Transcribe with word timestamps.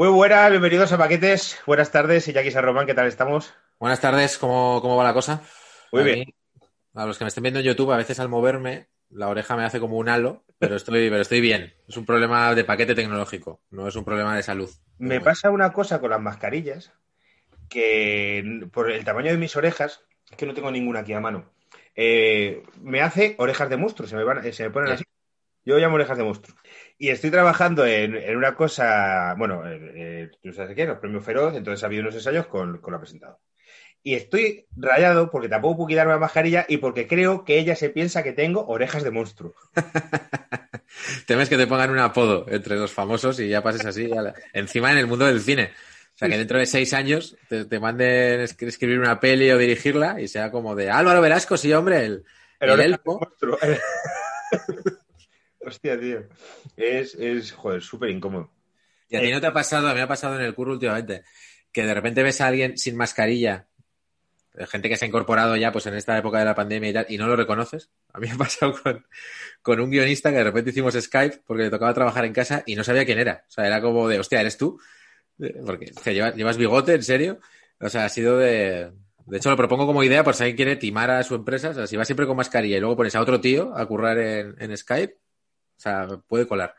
Muy 0.00 0.08
buenas, 0.08 0.48
bienvenidos 0.48 0.90
a 0.92 0.96
Paquetes. 0.96 1.60
Buenas 1.66 1.92
tardes, 1.92 2.26
Iñaki 2.26 2.50
San 2.50 2.64
Román, 2.64 2.86
¿qué 2.86 2.94
tal 2.94 3.06
estamos? 3.06 3.52
Buenas 3.78 4.00
tardes, 4.00 4.38
¿cómo, 4.38 4.80
cómo 4.80 4.96
va 4.96 5.04
la 5.04 5.12
cosa? 5.12 5.42
Muy 5.92 6.00
A 6.00 6.04
bien. 6.04 6.18
mí, 6.20 6.34
a 6.94 7.04
los 7.04 7.18
que 7.18 7.24
me 7.24 7.28
estén 7.28 7.42
viendo 7.42 7.60
en 7.60 7.66
YouTube, 7.66 7.92
a 7.92 7.98
veces 7.98 8.18
al 8.18 8.30
moverme, 8.30 8.88
la 9.10 9.28
oreja 9.28 9.58
me 9.58 9.64
hace 9.66 9.78
como 9.78 9.98
un 9.98 10.08
halo, 10.08 10.42
pero 10.58 10.76
estoy, 10.76 11.10
pero 11.10 11.20
estoy 11.20 11.42
bien. 11.42 11.74
Es 11.86 11.98
un 11.98 12.06
problema 12.06 12.54
de 12.54 12.64
paquete 12.64 12.94
tecnológico, 12.94 13.60
no 13.68 13.88
es 13.88 13.94
un 13.94 14.06
problema 14.06 14.34
de 14.34 14.42
salud. 14.42 14.70
Me 14.96 15.20
pasa 15.20 15.50
una 15.50 15.70
cosa 15.74 16.00
con 16.00 16.08
las 16.08 16.20
mascarillas, 16.22 16.94
que 17.68 18.70
por 18.72 18.90
el 18.90 19.04
tamaño 19.04 19.32
de 19.32 19.36
mis 19.36 19.54
orejas, 19.54 20.00
es 20.30 20.36
que 20.38 20.46
no 20.46 20.54
tengo 20.54 20.70
ninguna 20.70 21.00
aquí 21.00 21.12
a 21.12 21.20
mano, 21.20 21.44
eh, 21.94 22.62
me 22.80 23.02
hace 23.02 23.34
orejas 23.36 23.68
de 23.68 23.76
monstruo, 23.76 24.08
se 24.08 24.16
me, 24.16 24.24
van, 24.24 24.50
se 24.50 24.62
me 24.62 24.70
ponen 24.70 24.88
Sí. 24.88 24.94
así. 24.94 25.04
Yo 25.66 25.76
llamo 25.76 25.96
orejas 25.96 26.16
de 26.16 26.24
monstruo. 26.24 26.56
Y 27.02 27.08
estoy 27.08 27.30
trabajando 27.30 27.86
en, 27.86 28.14
en 28.14 28.36
una 28.36 28.54
cosa, 28.54 29.34
bueno, 29.38 29.62
eh, 29.66 30.30
tú 30.42 30.52
sabes 30.52 30.76
qué, 30.76 30.84
los 30.84 30.98
premios 30.98 31.24
Feroz, 31.24 31.56
entonces 31.56 31.82
ha 31.82 31.86
habido 31.86 32.02
unos 32.02 32.14
ensayos 32.14 32.46
con, 32.46 32.76
con 32.78 32.92
la 32.92 32.98
presentadora. 33.00 33.38
Y 34.02 34.16
estoy 34.16 34.66
rayado 34.76 35.30
porque 35.30 35.48
tampoco 35.48 35.78
puedo 35.78 35.88
quitarme 35.88 36.12
la 36.12 36.18
mascarilla 36.18 36.66
y 36.68 36.76
porque 36.76 37.06
creo 37.06 37.42
que 37.44 37.58
ella 37.58 37.74
se 37.74 37.88
piensa 37.88 38.22
que 38.22 38.32
tengo 38.32 38.66
orejas 38.66 39.02
de 39.02 39.10
monstruo. 39.12 39.54
Temes 41.26 41.48
que 41.48 41.56
te 41.56 41.66
pongan 41.66 41.90
un 41.90 41.98
apodo 42.00 42.44
entre 42.50 42.76
los 42.76 42.92
famosos 42.92 43.40
y 43.40 43.48
ya 43.48 43.62
pases 43.62 43.86
así. 43.86 44.10
a 44.12 44.20
la- 44.20 44.34
Encima 44.52 44.92
en 44.92 44.98
el 44.98 45.06
mundo 45.06 45.24
del 45.24 45.40
cine. 45.40 45.70
O 46.14 46.18
sea, 46.18 46.28
que 46.28 46.36
dentro 46.36 46.58
de 46.58 46.66
seis 46.66 46.92
años 46.92 47.34
te, 47.48 47.64
te 47.64 47.80
manden 47.80 48.40
es- 48.40 48.56
escribir 48.60 48.98
una 49.00 49.20
peli 49.20 49.50
o 49.50 49.56
dirigirla 49.58 50.20
y 50.20 50.28
sea 50.28 50.50
como 50.50 50.74
de 50.74 50.90
Álvaro 50.90 51.22
Velasco, 51.22 51.56
sí, 51.56 51.72
hombre, 51.72 52.04
el, 52.04 52.24
el 52.60 52.76
de 52.76 52.84
elfo. 52.84 53.20
Hostia, 55.60 55.98
tío. 55.98 56.22
Es, 56.76 57.14
es 57.14 57.52
joder, 57.52 57.82
súper 57.82 58.10
incómodo. 58.10 58.50
¿Y 59.08 59.16
a 59.16 59.20
ti 59.20 59.30
no 59.30 59.40
te 59.40 59.46
ha 59.46 59.52
pasado? 59.52 59.88
A 59.88 59.90
mí 59.90 59.96
me 59.96 60.02
ha 60.02 60.08
pasado 60.08 60.36
en 60.36 60.42
el 60.42 60.54
curro 60.54 60.72
últimamente, 60.72 61.24
que 61.72 61.84
de 61.84 61.94
repente 61.94 62.22
ves 62.22 62.40
a 62.40 62.46
alguien 62.46 62.78
sin 62.78 62.96
mascarilla, 62.96 63.66
eh, 64.54 64.66
gente 64.66 64.88
que 64.88 64.96
se 64.96 65.04
ha 65.04 65.08
incorporado 65.08 65.56
ya 65.56 65.72
pues 65.72 65.86
en 65.86 65.94
esta 65.94 66.16
época 66.16 66.38
de 66.38 66.44
la 66.44 66.54
pandemia 66.54 66.90
y 66.90 66.92
tal, 66.92 67.06
y 67.08 67.18
no 67.18 67.26
lo 67.26 67.36
reconoces. 67.36 67.90
A 68.12 68.18
mí 68.18 68.28
me 68.28 68.34
ha 68.34 68.38
pasado 68.38 68.74
con, 68.82 69.06
con 69.62 69.80
un 69.80 69.90
guionista 69.90 70.30
que 70.30 70.36
de 70.36 70.44
repente 70.44 70.70
hicimos 70.70 70.94
Skype 70.94 71.42
porque 71.46 71.64
le 71.64 71.70
tocaba 71.70 71.92
trabajar 71.94 72.24
en 72.24 72.32
casa 72.32 72.62
y 72.66 72.74
no 72.74 72.84
sabía 72.84 73.04
quién 73.04 73.18
era. 73.18 73.44
O 73.48 73.50
sea, 73.50 73.66
era 73.66 73.80
como 73.80 74.08
de, 74.08 74.18
hostia, 74.18 74.40
¿eres 74.40 74.56
tú? 74.56 74.80
Eh, 75.40 75.54
Porque 75.64 75.92
o 75.96 76.00
sea, 76.00 76.12
¿llevas, 76.12 76.36
llevas 76.36 76.56
bigote, 76.56 76.94
¿en 76.94 77.02
serio? 77.02 77.40
O 77.80 77.88
sea, 77.88 78.04
ha 78.04 78.08
sido 78.08 78.38
de... 78.38 78.92
De 79.26 79.36
hecho, 79.36 79.50
lo 79.50 79.56
propongo 79.56 79.86
como 79.86 80.02
idea 80.02 80.24
por 80.24 80.34
si 80.34 80.42
alguien 80.42 80.56
quiere 80.56 80.76
timar 80.76 81.10
a 81.10 81.22
su 81.22 81.36
empresa. 81.36 81.70
O 81.70 81.74
sea, 81.74 81.86
si 81.86 81.96
vas 81.96 82.08
siempre 82.08 82.26
con 82.26 82.36
mascarilla 82.36 82.76
y 82.76 82.80
luego 82.80 82.96
pones 82.96 83.14
a 83.14 83.20
otro 83.20 83.40
tío 83.40 83.76
a 83.76 83.86
currar 83.86 84.18
en, 84.18 84.56
en 84.58 84.76
Skype, 84.76 85.16
o 85.80 85.82
sea, 85.82 86.06
puede 86.28 86.46
colar. 86.46 86.74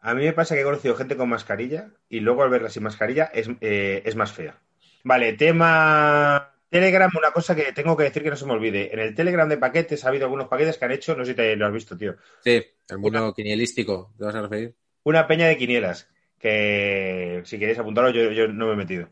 A 0.00 0.12
mí 0.12 0.22
me 0.22 0.34
pasa 0.34 0.54
que 0.54 0.60
he 0.60 0.64
conocido 0.64 0.94
gente 0.96 1.16
con 1.16 1.30
mascarilla 1.30 1.88
y 2.10 2.20
luego 2.20 2.42
al 2.42 2.50
verla 2.50 2.68
sin 2.68 2.82
mascarilla 2.82 3.24
es, 3.32 3.48
eh, 3.62 4.02
es 4.04 4.16
más 4.16 4.32
fea. 4.32 4.58
Vale, 5.02 5.32
tema 5.32 6.52
Telegram, 6.68 7.10
una 7.16 7.30
cosa 7.30 7.56
que 7.56 7.72
tengo 7.72 7.96
que 7.96 8.04
decir 8.04 8.22
que 8.22 8.28
no 8.28 8.36
se 8.36 8.44
me 8.44 8.52
olvide. 8.52 8.92
En 8.92 8.98
el 9.00 9.14
Telegram 9.14 9.48
de 9.48 9.56
paquetes 9.56 10.04
ha 10.04 10.08
habido 10.08 10.26
algunos 10.26 10.48
paquetes 10.48 10.76
que 10.76 10.84
han 10.84 10.92
hecho, 10.92 11.16
no 11.16 11.24
sé 11.24 11.30
si 11.30 11.36
te 11.36 11.56
lo 11.56 11.66
has 11.66 11.72
visto, 11.72 11.96
tío. 11.96 12.16
Sí, 12.40 12.62
el 12.90 12.98
mundo 12.98 13.32
quinielístico, 13.32 14.12
¿te 14.18 14.24
vas 14.26 14.34
a 14.34 14.42
referir? 14.42 14.74
Una 15.04 15.26
peña 15.26 15.46
de 15.48 15.56
quinielas, 15.56 16.10
que 16.38 17.40
si 17.46 17.58
queréis 17.58 17.78
apuntarlo, 17.78 18.10
yo, 18.10 18.30
yo 18.30 18.46
no 18.48 18.66
me 18.66 18.74
he 18.74 18.76
metido. 18.76 19.08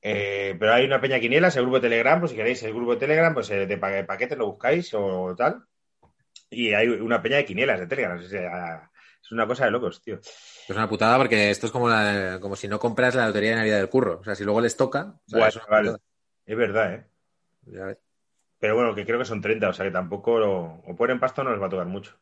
Eh, 0.00 0.54
pero 0.60 0.74
hay 0.74 0.84
una 0.84 1.00
peña 1.00 1.16
de 1.16 1.22
quinielas, 1.22 1.56
el 1.56 1.62
grupo 1.62 1.80
de 1.80 1.88
Telegram, 1.88 2.20
pues 2.20 2.30
si 2.30 2.36
queréis 2.36 2.62
el 2.62 2.72
grupo 2.72 2.92
de 2.92 3.00
Telegram, 3.00 3.34
pues 3.34 3.50
eh, 3.50 3.66
de 3.66 3.78
pa- 3.78 4.06
paquetes 4.06 4.38
lo 4.38 4.46
buscáis 4.46 4.94
o 4.94 5.34
tal. 5.36 5.64
Y 6.54 6.72
hay 6.74 6.88
una 6.88 7.20
peña 7.22 7.36
de 7.38 7.44
quinielas 7.44 7.80
de 7.80 7.86
Telegram. 7.86 8.18
o 8.18 8.22
sea, 8.22 8.90
es 9.22 9.32
una 9.32 9.46
cosa 9.46 9.64
de 9.64 9.70
locos, 9.70 10.00
tío. 10.02 10.18
Es 10.20 10.70
una 10.70 10.88
putada 10.88 11.16
porque 11.18 11.50
esto 11.50 11.66
es 11.66 11.72
como, 11.72 11.88
la- 11.88 12.38
como 12.40 12.56
si 12.56 12.68
no 12.68 12.78
compras 12.78 13.14
la 13.14 13.26
lotería 13.26 13.50
de 13.50 13.56
Navidad 13.56 13.78
del 13.78 13.88
curro. 13.88 14.18
O 14.20 14.24
sea, 14.24 14.34
si 14.34 14.44
luego 14.44 14.60
les 14.60 14.76
toca, 14.76 15.14
es 15.26 15.60
vale. 15.68 15.96
verdad, 16.46 16.94
¿eh? 16.94 17.04
Ya 17.66 17.84
ves. 17.86 17.98
Pero 18.58 18.74
bueno, 18.76 18.94
que 18.94 19.04
creo 19.04 19.18
que 19.18 19.24
son 19.24 19.40
30, 19.42 19.68
o 19.68 19.72
sea 19.72 19.84
que 19.84 19.90
tampoco 19.92 20.38
lo... 20.38 20.52
o 20.86 20.96
ponen 20.96 21.20
pasta 21.20 21.42
o 21.42 21.44
no 21.44 21.50
les 21.52 21.60
va 21.60 21.66
a 21.66 21.70
tocar 21.70 21.86
mucho. 21.86 22.16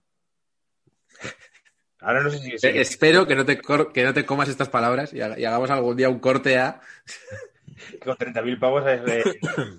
Ahora 2.00 2.20
no 2.22 2.30
sé 2.30 2.38
si... 2.38 2.50
Eh, 2.66 2.80
Espero 2.80 3.26
que 3.26 3.36
no, 3.36 3.44
te 3.44 3.60
cor- 3.60 3.92
que 3.92 4.02
no 4.02 4.12
te 4.12 4.26
comas 4.26 4.48
estas 4.48 4.68
palabras 4.68 5.12
y 5.12 5.20
hagamos 5.20 5.70
algún 5.70 5.96
día 5.96 6.08
un 6.08 6.18
corte 6.18 6.58
a... 6.58 6.80
con 8.04 8.16
30.000 8.16 8.58
pavos 8.58 8.84
eh, 8.88 9.22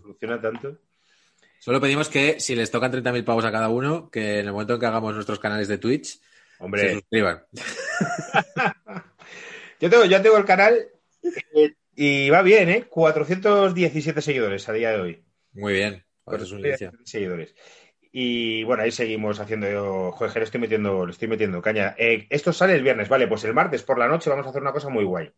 funciona 0.02 0.40
tanto. 0.40 0.78
Solo 1.64 1.80
pedimos 1.80 2.10
que 2.10 2.42
si 2.42 2.56
les 2.56 2.70
tocan 2.70 2.92
30.000 2.92 3.24
pavos 3.24 3.46
a 3.46 3.52
cada 3.54 3.70
uno, 3.70 4.12
que 4.12 4.40
en 4.40 4.48
el 4.48 4.52
momento 4.52 4.74
en 4.74 4.82
que 4.82 4.86
hagamos 4.86 5.16
nuestros 5.16 5.40
canales 5.40 5.70
de 5.70 5.78
Twitch, 5.78 6.08
se 6.08 6.20
Hombre, 6.60 6.96
suscriban. 6.96 7.46
yo 9.80 9.90
tengo, 9.90 10.04
yo 10.04 10.22
tengo 10.22 10.36
el 10.36 10.44
canal 10.44 10.90
eh, 11.56 11.74
y 11.96 12.30
va 12.30 12.42
bien, 12.42 12.68
¿eh? 12.68 12.84
417 12.90 14.22
seguidores 14.22 14.68
a 14.68 14.74
día 14.74 14.92
de 14.92 15.00
hoy. 15.00 15.24
Muy 15.54 15.76
bien. 15.76 16.04
Joder, 16.26 16.42
es 16.42 16.52
un 16.52 16.60
inicio. 16.60 16.90
417 16.90 17.10
seguidores. 17.10 17.56
Y 18.12 18.66
bueno, 18.66 18.84
ahí 18.84 18.92
seguimos 18.92 19.40
haciendo. 19.40 20.12
Joder, 20.12 20.36
le 20.36 20.44
estoy 20.44 20.60
metiendo, 20.60 21.06
le 21.06 21.14
estoy 21.14 21.30
metiendo 21.30 21.62
caña. 21.62 21.96
Eh, 21.98 22.28
esto 22.30 22.52
sale 22.52 22.76
el 22.76 22.84
viernes, 22.84 23.08
vale, 23.08 23.30
pues 23.30 23.46
el 23.46 23.54
martes 23.54 23.84
por 23.84 23.98
la 23.98 24.10
noche 24.10 24.30
vamos 24.30 24.46
a 24.46 24.50
hacer 24.50 24.62
una 24.62 24.74
cosa 24.74 24.90
muy 24.90 25.06
guay. 25.06 25.32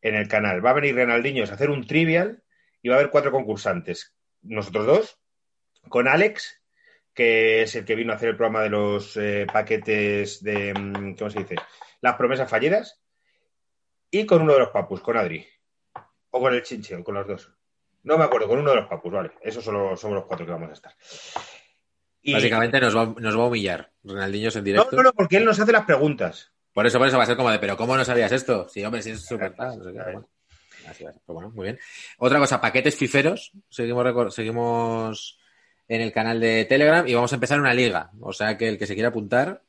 En 0.00 0.14
el 0.14 0.26
canal. 0.26 0.64
Va 0.64 0.70
a 0.70 0.80
venir 0.80 0.94
Renaldiños 0.94 1.50
a 1.50 1.54
hacer 1.54 1.68
un 1.68 1.86
trivial 1.86 2.42
y 2.80 2.88
va 2.88 2.94
a 2.94 2.98
haber 3.00 3.10
cuatro 3.10 3.30
concursantes. 3.30 4.14
Nosotros 4.42 4.86
dos, 4.86 5.17
con 5.88 6.08
Alex, 6.08 6.60
que 7.14 7.62
es 7.62 7.74
el 7.74 7.84
que 7.84 7.94
vino 7.94 8.12
a 8.12 8.16
hacer 8.16 8.30
el 8.30 8.36
programa 8.36 8.62
de 8.62 8.70
los 8.70 9.16
eh, 9.16 9.46
paquetes 9.52 10.42
de. 10.42 10.72
mm, 10.74 11.14
¿Cómo 11.16 11.30
se 11.30 11.40
dice? 11.40 11.56
Las 12.00 12.16
promesas 12.16 12.48
fallidas. 12.48 13.00
Y 14.10 14.24
con 14.24 14.42
uno 14.42 14.54
de 14.54 14.60
los 14.60 14.70
papus, 14.70 15.00
con 15.00 15.16
Adri. 15.16 15.46
O 16.30 16.40
con 16.40 16.54
el 16.54 16.62
Chinchón, 16.62 17.02
con 17.02 17.14
los 17.14 17.26
dos. 17.26 17.52
No 18.04 18.16
me 18.16 18.24
acuerdo, 18.24 18.48
con 18.48 18.58
uno 18.58 18.70
de 18.70 18.76
los 18.76 18.88
papus, 18.88 19.12
vale. 19.12 19.32
Esos 19.42 19.64
solo 19.64 19.96
somos 19.96 20.16
los 20.16 20.24
cuatro 20.26 20.46
que 20.46 20.52
vamos 20.52 20.70
a 20.70 20.74
estar. 20.74 20.94
Y- 22.22 22.32
Básicamente 22.32 22.80
nos 22.80 22.96
va, 22.96 23.06
nos 23.18 23.36
va 23.38 23.42
a 23.42 23.46
humillar. 23.46 23.92
Ronaldinho 24.04 24.48
en 24.48 24.54
No, 24.54 24.62
directo. 24.62 24.96
no, 24.96 25.02
no, 25.02 25.12
porque 25.12 25.36
él 25.36 25.44
nos 25.44 25.58
hace 25.60 25.72
las 25.72 25.84
preguntas. 25.84 26.52
Por 26.72 26.86
eso, 26.86 26.98
por 26.98 27.08
eso 27.08 27.16
va 27.16 27.24
a 27.24 27.26
ser 27.26 27.36
como 27.36 27.50
de, 27.50 27.58
pero 27.58 27.76
¿cómo 27.76 27.96
no 27.96 28.04
sabías 28.04 28.30
esto? 28.32 28.68
Sí, 28.68 28.84
hombre, 28.84 29.02
sí 29.02 29.10
es 29.10 29.24
súper 29.26 29.54
no 29.58 29.72
sé 29.72 29.80
bueno. 29.90 30.28
Así 30.86 31.04
va 31.04 31.10
a 31.10 31.12
ser, 31.12 31.22
pero 31.26 31.34
bueno, 31.34 31.50
muy 31.50 31.64
bien. 31.64 31.78
Otra 32.18 32.38
cosa, 32.38 32.60
paquetes 32.60 32.96
fiferos. 32.96 33.52
Seguimos, 33.68 34.34
seguimos 34.34 35.38
en 35.88 36.00
el 36.02 36.12
canal 36.12 36.38
de 36.40 36.64
Telegram 36.66 37.06
y 37.08 37.14
vamos 37.14 37.32
a 37.32 37.36
empezar 37.36 37.58
una 37.58 37.74
liga. 37.74 38.10
O 38.20 38.32
sea 38.32 38.56
que 38.56 38.68
el 38.68 38.78
que 38.78 38.86
se 38.86 38.94
quiera 38.94 39.08
apuntar, 39.08 39.62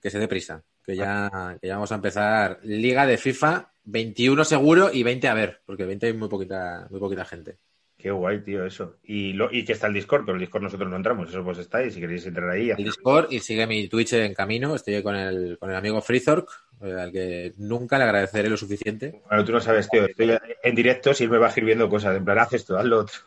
que 0.00 0.10
se 0.10 0.18
dé 0.18 0.28
prisa. 0.28 0.62
Que 0.84 0.96
ya, 0.96 1.56
que 1.60 1.66
ya 1.66 1.74
vamos 1.74 1.92
a 1.92 1.94
empezar 1.94 2.60
liga 2.62 3.06
de 3.06 3.16
FIFA 3.16 3.72
21 3.84 4.44
seguro 4.44 4.90
y 4.92 5.02
20 5.02 5.28
a 5.28 5.34
ver, 5.34 5.62
porque 5.64 5.86
20 5.86 6.06
hay 6.06 6.12
muy 6.12 6.28
poquita, 6.28 6.86
muy 6.90 7.00
poquita 7.00 7.24
gente. 7.24 7.58
Qué 7.96 8.10
guay, 8.10 8.42
tío, 8.42 8.66
eso. 8.66 8.98
Y, 9.02 9.32
lo, 9.32 9.50
y 9.50 9.64
que 9.64 9.72
está 9.72 9.86
el 9.86 9.94
Discord, 9.94 10.26
pero 10.26 10.34
el 10.34 10.40
Discord 10.40 10.64
nosotros 10.64 10.90
no 10.90 10.96
entramos. 10.96 11.30
Eso 11.30 11.42
pues 11.42 11.56
está 11.56 11.78
ahí, 11.78 11.90
si 11.90 12.00
queréis 12.00 12.26
entrar 12.26 12.50
ahí. 12.50 12.68
El 12.68 12.76
Discord 12.76 13.32
y 13.32 13.40
sigue 13.40 13.66
mi 13.66 13.88
Twitch 13.88 14.12
en 14.12 14.34
camino. 14.34 14.74
Estoy 14.74 15.02
con 15.02 15.16
el, 15.16 15.56
con 15.58 15.70
el 15.70 15.76
amigo 15.76 16.02
Freezork, 16.02 16.50
eh, 16.82 16.92
al 17.00 17.10
que 17.10 17.54
nunca 17.56 17.96
le 17.96 18.04
agradeceré 18.04 18.50
lo 18.50 18.58
suficiente. 18.58 19.22
Bueno, 19.26 19.42
tú 19.42 19.52
no 19.52 19.60
sabes, 19.60 19.88
tío. 19.88 20.04
Estoy 20.04 20.36
en 20.62 20.74
directo 20.74 21.14
si 21.14 21.26
me 21.26 21.38
va 21.38 21.48
escribiendo 21.48 21.88
cosas. 21.88 22.14
En 22.14 22.26
plan, 22.26 22.40
haz 22.40 22.52
esto, 22.52 22.76
haz 22.76 22.84
lo 22.84 22.98
otro. 22.98 23.20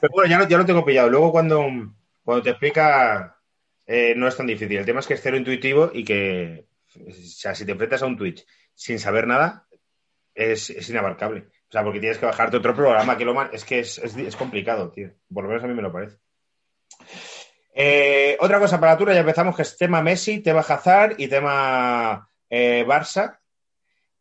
Pero 0.00 0.12
bueno, 0.12 0.30
ya 0.30 0.38
lo, 0.38 0.48
ya 0.48 0.58
lo 0.58 0.66
tengo 0.66 0.84
pillado. 0.84 1.08
Luego 1.10 1.32
cuando, 1.32 1.64
cuando 2.24 2.42
te 2.42 2.50
explica, 2.50 3.38
eh, 3.86 4.14
no 4.16 4.28
es 4.28 4.36
tan 4.36 4.46
difícil. 4.46 4.76
El 4.78 4.86
tema 4.86 5.00
es 5.00 5.06
que 5.06 5.14
es 5.14 5.20
cero 5.22 5.36
intuitivo 5.36 5.90
y 5.92 6.04
que, 6.04 6.66
sea, 7.12 7.54
si 7.54 7.64
te 7.64 7.72
enfrentas 7.72 8.02
a 8.02 8.06
un 8.06 8.16
Twitch 8.16 8.44
sin 8.74 8.98
saber 8.98 9.26
nada, 9.26 9.66
es, 10.34 10.70
inabarcable. 10.88 11.48
O 11.68 11.72
sea, 11.72 11.82
porque 11.82 12.00
tienes 12.00 12.18
que 12.18 12.26
bajarte 12.26 12.56
otro 12.58 12.74
programa 12.74 13.16
que 13.16 13.24
es 13.52 13.64
que 13.64 13.80
es, 13.80 13.98
es- 13.98 14.16
es 14.16 14.36
complicado, 14.36 14.90
tío. 14.90 15.10
Por 15.32 15.44
lo 15.44 15.48
menos 15.48 15.64
a 15.64 15.66
mí 15.66 15.74
me 15.74 15.82
lo 15.82 15.92
parece. 15.92 16.18
Eh, 17.74 18.36
otra 18.40 18.58
cosa 18.58 18.80
para 18.80 18.92
la 18.92 18.98
Tura, 18.98 19.12
ya 19.14 19.20
empezamos, 19.20 19.54
que 19.54 19.62
es 19.62 19.76
tema 19.76 20.02
Messi, 20.02 20.40
tema 20.40 20.60
Hazard 20.60 21.14
y 21.18 21.28
tema 21.28 22.28
eh, 22.48 22.84
Barça, 22.86 23.38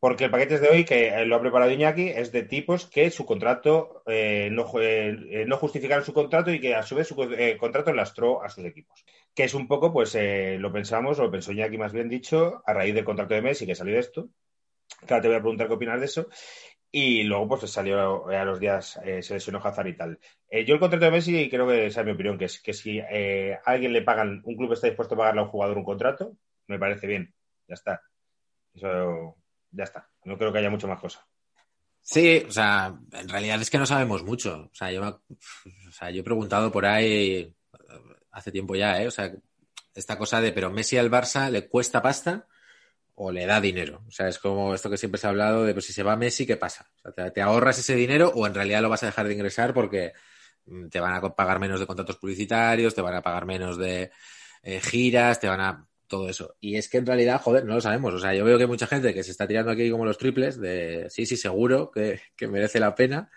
porque 0.06 0.26
el 0.26 0.30
paquete 0.30 0.60
de 0.60 0.70
hoy, 0.70 0.86
que 0.86 1.08
eh, 1.08 1.26
lo 1.26 1.36
ha 1.36 1.42
preparado 1.42 1.72
Iñaki, 1.72 2.10
es 2.10 2.32
de 2.32 2.44
tipos 2.44 2.86
que 2.86 3.10
su 3.10 3.26
contrato 3.26 4.04
eh, 4.06 4.50
no, 4.52 4.72
eh, 4.80 5.48
justificaron 5.54 6.06
su 6.06 6.14
contrato 6.14 6.52
y 6.52 6.60
que 6.60 6.76
a 6.76 6.84
su 6.84 6.94
vez 6.94 7.08
su 7.08 7.16
contrato 7.58 7.92
lastró 7.92 8.44
a 8.44 8.50
sus 8.50 8.66
equipos. 8.66 9.04
Que 9.34 9.46
es 9.46 9.56
un 9.56 9.68
poco, 9.68 9.92
pues 9.92 10.16
lo 10.60 10.72
pensamos, 10.72 11.18
o 11.18 11.24
lo 11.24 11.32
pensó 11.32 11.54
Iñaki 11.54 11.80
más 11.80 11.92
bien 11.92 12.08
dicho, 12.08 12.62
a 12.68 12.74
raíz 12.74 12.94
del 12.94 13.04
contrato 13.04 13.34
de 13.34 13.42
Messi 13.42 13.66
que 13.66 13.74
salió 13.74 13.98
esto. 13.98 14.30
Claro, 15.08 15.24
te 15.24 15.28
voy 15.28 15.38
a 15.38 15.42
preguntar 15.42 15.68
qué 15.68 15.74
opinas 15.74 16.00
de 16.00 16.06
eso. 16.06 16.28
Y 16.92 17.24
luego, 17.24 17.48
pues 17.48 17.72
salió 17.72 18.28
a 18.28 18.46
los 18.46 18.60
días, 18.60 19.00
se 19.22 19.34
lesionó 19.34 19.58
Hazard 19.58 19.88
y 19.88 19.98
tal. 19.98 20.20
Yo 20.52 20.76
el 20.76 20.80
contrato 20.80 21.06
de 21.06 21.12
Messi, 21.12 21.50
creo 21.50 21.68
que 21.68 21.88
esa 21.88 22.02
es 22.02 22.06
mi 22.06 22.12
opinión, 22.12 22.38
que 22.38 22.46
es 22.46 22.62
que 22.62 22.74
si 22.74 23.00
a 23.00 23.60
alguien 23.66 23.92
le 23.92 24.04
pagan, 24.04 24.44
un 24.46 24.56
club 24.56 24.72
está 24.74 24.86
dispuesto 24.86 25.16
a 25.16 25.18
pagarle 25.18 25.42
a 25.42 25.46
un 25.46 25.50
jugador 25.50 25.80
un 25.80 25.84
contrato, 25.84 26.38
me 26.68 26.78
parece 26.78 27.08
bien. 27.08 27.34
Ya 27.68 27.74
está. 27.74 28.04
Eso, 28.76 29.36
ya 29.76 29.84
está. 29.84 30.10
No 30.24 30.38
creo 30.38 30.52
que 30.52 30.60
haya 30.60 30.70
mucho 30.70 30.88
más 30.88 31.00
cosa. 31.00 31.26
Sí, 32.02 32.44
o 32.48 32.52
sea, 32.52 32.96
en 33.14 33.30
realidad 33.30 33.60
es 33.62 33.70
que 33.70 33.80
no 33.80 33.86
sabemos 33.86 34.24
mucho. 34.24 34.70
O 34.72 34.76
sea, 34.76 34.92
yo, 34.92 35.02
me- 35.02 35.08
o 35.88 35.92
sea, 35.92 36.12
yo 36.12 36.22
he 36.22 36.24
preguntado 36.24 36.72
por 36.72 36.86
ahí 36.86 37.32
eh, 37.38 37.54
hace 38.32 38.52
tiempo 38.52 38.76
ya, 38.76 39.02
¿eh? 39.02 39.08
O 39.08 39.12
sea, 39.12 39.32
esta 39.94 40.18
cosa 40.18 40.40
de, 40.42 40.52
pero 40.52 40.72
Messi 40.72 40.98
al 40.98 41.10
Barça 41.10 41.50
le 41.50 41.68
cuesta 41.68 42.02
pasta 42.02 42.48
o 43.16 43.32
le 43.32 43.46
da 43.46 43.62
dinero. 43.62 44.04
O 44.08 44.12
sea, 44.12 44.28
es 44.28 44.40
como 44.40 44.74
esto 44.76 44.90
que 44.90 44.98
siempre 44.98 45.20
se 45.20 45.28
ha 45.28 45.32
hablado 45.32 45.64
de, 45.64 45.74
pues 45.74 45.86
si 45.86 45.94
se 45.94 46.04
va 46.04 46.16
Messi, 46.18 46.46
¿qué 46.46 46.58
pasa? 46.58 46.92
O 47.04 47.12
sea, 47.12 47.32
te, 47.32 47.42
ahorras 47.42 47.80
ese 47.80 47.96
dinero 47.96 48.32
o 48.36 48.46
en 48.46 48.54
realidad 48.54 48.82
lo 48.82 48.90
vas 48.90 49.04
a 49.04 49.08
dejar 49.08 49.28
de 49.28 49.34
ingresar 49.34 49.74
porque 49.74 50.14
mm, 50.66 50.90
te 50.90 51.00
van 51.00 51.14
a 51.14 51.22
pagar 51.36 51.60
menos 51.60 51.80
de 51.80 51.88
contratos 51.88 52.18
publicitarios, 52.18 52.94
te 52.94 53.02
van 53.02 53.16
a 53.16 53.22
pagar 53.22 53.46
menos 53.46 53.78
de 53.78 54.12
eh, 54.64 54.82
giras, 54.82 55.40
te 55.40 55.48
van 55.48 55.62
a 55.62 55.88
todo 56.08 56.30
eso. 56.30 56.56
Y 56.60 56.76
es 56.76 56.90
que 56.90 56.98
en 56.98 57.06
realidad, 57.06 57.42
joder, 57.42 57.66
no 57.66 57.76
lo 57.76 57.82
sabemos. 57.82 58.14
O 58.14 58.20
sea, 58.20 58.34
yo 58.34 58.46
veo 58.46 58.58
que 58.58 58.64
hay 58.64 58.70
mucha 58.70 58.88
gente 58.88 59.14
que 59.14 59.24
se 59.24 59.32
está 59.32 59.48
tirando 59.48 59.72
aquí 59.72 59.90
como 59.90 60.06
los 60.06 60.18
triples 60.18 60.60
de 60.60 61.08
sí, 61.10 61.26
sí, 61.26 61.38
seguro 61.38 61.92
que, 61.92 62.22
que 62.36 62.48
merece 62.48 62.80
la 62.80 62.96
pena. 62.96 63.30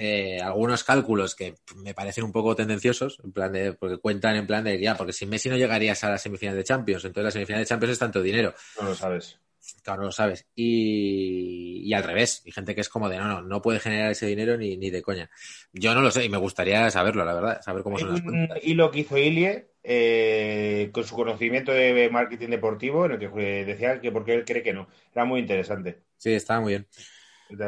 Eh, 0.00 0.40
algunos 0.40 0.84
cálculos 0.84 1.34
que 1.34 1.56
me 1.74 1.92
parecen 1.92 2.22
un 2.22 2.30
poco 2.30 2.54
tendenciosos, 2.54 3.18
en 3.24 3.32
plan 3.32 3.52
de, 3.52 3.72
porque 3.72 3.96
cuentan 3.96 4.36
en 4.36 4.46
plan 4.46 4.62
de, 4.62 4.80
ya, 4.80 4.96
porque 4.96 5.12
si 5.12 5.26
Messi 5.26 5.48
no 5.48 5.56
llegarías 5.56 6.04
a 6.04 6.10
la 6.10 6.18
semifinal 6.18 6.54
de 6.54 6.62
Champions, 6.62 7.04
entonces 7.04 7.24
la 7.24 7.30
semifinal 7.32 7.62
de 7.62 7.66
Champions 7.66 7.92
es 7.94 7.98
tanto 7.98 8.22
dinero. 8.22 8.54
No 8.80 8.90
lo 8.90 8.94
sabes. 8.94 9.40
Claro, 9.82 10.02
no 10.02 10.06
lo 10.06 10.12
sabes. 10.12 10.46
Y, 10.54 11.82
y 11.84 11.92
al 11.94 12.04
revés, 12.04 12.42
hay 12.46 12.52
gente 12.52 12.76
que 12.76 12.80
es 12.80 12.88
como 12.88 13.08
de, 13.08 13.18
no, 13.18 13.26
no, 13.26 13.42
no 13.42 13.60
puede 13.60 13.80
generar 13.80 14.12
ese 14.12 14.26
dinero 14.26 14.56
ni, 14.56 14.76
ni 14.76 14.90
de 14.90 15.02
coña. 15.02 15.30
Yo 15.72 15.94
no 15.94 16.00
lo 16.00 16.12
sé 16.12 16.24
y 16.24 16.28
me 16.28 16.38
gustaría 16.38 16.88
saberlo, 16.90 17.24
la 17.24 17.34
verdad, 17.34 17.60
saber 17.62 17.82
cómo 17.82 17.98
son 17.98 18.12
las 18.12 18.22
cuentas. 18.22 18.58
hilo 18.62 18.92
que 18.92 19.00
hizo 19.00 19.18
Ilie 19.18 19.72
eh, 19.88 20.90
con 20.92 21.04
su 21.04 21.14
conocimiento 21.16 21.72
de 21.72 22.08
marketing 22.10 22.48
deportivo, 22.50 23.06
en 23.06 23.12
el 23.12 23.18
que 23.18 23.26
eh, 23.60 23.64
decía 23.64 24.00
que 24.00 24.12
porque 24.12 24.34
él 24.34 24.44
cree 24.44 24.62
que 24.62 24.74
no. 24.74 24.88
Era 25.14 25.24
muy 25.24 25.40
interesante. 25.40 26.02
Sí, 26.16 26.32
estaba 26.34 26.60
muy 26.60 26.72
bien. 26.72 26.86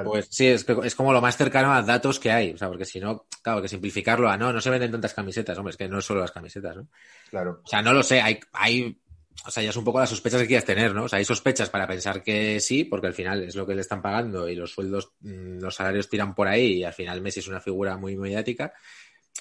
Pues 0.05 0.29
sí, 0.31 0.47
es, 0.47 0.65
que- 0.65 0.77
es 0.85 0.95
como 0.95 1.13
lo 1.13 1.23
más 1.23 1.39
cercano 1.39 1.73
a 1.73 1.81
datos 1.83 2.21
que 2.21 2.31
hay. 2.31 2.53
O 2.53 2.59
sea, 2.59 2.69
porque 2.69 2.85
si 2.85 3.01
no, 3.01 3.27
claro, 3.43 3.63
que 3.63 3.69
simplificarlo 3.69 4.29
a 4.29 4.37
no, 4.37 4.53
no 4.53 4.61
se 4.61 4.69
venden 4.69 4.91
tantas 4.91 5.15
camisetas, 5.15 5.57
hombre, 5.57 5.71
es 5.71 5.77
que 5.79 5.89
no 5.89 5.99
es 5.99 6.05
solo 6.05 6.21
las 6.21 6.33
camisetas, 6.33 6.77
¿no? 6.77 6.89
Claro. 7.31 7.63
O 7.65 7.67
sea, 7.67 7.81
no 7.81 7.95
lo 7.95 8.03
sé, 8.03 8.21
hay, 8.21 8.39
hay, 8.53 9.01
o 9.47 9.51
sea, 9.51 9.63
ya 9.63 9.71
es 9.71 9.77
un 9.77 9.85
poco 9.85 9.99
las 10.01 10.11
sospechas 10.11 10.43
que 10.43 10.47
quieras 10.49 10.67
tener, 10.67 10.95
¿no? 10.95 11.05
O 11.05 11.09
sea, 11.09 11.19
hay 11.19 11.25
sospechas 11.25 11.71
para 11.71 11.87
pensar 11.87 12.23
que 12.23 12.61
sí, 12.61 12.85
porque 12.85 13.07
al 13.07 13.15
final 13.15 13.43
es 13.45 13.57
lo 13.57 13.67
que 13.67 13.75
le 13.75 13.81
están 13.81 14.03
pagando 14.03 14.47
y 14.51 14.55
los 14.55 14.71
sueldos, 14.71 15.15
mm, 15.21 15.61
los 15.61 15.75
salarios 15.75 16.11
tiran 16.11 16.35
por 16.35 16.47
ahí 16.47 16.75
y 16.81 16.85
al 16.85 16.93
final 16.93 17.23
Messi 17.23 17.41
es 17.41 17.49
una 17.49 17.61
figura 17.61 17.97
muy 17.97 18.17
mediática. 18.17 18.75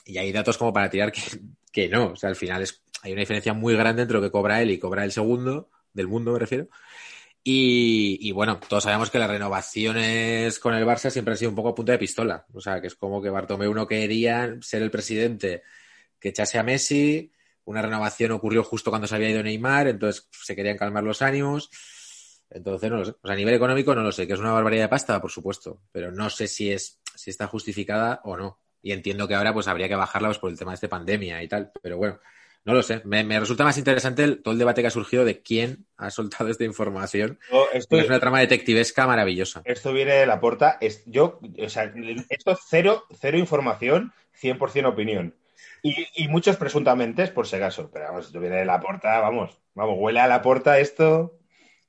Y 0.05 0.17
hay 0.17 0.31
datos 0.31 0.57
como 0.57 0.73
para 0.73 0.89
tirar 0.89 1.11
que, 1.71 1.87
no. 1.87 2.11
O 2.11 2.15
sea, 2.15 2.29
al 2.29 2.35
final 2.35 2.61
es, 2.61 2.83
hay 3.01 3.11
una 3.11 3.21
diferencia 3.21 3.53
muy 3.53 3.75
grande 3.75 4.03
entre 4.03 4.17
lo 4.17 4.23
que 4.23 4.31
cobra 4.31 4.61
él 4.61 4.71
y 4.71 4.79
cobra 4.79 5.03
el 5.03 5.11
segundo, 5.11 5.69
del 5.93 6.07
mundo 6.07 6.33
me 6.33 6.39
refiero. 6.39 6.67
Y, 7.43 8.17
y 8.21 8.31
bueno, 8.31 8.59
todos 8.67 8.83
sabemos 8.83 9.09
que 9.09 9.19
las 9.19 9.29
renovaciones 9.29 10.59
con 10.59 10.73
el 10.73 10.85
Barça 10.85 11.09
siempre 11.09 11.33
han 11.33 11.37
sido 11.37 11.51
un 11.51 11.55
poco 11.55 11.69
a 11.69 11.75
punta 11.75 11.93
de 11.93 11.97
pistola. 11.97 12.45
O 12.53 12.59
sea, 12.61 12.81
que 12.81 12.87
es 12.87 12.95
como 12.95 13.21
que 13.21 13.29
Bartomeu 13.29 13.73
no 13.73 13.87
quería 13.87 14.57
ser 14.61 14.81
el 14.81 14.91
presidente 14.91 15.63
que 16.19 16.29
echase 16.29 16.59
a 16.59 16.63
Messi. 16.63 17.31
Una 17.65 17.81
renovación 17.81 18.31
ocurrió 18.31 18.63
justo 18.63 18.89
cuando 18.89 19.07
se 19.07 19.15
había 19.15 19.29
ido 19.29 19.43
Neymar, 19.43 19.87
entonces 19.87 20.27
se 20.31 20.55
querían 20.55 20.77
calmar 20.77 21.03
los 21.03 21.21
ánimos. 21.21 21.69
Entonces 22.49 22.89
no 22.89 22.97
lo 22.97 23.05
sé. 23.05 23.11
O 23.11 23.27
sea, 23.27 23.33
a 23.33 23.37
nivel 23.37 23.53
económico 23.53 23.93
no 23.95 24.01
lo 24.01 24.11
sé, 24.11 24.27
que 24.27 24.33
es 24.33 24.39
una 24.39 24.51
barbaridad 24.51 24.85
de 24.85 24.89
pasta, 24.89 25.21
por 25.21 25.31
supuesto, 25.31 25.83
pero 25.91 26.11
no 26.11 26.29
sé 26.29 26.47
si 26.47 26.71
es, 26.71 26.99
si 27.15 27.29
está 27.29 27.47
justificada 27.47 28.21
o 28.23 28.35
no. 28.35 28.59
Y 28.81 28.91
entiendo 28.93 29.27
que 29.27 29.35
ahora 29.35 29.53
pues 29.53 29.67
habría 29.67 29.87
que 29.89 29.95
bajarla 29.95 30.29
pues, 30.29 30.39
por 30.39 30.49
el 30.51 30.57
tema 30.57 30.71
de 30.71 30.75
esta 30.75 30.87
pandemia 30.87 31.41
y 31.43 31.47
tal. 31.47 31.71
Pero 31.81 31.97
bueno, 31.97 32.19
no 32.65 32.73
lo 32.73 32.81
sé. 32.83 33.01
Me, 33.05 33.23
me 33.23 33.39
resulta 33.39 33.63
más 33.63 33.77
interesante 33.77 34.23
el- 34.23 34.41
todo 34.41 34.53
el 34.53 34.59
debate 34.59 34.81
que 34.81 34.87
ha 34.87 34.91
surgido 34.91 35.25
de 35.25 35.41
quién 35.41 35.85
ha 35.97 36.09
soltado 36.11 36.49
esta 36.49 36.63
información. 36.63 37.39
Porque 37.49 38.03
es 38.03 38.07
una 38.07 38.19
trama 38.19 38.39
detectivesca 38.39 39.05
maravillosa. 39.07 39.61
Esto 39.65 39.91
viene 39.93 40.13
de 40.13 40.25
la 40.25 40.39
porta. 40.39 40.77
Es, 40.81 41.03
yo, 41.05 41.39
o 41.61 41.69
sea, 41.69 41.93
esto 42.29 42.57
cero, 42.69 43.05
cero 43.19 43.37
información, 43.37 44.13
100% 44.41 44.87
opinión. 44.87 45.35
Y, 45.81 46.07
y 46.15 46.27
muchos 46.27 46.57
presuntamente, 46.57 47.27
por 47.27 47.47
si 47.47 47.55
acaso. 47.57 47.89
Pero 47.91 48.05
vamos, 48.05 48.27
esto 48.27 48.39
viene 48.39 48.57
de 48.57 48.65
la 48.65 48.79
porta, 48.79 49.19
vamos, 49.19 49.57
vamos, 49.75 49.95
huele 49.97 50.19
a 50.19 50.27
la 50.27 50.41
porta 50.41 50.79
esto. 50.79 51.37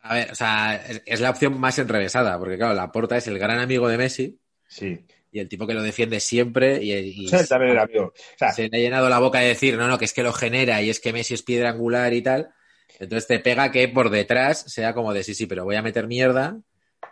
A 0.03 0.15
ver, 0.15 0.31
o 0.31 0.35
sea, 0.35 0.77
es, 0.77 1.03
es 1.07 1.21
la 1.21 1.31
opción 1.31 1.59
más 1.61 1.79
enrevesada, 1.79 2.39
porque 2.39 2.57
claro, 2.57 2.75
Laporta 2.75 3.17
es 3.17 3.27
el 3.29 3.39
gran 3.39 3.59
amigo 3.59 3.87
de 3.89 3.99
Messi 3.99 4.41
Sí. 4.67 5.05
Y 5.33 5.39
el 5.41 5.49
tipo 5.49 5.67
que 5.67 5.75
lo 5.75 5.83
defiende 5.83 6.21
siempre 6.21 6.79
y, 6.83 7.31
también 7.49 7.73
era 7.73 7.83
amigo. 7.83 8.07
O 8.07 8.39
sea, 8.39 8.53
se 8.53 8.69
le 8.69 8.77
ha 8.77 8.81
llenado 8.81 9.09
la 9.09 9.19
boca 9.19 9.41
de 9.41 9.49
decir, 9.49 9.77
no, 9.77 9.87
no, 9.87 9.99
que 9.99 10.05
es 10.05 10.13
que 10.13 10.23
lo 10.23 10.33
genera 10.33 10.83
y 10.83 10.91
es 10.91 11.01
que 11.01 11.13
Messi 11.13 11.35
es 11.35 11.43
piedra 11.43 11.71
angular 11.71 12.13
y 12.13 12.23
tal. 12.23 12.51
Entonces 12.99 13.27
te 13.27 13.39
pega 13.39 13.71
que 13.71 13.89
por 13.89 14.11
detrás 14.11 14.61
sea 14.71 14.93
como 14.93 15.15
de 15.15 15.23
sí, 15.23 15.35
sí, 15.35 15.47
pero 15.47 15.65
voy 15.65 15.77
a 15.77 15.83
meter 15.83 16.07
mierda 16.07 16.59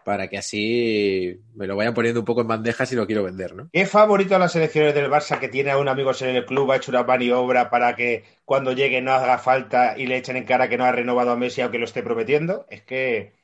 para 0.05 0.29
que 0.29 0.39
así 0.39 1.41
me 1.55 1.67
lo 1.67 1.77
vayan 1.77 1.95
poniendo 1.95 2.21
un 2.21 2.27
poco 2.27 2.41
en 2.41 2.49
bandeja 2.49 2.87
si 2.87 2.97
lo 2.97 3.07
quiero 3.07 3.25
vender, 3.25 3.55
¿no? 3.55 3.69
¿Qué 3.73 3.87
favorito 3.87 4.35
a 4.35 4.39
las 4.39 4.53
selecciones 4.53 4.95
del 4.95 5.11
Barça 5.11 5.39
que 5.39 5.49
tiene 5.49 5.71
a 5.71 5.79
un 5.79 5.89
amigo 5.89 6.13
en 6.21 6.37
el 6.37 6.47
club, 6.47 6.73
ha 6.73 6.77
hecho 6.77 6.91
una 6.91 7.05
maniobra 7.05 7.71
para 7.71 7.95
que 7.95 8.25
cuando 8.45 8.73
llegue 8.73 9.01
no 9.01 9.13
haga 9.13 9.39
falta 9.39 9.99
y 9.99 10.07
le 10.07 10.17
echen 10.17 10.37
en 10.37 10.45
cara 10.45 10.69
que 10.69 10.79
no 10.79 10.85
ha 10.85 10.93
renovado 10.93 11.33
a 11.33 11.37
Messi 11.37 11.61
aunque 11.61 11.79
lo 11.79 11.85
esté 11.85 12.03
prometiendo? 12.03 12.67
Es 12.71 12.83
que. 12.83 13.35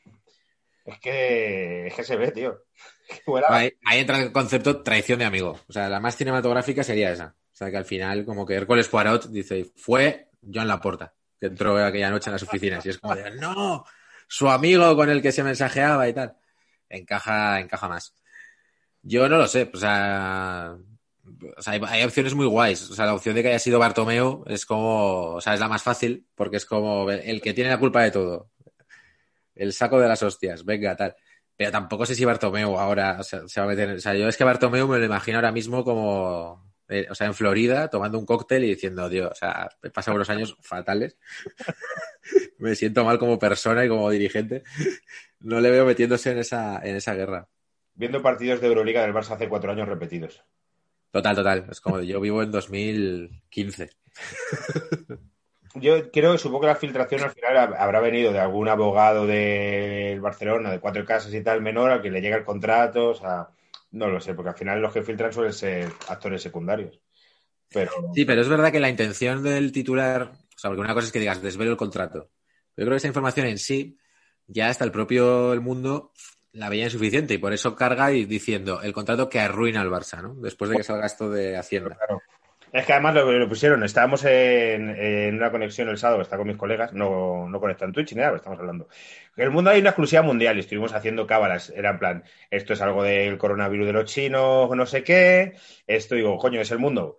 Es 0.84 0.98
que. 1.00 1.86
Es 1.88 1.94
que 1.94 2.04
se 2.04 2.16
ve, 2.16 2.30
tío. 2.30 2.62
Ahí, 3.48 3.72
entra 3.92 4.22
el 4.22 4.32
concepto 4.32 4.82
traición 4.82 5.18
de 5.18 5.24
amigo. 5.24 5.60
O 5.68 5.72
sea, 5.72 5.88
la 5.88 6.00
más 6.00 6.16
cinematográfica 6.16 6.82
sería 6.82 7.12
esa. 7.12 7.34
O 7.52 7.56
sea, 7.56 7.70
que 7.70 7.76
al 7.76 7.84
final, 7.84 8.24
como 8.24 8.44
que 8.44 8.54
Hércules 8.54 8.88
Poirot 8.88 9.28
dice, 9.28 9.70
fue 9.76 10.28
Joan 10.52 10.68
Laporta, 10.68 11.14
que 11.38 11.46
entró 11.46 11.76
aquella 11.82 12.10
noche 12.10 12.30
en 12.30 12.32
las 12.32 12.42
oficinas. 12.42 12.84
Y 12.84 12.90
es 12.90 12.98
como 12.98 13.14
no, 13.14 13.84
su 14.26 14.48
amigo 14.48 14.96
con 14.96 15.10
el 15.10 15.22
que 15.22 15.32
se 15.32 15.44
mensajeaba 15.44 16.08
y 16.08 16.12
tal. 16.12 16.36
Encaja, 16.88 17.60
encaja 17.60 17.88
más. 17.88 18.14
Yo 19.02 19.28
no 19.28 19.36
lo 19.36 19.46
sé, 19.46 19.70
o 19.72 19.76
sea, 19.76 20.76
o 21.56 21.62
sea, 21.62 21.72
hay, 21.74 21.80
hay 21.86 22.04
opciones 22.04 22.34
muy 22.34 22.46
guays. 22.46 22.90
O 22.90 22.94
sea, 22.94 23.06
la 23.06 23.14
opción 23.14 23.34
de 23.34 23.42
que 23.42 23.48
haya 23.48 23.58
sido 23.58 23.78
Bartomeu 23.78 24.44
es 24.46 24.66
como, 24.66 25.34
o 25.34 25.40
sea, 25.40 25.54
es 25.54 25.60
la 25.60 25.68
más 25.68 25.82
fácil, 25.82 26.26
porque 26.34 26.56
es 26.56 26.66
como 26.66 27.10
el 27.10 27.40
que 27.40 27.54
tiene 27.54 27.70
la 27.70 27.78
culpa 27.78 28.02
de 28.02 28.10
todo. 28.10 28.50
El 29.54 29.72
saco 29.72 30.00
de 30.00 30.08
las 30.08 30.22
hostias, 30.22 30.64
venga, 30.64 30.96
tal. 30.96 31.14
Pero 31.56 31.70
tampoco 31.70 32.06
sé 32.06 32.14
si 32.14 32.24
Bartomeu 32.24 32.78
ahora 32.78 33.18
o 33.20 33.22
sea, 33.22 33.46
se 33.46 33.60
va 33.60 33.67
a 33.67 33.69
meter. 33.69 33.90
O 33.90 34.00
sea, 34.00 34.14
yo 34.14 34.29
es 34.29 34.36
que 34.36 34.44
Bartomeu 34.44 34.88
me 34.88 34.98
lo 34.98 35.05
imagino 35.05 35.38
ahora 35.38 35.52
mismo 35.52 35.84
como. 35.84 36.74
eh, 36.88 37.06
o 37.10 37.14
sea, 37.14 37.26
en 37.26 37.34
Florida, 37.34 37.88
tomando 37.88 38.19
un 38.19 38.26
cóctel 38.26 38.64
y 38.64 38.69
diciendo, 38.69 39.08
Dios, 39.08 39.31
o 39.31 39.34
sea, 39.34 39.69
he 39.82 39.90
pasado 39.90 40.17
unos 40.17 40.31
años 40.31 40.56
fatales. 40.60 41.17
me 42.58 42.74
siento 42.74 43.05
mal 43.05 43.19
como 43.19 43.38
persona 43.38 43.84
y 43.84 43.88
como 43.88 44.10
dirigente. 44.10 44.64
No 45.40 45.60
le 45.60 45.70
veo 45.70 45.84
metiéndose 45.84 46.32
en 46.32 46.38
esa, 46.38 46.81
en 46.82 46.96
esa 46.96 47.14
guerra. 47.14 47.48
Viendo 47.94 48.22
partidos 48.22 48.60
de 48.60 48.67
Euroliga 48.67 49.02
del 49.02 49.14
Barça 49.14 49.32
hace 49.32 49.48
cuatro 49.48 49.70
años 49.70 49.88
repetidos. 49.88 50.43
Total, 51.12 51.36
total. 51.36 51.67
Es 51.70 51.81
como 51.81 52.00
yo 52.00 52.20
vivo 52.20 52.43
en 52.43 52.50
2015. 52.50 53.90
Yo 55.74 56.10
creo 56.10 56.32
que 56.32 56.38
supongo 56.38 56.62
que 56.62 56.66
la 56.69 56.76
filtración 56.76 57.22
al 57.22 57.31
final 57.31 57.56
hab- 57.56 57.76
habrá 57.78 58.00
venido 58.00 58.32
de 58.32 58.38
algún 58.38 58.69
abogado 58.69 59.26
del 59.26 60.20
Barcelona, 60.20 60.70
de 60.70 60.78
cuatro 60.81 61.04
casas 61.04 61.34
y 61.34 61.43
tal, 61.43 61.60
menor, 61.62 61.90
al 61.90 62.00
que 62.02 62.10
le 62.10 62.20
llega 62.20 62.36
el 62.36 62.44
contrato, 62.44 63.08
o 63.08 63.14
sea, 63.14 63.48
no 63.90 64.08
lo 64.08 64.20
sé, 64.20 64.34
porque 64.34 64.50
al 64.50 64.56
final 64.56 64.81
los 64.81 64.93
que 64.93 65.02
filtran 65.02 65.32
suelen 65.32 65.52
ser 65.52 65.90
actores 66.08 66.43
secundarios. 66.43 67.00
Pero 67.69 67.90
Sí, 68.14 68.24
pero 68.24 68.40
es 68.43 68.48
verdad 68.48 68.70
que 68.70 68.78
la 68.78 68.88
intención 68.88 69.43
del 69.43 69.72
titular, 69.72 70.22
o 70.32 70.58
sea, 70.58 70.70
porque 70.70 70.81
una 70.82 70.94
cosa 70.94 71.06
es 71.06 71.12
que 71.12 71.19
digas, 71.20 71.43
desvelo 71.43 71.72
el 71.72 71.76
contrato. 71.76 72.31
Yo 72.76 72.84
creo 72.84 72.90
que 72.90 72.96
esa 72.96 73.08
información 73.08 73.46
en 73.48 73.58
sí, 73.58 73.98
ya 74.46 74.69
hasta 74.69 74.84
el 74.84 74.93
propio 74.93 75.52
El 75.52 75.60
Mundo 75.60 76.12
la 76.52 76.69
veía 76.69 76.84
insuficiente 76.84 77.34
y 77.34 77.38
por 77.38 77.52
eso 77.52 77.74
carga 77.74 78.12
y 78.12 78.26
diciendo 78.26 78.81
el 78.81 78.93
contrato 78.93 79.28
que 79.28 79.40
arruina 79.40 79.81
al 79.81 79.90
Barça, 79.90 80.22
¿no? 80.22 80.34
Después 80.36 80.70
de 80.70 80.76
que 80.76 80.82
salga 80.84 81.06
esto 81.06 81.28
de 81.31 81.56
Hacienda. 81.56 81.98
Es 82.74 82.86
que 82.86 82.93
además 82.93 83.14
lo, 83.14 83.31
lo 83.32 83.48
pusieron, 83.48 83.84
estábamos 83.84 84.24
en, 84.24 85.36
una 85.36 85.50
conexión 85.52 85.88
el 85.88 85.96
sábado, 85.96 86.20
está 86.22 86.36
con 86.36 86.48
mis 86.48 86.56
colegas, 86.56 86.93
no, 86.93 87.48
no 87.48 87.60
conectan 87.60 87.93
Twitch 87.93 88.12
ni 88.12 88.16
nada, 88.19 88.31
pero 88.31 88.38
estamos 88.38 88.58
hablando. 88.58 88.88
En 89.36 89.44
el 89.44 89.50
mundo 89.52 89.70
hay 89.70 89.81
una 89.81 89.90
exclusiva 89.90 90.22
mundial 90.22 90.56
y 90.56 90.60
estuvimos 90.60 90.93
haciendo 90.93 91.24
cábalas, 91.26 91.70
era 91.70 91.90
en 91.90 91.98
plan, 92.00 92.24
esto 92.50 92.72
es 92.72 92.82
algo 92.82 93.04
del 93.04 93.38
coronavirus 93.38 93.86
de 93.86 93.93
los 93.93 94.06
chinos, 94.06 94.69
no 94.76 94.86
sé 94.86 95.04
qué, 95.04 95.54
esto 95.86 96.16
digo, 96.16 96.36
coño, 96.38 96.60
es 96.60 96.70
el 96.72 96.81
mundo. 96.81 97.19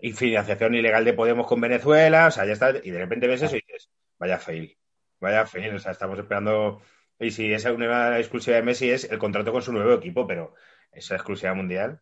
Y 0.00 0.12
financiación 0.12 0.74
ilegal 0.74 1.04
de 1.04 1.12
Podemos 1.14 1.46
con 1.46 1.60
Venezuela, 1.60 2.26
o 2.26 2.30
sea, 2.32 2.44
ya 2.44 2.52
está, 2.54 2.70
y 2.82 2.90
de 2.90 2.98
repente 2.98 3.28
ves 3.28 3.42
eso 3.42 3.56
y 3.56 3.60
dices, 3.66 3.90
vaya 4.18 4.38
fail, 4.38 4.76
vaya 5.20 5.46
fail, 5.46 5.74
o 5.74 5.78
sea, 5.78 5.92
estamos 5.92 6.18
esperando, 6.18 6.82
y 7.20 7.30
si 7.30 7.52
esa 7.52 7.72
una 7.72 8.18
exclusiva 8.18 8.56
de 8.56 8.62
Messi 8.64 8.90
es 8.90 9.04
el 9.04 9.18
contrato 9.18 9.52
con 9.52 9.62
su 9.62 9.72
nuevo 9.72 9.92
equipo, 9.94 10.26
pero 10.26 10.54
esa 10.90 11.14
exclusiva 11.14 11.54
mundial. 11.54 12.00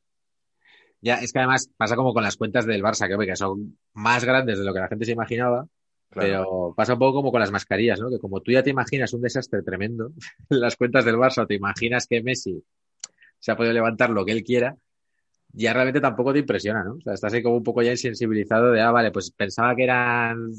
Ya, 1.05 1.17
es 1.17 1.33
que 1.33 1.39
además 1.39 1.71
pasa 1.77 1.97
como 1.97 2.15
con 2.15 2.23
las 2.23 2.37
cuentas 2.37 2.65
del 2.65 2.83
Barça, 2.83 3.07
que, 3.07 3.27
que 3.27 3.37
son 3.37 3.79
más 3.93 4.25
grandes 4.25 4.59
de 4.59 4.65
lo 4.65 4.73
que 4.73 4.81
la 4.81 4.89
gente 4.89 5.05
se 5.05 5.13
imaginaba. 5.13 5.67
Claro. 6.09 6.29
Pero 6.29 6.75
pasa 6.77 6.95
un 6.95 6.99
poco 6.99 7.15
como 7.19 7.31
con 7.31 7.41
las 7.41 7.51
mascarillas, 7.51 8.01
¿no? 8.01 8.09
Que 8.09 8.19
como 8.19 8.41
tú 8.41 8.53
ya 8.53 8.63
te 8.63 8.71
imaginas 8.71 9.13
un 9.13 9.21
desastre 9.21 9.63
tremendo 9.63 10.13
en 10.51 10.61
las 10.61 10.77
cuentas 10.77 11.05
del 11.05 11.17
Barça, 11.17 11.47
te 11.47 11.55
imaginas 11.55 12.07
que 12.07 12.23
Messi 12.23 12.63
se 13.39 13.53
ha 13.53 13.57
podido 13.57 13.75
levantar 13.75 14.09
lo 14.11 14.25
que 14.25 14.33
él 14.33 14.43
quiera, 14.43 14.75
ya 15.53 15.75
realmente 15.75 16.01
tampoco 16.01 16.33
te 16.33 16.39
impresiona, 16.39 16.83
¿no? 16.83 16.95
O 16.95 17.01
sea, 17.03 17.13
estás 17.13 17.35
ahí 17.35 17.43
como 17.43 17.57
un 17.59 17.63
poco 17.63 17.83
ya 17.83 17.91
insensibilizado 17.91 18.73
de, 18.73 18.81
ah, 18.81 18.91
vale, 18.91 19.11
pues 19.13 19.31
pensaba 19.31 19.77
que 19.77 19.85
eran 19.85 20.51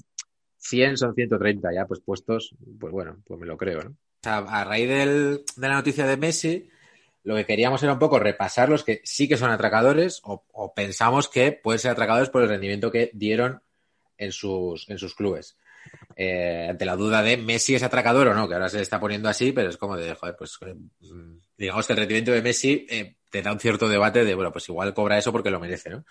100, 0.57 0.95
son 0.97 1.15
130, 1.15 1.73
ya 1.73 1.87
pues 1.87 2.01
puestos, 2.01 2.55
pues 2.79 2.93
bueno, 2.93 3.17
pues 3.25 3.39
me 3.39 3.47
lo 3.47 3.57
creo, 3.57 3.83
¿no? 3.83 3.89
O 3.91 3.95
sea, 4.21 4.37
a 4.37 4.63
raíz 4.63 4.87
del- 4.89 5.43
de 5.57 5.67
la 5.67 5.75
noticia 5.75 6.05
de 6.05 6.17
Messi, 6.17 6.69
lo 7.25 7.35
que 7.35 7.45
queríamos 7.45 7.81
era 7.81 7.91
un 7.91 7.99
poco 7.99 8.19
repasar 8.19 8.69
los 8.69 8.83
que 8.83 9.01
sí 9.03 9.27
que 9.27 9.35
son 9.35 9.49
atracadores 9.49 10.21
o, 10.23 10.73
pensamos 10.75 11.27
que 11.27 11.51
pueden 11.51 11.79
ser 11.79 11.91
atracadores 11.91 12.29
por 12.29 12.43
el 12.43 12.49
rendimiento 12.49 12.91
que 12.91 13.09
dieron 13.13 13.63
en 14.17 14.31
sus, 14.31 14.87
en 14.89 14.99
sus 14.99 15.15
clubes. 15.15 15.57
Eh, 16.15 16.67
ante 16.69 16.85
la 16.85 16.95
duda 16.95 17.23
de 17.23 17.37
Messi 17.37 17.73
es 17.73 17.81
atracador 17.81 18.27
o 18.27 18.35
no, 18.35 18.47
que 18.47 18.53
ahora 18.53 18.69
se 18.69 18.79
está 18.79 18.99
poniendo 18.99 19.27
así, 19.27 19.51
pero 19.51 19.69
es 19.69 19.77
como 19.77 19.97
de, 19.97 20.13
joder, 20.13 20.35
pues 20.37 20.57
eh, 20.67 20.75
digamos 21.57 21.87
que 21.87 21.93
el 21.93 21.97
rendimiento 21.97 22.31
de 22.31 22.43
Messi 22.43 22.85
eh, 22.87 23.15
te 23.31 23.41
da 23.41 23.51
un 23.51 23.59
cierto 23.59 23.89
debate 23.89 24.23
de, 24.23 24.35
bueno, 24.35 24.51
pues 24.51 24.69
igual 24.69 24.93
cobra 24.93 25.17
eso 25.17 25.31
porque 25.31 25.49
lo 25.49 25.59
merece, 25.59 25.89
¿no? 25.89 26.05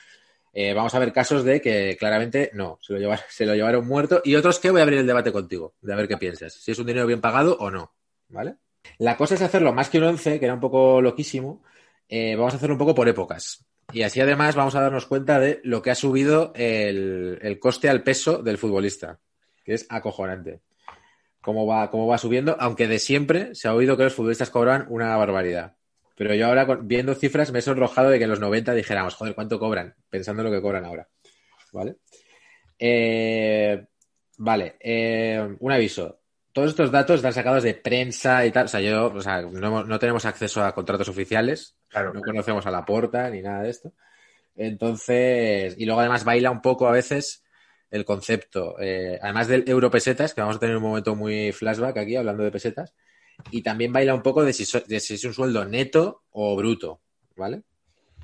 Eh, 0.53 0.75
vamos 0.75 0.95
a 0.97 0.99
ver 0.99 1.13
casos 1.13 1.45
de 1.45 1.61
que 1.61 1.97
claramente 1.97 2.51
no, 2.55 2.79
se 2.83 2.93
lo, 2.93 2.99
llevaron, 2.99 3.25
se 3.29 3.47
lo 3.47 3.55
llevaron 3.55 3.87
muerto 3.87 4.21
y 4.25 4.35
otros 4.35 4.59
que 4.59 4.71
voy 4.71 4.81
a 4.81 4.83
abrir 4.83 4.99
el 4.99 5.07
debate 5.07 5.31
contigo, 5.31 5.75
de 5.81 5.93
a 5.93 5.97
ver 5.97 6.09
qué 6.09 6.17
piensas, 6.17 6.55
si 6.55 6.73
es 6.73 6.79
un 6.79 6.87
dinero 6.87 7.07
bien 7.07 7.21
pagado 7.21 7.57
o 7.59 7.71
no, 7.71 7.95
¿vale? 8.29 8.57
La 8.99 9.17
cosa 9.17 9.35
es 9.35 9.43
hacerlo 9.43 9.73
más 9.73 9.89
que 9.89 9.99
un 9.99 10.05
11, 10.05 10.39
que 10.39 10.45
era 10.45 10.55
un 10.55 10.61
poco 10.61 11.01
loquísimo, 11.01 11.63
eh, 12.09 12.37
vamos 12.37 12.53
a 12.53 12.57
hacerlo 12.57 12.75
un 12.75 12.79
poco 12.79 12.95
por 12.95 13.09
épocas. 13.09 13.65
Y 13.93 14.03
así 14.03 14.21
además 14.21 14.55
vamos 14.55 14.75
a 14.75 14.81
darnos 14.81 15.07
cuenta 15.07 15.39
de 15.39 15.61
lo 15.63 15.83
que 15.83 15.91
ha 15.91 15.95
subido 15.95 16.53
el, 16.55 17.39
el 17.43 17.59
coste 17.59 17.89
al 17.89 18.03
peso 18.03 18.43
del 18.43 18.59
futbolista, 18.59 19.21
que 19.65 19.75
es 19.75 19.87
acojonante. 19.89 20.61
Cómo 21.41 21.67
va, 21.67 21.91
cómo 21.91 22.07
va 22.07 22.19
subiendo, 22.19 22.57
aunque 22.59 22.89
de 22.89 22.99
siempre 22.99 23.55
se 23.55 23.69
ha 23.69 23.75
oído 23.75 23.97
que 23.97 24.05
los 24.05 24.15
futbolistas 24.15 24.51
cobran 24.51 24.87
una 24.89 25.17
barbaridad. 25.17 25.77
Pero 26.17 26.35
yo 26.35 26.47
ahora, 26.47 26.65
viendo 26.83 27.15
cifras, 27.15 27.53
me 27.53 27.59
he 27.59 27.63
sonrojado 27.63 28.09
de 28.09 28.19
que 28.19 28.25
en 28.25 28.31
los 28.31 28.41
90 28.41 28.73
dijéramos, 28.75 29.15
joder, 29.15 29.35
¿cuánto 29.35 29.59
cobran? 29.59 29.95
Pensando 30.09 30.43
en 30.43 30.51
lo 30.51 30.55
que 30.55 30.63
cobran 30.63 30.85
ahora. 30.85 31.09
¿Vale? 31.73 31.97
Eh, 32.79 33.85
vale, 34.39 34.77
eh, 34.81 35.57
un 35.59 35.73
aviso. 35.73 36.21
Todos 36.55 36.71
estos 36.71 36.91
datos 36.91 37.17
están 37.17 37.35
sacados 37.35 37.63
de 37.65 37.75
prensa 37.75 38.47
y 38.47 38.51
tal. 38.53 38.65
O 38.65 38.69
sea, 38.69 38.81
yo, 38.81 39.13
o 39.13 39.21
sea, 39.21 39.43
no, 39.43 39.85
no 39.85 39.99
tenemos 39.99 40.25
acceso 40.25 40.65
a 40.65 40.73
contratos 40.75 41.09
oficiales. 41.09 41.77
Claro. 41.89 42.15
No 42.15 42.23
conocemos 42.23 42.65
a 42.67 42.71
la 42.71 42.85
porta 42.85 43.29
ni 43.29 43.43
nada 43.43 43.63
de 43.65 43.71
esto. 43.71 43.93
Entonces, 44.57 45.75
y 45.77 45.85
luego 45.85 46.01
además 46.01 46.25
baila 46.25 46.51
un 46.51 46.63
poco 46.63 46.87
a 46.89 46.93
veces 46.93 47.43
el 47.91 48.05
concepto, 48.05 48.77
eh, 48.81 49.19
además 49.21 49.49
del 49.49 49.65
euro 49.69 49.91
pesetas, 49.91 50.33
que 50.35 50.41
vamos 50.41 50.57
a 50.57 50.61
tener 50.61 50.77
un 50.77 50.83
momento 50.83 51.15
muy 51.15 51.53
flashback 51.53 51.97
aquí 51.99 52.17
hablando 52.17 52.43
de 52.43 52.51
pesetas, 52.51 52.95
y 53.51 53.63
también 53.63 53.93
baila 53.93 54.15
un 54.15 54.23
poco 54.23 54.45
de 54.45 54.53
si, 54.53 54.65
so- 54.65 54.81
de 54.81 55.01
si 55.01 55.15
es 55.15 55.25
un 55.25 55.35
sueldo 55.35 55.65
neto 55.65 56.23
o 56.31 56.57
bruto, 56.57 57.01
¿vale? 57.37 57.63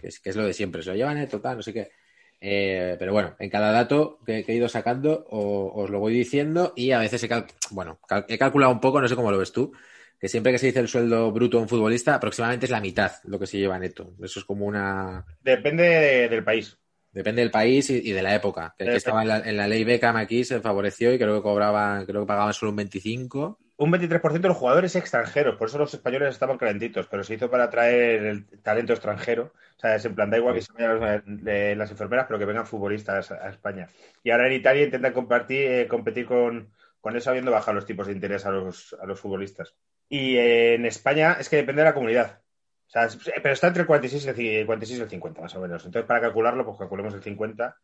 Que 0.00 0.08
es, 0.08 0.20
que 0.20 0.30
es 0.30 0.36
lo 0.36 0.44
de 0.44 0.52
siempre, 0.54 0.82
se 0.82 0.90
lo 0.90 0.96
lleva 0.96 1.14
neto, 1.14 1.40
tal, 1.40 1.56
no 1.58 1.62
sé 1.62 1.72
qué. 1.72 1.90
Eh, 2.40 2.96
pero 2.98 3.12
bueno, 3.12 3.36
en 3.38 3.50
cada 3.50 3.70
dato 3.70 4.18
que, 4.24 4.44
que 4.44 4.52
he 4.52 4.56
ido 4.56 4.68
sacando 4.68 5.26
o- 5.30 5.82
os 5.82 5.90
lo 5.90 5.98
voy 6.00 6.14
diciendo 6.14 6.72
y 6.74 6.92
a 6.92 6.98
veces 6.98 7.22
he, 7.22 7.28
cal- 7.28 7.46
bueno, 7.70 8.00
cal- 8.08 8.24
he 8.28 8.38
calculado 8.38 8.72
un 8.72 8.80
poco, 8.80 9.00
no 9.00 9.08
sé 9.08 9.16
cómo 9.16 9.30
lo 9.30 9.38
ves 9.38 9.52
tú, 9.52 9.72
que 10.18 10.28
siempre 10.28 10.52
que 10.52 10.58
se 10.58 10.66
dice 10.66 10.80
el 10.80 10.88
sueldo 10.88 11.30
bruto 11.32 11.58
a 11.58 11.62
un 11.62 11.68
futbolista, 11.68 12.14
aproximadamente 12.14 12.66
es 12.66 12.70
la 12.72 12.80
mitad 12.80 13.12
lo 13.24 13.38
que 13.38 13.46
se 13.46 13.58
lleva 13.58 13.78
neto. 13.78 14.14
Eso 14.22 14.40
es 14.40 14.44
como 14.44 14.64
una... 14.66 15.24
Depende 15.42 15.82
de- 15.84 16.28
del 16.28 16.44
país. 16.44 16.78
Depende 17.12 17.42
del 17.42 17.50
país 17.50 17.90
y, 17.90 17.96
y 18.08 18.12
de 18.12 18.22
la 18.22 18.34
época. 18.34 18.74
Que, 18.78 18.84
que 18.86 18.96
estaba 18.96 19.22
en 19.22 19.28
la, 19.28 19.38
en 19.40 19.56
la 19.56 19.66
ley 19.66 19.84
Beckham 19.84 20.16
aquí, 20.16 20.44
se 20.44 20.60
favoreció 20.60 21.12
y 21.12 21.18
creo 21.18 21.36
que 21.36 21.42
cobraban, 21.42 22.06
creo 22.06 22.22
que 22.22 22.26
pagaban 22.26 22.54
solo 22.54 22.70
un 22.70 22.76
25. 22.76 23.58
Un 23.80 23.90
23% 23.90 24.42
de 24.42 24.48
los 24.48 24.58
jugadores 24.58 24.94
extranjeros, 24.94 25.56
por 25.56 25.68
eso 25.68 25.78
los 25.78 25.94
españoles 25.94 26.28
estaban 26.28 26.58
calentitos, 26.58 27.06
pero 27.06 27.24
se 27.24 27.32
hizo 27.32 27.50
para 27.50 27.64
atraer 27.64 28.26
el 28.26 28.46
talento 28.60 28.92
extranjero. 28.92 29.54
O 29.76 29.80
sea, 29.80 29.94
es 29.94 30.04
en 30.04 30.14
plan, 30.14 30.28
da 30.28 30.36
igual 30.36 30.54
que 30.54 30.60
se 30.60 30.70
vayan 30.74 31.40
eh, 31.46 31.74
las 31.74 31.90
enfermeras, 31.90 32.26
pero 32.26 32.38
que 32.38 32.44
vengan 32.44 32.66
futbolistas 32.66 33.30
a, 33.30 33.48
España. 33.48 33.88
Y 34.22 34.32
ahora 34.32 34.48
en 34.48 34.52
Italia 34.52 34.84
intentan 34.84 35.14
eh, 35.48 35.88
competir 35.88 36.26
con, 36.26 36.68
con 37.00 37.16
eso, 37.16 37.30
habiendo 37.30 37.52
bajado 37.52 37.76
los 37.76 37.86
tipos 37.86 38.06
de 38.06 38.12
interés 38.12 38.44
a 38.44 38.50
los, 38.50 38.94
futbolistas. 39.14 39.74
Y 40.10 40.36
eh, 40.36 40.74
en 40.74 40.84
España 40.84 41.38
es 41.40 41.48
que 41.48 41.56
depende 41.56 41.80
de 41.80 41.88
la 41.88 41.94
comunidad. 41.94 42.42
O 42.86 42.90
sea, 42.90 43.04
es- 43.04 43.18
pero 43.42 43.54
está 43.54 43.68
entre 43.68 43.80
el 43.80 43.86
46 43.86 44.26
y 44.26 44.28
el, 44.28 44.36
ci- 44.36 44.66
46 44.66 44.98
y 44.98 45.02
el 45.04 45.08
50, 45.08 45.40
más 45.40 45.54
o 45.54 45.60
menos. 45.60 45.86
Entonces, 45.86 46.06
para 46.06 46.20
calcularlo, 46.20 46.66
pues 46.66 46.76
calculemos 46.76 47.14
el 47.14 47.22
50. 47.22 47.78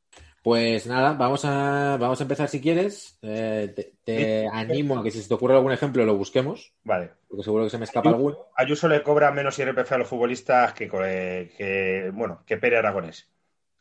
Pues 0.46 0.86
nada, 0.86 1.14
vamos 1.14 1.44
a, 1.44 1.96
vamos 1.98 2.20
a 2.20 2.22
empezar 2.22 2.48
si 2.48 2.60
quieres. 2.60 3.18
Eh, 3.20 3.92
te 4.04 4.46
animo 4.46 4.96
a 4.96 5.02
que 5.02 5.10
si 5.10 5.20
se 5.20 5.26
te 5.26 5.34
ocurre 5.34 5.56
algún 5.56 5.72
ejemplo 5.72 6.04
lo 6.04 6.16
busquemos, 6.16 6.72
Vale. 6.84 7.10
porque 7.26 7.42
seguro 7.42 7.64
que 7.64 7.70
se 7.70 7.78
me 7.78 7.84
escapa 7.84 8.10
alguno. 8.10 8.46
Ayuso 8.54 8.86
le 8.86 9.02
cobra 9.02 9.32
menos 9.32 9.58
IRPF 9.58 9.90
a 9.90 9.98
los 9.98 10.06
futbolistas 10.06 10.72
que, 10.72 12.12
bueno, 12.14 12.44
que 12.46 12.58
Pere 12.58 12.76
Aragonés. 12.76 13.28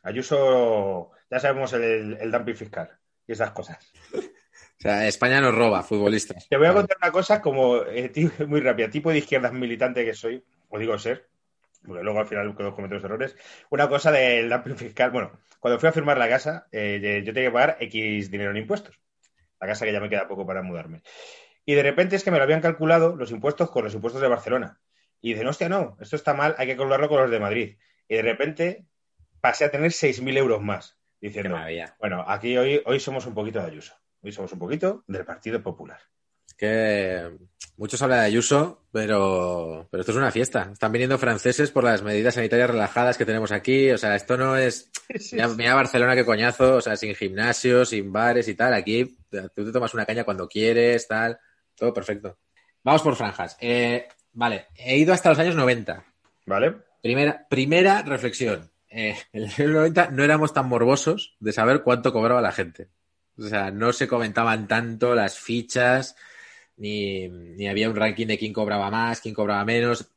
Ayuso, 0.02 1.12
ya 1.30 1.38
sabemos 1.38 1.72
el, 1.74 2.18
el 2.20 2.32
dumping 2.32 2.56
fiscal 2.56 2.90
y 3.28 3.30
esas 3.30 3.52
cosas. 3.52 3.92
O 4.12 4.80
sea, 4.80 5.06
España 5.06 5.40
nos 5.40 5.54
roba 5.54 5.84
futbolistas. 5.84 6.48
Te 6.48 6.56
voy 6.56 6.66
a 6.66 6.74
contar 6.74 6.96
una 7.00 7.12
cosa 7.12 7.40
como 7.40 7.76
eh, 7.84 8.10
muy 8.48 8.60
rápida, 8.60 8.90
tipo 8.90 9.12
de 9.12 9.18
izquierdas 9.18 9.52
militante 9.52 10.04
que 10.04 10.14
soy, 10.14 10.42
o 10.68 10.80
digo 10.80 10.98
ser, 10.98 11.28
porque 11.86 12.02
luego 12.02 12.20
al 12.20 12.26
final 12.26 12.54
todos 12.56 12.74
cometemos 12.74 13.04
errores. 13.04 13.36
Una 13.70 13.88
cosa 13.88 14.10
del 14.12 14.48
dumping 14.50 14.76
fiscal, 14.76 15.10
bueno, 15.10 15.32
cuando 15.60 15.78
fui 15.78 15.88
a 15.88 15.92
firmar 15.92 16.18
la 16.18 16.28
casa, 16.28 16.66
eh, 16.72 17.22
yo 17.24 17.32
tenía 17.32 17.48
que 17.48 17.52
pagar 17.52 17.76
X 17.80 18.30
dinero 18.30 18.50
en 18.50 18.58
impuestos. 18.58 19.00
La 19.60 19.66
casa 19.66 19.84
que 19.84 19.92
ya 19.92 20.00
me 20.00 20.08
queda 20.08 20.28
poco 20.28 20.46
para 20.46 20.62
mudarme. 20.62 21.02
Y 21.64 21.74
de 21.74 21.82
repente 21.82 22.16
es 22.16 22.24
que 22.24 22.30
me 22.30 22.36
lo 22.38 22.44
habían 22.44 22.60
calculado 22.60 23.16
los 23.16 23.30
impuestos 23.30 23.70
con 23.70 23.84
los 23.84 23.94
impuestos 23.94 24.22
de 24.22 24.28
Barcelona. 24.28 24.80
Y 25.20 25.32
dicen, 25.32 25.46
hostia, 25.46 25.68
no, 25.68 25.96
esto 26.00 26.16
está 26.16 26.34
mal, 26.34 26.54
hay 26.58 26.66
que 26.66 26.76
calcularlo 26.76 27.08
con 27.08 27.20
los 27.20 27.30
de 27.30 27.40
Madrid. 27.40 27.78
Y 28.08 28.16
de 28.16 28.22
repente 28.22 28.86
pasé 29.40 29.64
a 29.64 29.70
tener 29.70 29.90
6.000 29.90 30.36
euros 30.36 30.62
más, 30.62 30.98
diciendo, 31.20 31.58
bueno, 31.98 32.24
aquí 32.28 32.56
hoy, 32.56 32.82
hoy 32.84 33.00
somos 33.00 33.26
un 33.26 33.34
poquito 33.34 33.60
de 33.60 33.66
Ayuso. 33.66 33.94
Hoy 34.22 34.32
somos 34.32 34.52
un 34.52 34.58
poquito 34.58 35.04
del 35.06 35.24
Partido 35.24 35.62
Popular. 35.62 36.00
Que 36.56 37.30
muchos 37.76 38.00
hablan 38.02 38.20
de 38.20 38.26
Ayuso, 38.26 38.82
pero, 38.92 39.88
pero 39.90 40.00
esto 40.00 40.12
es 40.12 40.18
una 40.18 40.30
fiesta. 40.30 40.70
Están 40.72 40.92
viniendo 40.92 41.18
franceses 41.18 41.70
por 41.70 41.84
las 41.84 42.02
medidas 42.02 42.34
sanitarias 42.34 42.70
relajadas 42.70 43.18
que 43.18 43.26
tenemos 43.26 43.52
aquí. 43.52 43.90
O 43.90 43.98
sea, 43.98 44.16
esto 44.16 44.36
no 44.36 44.56
es. 44.56 44.90
Mira, 45.32 45.48
mira 45.48 45.74
Barcelona 45.74 46.16
qué 46.16 46.24
coñazo, 46.24 46.76
o 46.76 46.80
sea, 46.80 46.96
sin 46.96 47.14
gimnasios, 47.14 47.90
sin 47.90 48.12
bares 48.12 48.48
y 48.48 48.54
tal. 48.54 48.74
Aquí 48.74 49.16
tú 49.30 49.64
te 49.64 49.72
tomas 49.72 49.94
una 49.94 50.04
caña 50.04 50.24
cuando 50.24 50.48
quieres, 50.48 51.06
tal. 51.06 51.38
Todo 51.76 51.94
perfecto. 51.94 52.38
Vamos 52.82 53.02
por 53.02 53.14
franjas. 53.16 53.56
Eh, 53.60 54.08
vale, 54.32 54.66
he 54.74 54.96
ido 54.96 55.12
hasta 55.12 55.28
los 55.28 55.38
años 55.38 55.54
90. 55.54 56.04
¿Vale? 56.46 56.74
Primera, 57.02 57.46
primera 57.48 58.02
reflexión. 58.02 58.70
Eh, 58.88 59.16
en 59.32 59.42
los 59.42 59.58
años 59.58 59.72
90 59.72 60.10
no 60.10 60.24
éramos 60.24 60.52
tan 60.52 60.68
morbosos 60.68 61.36
de 61.38 61.52
saber 61.52 61.82
cuánto 61.82 62.12
cobraba 62.12 62.40
la 62.40 62.52
gente. 62.52 62.88
O 63.38 63.42
sea, 63.42 63.70
no 63.70 63.92
se 63.92 64.08
comentaban 64.08 64.66
tanto 64.66 65.14
las 65.14 65.38
fichas, 65.38 66.16
ni, 66.76 67.28
ni 67.28 67.68
había 67.68 67.88
un 67.90 67.96
ranking 67.96 68.26
de 68.26 68.38
quién 68.38 68.52
cobraba 68.52 68.90
más, 68.90 69.20
quién 69.20 69.34
cobraba 69.34 69.64
menos, 69.64 70.10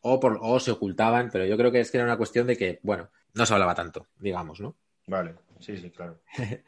o, 0.00 0.18
por, 0.18 0.38
o 0.42 0.58
se 0.60 0.70
ocultaban, 0.72 1.30
pero 1.30 1.46
yo 1.46 1.56
creo 1.56 1.70
que 1.70 1.80
es 1.80 1.90
que 1.90 1.98
era 1.98 2.06
una 2.06 2.16
cuestión 2.16 2.46
de 2.46 2.56
que, 2.56 2.80
bueno, 2.82 3.10
no 3.34 3.46
se 3.46 3.52
hablaba 3.54 3.74
tanto, 3.74 4.06
digamos, 4.18 4.60
¿no? 4.60 4.74
Vale, 5.06 5.34
sí, 5.60 5.76
sí, 5.76 5.90
claro. 5.90 6.20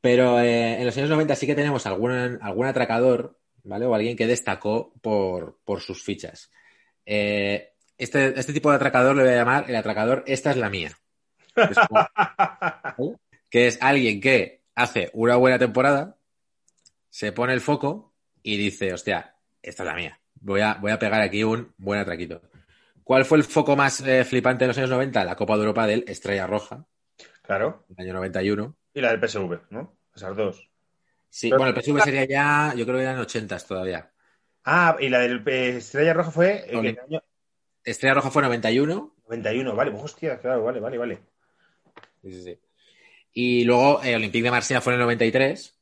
Pero 0.00 0.40
eh, 0.40 0.78
en 0.78 0.86
los 0.86 0.96
años 0.96 1.10
90 1.10 1.34
sí 1.34 1.46
que 1.46 1.56
tenemos 1.56 1.84
algún, 1.86 2.38
algún 2.40 2.66
atracador, 2.66 3.36
¿vale? 3.64 3.84
O 3.86 3.94
alguien 3.94 4.16
que 4.16 4.26
destacó 4.28 4.92
por, 5.02 5.58
por 5.64 5.80
sus 5.80 6.02
fichas. 6.04 6.50
Eh, 7.04 7.72
este, 7.96 8.38
este 8.38 8.52
tipo 8.52 8.70
de 8.70 8.76
atracador 8.76 9.16
le 9.16 9.22
voy 9.24 9.32
a 9.32 9.36
llamar 9.36 9.64
el 9.68 9.74
atracador 9.74 10.22
Esta 10.26 10.50
es 10.52 10.56
la 10.56 10.70
mía. 10.70 10.92
Que 11.54 11.62
es, 11.62 11.78
como- 11.88 13.18
que 13.50 13.66
es 13.66 13.78
alguien 13.82 14.20
que 14.20 14.62
hace 14.76 15.10
una 15.14 15.34
buena 15.36 15.58
temporada, 15.58 16.16
se 17.10 17.32
pone 17.32 17.52
el 17.54 17.60
foco 17.60 18.07
y 18.42 18.56
dice, 18.56 18.92
hostia, 18.92 19.34
esta 19.62 19.82
es 19.82 19.86
la 19.86 19.94
mía. 19.94 20.20
Voy 20.40 20.60
a, 20.60 20.74
voy 20.74 20.92
a 20.92 20.98
pegar 20.98 21.20
aquí 21.20 21.42
un 21.44 21.72
buen 21.78 22.00
atraquito. 22.00 22.42
¿Cuál 23.02 23.24
fue 23.24 23.38
el 23.38 23.44
foco 23.44 23.74
más 23.76 24.00
eh, 24.06 24.24
flipante 24.24 24.64
en 24.64 24.68
los 24.68 24.78
años 24.78 24.90
90? 24.90 25.24
La 25.24 25.34
Copa 25.36 25.54
de 25.54 25.60
Europa 25.60 25.86
del 25.86 26.04
Estrella 26.06 26.46
Roja, 26.46 26.86
Claro. 27.42 27.86
el 27.96 28.04
año 28.04 28.14
91. 28.14 28.76
Y 28.94 29.00
la 29.00 29.10
del 29.16 29.20
PSV, 29.28 29.60
¿no? 29.70 29.96
Esas 30.14 30.36
dos. 30.36 30.68
Sí, 31.30 31.48
Pero- 31.48 31.58
bueno, 31.62 31.74
el 31.76 31.82
PSV 31.82 32.00
sería 32.04 32.24
ya, 32.26 32.74
yo 32.76 32.84
creo 32.84 32.98
que 32.98 33.02
eran 33.04 33.18
80 33.18 33.58
todavía. 33.60 34.10
Ah, 34.64 34.96
y 35.00 35.08
la 35.08 35.20
del 35.20 35.42
eh, 35.46 35.76
Estrella 35.78 36.12
Roja 36.14 36.30
fue 36.30 36.64
en 36.68 36.74
Con- 36.76 36.86
el 36.86 36.98
año 36.98 37.22
Estrella 37.84 38.14
Roja 38.14 38.30
fue 38.30 38.42
91. 38.42 39.14
91. 39.26 39.74
Vale, 39.74 39.90
pues 39.92 40.02
hostia, 40.04 40.38
claro, 40.38 40.62
vale, 40.64 40.78
vale, 40.80 40.98
vale. 40.98 41.18
Sí, 42.22 42.32
sí, 42.32 42.42
sí. 42.42 42.58
Y 43.32 43.64
luego 43.64 44.02
eh, 44.02 44.14
Olympique 44.16 44.44
de 44.44 44.50
Marsella 44.50 44.80
fue 44.82 44.92
en 44.92 45.00
el 45.00 45.04
93. 45.06 45.77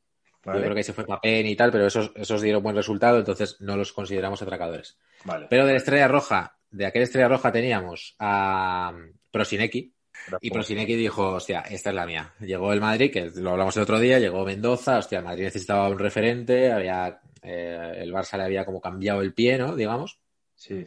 Vale, 0.46 0.60
Yo 0.60 0.64
creo 0.64 0.76
que 0.76 0.84
se 0.84 0.92
fue 0.92 1.04
Papen 1.04 1.44
y 1.46 1.56
tal, 1.56 1.72
pero 1.72 1.86
esos, 1.86 2.12
esos 2.14 2.40
dieron 2.40 2.62
buen 2.62 2.76
resultado, 2.76 3.18
entonces 3.18 3.56
no 3.60 3.76
los 3.76 3.92
consideramos 3.92 4.40
atracadores. 4.40 4.96
vale. 5.24 5.48
Pero 5.50 5.66
de 5.66 5.72
la 5.72 5.78
Estrella 5.78 6.06
Roja, 6.06 6.56
de 6.70 6.86
aquella 6.86 7.04
Estrella 7.04 7.28
Roja 7.28 7.50
teníamos 7.50 8.14
a 8.20 8.94
Prosinecki, 9.32 9.92
Y 10.40 10.50
Prosinecki 10.50 10.94
dijo, 10.94 11.34
hostia, 11.34 11.60
esta 11.68 11.90
es 11.90 11.96
la 11.96 12.06
mía. 12.06 12.32
Llegó 12.40 12.72
el 12.72 12.80
Madrid, 12.80 13.12
que 13.12 13.30
lo 13.34 13.50
hablamos 13.50 13.76
el 13.76 13.82
otro 13.82 13.98
día, 13.98 14.20
llegó 14.20 14.44
Mendoza, 14.44 14.98
hostia, 14.98 15.18
el 15.18 15.24
Madrid 15.24 15.44
necesitaba 15.44 15.88
un 15.88 15.98
referente, 15.98 16.70
había 16.70 17.20
eh, 17.42 17.94
el 17.98 18.12
Barça 18.12 18.36
le 18.36 18.44
había 18.44 18.64
como 18.64 18.80
cambiado 18.80 19.22
el 19.22 19.34
pie, 19.34 19.58
¿no? 19.58 19.74
Digamos. 19.74 20.20
Sí. 20.54 20.86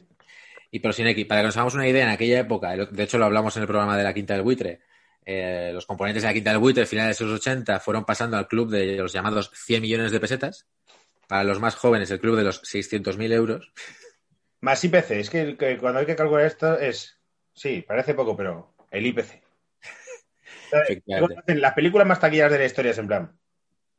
Y 0.72 0.80
Prosinecki, 0.80 1.26
para 1.26 1.42
que 1.42 1.48
nos 1.48 1.58
hagamos 1.58 1.74
una 1.74 1.88
idea, 1.88 2.04
en 2.04 2.10
aquella 2.10 2.40
época, 2.40 2.76
de 2.76 3.04
hecho 3.04 3.18
lo 3.18 3.26
hablamos 3.26 3.56
en 3.58 3.64
el 3.64 3.68
programa 3.68 3.98
de 3.98 4.04
la 4.04 4.14
Quinta 4.14 4.36
del 4.36 4.44
Buitre, 4.44 4.82
eh, 5.26 5.72
los 5.74 5.86
componentes 5.86 6.24
de 6.24 6.30
la 6.30 6.34
Quinta 6.34 6.52
del 6.52 6.60
Buitre, 6.60 6.86
finales 6.86 7.18
de 7.18 7.26
los 7.26 7.40
80, 7.40 7.80
fueron 7.80 8.06
pasando 8.06 8.38
al 8.38 8.48
club 8.48 8.70
de 8.70 8.98
los 8.98 9.14
llamados 9.14 9.52
100 9.54 9.82
millones 9.82 10.12
de 10.12 10.20
pesetas. 10.20 10.68
Para 11.28 11.44
los 11.44 11.60
más 11.60 11.76
jóvenes, 11.76 12.10
el 12.10 12.20
club 12.20 12.38
de 12.38 12.44
los 12.44 12.64
600.000 12.64 13.32
euros. 13.34 13.72
Más 14.62 14.84
IPC, 14.84 15.12
es 15.12 15.30
que, 15.30 15.56
que 15.56 15.78
cuando 15.78 16.00
hay 16.00 16.06
que 16.06 16.16
calcular 16.16 16.46
esto 16.46 16.78
es. 16.78 17.20
Sí, 17.54 17.84
parece 17.88 18.14
poco, 18.14 18.36
pero 18.36 18.74
el 18.92 19.06
IPC. 19.06 19.42
Las 21.48 21.74
películas 21.74 22.08
más 22.08 22.20
taquilleras 22.20 22.52
de 22.52 22.60
la 22.60 22.66
historia 22.66 22.92
es 22.92 22.98
en 22.98 23.08
plan. 23.08 23.40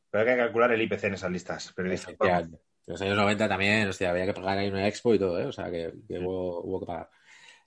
Pero 0.09 0.23
hay 0.23 0.35
que 0.35 0.41
calcular 0.41 0.71
el 0.71 0.81
IPC 0.81 1.05
en 1.05 1.13
esas 1.13 1.31
listas. 1.31 1.73
En 1.77 2.93
los 2.93 3.01
años 3.01 3.17
90 3.17 3.47
también, 3.47 3.87
hostia, 3.87 4.09
había 4.09 4.25
que 4.25 4.33
pagar 4.33 4.57
ahí 4.57 4.67
una 4.67 4.87
expo 4.87 5.13
y 5.13 5.19
todo, 5.19 5.39
¿eh? 5.39 5.45
O 5.45 5.51
sea, 5.51 5.71
que, 5.71 5.93
que 6.07 6.19
hubo, 6.19 6.61
hubo 6.63 6.79
que 6.79 6.85
pagar. 6.85 7.09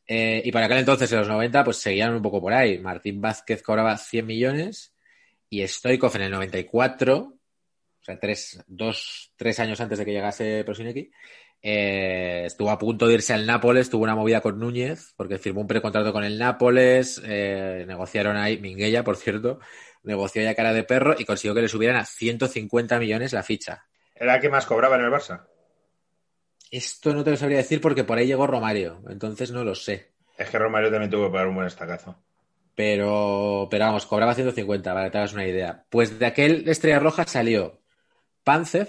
Eh, 0.06 0.42
y 0.44 0.52
para 0.52 0.66
aquel 0.66 0.78
entonces, 0.78 1.10
en 1.12 1.18
los 1.18 1.28
90, 1.28 1.64
pues 1.64 1.78
seguían 1.78 2.14
un 2.14 2.22
poco 2.22 2.40
por 2.40 2.52
ahí. 2.52 2.78
Martín 2.78 3.20
Vázquez 3.20 3.62
cobraba 3.62 3.96
100 3.96 4.26
millones 4.26 4.94
y 5.48 5.66
Stoikov 5.66 6.14
en 6.16 6.22
el 6.22 6.30
94, 6.30 7.18
o 7.18 7.34
sea, 8.00 8.18
tres, 8.18 8.62
dos, 8.66 9.32
tres 9.36 9.60
años 9.60 9.80
antes 9.80 9.98
de 9.98 10.04
que 10.04 10.12
llegase 10.12 10.64
Prosinecki, 10.64 11.10
eh, 11.62 12.42
estuvo 12.44 12.70
a 12.70 12.78
punto 12.78 13.06
de 13.06 13.14
irse 13.14 13.32
al 13.32 13.46
Nápoles, 13.46 13.88
tuvo 13.88 14.04
una 14.04 14.14
movida 14.14 14.42
con 14.42 14.58
Núñez, 14.58 15.14
porque 15.16 15.38
firmó 15.38 15.62
un 15.62 15.66
precontrato 15.66 16.12
con 16.12 16.22
el 16.22 16.38
Nápoles, 16.38 17.22
eh, 17.24 17.84
negociaron 17.86 18.36
ahí, 18.36 18.58
Minguella, 18.58 19.02
por 19.02 19.16
cierto, 19.16 19.60
negoció 20.02 20.42
ya 20.42 20.54
cara 20.54 20.74
de 20.74 20.84
perro 20.84 21.14
y 21.18 21.24
consiguió 21.24 21.54
que 21.54 21.62
le 21.62 21.68
subieran 21.68 21.96
a 21.96 22.04
150 22.04 22.98
millones 22.98 23.32
la 23.32 23.42
ficha. 23.42 23.86
Era 24.14 24.34
el 24.34 24.40
que 24.42 24.50
más 24.50 24.66
cobraba 24.66 24.96
en 24.96 25.04
el 25.06 25.10
Barça. 25.10 25.46
Esto 26.74 27.14
no 27.14 27.22
te 27.22 27.30
lo 27.30 27.36
sabría 27.36 27.58
decir 27.58 27.80
porque 27.80 28.02
por 28.02 28.18
ahí 28.18 28.26
llegó 28.26 28.48
Romario, 28.48 29.00
entonces 29.08 29.52
no 29.52 29.62
lo 29.62 29.76
sé. 29.76 30.10
Es 30.36 30.50
que 30.50 30.58
Romario 30.58 30.90
también 30.90 31.08
tuvo 31.08 31.26
que 31.26 31.30
pagar 31.30 31.46
un 31.46 31.54
buen 31.54 31.68
estacazo. 31.68 32.16
Pero, 32.74 33.68
pero 33.70 33.84
vamos, 33.84 34.06
cobraba 34.06 34.34
150, 34.34 34.92
para 34.92 35.04
que 35.04 35.10
te 35.12 35.18
hagas 35.18 35.34
una 35.34 35.46
idea. 35.46 35.84
Pues 35.88 36.18
de 36.18 36.26
aquel 36.26 36.68
Estrella 36.68 36.98
Roja 36.98 37.28
salió 37.28 37.80
Pancev, 38.42 38.88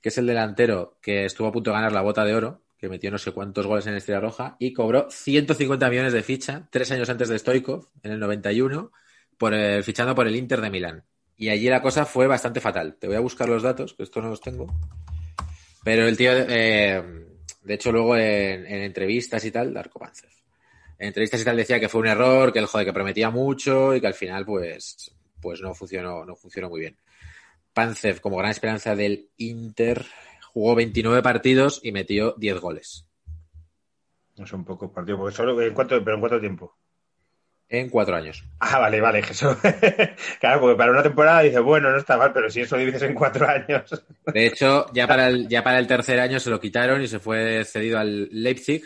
que 0.00 0.10
es 0.10 0.18
el 0.18 0.28
delantero 0.28 0.98
que 1.02 1.24
estuvo 1.24 1.48
a 1.48 1.52
punto 1.52 1.70
de 1.70 1.74
ganar 1.74 1.90
la 1.90 2.02
bota 2.02 2.24
de 2.24 2.32
oro, 2.32 2.62
que 2.78 2.88
metió 2.88 3.10
no 3.10 3.18
sé 3.18 3.32
cuántos 3.32 3.66
goles 3.66 3.88
en 3.88 3.94
Estrella 3.94 4.20
Roja, 4.20 4.54
y 4.60 4.72
cobró 4.72 5.10
150 5.10 5.90
millones 5.90 6.12
de 6.12 6.22
ficha, 6.22 6.68
tres 6.70 6.92
años 6.92 7.10
antes 7.10 7.28
de 7.28 7.40
Stoikov, 7.40 7.88
en 8.04 8.12
el 8.12 8.20
91, 8.20 8.92
por 9.36 9.52
el, 9.52 9.82
fichando 9.82 10.14
por 10.14 10.28
el 10.28 10.36
Inter 10.36 10.60
de 10.60 10.70
Milán. 10.70 11.04
Y 11.36 11.48
allí 11.48 11.68
la 11.68 11.82
cosa 11.82 12.06
fue 12.06 12.28
bastante 12.28 12.60
fatal. 12.60 12.94
Te 13.00 13.08
voy 13.08 13.16
a 13.16 13.20
buscar 13.20 13.48
los 13.48 13.64
datos, 13.64 13.94
que 13.94 14.04
estos 14.04 14.22
no 14.22 14.30
los 14.30 14.40
tengo. 14.40 14.72
Pero 15.86 16.08
el 16.08 16.16
tío, 16.16 16.32
eh, 16.34 17.00
de 17.62 17.74
hecho, 17.74 17.92
luego 17.92 18.16
en, 18.16 18.66
en 18.66 18.82
entrevistas 18.82 19.44
y 19.44 19.52
tal, 19.52 19.72
Darko 19.72 20.00
Pancev. 20.00 20.28
En 20.98 21.06
entrevistas 21.06 21.40
y 21.40 21.44
tal 21.44 21.56
decía 21.56 21.78
que 21.78 21.88
fue 21.88 22.00
un 22.00 22.08
error, 22.08 22.52
que 22.52 22.58
el 22.58 22.66
joder, 22.66 22.88
que 22.88 22.92
prometía 22.92 23.30
mucho 23.30 23.94
y 23.94 24.00
que 24.00 24.08
al 24.08 24.14
final, 24.14 24.44
pues, 24.44 25.14
pues 25.40 25.60
no 25.60 25.72
funcionó, 25.74 26.24
no 26.24 26.34
funcionó 26.34 26.70
muy 26.70 26.80
bien. 26.80 26.96
Pancev, 27.72 28.20
como 28.20 28.36
gran 28.36 28.50
esperanza 28.50 28.96
del 28.96 29.28
Inter, 29.36 30.04
jugó 30.52 30.74
29 30.74 31.22
partidos 31.22 31.78
y 31.84 31.92
metió 31.92 32.34
10 32.36 32.58
goles 32.58 33.06
No 34.36 34.44
son 34.44 34.64
pocos 34.64 34.90
partidos, 34.90 35.20
porque 35.20 35.36
solo 35.36 35.62
en 35.62 35.72
cuánto, 35.72 36.02
pero 36.02 36.16
en 36.16 36.20
cuánto 36.20 36.40
tiempo. 36.40 36.76
En 37.68 37.88
cuatro 37.88 38.16
años. 38.16 38.44
Ah, 38.60 38.78
vale, 38.78 39.00
vale, 39.00 39.18
eso. 39.20 39.56
claro, 40.40 40.60
porque 40.60 40.76
para 40.76 40.92
una 40.92 41.02
temporada 41.02 41.42
dices, 41.42 41.60
bueno, 41.60 41.90
no 41.90 41.98
está 41.98 42.16
mal, 42.16 42.32
pero 42.32 42.48
si 42.48 42.60
eso 42.60 42.76
divides 42.76 43.02
en 43.02 43.14
cuatro 43.14 43.48
años. 43.48 44.04
De 44.26 44.46
hecho, 44.46 44.86
ya 44.92 45.06
para 45.06 45.28
el, 45.28 45.48
ya 45.48 45.62
para 45.62 45.78
el 45.78 45.86
tercer 45.86 46.20
año 46.20 46.38
se 46.38 46.50
lo 46.50 46.60
quitaron 46.60 47.02
y 47.02 47.08
se 47.08 47.18
fue 47.18 47.64
cedido 47.64 47.98
al 47.98 48.28
Leipzig. 48.30 48.84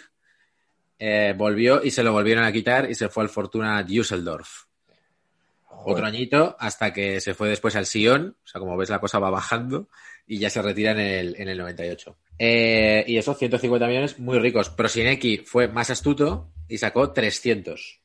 Eh, 0.99 1.34
volvió 1.37 1.82
y 1.82 1.90
se 1.90 2.02
lo 2.02 2.12
volvieron 2.12 2.44
a 2.44 2.52
quitar 2.52 2.90
y 2.90 2.94
se 2.94 3.08
fue 3.08 3.22
al 3.22 3.30
Fortuna 3.30 3.82
Düsseldorf. 3.82 4.64
Otro 5.82 6.04
añito 6.04 6.56
hasta 6.58 6.93
que 6.93 7.21
se 7.21 7.32
fue 7.32 7.49
después 7.49 7.75
al 7.75 7.86
Sion. 7.86 8.36
O 8.45 8.47
sea, 8.47 8.58
como 8.58 8.76
ves, 8.76 8.90
la 8.90 8.99
cosa 8.99 9.19
va 9.19 9.30
bajando 9.30 9.88
y 10.26 10.38
ya 10.38 10.50
se 10.50 10.60
retira 10.60 10.93
en 10.93 11.00
el, 11.00 11.36
en 11.38 11.49
el 11.49 11.58
98. 11.58 12.16
Eh, 12.38 13.04
y 13.06 13.16
esos 13.16 13.38
150 13.38 13.86
millones 13.86 14.19
muy 14.19 14.38
ricos. 14.38 14.69
Prosinecki 14.71 15.38
fue 15.38 15.69
más 15.69 15.90
astuto 15.90 16.50
y 16.69 16.78
sacó 16.78 17.12
300. 17.12 18.00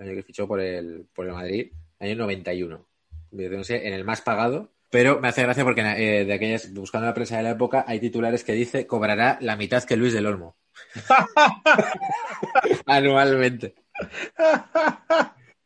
Año 0.00 0.14
que 0.14 0.22
fichó 0.22 0.48
por 0.48 0.60
el, 0.60 1.06
por 1.14 1.26
el 1.26 1.32
Madrid, 1.32 1.72
año 1.98 2.16
91. 2.16 2.88
No 3.32 3.64
sé, 3.64 3.86
en 3.86 3.92
el 3.92 4.04
más 4.04 4.22
pagado. 4.22 4.72
Pero 4.90 5.20
me 5.20 5.28
hace 5.28 5.42
gracia 5.42 5.62
porque 5.62 5.82
eh, 5.82 6.24
de 6.24 6.32
aquellas, 6.32 6.72
buscando 6.72 7.06
la 7.06 7.14
prensa 7.14 7.36
de 7.36 7.44
la 7.44 7.50
época, 7.50 7.84
hay 7.86 8.00
titulares 8.00 8.42
que 8.42 8.54
dice 8.54 8.86
cobrará 8.86 9.38
la 9.40 9.56
mitad 9.56 9.84
que 9.84 9.96
Luis 9.96 10.14
del 10.14 10.26
Olmo. 10.26 10.56
Anualmente. 12.86 13.74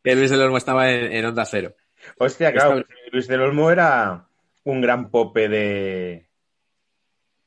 Que 0.03 0.15
Luis 0.15 0.29
del 0.29 0.41
Olmo 0.41 0.57
estaba 0.57 0.91
en, 0.91 1.11
en 1.11 1.25
onda 1.25 1.45
cero. 1.45 1.73
Hostia, 2.19 2.51
claro, 2.51 2.83
Luis 3.11 3.27
del 3.27 3.41
Olmo 3.41 3.71
era 3.71 4.27
un 4.65 4.81
gran 4.81 5.09
pope 5.09 5.47
de, 5.47 6.29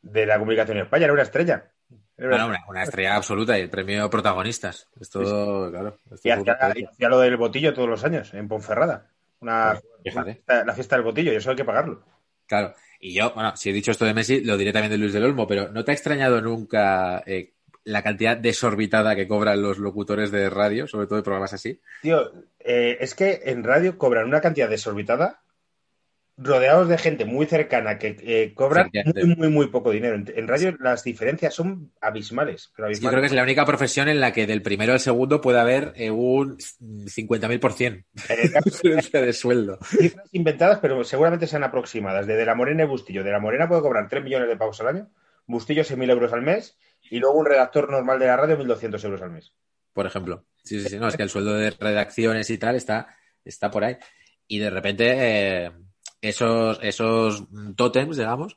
de 0.03 0.27
la 0.27 0.39
comunicación 0.39 0.79
en 0.79 0.85
España, 0.85 1.05
era 1.05 1.13
una 1.13 1.23
estrella. 1.23 1.71
Bueno, 2.19 2.49
una, 2.49 2.65
una 2.69 2.83
estrella 2.83 3.15
absoluta 3.17 3.57
y 3.59 3.63
el 3.63 3.71
premio 3.71 4.11
protagonistas. 4.11 4.89
Esto, 5.01 5.69
claro. 5.71 5.97
esto 6.13 6.29
y 6.29 6.31
hacía, 6.33 7.09
lo 7.09 7.21
del 7.21 7.37
botillo 7.37 7.73
todos 7.73 7.89
los 7.89 8.05
años, 8.05 8.35
en 8.35 8.49
Ponferrada. 8.49 9.07
Una, 9.41 9.79
Fíjate. 10.03 10.19
una 10.19 10.25
fiesta- 10.35 10.65
la 10.65 10.75
fiesta 10.75 10.97
del 10.97 11.05
botillo, 11.05 11.33
y 11.33 11.37
eso 11.37 11.51
hay 11.51 11.57
que 11.57 11.65
pagarlo. 11.65 12.03
Claro. 12.47 12.75
Y 13.01 13.15
yo, 13.15 13.33
bueno, 13.35 13.57
si 13.57 13.71
he 13.71 13.73
dicho 13.73 13.93
esto 13.93 14.05
de 14.05 14.15
Messi, 14.15 14.41
lo 14.43 14.57
diré 14.57 14.73
también 14.73 14.91
de 14.91 14.99
Luis 14.99 15.13
del 15.13 15.25
Olmo, 15.25 15.47
pero 15.47 15.71
¿no 15.71 15.85
te 15.85 15.93
ha 15.93 15.95
extrañado 15.95 16.41
nunca 16.43 17.23
eh, 17.27 17.53
la 17.85 18.03
cantidad 18.03 18.37
desorbitada 18.37 19.15
que 19.15 19.29
cobran 19.29 19.63
los 19.63 19.79
locutores 19.79 20.33
de 20.33 20.51
radio, 20.51 20.89
sobre 20.89 21.07
todo 21.07 21.17
de 21.19 21.23
programas 21.23 21.53
así? 21.53 21.81
Tío, 22.03 22.33
eh, 22.59 22.97
es 23.01 23.15
que 23.15 23.43
en 23.45 23.63
radio 23.63 23.97
cobran 23.97 24.27
una 24.27 24.41
cantidad 24.41 24.69
desorbitada, 24.69 25.41
rodeados 26.39 26.89
de 26.89 26.97
gente 26.99 27.25
muy 27.25 27.47
cercana 27.47 27.99
que 27.99 28.17
eh, 28.21 28.55
cobran 28.55 28.91
muy, 29.15 29.37
muy, 29.37 29.49
muy 29.49 29.67
poco 29.69 29.91
dinero. 29.91 30.15
En, 30.15 30.47
radio 30.47 30.75
las 30.79 31.03
diferencias 31.03 31.53
son 31.53 31.93
abismales. 32.01 32.73
Pero 32.77 32.91
Yo 32.93 33.09
creo 33.11 33.21
que 33.21 33.27
es 33.27 33.33
la 33.33 33.43
única 33.43 33.67
profesión 33.67 34.09
en 34.09 34.21
la 34.21 34.33
que 34.33 34.47
del 34.47 34.63
primero 34.63 34.93
al 34.93 35.01
segundo 35.01 35.41
puede 35.41 35.59
haber 35.59 35.93
eh, 35.97 36.11
un 36.11 36.57
50.000% 36.59 38.05
En 38.29 38.41
el 38.41 38.53
caso 38.53 38.79
de 39.19 39.27
de 39.27 39.33
sueldo. 39.33 39.79
cifras 39.83 40.29
inventadas, 40.33 40.79
pero 40.79 41.03
seguramente 41.03 41.49
sean 41.49 41.65
aproximadas. 41.65 42.27
De 42.27 42.37
De 42.37 42.47
la 42.47 42.55
Morena 42.55 42.85
y 42.85 42.87
Bustillo. 42.87 43.25
De 43.25 43.33
la 43.33 43.41
Morena 43.41 43.69
puede 43.69 43.83
cobrar 43.83 44.09
3 44.09 44.23
millones 44.23 44.49
de 44.49 44.57
pavos 44.57 44.81
al 44.81 44.89
año, 44.89 45.11
Bustillo 45.47 45.83
6.000 45.83 46.11
euros 46.11 46.33
al 46.33 46.43
mes 46.43 46.79
y 47.11 47.19
luego 47.19 47.39
un 47.39 47.47
redactor 47.47 47.91
normal 47.91 48.19
de 48.21 48.27
la 48.27 48.37
radio 48.37 48.57
1.200 48.59 49.05
euros 49.05 49.23
al 49.23 49.31
mes. 49.31 49.53
por 49.93 50.07
ejemplo. 50.07 50.45
Sí, 50.63 50.81
sí, 50.81 50.89
sí, 50.89 50.99
no, 50.99 51.09
es 51.09 51.17
que 51.17 51.23
el 51.25 51.31
sueldo 51.31 51.55
de 51.55 51.71
redacciones 51.71 52.49
y 52.51 52.59
tal 52.59 52.77
está, 52.77 53.17
está 53.45 53.71
por 53.71 53.83
ahí. 53.83 53.97
Y 54.47 54.59
de 54.59 54.71
repente 54.71 55.15
eh, 55.17 55.73
esos, 56.21 56.79
esos 56.83 57.45
tótems, 57.77 58.17
digamos, 58.17 58.57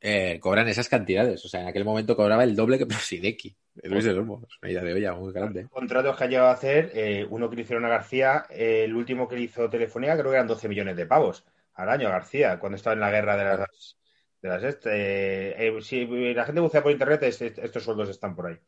eh, 0.00 0.38
cobran 0.40 0.68
esas 0.68 0.88
cantidades. 0.88 1.44
O 1.44 1.48
sea, 1.48 1.60
en 1.62 1.68
aquel 1.68 1.84
momento 1.84 2.16
cobraba 2.16 2.44
el 2.44 2.56
doble 2.56 2.78
que 2.78 2.86
Prosideki. 2.86 3.54
Luis 3.84 4.04
del 4.04 4.18
Olmo. 4.18 4.42
Es 4.48 4.58
una 4.60 4.70
idea 4.70 4.82
de 4.82 4.92
olla 4.94 5.12
muy 5.14 5.32
grande. 5.32 5.66
Contratos 5.70 6.16
que 6.16 6.24
ha 6.24 6.26
llegado 6.26 6.48
a 6.48 6.52
hacer, 6.52 6.90
eh, 6.94 7.26
uno 7.30 7.48
que 7.48 7.56
le 7.56 7.62
hicieron 7.62 7.84
a 7.86 7.88
García, 7.88 8.44
eh, 8.50 8.82
el 8.84 8.94
último 8.94 9.26
que 9.28 9.36
le 9.36 9.42
hizo 9.42 9.70
Telefonía, 9.70 10.12
creo 10.14 10.26
que 10.30 10.36
eran 10.36 10.46
12 10.46 10.68
millones 10.68 10.96
de 10.96 11.06
pavos 11.06 11.44
al 11.74 11.88
año 11.88 12.08
García, 12.10 12.58
cuando 12.58 12.76
estaba 12.76 12.94
en 12.94 13.00
la 13.00 13.10
guerra 13.10 13.36
de 13.36 13.44
las. 13.44 13.96
De 14.42 14.48
las 14.48 14.62
est- 14.64 14.86
eh, 14.90 15.78
si 15.82 16.04
la 16.34 16.44
gente 16.44 16.60
bucea 16.60 16.82
por 16.82 16.90
internet, 16.92 17.22
es- 17.22 17.40
es- 17.40 17.58
estos 17.58 17.84
sueldos 17.84 18.08
están 18.08 18.34
por 18.34 18.48
ahí. 18.48 18.58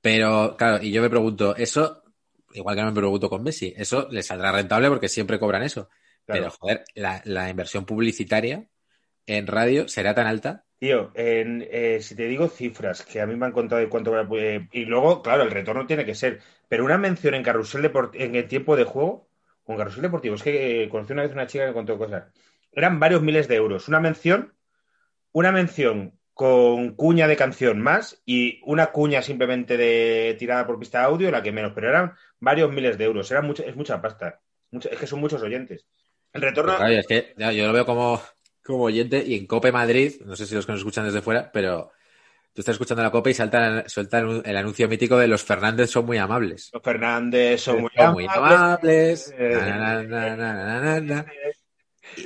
Pero, 0.00 0.54
claro, 0.56 0.82
y 0.82 0.92
yo 0.92 1.02
me 1.02 1.10
pregunto, 1.10 1.56
eso, 1.56 2.02
igual 2.52 2.76
que 2.76 2.84
me 2.84 2.92
pregunto 2.92 3.28
con 3.28 3.42
Messi, 3.42 3.72
eso 3.76 4.06
les 4.10 4.26
saldrá 4.26 4.52
rentable 4.52 4.88
porque 4.88 5.08
siempre 5.08 5.38
cobran 5.38 5.62
eso. 5.62 5.88
Claro. 6.26 6.42
Pero, 6.42 6.50
joder, 6.50 6.84
la, 6.94 7.22
la 7.24 7.48
inversión 7.50 7.84
publicitaria 7.86 8.66
en 9.26 9.46
radio 9.46 9.88
será 9.88 10.14
tan 10.14 10.26
alta. 10.26 10.64
Tío, 10.78 11.10
en, 11.14 11.66
eh, 11.70 12.00
si 12.02 12.14
te 12.14 12.24
digo 12.26 12.48
cifras 12.48 13.02
que 13.02 13.20
a 13.20 13.26
mí 13.26 13.34
me 13.34 13.46
han 13.46 13.52
contado 13.52 13.80
de 13.80 13.88
cuánto. 13.88 14.12
eh, 14.36 14.68
y 14.72 14.84
luego, 14.84 15.22
claro, 15.22 15.42
el 15.42 15.50
retorno 15.50 15.86
tiene 15.86 16.04
que 16.04 16.14
ser. 16.14 16.40
Pero 16.68 16.84
una 16.84 16.98
mención 16.98 17.34
en 17.34 17.42
carrusel 17.42 17.82
deport- 17.82 18.10
en 18.14 18.34
el 18.34 18.46
tiempo 18.48 18.76
de 18.76 18.84
juego, 18.84 19.28
con 19.64 19.76
carrusel 19.76 20.02
deportivo, 20.02 20.34
es 20.34 20.42
que 20.42 20.84
eh, 20.84 20.88
conocí 20.88 21.12
una 21.12 21.22
vez 21.22 21.32
una 21.32 21.46
chica 21.46 21.64
que 21.64 21.68
me 21.68 21.74
contó 21.74 21.96
cosas. 21.96 22.24
Eran 22.72 23.00
varios 23.00 23.22
miles 23.22 23.48
de 23.48 23.54
euros. 23.56 23.88
Una 23.88 24.00
mención, 24.00 24.54
una 25.32 25.52
mención 25.52 26.18
con 26.34 26.94
cuña 26.96 27.28
de 27.28 27.36
canción 27.36 27.80
más 27.80 28.22
y 28.26 28.60
una 28.64 28.88
cuña 28.92 29.22
simplemente 29.22 29.76
de 29.78 30.36
tirada 30.38 30.66
por 30.66 30.78
pista 30.78 30.98
de 31.00 31.04
audio, 31.06 31.30
la 31.30 31.42
que 31.42 31.52
menos, 31.52 31.72
pero 31.74 31.88
eran 31.88 32.14
varios 32.40 32.70
miles 32.72 32.98
de 32.98 33.04
euros. 33.04 33.30
Era 33.30 33.42
mucho, 33.42 33.64
es 33.64 33.76
mucha 33.76 34.02
pasta. 34.02 34.40
Mucho- 34.70 34.90
es 34.90 34.98
que 34.98 35.06
son 35.06 35.20
muchos 35.20 35.42
oyentes. 35.42 35.86
El 36.36 36.42
retorno. 36.42 36.76
Claro, 36.76 36.92
es 36.92 37.06
que 37.06 37.34
yo 37.36 37.66
lo 37.66 37.72
veo 37.72 37.86
como, 37.86 38.22
como 38.64 38.84
oyente 38.84 39.22
y 39.26 39.34
en 39.36 39.46
Cope 39.46 39.72
Madrid, 39.72 40.14
no 40.24 40.36
sé 40.36 40.46
si 40.46 40.54
los 40.54 40.66
que 40.66 40.72
nos 40.72 40.80
escuchan 40.80 41.04
desde 41.04 41.22
fuera, 41.22 41.50
pero 41.52 41.92
tú 42.52 42.62
estás 42.62 42.74
escuchando 42.74 43.02
la 43.02 43.10
copa 43.10 43.30
y 43.30 43.34
salta, 43.34 43.88
suelta 43.88 44.18
el, 44.18 44.56
anuncio 44.56 44.88
mítico 44.88 45.18
de 45.18 45.28
los 45.28 45.42
Fernández 45.42 45.90
son 45.90 46.06
muy 46.06 46.18
amables. 46.18 46.70
Los 46.72 46.82
Fernández 46.82 47.60
son 47.60 47.82
muy 47.82 47.90
Son 47.94 48.28
amables. 48.30 49.34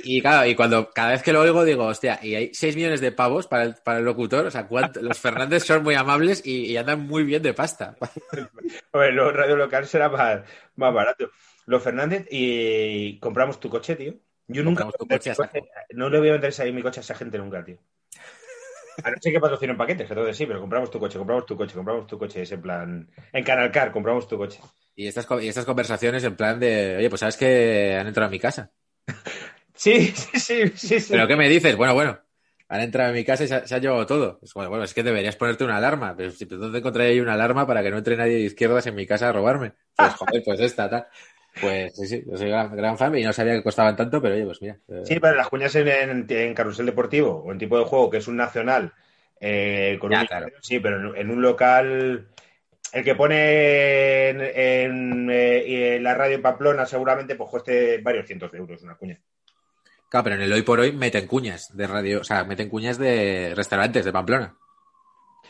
Y 0.03 0.21
claro, 0.21 0.47
y 0.47 0.55
cuando 0.55 0.91
cada 0.91 1.11
vez 1.11 1.23
que 1.23 1.33
lo 1.33 1.41
oigo 1.41 1.65
digo, 1.65 1.85
hostia, 1.85 2.19
y 2.21 2.35
hay 2.35 2.53
6 2.53 2.75
millones 2.75 3.01
de 3.01 3.11
pavos 3.11 3.47
para 3.47 3.63
el, 3.63 3.75
para 3.83 3.99
el 3.99 4.05
locutor, 4.05 4.45
o 4.45 4.51
sea, 4.51 4.67
¿cuánto? 4.67 5.01
los 5.01 5.19
Fernández 5.19 5.63
son 5.65 5.83
muy 5.83 5.95
amables 5.95 6.45
y, 6.45 6.65
y 6.65 6.77
andan 6.77 7.01
muy 7.01 7.23
bien 7.23 7.41
de 7.41 7.53
pasta. 7.53 7.95
Lo 8.93 9.31
radio 9.31 9.55
local 9.55 9.85
será 9.87 10.09
más, 10.09 10.41
más 10.75 10.93
barato. 10.93 11.29
Los 11.65 11.83
Fernández 11.83 12.27
y 12.29 13.19
compramos 13.19 13.59
tu 13.59 13.69
coche, 13.69 13.95
tío. 13.95 14.13
Yo 14.47 14.63
nunca 14.63 14.85
tu 14.97 15.07
coche 15.07 15.33
coche- 15.35 15.63
no 15.91 16.09
le 16.09 16.19
voy 16.19 16.29
a 16.29 16.33
vender 16.33 16.49
ese- 16.49 16.71
mi 16.71 16.81
coche 16.81 16.99
a 16.99 17.03
esa 17.03 17.15
gente 17.15 17.37
nunca, 17.37 17.63
tío. 17.63 17.77
A 19.03 19.09
no 19.09 19.17
ser 19.21 19.31
que 19.31 19.39
patrocinen 19.39 19.77
paquetes, 19.77 20.07
que 20.07 20.13
todo 20.15 20.33
sí, 20.33 20.45
pero 20.45 20.59
compramos 20.59 20.91
tu 20.91 20.99
coche, 20.99 21.17
compramos 21.17 21.45
tu 21.45 21.55
coche, 21.57 21.73
compramos 21.73 22.07
tu 22.07 22.19
coche, 22.19 22.41
es 22.41 22.51
en 22.51 22.61
plan. 22.61 23.09
En 23.31 23.43
Canal 23.43 23.71
Car, 23.71 23.91
compramos 23.91 24.27
tu 24.27 24.37
coche. 24.37 24.59
Y 24.95 25.07
estas, 25.07 25.25
y 25.41 25.47
estas 25.47 25.65
conversaciones 25.65 26.23
en 26.23 26.35
plan 26.35 26.59
de, 26.59 26.97
oye, 26.97 27.09
pues 27.09 27.21
sabes 27.21 27.37
que 27.37 27.95
han 27.99 28.07
entrado 28.07 28.27
a 28.27 28.31
mi 28.31 28.39
casa. 28.39 28.71
Sí, 29.73 30.07
sí, 30.07 30.39
sí, 30.39 30.67
sí, 30.75 30.99
sí. 30.99 31.13
¿Pero 31.13 31.27
qué 31.27 31.35
me 31.35 31.49
dices? 31.49 31.75
Bueno, 31.75 31.95
bueno, 31.95 32.19
han 32.67 32.81
entrado 32.81 33.09
a 33.09 33.13
mi 33.13 33.23
casa 33.25 33.45
y 33.45 33.47
se 33.47 33.55
ha, 33.55 33.65
se 33.67 33.73
ha 33.73 33.79
llevado 33.79 34.05
todo. 34.05 34.39
Es 34.43 34.53
bueno, 34.53 34.83
es 34.83 34.93
que 34.93 35.01
deberías 35.01 35.35
ponerte 35.35 35.63
una 35.63 35.77
alarma. 35.77 36.15
Pero 36.15 36.29
si 36.29 36.45
¿dónde 36.45 36.77
encontraré 36.77 37.09
ahí 37.11 37.19
una 37.19 37.33
alarma 37.33 37.65
para 37.65 37.81
que 37.81 37.89
no 37.89 37.97
entre 37.97 38.15
nadie 38.15 38.33
de 38.35 38.39
izquierdas 38.41 38.85
en 38.85 38.93
mi 38.93 39.07
casa 39.07 39.29
a 39.29 39.31
robarme? 39.33 39.73
Pues 39.95 40.13
joder, 40.17 40.43
pues 40.45 40.59
esta, 40.59 40.87
tal. 40.87 41.07
Pues 41.59 41.95
sí, 41.95 42.07
sí, 42.07 42.23
yo 42.25 42.37
soy 42.37 42.49
gran, 42.49 42.75
gran 42.75 42.97
fan 42.97 43.15
y 43.17 43.23
no 43.23 43.33
sabía 43.33 43.53
que 43.53 43.63
costaban 43.63 43.95
tanto, 43.95 44.21
pero 44.21 44.35
oye, 44.35 44.45
pues 44.45 44.61
mira. 44.61 44.77
eh, 44.87 45.03
Sí, 45.05 45.19
pero 45.19 45.35
las 45.35 45.49
cuñas 45.49 45.75
en, 45.75 45.87
en- 45.87 46.25
en 46.29 46.53
carrusel 46.53 46.85
deportivo 46.85 47.43
o 47.45 47.51
en 47.51 47.57
tipo 47.59 47.77
de 47.77 47.85
juego 47.85 48.09
que 48.09 48.17
es 48.17 48.27
un 48.27 48.37
nacional, 48.37 48.93
eh, 49.39 49.97
con 49.99 50.11
Ya, 50.11 50.21
un- 50.21 50.27
claro. 50.27 50.47
sí, 50.61 50.79
pero 50.79 51.13
en, 51.13 51.17
en 51.17 51.29
un 51.31 51.41
local, 51.41 52.27
el 52.93 53.03
que 53.03 53.15
pone 53.15 54.29
en, 54.29 55.29
eh, 55.29 55.95
en 55.97 56.03
la 56.03 56.13
radio 56.15 56.35
en 56.35 56.41
Pamplona 56.41 56.85
seguramente 56.85 57.35
pues 57.35 57.49
cueste 57.49 57.99
varios 57.99 58.25
cientos 58.27 58.51
de 58.51 58.57
euros 58.59 58.81
una 58.83 58.95
cuña. 58.95 59.19
Claro, 60.09 60.23
pero 60.25 60.35
en 60.35 60.41
el 60.43 60.53
hoy 60.53 60.61
por 60.61 60.79
hoy 60.79 60.91
meten 60.91 61.25
cuñas 61.25 61.75
de 61.75 61.87
radio, 61.87 62.21
o 62.21 62.23
sea, 62.23 62.43
meten 62.43 62.69
cuñas 62.69 62.97
de 62.97 63.53
restaurantes 63.55 64.05
de 64.05 64.11
Pamplona. 64.11 64.55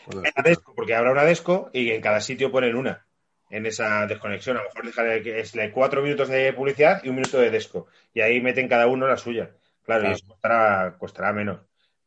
En 0.06 0.32
la 0.36 0.42
Desco, 0.42 0.74
porque 0.74 0.94
habrá 0.94 1.12
una 1.12 1.24
Desco 1.24 1.70
y 1.72 1.90
en 1.90 2.00
cada 2.00 2.20
sitio 2.20 2.50
ponen 2.50 2.76
una 2.76 3.06
en 3.52 3.66
esa 3.66 4.06
desconexión. 4.06 4.56
A 4.56 4.62
lo 4.62 4.82
mejor 4.82 5.22
que 5.22 5.38
es 5.40 5.52
de 5.52 5.70
cuatro 5.70 6.02
minutos 6.02 6.28
de 6.28 6.52
publicidad 6.52 7.00
y 7.04 7.08
un 7.10 7.14
minuto 7.16 7.38
de 7.38 7.50
Desco. 7.50 7.86
Y 8.12 8.20
ahí 8.20 8.40
meten 8.40 8.66
cada 8.68 8.86
uno 8.88 9.06
la 9.06 9.16
suya. 9.16 9.50
Claro, 9.84 10.00
Claro. 10.02 10.08
y 10.08 10.12
eso 10.12 10.26
costará, 10.26 10.96
costará 10.98 11.32
menos. 11.32 11.60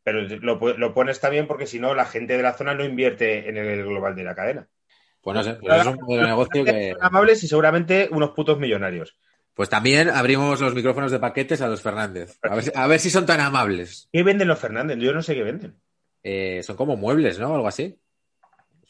Pero 0.03 0.21
lo, 0.21 0.59
lo 0.77 0.93
pones 0.93 1.19
también 1.19 1.47
porque 1.47 1.65
si 1.67 1.79
no, 1.79 1.93
la 1.95 2.05
gente 2.05 2.35
de 2.37 2.43
la 2.43 2.53
zona 2.53 2.73
no 2.75 2.83
invierte 2.83 3.47
en 3.49 3.57
el 3.57 3.83
global 3.85 4.15
de 4.15 4.23
la 4.23 4.35
cadena. 4.35 4.67
Pues 5.21 5.35
no 5.35 5.43
sé, 5.43 5.53
pues 5.55 5.81
es 5.81 5.87
un 5.87 5.95
modelo 6.01 6.21
de 6.23 6.27
negocio 6.29 6.63
que... 6.65 6.91
Son 6.91 7.03
amables 7.03 7.43
y 7.43 7.47
seguramente 7.47 8.07
unos 8.11 8.31
putos 8.31 8.59
millonarios. 8.59 9.17
Pues 9.55 9.69
también 9.69 10.09
abrimos 10.09 10.59
los 10.61 10.75
micrófonos 10.75 11.11
de 11.11 11.19
paquetes 11.19 11.61
a 11.61 11.67
los 11.67 11.81
Fernández. 11.81 12.37
A 12.43 12.53
ver, 12.55 12.63
si- 12.63 12.71
a 12.75 12.87
ver 12.87 12.99
si 12.99 13.09
son 13.09 13.25
tan 13.25 13.39
amables. 13.39 14.07
¿Qué 14.11 14.21
venden 14.21 14.47
los 14.47 14.59
Fernández? 14.59 14.97
Yo 14.99 15.13
no 15.13 15.21
sé 15.23 15.33
qué 15.33 15.43
venden. 15.43 15.79
Eh, 16.23 16.61
son 16.63 16.75
como 16.75 16.95
muebles, 16.97 17.39
¿no? 17.39 17.55
Algo 17.55 17.67
así. 17.67 17.97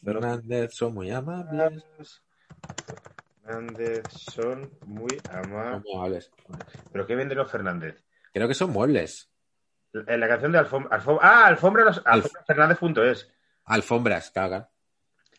Fernández 0.04 0.72
son 0.74 0.94
muy 0.94 1.12
amables. 1.12 2.22
Fernández 3.44 4.04
son 4.10 4.72
muy 4.86 5.22
amables. 5.30 6.32
¿Pero 6.92 7.06
qué 7.06 7.16
venden 7.16 7.38
los 7.38 7.52
Fernández? 7.52 8.04
Creo 8.34 8.48
que 8.48 8.54
son 8.54 8.72
muebles. 8.72 9.30
En 9.94 10.20
la 10.20 10.28
canción 10.28 10.52
de 10.52 10.58
Alfombra. 10.58 11.00
ah, 11.22 11.46
Alfombra, 11.46 11.86
los, 11.86 12.02
Alfombra 12.06 12.44
Fernández.es. 12.46 13.32
Alfombras, 13.66 14.32
claro. 14.32 14.68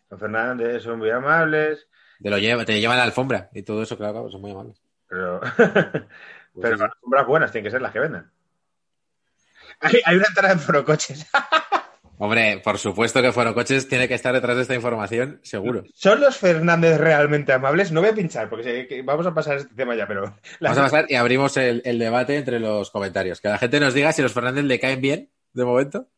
Los 0.09 0.21
Fernández 0.21 0.83
son 0.83 0.99
muy 0.99 1.11
amables, 1.11 1.89
Te 2.23 2.31
lo 2.31 2.39
lleva, 2.39 2.65
te 2.65 2.81
llevan 2.81 2.97
la 2.97 3.03
alfombra 3.03 3.51
y 3.53 3.63
todo 3.63 3.83
eso, 3.83 3.97
claro, 3.99 4.31
son 4.31 4.41
muy 4.41 4.53
amables. 4.53 4.81
pero, 5.09 5.41
Pues 6.57 6.63
pero 6.63 6.77
las 6.77 6.91
alfombras 6.93 7.27
buenas 7.27 7.53
tienen 7.53 7.65
que 7.65 7.71
ser 7.71 7.83
las 7.83 7.93
que 7.93 7.99
vendan. 8.01 8.31
Hay, 9.81 10.01
hay 10.07 10.17
una 10.17 10.27
entrada 10.27 10.53
en 10.55 10.61
Forocoches. 10.61 11.27
Hombre, 12.19 12.61
por 12.65 12.79
supuesto 12.79 13.21
que 13.21 13.31
Forocoches 13.33 13.89
tiene 13.89 14.09
que 14.09 14.15
estar 14.15 14.33
detrás 14.33 14.57
de 14.57 14.63
esta 14.63 14.75
información, 14.75 15.39
seguro. 15.43 15.85
¿Son 15.95 16.19
los 16.21 16.37
Fernández 16.39 16.99
realmente 16.99 17.53
amables? 17.53 17.93
No 17.93 18.01
voy 18.01 18.09
a 18.11 18.15
pinchar 18.15 18.49
porque 18.49 19.03
vamos 19.05 19.27
a 19.27 19.35
pasar 19.35 19.59
este 19.59 19.75
tema 19.75 19.95
ya, 19.95 20.07
pero. 20.07 20.23
la- 20.59 20.71
Vamos 20.71 20.79
a 20.79 20.83
pasar 20.83 21.07
y 21.11 21.15
abrimos 21.17 21.57
el, 21.59 21.83
el 21.85 21.99
debate 21.99 22.37
entre 22.37 22.59
los 22.59 22.91
comentarios. 22.91 23.41
Que 23.43 23.49
la 23.49 23.59
gente 23.59 23.81
nos 23.81 23.93
diga 23.93 24.13
si 24.13 24.23
los 24.23 24.33
Fernández 24.33 24.65
le 24.65 24.81
caen 24.81 25.01
bien, 25.03 25.31
de 25.53 25.65
momento, 25.65 26.09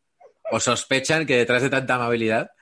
o 0.52 0.61
sospechan 0.61 1.26
que 1.26 1.37
detrás 1.37 1.62
de 1.62 1.70
tanta 1.70 1.96
amabilidad 1.96 2.52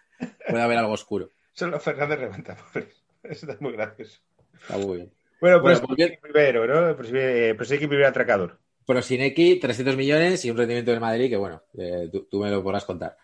puede 0.49 0.63
haber 0.63 0.79
algo 0.79 0.93
oscuro. 0.93 1.31
Son 1.53 1.71
los 1.71 1.83
Fernández 1.83 2.19
realmente 2.19 2.53
amables. 2.53 3.03
Eso 3.23 3.47
está 3.51 3.57
muy 3.61 3.73
gracioso. 3.73 4.19
Está 4.63 4.79
muy 4.79 4.97
bien. 4.97 5.13
Bueno, 5.43 5.61
pues 5.61 5.81
Bueno, 5.81 5.89
volviendo- 5.89 6.17
primero, 6.23 6.67
¿no? 6.67 6.97
Pues, 6.97 7.11
eh, 7.13 7.53
pues 7.55 7.71
hay 7.71 7.79
que 7.79 7.89
primer 7.89 8.07
atracador. 8.07 8.59
Prosineki, 8.87 9.57
300 9.59 9.97
millones 9.97 10.45
y 10.45 10.51
un 10.51 10.57
rendimiento 10.57 10.93
del 10.93 11.01
Madrid 11.01 11.29
que, 11.29 11.37
bueno, 11.37 11.61
eh, 11.77 12.09
tú, 12.11 12.27
tú 12.31 12.41
me 12.41 12.51
lo 12.51 12.63
podrás 12.63 12.85
contar. 12.85 13.17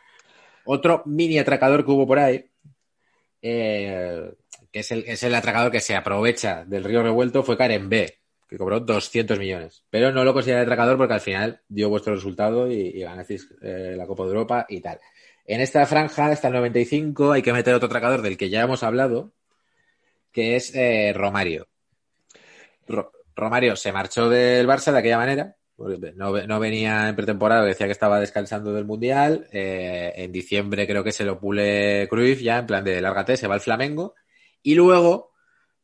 Otro 0.64 1.03
mini 1.07 1.38
atracador 1.38 1.85
que 1.85 1.90
hubo 1.90 2.07
por 2.07 2.18
ahí, 2.18 2.44
eh, 3.42 4.33
que 4.70 4.81
es 4.81 4.90
el, 4.92 5.05
es 5.07 5.22
el 5.22 5.35
atracador 5.35 5.70
que 5.72 5.81
se 5.81 5.94
aprovecha 5.96 6.64
del 6.64 6.85
río 6.85 7.03
revuelto, 7.03 7.42
fue 7.42 7.57
Karen 7.57 7.88
B, 7.88 8.18
que 8.48 8.59
cobró 8.59 8.81
200 8.81 9.38
millones. 9.38 9.85
Pero 9.90 10.12
no 10.12 10.25
lo 10.25 10.33
consideré 10.33 10.61
atracador 10.62 10.96
porque 10.96 11.14
al 11.14 11.20
final 11.20 11.61
dio 11.68 11.88
vuestro 11.88 12.14
resultado 12.14 12.70
y, 12.70 12.75
y 12.94 13.01
ganasteis 13.01 13.48
eh, 13.62 13.94
la 13.96 14.07
Copa 14.07 14.22
de 14.25 14.29
Europa 14.31 14.66
y 14.68 14.81
tal. 14.81 14.98
En 15.46 15.61
esta 15.61 15.85
franja, 15.87 16.27
hasta 16.27 16.48
el 16.48 16.55
95, 16.55 17.33
hay 17.33 17.42
que 17.42 17.53
meter 17.53 17.75
otro 17.75 17.87
atracador 17.87 18.22
del 18.22 18.37
que 18.37 18.48
ya 18.48 18.62
hemos 18.62 18.83
hablado, 18.83 19.33
que 20.33 20.57
es 20.57 20.75
eh, 20.75 21.12
Romario. 21.14 21.68
Ro- 22.87 23.12
Romario 23.35 23.77
se 23.77 23.92
marchó 23.92 24.29
del 24.29 24.66
Barça 24.66 24.92
de 24.92 24.98
aquella 24.98 25.18
manera. 25.18 25.57
Porque 25.83 26.12
No, 26.14 26.31
no 26.47 26.61
venía 26.61 27.09
en 27.09 27.16
pretemporada, 27.16 27.64
decía 27.64 27.87
que 27.87 27.92
estaba 27.92 28.21
descansando 28.21 28.73
del 28.73 28.85
Mundial. 28.85 29.49
Eh, 29.51 30.12
en 30.14 30.31
diciembre 30.31 30.87
creo 30.87 31.03
que 31.03 31.11
se 31.11 31.25
lo 31.25 31.40
pule 31.40 32.07
Cruyff 32.09 32.40
ya, 32.40 32.59
en 32.59 32.66
plan 32.66 32.85
de 32.85 33.01
lárgate, 33.01 33.37
se 33.37 33.49
va 33.49 33.55
al 33.55 33.61
Flamengo. 33.61 34.14
Y 34.62 34.77
luego, 34.77 35.33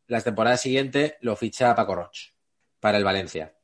las 0.07 0.23
temporadas 0.23 0.61
siguientes, 0.61 1.15
lo 1.21 1.35
ficha 1.35 1.75
Paco 1.75 1.97
Roch 1.97 2.33
para 2.79 2.97
el 2.97 3.05
Valencia. 3.05 3.55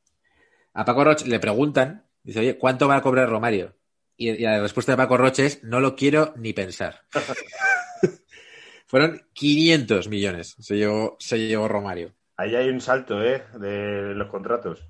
A 0.73 0.83
Paco 0.83 1.05
Roch 1.05 1.21
le 1.25 1.39
preguntan, 1.39 2.05
dice, 2.21 2.41
oye, 2.41 2.57
¿cuánto 2.57 2.89
va 2.89 2.97
a 2.97 3.01
cobrar 3.01 3.29
Romario? 3.29 3.77
Y, 4.17 4.31
y 4.31 4.39
la 4.39 4.59
respuesta 4.59 4.91
de 4.91 4.97
Paco 4.97 5.15
Roch 5.15 5.39
es, 5.39 5.63
no 5.63 5.79
lo 5.79 5.95
quiero 5.95 6.33
ni 6.35 6.51
pensar. 6.51 7.03
Fueron 8.87 9.25
500 9.31 10.09
millones, 10.09 10.57
se 10.59 10.75
llevó, 10.75 11.15
se 11.17 11.39
llevó 11.39 11.69
Romario. 11.69 12.13
Ahí 12.35 12.55
hay 12.55 12.67
un 12.67 12.81
salto, 12.81 13.23
¿eh? 13.23 13.41
De 13.57 14.13
los 14.13 14.27
contratos. 14.27 14.85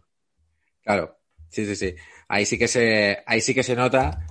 Claro, 0.84 1.19
sí, 1.49 1.65
sí, 1.65 1.75
sí. 1.75 1.95
Ahí 2.27 2.45
sí 2.45 2.58
que 2.58 2.67
se, 2.67 3.23
ahí 3.25 3.41
sí 3.41 3.53
que 3.53 3.63
se 3.63 3.75
nota 3.75 4.25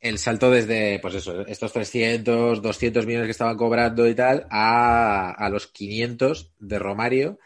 el 0.00 0.18
salto 0.18 0.50
desde, 0.50 0.98
pues 0.98 1.14
eso, 1.14 1.46
estos 1.46 1.72
300, 1.72 2.60
200 2.60 3.06
millones 3.06 3.26
que 3.26 3.32
estaban 3.32 3.56
cobrando 3.56 4.08
y 4.08 4.14
tal, 4.14 4.46
a, 4.50 5.30
a 5.30 5.48
los 5.48 5.68
500 5.68 6.52
de 6.58 6.78
Romario, 6.78 7.38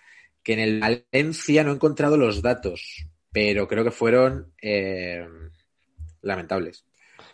que 0.42 0.54
en 0.54 0.60
el 0.60 0.80
Valencia 0.80 1.64
no 1.64 1.72
he 1.72 1.74
encontrado 1.74 2.16
los 2.16 2.40
datos, 2.40 3.06
pero 3.30 3.68
creo 3.68 3.84
que 3.84 3.90
fueron 3.90 4.54
eh, 4.62 5.26
lamentables. 6.22 6.86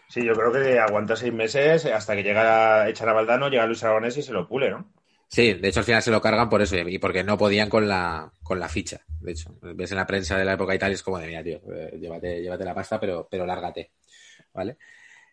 Sí, 0.08 0.24
yo 0.24 0.32
creo 0.34 0.52
que 0.52 0.78
aguanta 0.78 1.14
seis 1.14 1.32
meses 1.32 1.86
hasta 1.86 2.16
que 2.16 2.22
llega 2.22 2.88
echan 2.88 3.08
a 3.08 3.12
Valdano, 3.12 3.48
llega 3.48 3.66
Luis 3.66 3.84
Aragonés 3.84 4.16
y 4.16 4.22
se 4.22 4.32
lo 4.32 4.48
pule, 4.48 4.70
¿no? 4.70 4.92
Sí, 5.32 5.54
de 5.54 5.68
hecho 5.68 5.80
al 5.80 5.86
final 5.86 6.02
se 6.02 6.10
lo 6.10 6.20
cargan 6.20 6.50
por 6.50 6.60
eso 6.60 6.76
y 6.76 6.98
porque 6.98 7.24
no 7.24 7.38
podían 7.38 7.70
con 7.70 7.88
la, 7.88 8.30
con 8.42 8.60
la 8.60 8.68
ficha. 8.68 9.00
De 9.20 9.32
hecho, 9.32 9.56
ves 9.62 9.90
en 9.90 9.96
la 9.96 10.06
prensa 10.06 10.36
de 10.36 10.44
la 10.44 10.52
época 10.54 10.74
y 10.74 10.78
tal 10.78 10.90
y 10.90 10.94
es 10.94 11.02
como 11.02 11.18
de, 11.18 11.26
mira, 11.26 11.42
tío, 11.42 11.58
eh, 11.74 11.96
llévate, 11.98 12.42
llévate 12.42 12.64
la 12.64 12.74
pasta, 12.74 13.00
pero, 13.00 13.26
pero 13.30 13.46
lárgate. 13.46 13.92
¿Vale? 14.54 14.78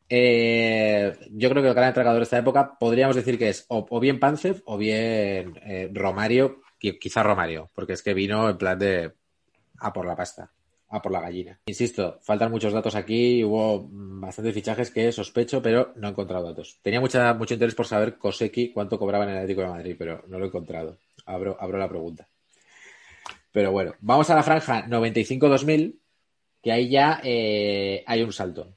Eh, 0.09 1.13
yo 1.31 1.49
creo 1.49 1.63
que 1.63 1.69
el 1.69 1.75
gran 1.75 1.89
atracador 1.89 2.19
de 2.19 2.23
esta 2.25 2.39
época 2.39 2.77
podríamos 2.79 3.15
decir 3.15 3.37
que 3.39 3.49
es 3.49 3.65
o, 3.69 3.99
bien 3.99 4.19
Pancev 4.19 4.61
o 4.65 4.77
bien 4.77 5.55
eh, 5.63 5.89
Romario, 5.93 6.61
qui- 6.81 6.99
quizá 6.99 7.23
Romario, 7.23 7.71
porque 7.75 7.93
es 7.93 8.03
que 8.03 8.13
vino 8.13 8.49
en 8.49 8.57
plan 8.57 8.79
de 8.79 9.13
a 9.79 9.93
por 9.93 10.05
la 10.07 10.15
pasta, 10.15 10.51
a 10.89 11.01
por 11.01 11.11
la 11.11 11.21
gallina. 11.21 11.59
Insisto, 11.67 12.19
faltan 12.21 12.51
muchos 12.51 12.73
datos 12.73 12.95
aquí, 12.95 13.43
hubo 13.43 13.87
bastantes 13.91 14.53
fichajes 14.53 14.91
que 14.91 15.11
sospecho, 15.11 15.61
pero 15.61 15.93
no 15.95 16.07
he 16.07 16.11
encontrado 16.11 16.45
datos. 16.45 16.79
Tenía 16.81 16.99
mucha, 16.99 17.33
mucho 17.33 17.53
interés 17.53 17.75
por 17.75 17.85
saber 17.85 18.17
Koseki 18.17 18.71
cuánto 18.73 18.97
cobraba 18.97 19.23
en 19.25 19.31
el 19.31 19.37
Atlético 19.37 19.61
de 19.61 19.67
Madrid, 19.67 19.95
pero 19.97 20.23
no 20.27 20.39
lo 20.39 20.45
he 20.45 20.47
encontrado. 20.47 20.97
Abro, 21.25 21.57
abro 21.59 21.77
la 21.77 21.87
pregunta. 21.87 22.27
Pero 23.51 23.71
bueno, 23.71 23.93
vamos 23.99 24.29
a 24.29 24.35
la 24.35 24.43
franja 24.43 24.87
95-2000, 24.87 25.95
que 26.61 26.71
ahí 26.71 26.89
ya 26.89 27.21
eh, 27.23 28.03
hay 28.05 28.23
un 28.23 28.33
salto. 28.33 28.75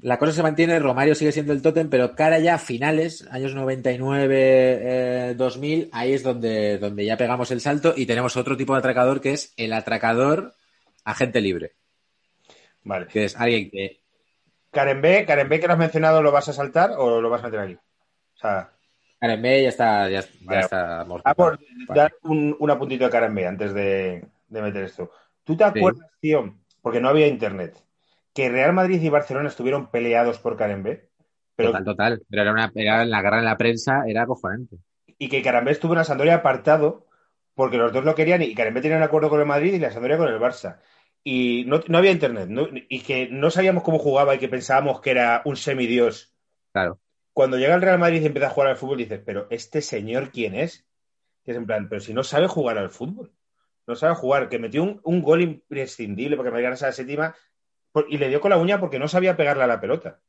La 0.00 0.16
cosa 0.16 0.32
se 0.32 0.44
mantiene, 0.44 0.78
Romario 0.78 1.16
sigue 1.16 1.32
siendo 1.32 1.52
el 1.52 1.60
tótem, 1.60 1.90
pero 1.90 2.14
cara 2.14 2.38
ya 2.38 2.54
a 2.54 2.58
finales, 2.58 3.26
años 3.32 3.56
99, 3.56 5.30
eh, 5.30 5.34
2000, 5.36 5.88
ahí 5.90 6.12
es 6.12 6.22
donde, 6.22 6.78
donde 6.78 7.04
ya 7.04 7.16
pegamos 7.16 7.50
el 7.50 7.60
salto 7.60 7.94
y 7.96 8.06
tenemos 8.06 8.36
otro 8.36 8.56
tipo 8.56 8.74
de 8.74 8.78
atracador 8.78 9.20
que 9.20 9.32
es 9.32 9.52
el 9.56 9.72
atracador 9.72 10.54
agente 11.08 11.40
libre, 11.40 11.76
Vale. 12.84 13.08
que 13.10 13.24
es 13.24 13.36
alguien 13.36 13.70
que 13.70 14.00
Karen 14.70 15.00
B, 15.02 15.24
Karen 15.26 15.48
B 15.48 15.60
que 15.60 15.66
lo 15.66 15.72
has 15.74 15.78
mencionado, 15.78 16.22
¿lo 16.22 16.32
vas 16.32 16.48
a 16.48 16.52
saltar 16.52 16.92
o 16.96 17.20
lo 17.20 17.30
vas 17.30 17.42
a 17.42 17.46
meter 17.46 17.60
aquí? 17.60 17.74
O 17.74 18.38
sea, 18.38 18.72
Karen 19.20 19.42
B 19.42 19.62
ya 19.62 19.68
está, 19.68 20.08
ya, 20.10 20.22
ya 20.48 20.60
Vale. 20.60 20.60
está 20.60 21.00
ah, 21.24 21.34
amortizado. 21.34 21.36
por 21.36 21.60
Vale. 21.86 22.02
dar 22.02 22.12
un, 22.22 22.56
un 22.58 22.70
apuntito 22.70 23.04
de 23.04 23.10
Karen 23.10 23.34
B 23.34 23.46
antes 23.46 23.72
de, 23.74 24.28
de 24.48 24.62
meter 24.62 24.84
esto. 24.84 25.10
¿Tú 25.44 25.56
te 25.56 25.64
acuerdas, 25.64 26.10
tío, 26.20 26.58
porque 26.82 27.00
no 27.00 27.08
había 27.08 27.26
internet, 27.26 27.82
que 28.34 28.48
Real 28.50 28.72
Madrid 28.72 29.02
y 29.02 29.08
Barcelona 29.08 29.48
estuvieron 29.48 29.90
peleados 29.90 30.38
por 30.38 30.56
Karen 30.56 30.82
B? 30.82 31.10
Pero, 31.56 31.72
Total, 31.72 31.84
total. 31.84 32.22
Pero 32.30 32.42
era 32.42 32.52
una, 32.52 32.72
era 32.74 33.04
la 33.04 33.22
guerra 33.22 33.38
en 33.40 33.44
la 33.46 33.56
prensa 33.56 34.04
era 34.06 34.22
acojonante. 34.22 34.78
y 35.18 35.28
que 35.28 35.42
Karen 35.42 35.64
B 35.64 35.72
estuvo 35.72 35.92
en 35.92 35.98
la 35.98 36.04
Sampdoria 36.04 36.36
apartado 36.36 37.06
porque 37.54 37.76
los 37.76 37.92
dos 37.92 38.04
lo 38.04 38.14
querían 38.14 38.42
y 38.42 38.54
Karen 38.54 38.74
B 38.74 38.80
tenía 38.80 38.96
un 38.96 39.02
acuerdo 39.02 39.28
con 39.30 39.40
el 39.40 39.46
Madrid 39.46 39.74
y 39.74 39.78
la 39.78 39.90
Sampdoria 39.90 40.16
con 40.18 40.28
el 40.28 40.38
Barça. 40.40 40.78
Y 41.24 41.64
no, 41.66 41.80
no 41.88 41.98
había 41.98 42.10
internet, 42.10 42.48
¿no? 42.48 42.68
y 42.72 43.00
que 43.00 43.28
no 43.28 43.50
sabíamos 43.50 43.82
cómo 43.82 43.98
jugaba 43.98 44.34
y 44.34 44.38
que 44.38 44.48
pensábamos 44.48 45.00
que 45.00 45.10
era 45.10 45.42
un 45.44 45.56
semidios. 45.56 46.34
Claro. 46.72 47.00
Cuando 47.32 47.58
llega 47.58 47.74
el 47.74 47.82
Real 47.82 47.98
Madrid 47.98 48.22
y 48.22 48.26
empieza 48.26 48.48
a 48.48 48.50
jugar 48.50 48.70
al 48.70 48.76
fútbol, 48.76 48.98
dices, 48.98 49.20
pero 49.24 49.46
¿este 49.50 49.82
señor 49.82 50.30
quién 50.30 50.54
es? 50.54 50.86
Que 51.44 51.52
es 51.52 51.56
en 51.56 51.66
plan, 51.66 51.88
pero 51.88 52.00
si 52.00 52.14
no 52.14 52.22
sabe 52.24 52.46
jugar 52.46 52.78
al 52.78 52.90
fútbol. 52.90 53.32
No 53.86 53.94
sabe 53.94 54.14
jugar, 54.14 54.48
que 54.48 54.58
metió 54.58 54.82
un, 54.82 55.00
un 55.02 55.22
gol 55.22 55.42
imprescindible 55.42 56.36
porque 56.36 56.50
me 56.50 56.62
ganase 56.62 56.86
la 56.86 56.92
séptima 56.92 57.34
y 58.08 58.18
le 58.18 58.28
dio 58.28 58.40
con 58.40 58.50
la 58.50 58.58
uña 58.58 58.78
porque 58.80 58.98
no 58.98 59.08
sabía 59.08 59.36
pegarle 59.36 59.64
a 59.64 59.68
la 59.68 59.80
pelota. 59.80 60.20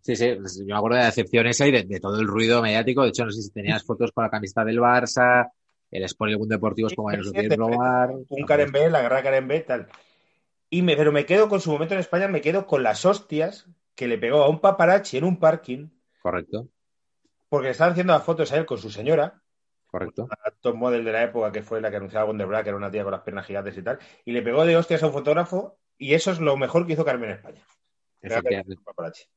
Sí, 0.00 0.16
sí. 0.16 0.34
pues 0.34 0.58
Yo 0.58 0.66
me 0.66 0.76
acuerdo 0.76 0.96
de 0.96 1.02
la 1.02 1.06
decepción 1.06 1.46
esa 1.46 1.66
y 1.66 1.72
de, 1.72 1.84
de 1.84 2.00
todo 2.00 2.20
el 2.20 2.26
ruido 2.26 2.62
mediático. 2.62 3.02
De 3.02 3.10
hecho, 3.10 3.24
no 3.24 3.30
sé 3.30 3.42
si 3.42 3.50
tenías 3.50 3.84
fotos 3.84 4.12
con 4.12 4.24
la 4.24 4.30
camiseta 4.30 4.64
del 4.64 4.78
Barça, 4.78 5.50
el 5.90 6.04
Sport 6.04 6.30
y 6.30 6.32
el 6.32 6.38
Mundo 6.38 6.54
Deportivos 6.54 6.94
como 6.94 7.10
nos 7.10 7.26
lo 7.26 7.32
quieren 7.32 7.58
robar. 7.58 8.10
Un 8.28 8.46
Karen 8.46 8.72
B, 8.72 8.90
la 8.90 9.02
guerra 9.02 9.22
Karen 9.22 9.48
B, 9.48 9.60
tal. 9.60 9.88
Y 10.68 10.82
me, 10.82 10.96
pero 10.96 11.10
me 11.12 11.26
quedo 11.26 11.48
con 11.48 11.60
su 11.60 11.72
momento 11.72 11.94
en 11.94 12.00
España, 12.00 12.28
me 12.28 12.40
quedo 12.40 12.66
con 12.66 12.82
las 12.82 13.04
hostias 13.04 13.66
que 13.94 14.06
le 14.06 14.18
pegó 14.18 14.42
a 14.42 14.48
un 14.48 14.60
paparazzi 14.60 15.18
en 15.18 15.24
un 15.24 15.38
parking 15.38 15.88
Correcto, 16.22 16.68
porque 17.48 17.66
le 17.66 17.72
estaban 17.72 17.92
haciendo 17.92 18.12
las 18.12 18.22
fotos 18.22 18.52
a 18.52 18.56
él 18.56 18.66
con 18.66 18.78
su 18.78 18.90
señora, 18.90 19.42
correcto. 19.86 20.28
la 20.28 20.52
top 20.60 20.76
model 20.76 21.04
de 21.04 21.12
la 21.12 21.24
época 21.24 21.50
que 21.50 21.62
fue 21.62 21.80
la 21.80 21.90
que 21.90 21.96
anunciaba 21.96 22.26
Wonderbra, 22.26 22.62
que 22.62 22.68
era 22.68 22.78
una 22.78 22.90
tía 22.90 23.02
con 23.02 23.12
las 23.12 23.22
piernas 23.22 23.46
gigantes 23.46 23.76
y 23.76 23.82
tal, 23.82 23.98
y 24.24 24.32
le 24.32 24.42
pegó 24.42 24.64
de 24.64 24.76
hostias 24.76 25.02
a 25.02 25.06
un 25.06 25.12
fotógrafo 25.12 25.78
y 25.98 26.14
eso 26.14 26.30
es 26.30 26.40
lo 26.40 26.56
mejor 26.56 26.86
que 26.86 26.92
hizo 26.92 27.04
Carmen 27.04 27.30
en 27.30 27.36
España. 27.36 27.62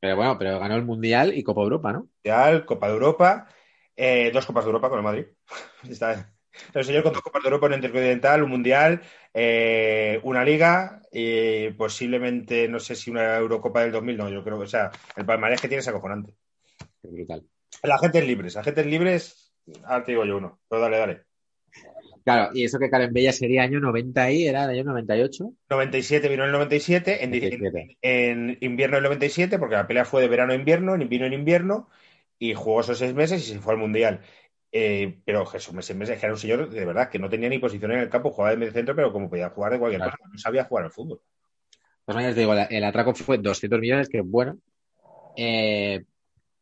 Pero 0.00 0.16
bueno, 0.16 0.38
pero 0.38 0.58
ganó 0.58 0.76
el 0.76 0.84
Mundial 0.84 1.36
y 1.36 1.42
Copa 1.42 1.62
Europa, 1.62 1.92
¿no? 1.92 2.08
Mundial, 2.22 2.64
Copa 2.66 2.86
de 2.86 2.92
Europa, 2.92 3.48
eh, 3.96 4.30
dos 4.32 4.46
Copas 4.46 4.64
de 4.64 4.68
Europa 4.68 4.88
con 4.90 4.98
el 4.98 5.04
Madrid. 5.04 5.26
Está- 5.88 6.33
el 6.72 6.84
señor 6.84 7.02
con 7.02 7.12
dos 7.12 7.22
Copas 7.22 7.42
de 7.42 7.48
Europa, 7.48 7.66
un 7.66 7.74
Intercontinental, 7.74 8.42
un 8.42 8.50
Mundial, 8.50 9.02
eh, 9.32 10.20
una 10.22 10.44
Liga, 10.44 11.00
y 11.12 11.70
posiblemente, 11.70 12.68
no 12.68 12.80
sé 12.80 12.94
si 12.94 13.10
una 13.10 13.36
Eurocopa 13.36 13.82
del 13.82 13.92
2000, 13.92 14.16
no, 14.16 14.28
yo 14.28 14.42
creo 14.42 14.58
que, 14.58 14.64
o 14.64 14.68
sea, 14.68 14.90
el 15.16 15.24
palmarés 15.24 15.60
que 15.60 15.68
tiene 15.68 15.80
es 15.80 15.88
acojonante. 15.88 16.34
Qué 17.02 17.08
brutal. 17.08 17.44
La 17.82 17.98
gente 17.98 18.18
es 18.18 18.26
libre, 18.26 18.48
la 18.50 18.64
gente 18.64 18.80
es 18.80 18.86
libre, 18.86 19.20
ahora 19.84 20.04
te 20.04 20.12
digo 20.12 20.24
yo 20.24 20.36
uno, 20.36 20.60
pero 20.68 20.82
dale, 20.82 20.98
dale. 20.98 21.22
Claro, 22.24 22.50
y 22.54 22.64
eso 22.64 22.78
que 22.78 22.88
Karen 22.88 23.12
Bella 23.12 23.32
sería 23.32 23.62
año 23.62 23.80
90 23.80 24.30
y 24.30 24.46
era 24.48 24.66
de 24.66 24.80
año 24.80 24.84
98. 24.84 25.52
97 25.68 26.28
vino 26.28 26.42
en 26.44 26.48
el 26.48 26.52
97, 26.54 27.22
en, 27.22 27.30
97. 27.30 27.98
en 28.00 28.56
invierno 28.62 28.96
del 28.96 29.04
97, 29.04 29.58
porque 29.58 29.74
la 29.74 29.86
pelea 29.86 30.06
fue 30.06 30.22
de 30.22 30.28
verano 30.28 30.52
a 30.52 30.56
invierno, 30.56 30.94
en 30.94 31.06
vino 31.06 31.26
en 31.26 31.34
invierno, 31.34 31.90
y 32.38 32.54
jugó 32.54 32.80
esos 32.80 32.98
seis 32.98 33.12
meses 33.12 33.46
y 33.46 33.52
se 33.52 33.60
fue 33.60 33.74
al 33.74 33.78
Mundial. 33.78 34.20
Eh, 34.76 35.20
pero 35.24 35.46
Jesús, 35.46 35.86
que 35.86 35.92
era 36.20 36.32
un 36.32 36.36
señor 36.38 36.68
de 36.68 36.84
verdad 36.84 37.08
que 37.08 37.20
no 37.20 37.28
tenía 37.28 37.48
ni 37.48 37.60
posición 37.60 37.92
en 37.92 38.00
el 38.00 38.08
campo, 38.08 38.32
jugaba 38.32 38.50
de 38.50 38.56
medio 38.56 38.72
centro, 38.72 38.96
pero 38.96 39.12
como 39.12 39.30
podía 39.30 39.48
jugar 39.50 39.70
de 39.70 39.78
cualquier 39.78 40.00
Claro. 40.00 40.16
cosa, 40.18 40.30
no 40.32 40.38
sabía 40.38 40.64
jugar 40.64 40.84
al 40.86 40.90
fútbol. 40.90 41.20
Pues 42.04 42.16
mañana 42.16 42.34
te 42.34 42.40
digo, 42.40 42.54
el 42.54 42.84
atraco 42.84 43.14
fue 43.14 43.38
200 43.38 43.78
millones, 43.78 44.08
que 44.08 44.20
bueno. 44.20 44.58
Eh, 45.36 46.04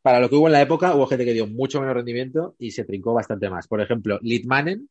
para 0.02 0.20
lo 0.20 0.28
que 0.28 0.34
hubo 0.34 0.46
en 0.46 0.52
la 0.52 0.60
época, 0.60 0.94
hubo 0.94 1.06
gente 1.06 1.24
que 1.24 1.32
dio 1.32 1.46
mucho 1.46 1.80
menos 1.80 1.94
rendimiento 1.94 2.54
y 2.58 2.72
se 2.72 2.84
trincó 2.84 3.14
bastante 3.14 3.48
más. 3.48 3.66
Por 3.66 3.80
ejemplo, 3.80 4.18
Litmanen, 4.20 4.90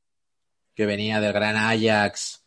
que 0.74 0.88
venía 0.88 1.22
del 1.22 1.32
gran 1.32 1.56
Ajax, 1.58 2.44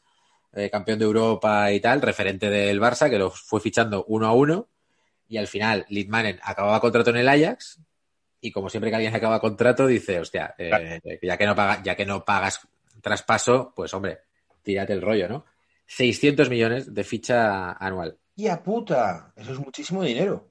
eh, 0.55 0.71
campeón 0.71 0.99
de 0.99 1.05
Europa 1.05 1.71
y 1.73 1.79
tal, 1.79 2.03
referente 2.03 2.51
del 2.51 2.81
Barça, 2.81 3.09
que 3.09 3.19
lo 3.21 3.31
fue 3.31 3.61
fichando 3.61 4.05
uno 4.09 4.27
a 4.27 4.33
uno. 4.33 4.69
Y 5.29 5.37
al 5.37 5.47
final, 5.47 5.87
Litmanen 5.89 6.41
acababa 6.43 6.81
contrato 6.81 7.11
en 7.11 7.19
el 7.19 7.29
Ajax. 7.29 7.81
Y 8.45 8.53
como 8.53 8.69
siempre 8.69 8.91
que 8.91 8.97
alguien 8.97 9.15
acaba 9.15 9.41
contrato, 9.41 9.87
dice, 9.87 10.21
hostia, 10.21 10.55
eh, 10.59 11.01
ya, 11.23 11.39
que 11.39 11.47
no 11.47 11.57
paga, 11.57 11.83
ya 11.83 11.97
que 11.97 12.05
no 12.05 12.27
pagas 12.27 12.61
traspaso, 13.01 13.73
pues 13.75 13.95
hombre, 13.95 14.19
tírate 14.63 14.93
el 14.93 15.01
rollo, 15.01 15.31
¿no? 15.31 15.47
600 15.87 16.51
millones 16.51 16.93
de 16.93 17.05
ficha 17.05 17.73
anual. 17.73 18.19
¡Ya 18.37 18.63
puta! 18.63 19.33
Eso 19.35 19.53
es 19.53 19.59
muchísimo 19.59 20.03
dinero. 20.03 20.51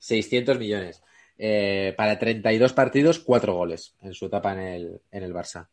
600 0.00 0.58
millones. 0.58 1.00
Eh, 1.38 1.94
para 1.96 2.18
32 2.18 2.72
partidos, 2.72 3.20
4 3.20 3.54
goles 3.54 3.94
en 4.00 4.12
su 4.12 4.26
etapa 4.26 4.52
en 4.54 4.58
el, 4.58 5.00
en 5.12 5.22
el 5.22 5.32
Barça. 5.32 5.68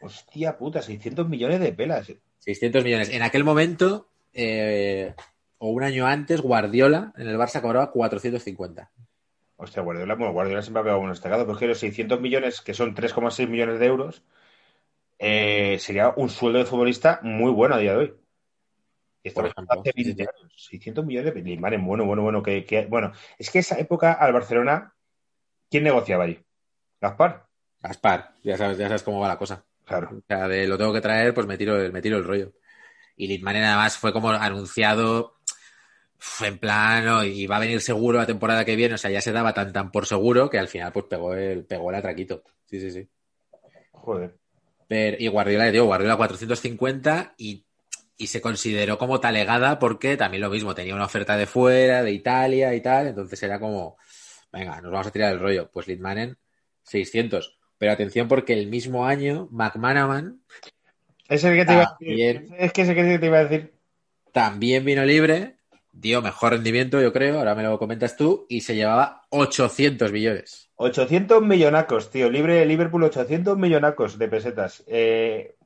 Hostia 0.00 0.56
puta, 0.56 0.80
600 0.80 1.28
millones 1.28 1.58
de 1.58 1.72
pelas. 1.72 2.12
600 2.38 2.84
millones. 2.84 3.08
En 3.08 3.22
aquel 3.22 3.42
momento, 3.42 4.10
eh, 4.32 5.12
o 5.58 5.70
un 5.70 5.82
año 5.82 6.06
antes, 6.06 6.40
Guardiola 6.40 7.12
en 7.16 7.26
el 7.26 7.36
Barça 7.36 7.60
cobraba 7.60 7.90
450. 7.90 8.92
Hostia, 9.62 9.82
Guardiola, 9.82 10.14
bueno, 10.16 10.32
Guardiola 10.32 10.62
siempre 10.62 10.80
ha 10.80 10.84
pegado 10.84 10.98
buenos 11.00 11.18
destacados, 11.18 11.44
pero 11.44 11.54
es 11.54 11.60
que 11.60 11.66
los 11.68 11.78
600 11.78 12.20
millones, 12.20 12.60
que 12.60 12.74
son 12.74 12.94
3,6 12.94 13.48
millones 13.48 13.78
de 13.80 13.86
euros, 13.86 14.22
eh, 15.18 15.78
sería 15.80 16.12
un 16.16 16.28
sueldo 16.30 16.58
de 16.60 16.66
futbolista 16.66 17.20
muy 17.22 17.52
bueno 17.52 17.76
a 17.76 17.78
día 17.78 17.92
de 17.92 17.98
hoy. 17.98 18.14
Y 19.24 19.28
estamos 19.28 19.52
ejemplo, 19.52 19.80
hace 19.80 19.92
sí, 19.94 20.04
20 20.04 20.22
sí. 20.24 20.28
años. 20.28 20.52
600 20.56 21.04
millones 21.06 21.34
de 21.34 21.40
Griezmann, 21.40 21.84
bueno, 21.86 22.04
bueno, 22.04 22.22
bueno, 22.22 22.42
que, 22.42 22.64
que- 22.64 22.86
bueno, 22.86 23.12
es 23.38 23.50
que 23.50 23.60
esa 23.60 23.78
época 23.78 24.12
al 24.12 24.32
Barcelona, 24.32 24.94
¿quién 25.70 25.84
negociaba 25.84 26.24
allí? 26.24 26.40
Gaspar, 27.00 27.46
Gaspar, 27.80 28.34
ya 28.44 28.56
sabes, 28.56 28.78
ya 28.78 28.86
sabes 28.88 29.02
cómo 29.02 29.20
va 29.20 29.28
la 29.28 29.38
cosa. 29.38 29.64
claro. 29.84 30.08
O 30.18 30.22
sea, 30.26 30.48
de 30.48 30.66
lo 30.68 30.78
tengo 30.78 30.92
que 30.92 31.00
traer, 31.00 31.34
pues 31.34 31.46
me 31.46 31.58
tiro, 31.58 31.80
el- 31.80 31.92
me 31.92 32.00
tiro 32.02 32.16
el 32.16 32.24
rollo. 32.24 32.52
Y 33.16 33.28
Litmanen 33.28 33.64
además 33.64 33.98
fue 33.98 34.12
como 34.12 34.30
anunciado 34.30 35.36
en 36.40 36.58
plan, 36.58 37.08
"Oh, 37.08 37.24
y 37.24 37.46
va 37.46 37.56
a 37.56 37.60
venir 37.60 37.80
seguro 37.80 38.18
la 38.18 38.26
temporada 38.26 38.64
que 38.64 38.76
viene, 38.76 38.94
o 38.94 38.98
sea, 38.98 39.10
ya 39.10 39.20
se 39.20 39.32
daba 39.32 39.52
tan 39.54 39.72
tan 39.72 39.90
por 39.90 40.06
seguro 40.06 40.48
que 40.50 40.58
al 40.58 40.68
final 40.68 40.92
pues 40.92 41.06
pegó 41.06 41.34
el, 41.34 41.64
pegó 41.64 41.90
el 41.90 41.96
atraquito. 41.96 42.42
Sí, 42.66 42.80
sí, 42.80 42.90
sí. 42.90 43.08
Joder. 43.92 44.36
Pero, 44.88 45.16
y 45.18 45.28
Guardiola, 45.28 45.70
digo, 45.70 45.86
Guardiola 45.86 46.16
450 46.16 47.34
y, 47.38 47.64
y 48.16 48.26
se 48.26 48.40
consideró 48.40 48.98
como 48.98 49.20
talegada 49.20 49.78
porque 49.78 50.16
también 50.16 50.42
lo 50.42 50.50
mismo, 50.50 50.74
tenía 50.74 50.94
una 50.94 51.06
oferta 51.06 51.36
de 51.36 51.46
fuera, 51.46 52.02
de 52.02 52.12
Italia 52.12 52.74
y 52.74 52.80
tal, 52.80 53.08
entonces 53.08 53.42
era 53.42 53.58
como, 53.58 53.96
venga, 54.52 54.80
nos 54.80 54.92
vamos 54.92 55.06
a 55.06 55.10
tirar 55.10 55.32
el 55.32 55.40
rollo. 55.40 55.70
Pues 55.72 55.88
Litmanen, 55.88 56.36
600. 56.82 57.58
Pero 57.78 57.92
atención 57.92 58.28
porque 58.28 58.52
el 58.52 58.68
mismo 58.68 59.06
año, 59.06 59.48
McManaman 59.50 60.40
Es 61.28 61.42
el 61.44 61.56
que 61.56 61.64
te 61.64 61.72
iba 61.72 61.82
a 61.82 61.96
decir. 61.98 62.08
También. 62.08 62.54
Es 62.58 62.72
que 62.72 62.82
ese 62.82 62.94
que 62.94 63.18
te 63.18 63.26
iba 63.26 63.38
a 63.38 63.44
decir. 63.44 63.74
también 64.32 64.84
vino 64.84 65.04
libre, 65.04 65.56
dio 65.92 66.22
mejor 66.22 66.52
rendimiento, 66.52 67.00
yo 67.00 67.12
creo, 67.12 67.38
ahora 67.38 67.54
me 67.54 67.62
lo 67.62 67.78
comentas 67.78 68.16
tú, 68.16 68.46
y 68.48 68.62
se 68.62 68.74
llevaba 68.74 69.22
800 69.30 70.10
millones. 70.10 70.70
800 70.76 71.42
millonacos, 71.42 72.10
tío. 72.10 72.30
Libre 72.30 72.64
Liverpool, 72.66 73.04
800 73.04 73.56
millonacos 73.56 74.18
de 74.18 74.28
pesetas. 74.28 74.82
Eh, 74.86 75.56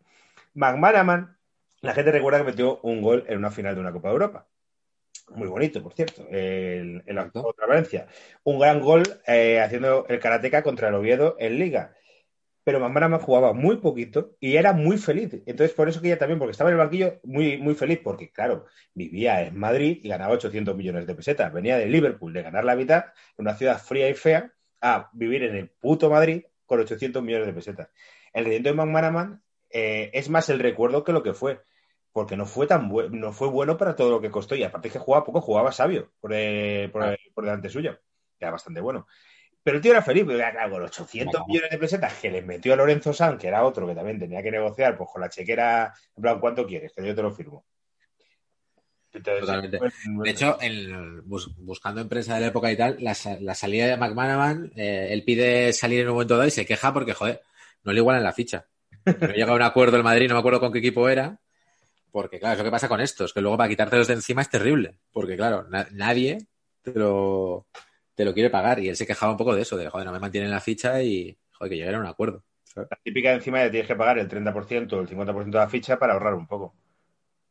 McManaman, 0.54 1.36
la 1.80 1.94
gente 1.94 2.10
recuerda 2.10 2.40
que 2.40 2.50
metió 2.50 2.80
un 2.82 3.00
gol 3.00 3.24
en 3.28 3.38
una 3.38 3.50
final 3.50 3.74
de 3.74 3.80
una 3.80 3.92
Copa 3.92 4.08
de 4.08 4.12
Europa. 4.12 4.46
Muy 5.34 5.48
bonito, 5.48 5.82
por 5.82 5.92
cierto. 5.92 6.26
El, 6.28 7.02
en 7.06 7.16
la 7.16 7.30
contra 7.30 7.66
Valencia. 7.66 8.06
Un 8.44 8.58
gran 8.58 8.80
gol 8.80 9.02
eh, 9.26 9.60
haciendo 9.60 10.06
el 10.08 10.20
Karateka 10.20 10.62
contra 10.62 10.88
el 10.88 10.94
Oviedo 10.94 11.36
en 11.38 11.58
Liga. 11.58 11.94
Pero 12.66 12.80
McManaman 12.80 13.20
jugaba 13.20 13.52
muy 13.52 13.76
poquito 13.76 14.34
y 14.40 14.56
era 14.56 14.72
muy 14.72 14.98
feliz. 14.98 15.32
Entonces, 15.46 15.70
por 15.72 15.88
eso 15.88 16.00
que 16.00 16.08
ella 16.08 16.18
también, 16.18 16.40
porque 16.40 16.50
estaba 16.50 16.68
en 16.70 16.74
el 16.74 16.80
banquillo, 16.80 17.20
muy, 17.22 17.58
muy 17.58 17.76
feliz, 17.76 18.00
porque, 18.02 18.32
claro, 18.32 18.64
vivía 18.92 19.40
en 19.42 19.56
Madrid 19.56 20.00
y 20.02 20.08
ganaba 20.08 20.34
800 20.34 20.76
millones 20.76 21.06
de 21.06 21.14
pesetas. 21.14 21.52
Venía 21.52 21.78
de 21.78 21.86
Liverpool 21.86 22.32
de 22.32 22.42
ganar 22.42 22.64
la 22.64 22.74
mitad, 22.74 23.04
en 23.38 23.44
una 23.44 23.54
ciudad 23.54 23.78
fría 23.80 24.08
y 24.08 24.14
fea, 24.14 24.52
a 24.80 25.10
vivir 25.12 25.44
en 25.44 25.54
el 25.54 25.68
puto 25.68 26.10
Madrid 26.10 26.42
con 26.64 26.80
800 26.80 27.22
millones 27.22 27.46
de 27.46 27.52
pesetas. 27.52 27.88
El 28.32 28.46
rendimiento 28.46 28.70
de 28.70 28.74
McManaman 28.74 29.42
eh, 29.70 30.10
es 30.12 30.28
más 30.28 30.48
el 30.48 30.58
recuerdo 30.58 31.04
que 31.04 31.12
lo 31.12 31.22
que 31.22 31.34
fue, 31.34 31.60
porque 32.10 32.36
no 32.36 32.46
fue 32.46 32.66
tan 32.66 32.88
bueno, 32.88 33.10
no 33.12 33.32
fue 33.32 33.46
bueno 33.46 33.76
para 33.76 33.94
todo 33.94 34.10
lo 34.10 34.20
que 34.20 34.32
costó. 34.32 34.56
Y 34.56 34.64
aparte 34.64 34.90
que 34.90 34.98
jugaba 34.98 35.24
poco, 35.24 35.40
jugaba 35.40 35.70
sabio 35.70 36.10
por, 36.18 36.32
eh, 36.34 36.88
por, 36.92 37.04
Ah. 37.04 37.16
por 37.32 37.44
delante 37.44 37.68
suyo. 37.68 37.96
Era 38.40 38.50
bastante 38.50 38.80
bueno. 38.80 39.06
Pero 39.66 39.78
el 39.78 39.82
tío 39.82 39.90
era 39.90 40.00
feliz, 40.02 40.22
porque 40.22 40.38
claro, 40.38 40.70
con 40.70 40.82
800 40.84 41.32
Venga, 41.32 41.44
millones 41.48 41.70
de 41.72 41.78
pesetas 41.78 42.14
que 42.20 42.30
le 42.30 42.40
metió 42.40 42.72
a 42.72 42.76
Lorenzo 42.76 43.12
San, 43.12 43.36
que 43.36 43.48
era 43.48 43.64
otro 43.64 43.84
que 43.84 43.96
también 43.96 44.16
tenía 44.16 44.40
que 44.40 44.52
negociar, 44.52 44.96
pues 44.96 45.10
con 45.12 45.20
la 45.20 45.28
chequera, 45.28 45.92
en 46.16 46.22
plan, 46.22 46.38
¿cuánto 46.38 46.64
quieres? 46.64 46.92
Que 46.92 47.04
yo 47.04 47.16
te 47.16 47.22
lo 47.22 47.32
firmo. 47.32 47.64
Entonces, 49.12 49.40
Totalmente. 49.40 49.78
pues, 49.78 49.94
De 50.22 50.30
hecho, 50.30 50.60
el- 50.60 51.22
bus- 51.22 51.52
buscando 51.58 52.00
en 52.00 52.08
prensa 52.08 52.36
de 52.36 52.42
la 52.42 52.46
época 52.46 52.70
y 52.70 52.76
tal, 52.76 52.98
la, 53.00 53.14
sa- 53.14 53.40
la 53.40 53.56
salida 53.56 53.86
de 53.86 53.96
McManaman, 53.96 54.70
eh, 54.76 55.08
él 55.10 55.24
pide 55.24 55.72
salir 55.72 56.00
en 56.02 56.06
un 56.08 56.12
momento 56.14 56.36
dado 56.36 56.46
y 56.46 56.52
se 56.52 56.64
queja 56.64 56.92
porque, 56.92 57.12
joder, 57.14 57.40
no 57.82 57.92
le 57.92 57.98
igualan 57.98 58.22
la 58.22 58.32
ficha. 58.32 58.66
No 59.04 59.28
llega 59.32 59.50
a 59.50 59.56
un 59.56 59.62
acuerdo 59.62 59.96
el 59.96 60.04
Madrid, 60.04 60.28
no 60.28 60.34
me 60.34 60.40
acuerdo 60.40 60.60
con 60.60 60.72
qué 60.72 60.78
equipo 60.78 61.08
era, 61.08 61.40
Porque, 62.12 62.38
claro, 62.38 62.52
es 62.52 62.58
lo 62.58 62.64
que 62.64 62.70
pasa 62.70 62.86
con 62.88 63.00
estos, 63.00 63.32
que 63.34 63.40
luego 63.40 63.56
para 63.56 63.68
quitártelos 63.68 64.06
de 64.06 64.14
encima 64.14 64.42
es 64.42 64.48
terrible. 64.48 64.94
Porque, 65.12 65.36
claro, 65.36 65.64
na- 65.68 65.88
nadie 65.90 66.38
te 66.82 66.92
lo, 66.94 67.66
te 68.16 68.24
lo 68.24 68.34
quiere 68.34 68.50
pagar. 68.50 68.80
Y 68.80 68.88
él 68.88 68.96
se 68.96 69.06
quejaba 69.06 69.32
un 69.32 69.38
poco 69.38 69.54
de 69.54 69.62
eso, 69.62 69.76
de, 69.76 69.88
joder, 69.88 70.06
no 70.06 70.12
me 70.12 70.18
mantienen 70.18 70.50
la 70.50 70.60
ficha 70.60 71.00
y, 71.02 71.38
joder, 71.52 71.70
que 71.70 71.76
llegara 71.76 71.98
a 71.98 72.00
un 72.00 72.06
acuerdo. 72.06 72.42
¿sabes? 72.64 72.88
La 72.90 72.98
típica 73.02 73.28
de 73.30 73.36
encima 73.36 73.62
ya 73.62 73.70
tienes 73.70 73.86
que 73.86 73.94
pagar 73.94 74.18
el 74.18 74.28
30% 74.28 74.92
o 74.92 75.00
el 75.00 75.08
50% 75.08 75.44
de 75.44 75.50
la 75.58 75.68
ficha 75.68 75.98
para 75.98 76.14
ahorrar 76.14 76.34
un 76.34 76.48
poco. 76.48 76.74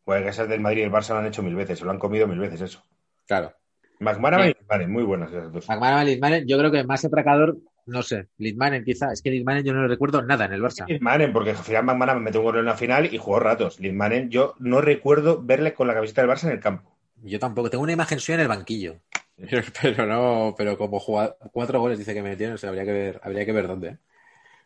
Pues 0.03 0.25
esas 0.27 0.49
del 0.49 0.59
Madrid 0.59 0.81
y 0.81 0.83
el 0.83 0.91
Barça 0.91 1.09
lo 1.09 1.19
han 1.19 1.27
hecho 1.27 1.41
mil 1.41 1.55
veces, 1.55 1.79
se 1.79 1.85
lo 1.85 1.91
han 1.91 1.99
comido 1.99 2.27
mil 2.27 2.39
veces 2.39 2.61
eso. 2.61 2.83
Claro. 3.25 3.53
McManaman 3.99 4.47
Bien. 4.47 4.55
y 4.55 4.59
Litmanen, 4.59 4.91
muy 4.91 5.03
buenas 5.03 5.31
esas 5.31 5.51
dos. 5.51 5.67
McManaman, 5.69 6.05
Litmanen, 6.05 6.47
yo 6.47 6.57
creo 6.57 6.71
que 6.71 6.83
más 6.83 7.05
atracador, 7.05 7.57
no 7.85 8.03
sé. 8.03 8.27
Litmanen 8.37 8.83
quizá, 8.83 9.11
es 9.11 9.21
que 9.21 9.31
Litmanen 9.31 9.63
yo 9.63 9.73
no 9.73 9.83
le 9.83 9.87
recuerdo 9.87 10.21
nada 10.21 10.45
en 10.45 10.53
el 10.53 10.61
Barça. 10.61 10.85
Litmanen, 10.87 11.31
porque 11.31 11.51
al 11.51 11.57
final 11.57 11.85
McManaman 11.85 12.23
metió 12.23 12.41
un 12.41 12.45
gol 12.45 12.57
en 12.57 12.65
la 12.65 12.75
final 12.75 13.11
y 13.11 13.17
jugó 13.17 13.39
ratos. 13.39 13.79
Litmanen, 13.79 14.29
yo 14.29 14.53
no 14.59 14.81
recuerdo 14.81 15.41
verle 15.41 15.73
con 15.73 15.87
la 15.87 15.93
camiseta 15.93 16.21
del 16.21 16.29
Barça 16.29 16.45
en 16.45 16.51
el 16.51 16.59
campo. 16.59 16.95
Yo 17.23 17.39
tampoco, 17.39 17.69
tengo 17.69 17.83
una 17.83 17.93
imagen 17.93 18.19
suya 18.19 18.35
en 18.35 18.41
el 18.41 18.47
banquillo. 18.47 18.99
Pero, 19.81 20.05
no, 20.05 20.55
pero 20.57 20.77
como 20.77 20.99
jugador, 20.99 21.37
cuatro 21.51 21.79
goles 21.79 21.99
dice 21.99 22.13
que 22.13 22.21
metió, 22.21 22.49
no 22.49 22.57
sé, 22.57 22.67
habría 22.67 22.85
que 22.85 22.91
ver, 22.91 23.19
habría 23.23 23.45
que 23.45 23.51
ver 23.51 23.67
dónde. 23.67 23.87
¿eh? 23.89 23.97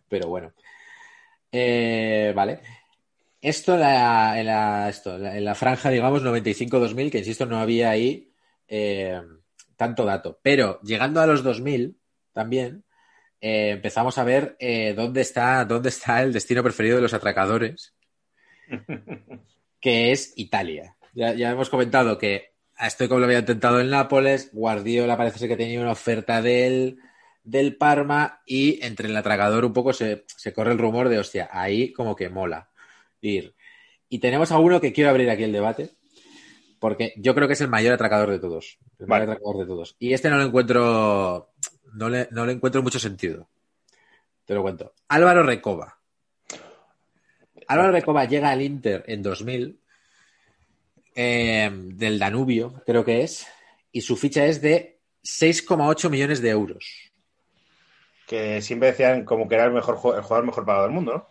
Pero 0.09 0.29
bueno. 0.29 0.53
Eh, 1.51 2.33
vale. 2.35 2.59
Esto, 3.41 3.77
la- 3.77 4.39
en, 4.39 4.47
la, 4.47 4.89
esto 4.89 5.17
la- 5.17 5.37
en 5.37 5.45
la 5.45 5.55
franja, 5.55 5.89
digamos, 5.91 6.23
95-2000, 6.23 7.11
que 7.11 7.19
insisto, 7.19 7.45
no 7.45 7.59
había 7.59 7.91
ahí 7.91 8.31
eh, 8.67 9.21
tanto 9.77 10.05
dato. 10.05 10.39
Pero 10.43 10.81
llegando 10.83 11.21
a 11.21 11.27
los 11.27 11.43
2000, 11.43 11.97
también, 12.33 12.85
eh, 13.41 13.71
empezamos 13.71 14.17
a 14.19 14.25
ver 14.25 14.57
eh, 14.59 14.93
dónde, 14.95 15.21
está, 15.21 15.65
dónde 15.65 15.89
está 15.89 16.23
el 16.23 16.33
destino 16.33 16.63
preferido 16.63 16.97
de 16.97 17.03
los 17.03 17.13
atracadores, 17.13 17.95
que 19.81 20.11
es 20.11 20.33
Italia. 20.35 20.95
Ya, 21.13 21.33
ya 21.33 21.51
hemos 21.51 21.69
comentado 21.69 22.17
que 22.17 22.53
a 22.79 22.89
Stoico 22.89 23.19
lo 23.19 23.25
había 23.25 23.39
intentado 23.39 23.81
en 23.81 23.89
Nápoles, 23.89 24.51
Guardiola 24.53 25.17
parece 25.17 25.37
ser 25.37 25.49
que 25.49 25.57
tenía 25.57 25.81
una 25.81 25.91
oferta 25.91 26.41
del, 26.41 26.97
del 27.43 27.75
Parma 27.75 28.41
y 28.45 28.83
entre 28.83 29.09
el 29.09 29.17
atracador 29.17 29.65
un 29.65 29.73
poco 29.73 29.91
se, 29.91 30.25
se 30.25 30.53
corre 30.53 30.71
el 30.71 30.77
rumor 30.77 31.09
de, 31.09 31.19
hostia, 31.19 31.49
ahí 31.51 31.91
como 31.91 32.15
que 32.15 32.29
mola 32.29 32.69
ir. 33.19 33.53
Y 34.07 34.19
tenemos 34.19 34.53
a 34.53 34.59
uno 34.59 34.79
que 34.79 34.93
quiero 34.93 35.09
abrir 35.09 35.29
aquí 35.29 35.43
el 35.43 35.51
debate, 35.51 35.91
porque 36.79 37.13
yo 37.17 37.35
creo 37.35 37.47
que 37.47 37.53
es 37.53 37.61
el 37.61 37.67
mayor 37.67 37.93
atracador 37.93 38.31
de 38.31 38.39
todos. 38.39 38.79
El 38.97 39.07
Vale. 39.07 39.25
mayor 39.25 39.35
atracador 39.35 39.57
de 39.57 39.65
todos. 39.65 39.95
Y 39.99 40.13
este 40.13 40.29
no 40.29 40.37
lo 40.37 40.45
encuentro, 40.45 41.51
no 41.93 42.07
le, 42.07 42.29
no 42.31 42.45
le 42.45 42.53
encuentro 42.53 42.81
mucho 42.81 42.97
sentido. 42.97 43.49
Te 44.45 44.53
lo 44.53 44.61
cuento. 44.61 44.93
Álvaro 45.09 45.43
Recoba. 45.43 45.99
Álvaro 47.67 47.91
Recoba 47.91 48.23
llega 48.23 48.49
al 48.49 48.61
Inter 48.61 49.03
en 49.05 49.21
2000, 49.21 49.79
eh, 51.15 51.69
del 51.73 52.19
Danubio, 52.19 52.81
creo 52.85 53.03
que 53.05 53.23
es, 53.23 53.47
y 53.91 54.01
su 54.01 54.15
ficha 54.17 54.45
es 54.45 54.61
de 54.61 54.99
6,8 55.23 56.09
millones 56.09 56.41
de 56.41 56.49
euros. 56.49 57.11
Que 58.27 58.61
siempre 58.61 58.89
decían 58.91 59.25
como 59.25 59.47
que 59.47 59.55
era 59.55 59.65
el 59.65 59.71
mejor 59.71 59.95
el 60.15 60.21
jugador 60.21 60.45
mejor 60.45 60.65
pagado 60.65 60.85
del 60.85 60.93
mundo, 60.93 61.13
¿no? 61.13 61.29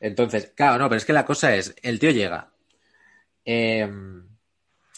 Entonces, 0.00 0.52
claro, 0.56 0.78
no, 0.78 0.88
pero 0.88 0.96
es 0.98 1.04
que 1.04 1.12
la 1.12 1.24
cosa 1.24 1.54
es, 1.54 1.74
el 1.82 1.98
tío 2.00 2.10
llega. 2.10 2.52
eh, 3.44 3.88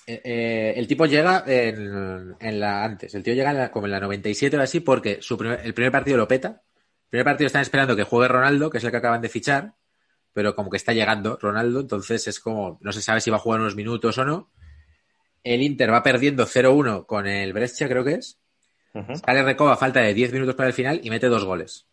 eh, 0.07 0.21
eh, 0.23 0.75
el 0.77 0.87
tipo 0.87 1.07
llega 1.07 1.45
en, 1.47 2.35
en 2.39 2.61
la 2.61 2.85
antes, 2.85 3.15
el 3.15 3.23
tío 3.23 3.33
llega 3.35 3.51
en 3.53 3.57
la- 3.59 3.71
como 3.71 3.87
en 3.87 3.93
la 3.93 4.01
97 4.01 4.57
o 4.57 4.61
así, 4.61 4.81
porque 4.81 5.23
su 5.23 5.37
primer- 5.39 5.61
el 5.65 5.73
primer 5.75 5.93
partido 5.93 6.17
lo 6.19 6.29
peta. 6.29 6.63
El 7.05 7.09
primer 7.11 7.25
partido 7.25 7.47
están 7.47 7.63
esperando 7.63 7.97
que 7.97 8.03
juegue 8.05 8.29
Ronaldo, 8.29 8.69
que 8.71 8.79
es 8.79 8.85
el 8.85 8.91
que 8.91 8.97
acaban 8.99 9.23
de 9.23 9.29
fichar, 9.31 9.75
pero 10.35 10.55
como 10.55 10.69
que 10.69 10.77
está 10.77 10.93
llegando 10.93 11.39
Ronaldo, 11.41 11.81
entonces 11.81 12.27
es 12.29 12.41
como, 12.41 12.79
no 12.83 12.93
se 12.93 13.01
sabe 13.01 13.21
si 13.21 13.31
va 13.31 13.37
a 13.37 13.41
jugar 13.41 13.61
unos 13.61 13.77
minutos 13.77 14.19
o 14.19 14.25
no. 14.25 14.51
El 15.45 15.63
Inter 15.63 15.93
va 15.93 16.03
perdiendo 16.03 16.47
0-1 16.47 17.07
con 17.07 17.27
el 17.27 17.53
Brescia, 17.53 17.89
creo 17.89 18.05
que 18.05 18.15
es. 18.15 18.39
Sale 19.25 19.43
Recoba 19.43 19.77
falta 19.77 20.01
de 20.01 20.15
10 20.15 20.33
minutos 20.33 20.55
para 20.55 20.69
el 20.69 20.73
final 20.73 21.01
y 21.03 21.11
mete 21.11 21.27
dos 21.27 21.45
goles. 21.45 21.87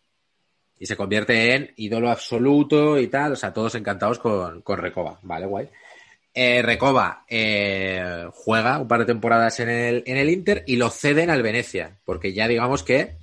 Y 0.78 0.86
se 0.86 0.96
convierte 0.96 1.54
en 1.54 1.72
ídolo 1.76 2.10
absoluto 2.10 2.98
y 2.98 3.08
tal. 3.08 3.32
O 3.32 3.36
sea, 3.36 3.52
todos 3.52 3.74
encantados 3.74 4.18
con, 4.18 4.62
con 4.62 4.78
Recoba. 4.78 5.18
Vale, 5.22 5.46
guay. 5.46 5.68
Eh, 6.34 6.62
Recoba 6.62 7.24
eh, 7.28 8.26
juega 8.32 8.78
un 8.78 8.88
par 8.88 9.00
de 9.00 9.06
temporadas 9.06 9.60
en 9.60 9.68
el, 9.68 10.02
en 10.06 10.16
el 10.16 10.30
Inter 10.30 10.64
y 10.66 10.76
lo 10.76 10.90
ceden 10.90 11.30
al 11.30 11.42
Venecia. 11.42 11.98
Porque 12.04 12.32
ya 12.32 12.48
digamos 12.48 12.82
que 12.82 13.16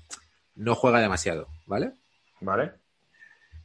no 0.55 0.75
juega 0.75 0.99
demasiado. 0.99 1.47
¿Vale? 1.65 1.93
¿Vale? 2.41 2.71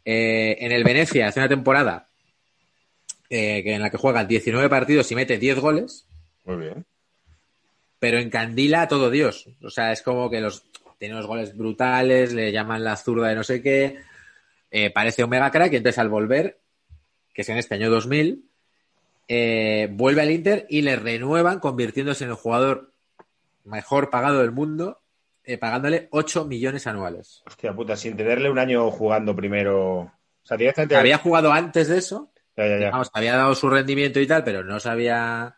Eh, 0.05 0.57
en 0.61 0.73
el 0.73 0.85
Venecia 0.85 1.29
hace 1.29 1.40
una 1.40 1.49
temporada 1.49 2.09
eh, 3.31 3.62
en 3.64 3.81
la 3.81 3.90
que 3.90 3.97
juega 3.97 4.25
19 4.25 4.69
partidos 4.69 5.11
y 5.11 5.14
mete 5.14 5.38
10 5.38 5.59
goles 5.59 6.07
Muy 6.45 6.57
bien. 6.57 6.85
pero 7.99 8.19
encandila 8.19 8.83
a 8.83 8.88
todo 8.88 9.11
Dios. 9.11 9.49
O 9.62 9.71
sea, 9.71 9.93
es 9.93 10.03
como 10.03 10.29
que 10.29 10.40
los 10.40 10.64
tiene 10.99 11.14
unos 11.14 11.27
goles 11.27 11.57
brutales, 11.57 12.33
le 12.33 12.53
llaman 12.53 12.85
la 12.85 12.97
zurda 12.97 13.29
de 13.29 13.35
no 13.35 13.45
sé 13.45 13.62
qué, 13.62 13.99
eh, 14.71 14.90
parece 14.90 15.25
un 15.25 15.31
mega 15.31 15.51
crack 15.51 15.73
y 15.73 15.77
entonces 15.77 15.99
al 15.99 16.09
volver, 16.09 16.59
que 17.33 17.43
es 17.43 17.49
en 17.49 17.59
este 17.59 17.75
año 17.75 17.90
2000, 17.90 18.45
eh, 19.29 19.88
vuelve 19.93 20.23
al 20.23 20.31
Inter 20.31 20.67
y 20.69 20.83
le 20.83 20.97
renuevan 20.97 21.61
convirtiéndose 21.61 22.25
en 22.25 22.31
el 22.31 22.37
jugador 22.37 22.93
mejor 23.64 24.11
pagado 24.11 24.40
del 24.40 24.53
mundo, 24.53 25.01
eh, 25.45 25.59
pagándole 25.59 26.09
8 26.11 26.45
millones 26.47 26.87
anuales. 26.87 27.43
Hostia 27.47 27.75
puta, 27.75 27.97
sin 27.97 28.17
tenerle 28.17 28.51
un 28.51 28.59
año 28.59 28.91
jugando 28.91 29.35
primero. 29.35 29.99
O 30.01 30.13
sea, 30.43 30.57
directamente. 30.57 30.97
Había 30.97 31.19
jugado 31.19 31.53
antes 31.53 31.89
de 31.89 31.99
eso, 31.99 32.33
Ya, 32.57 32.67
ya, 32.67 32.79
ya. 32.79 32.91
Vamos, 32.91 33.11
había 33.13 33.37
dado 33.37 33.55
su 33.55 33.69
rendimiento 33.69 34.21
y 34.21 34.27
tal, 34.27 34.45
pero 34.45 34.63
no 34.65 34.79
sabía. 34.81 35.57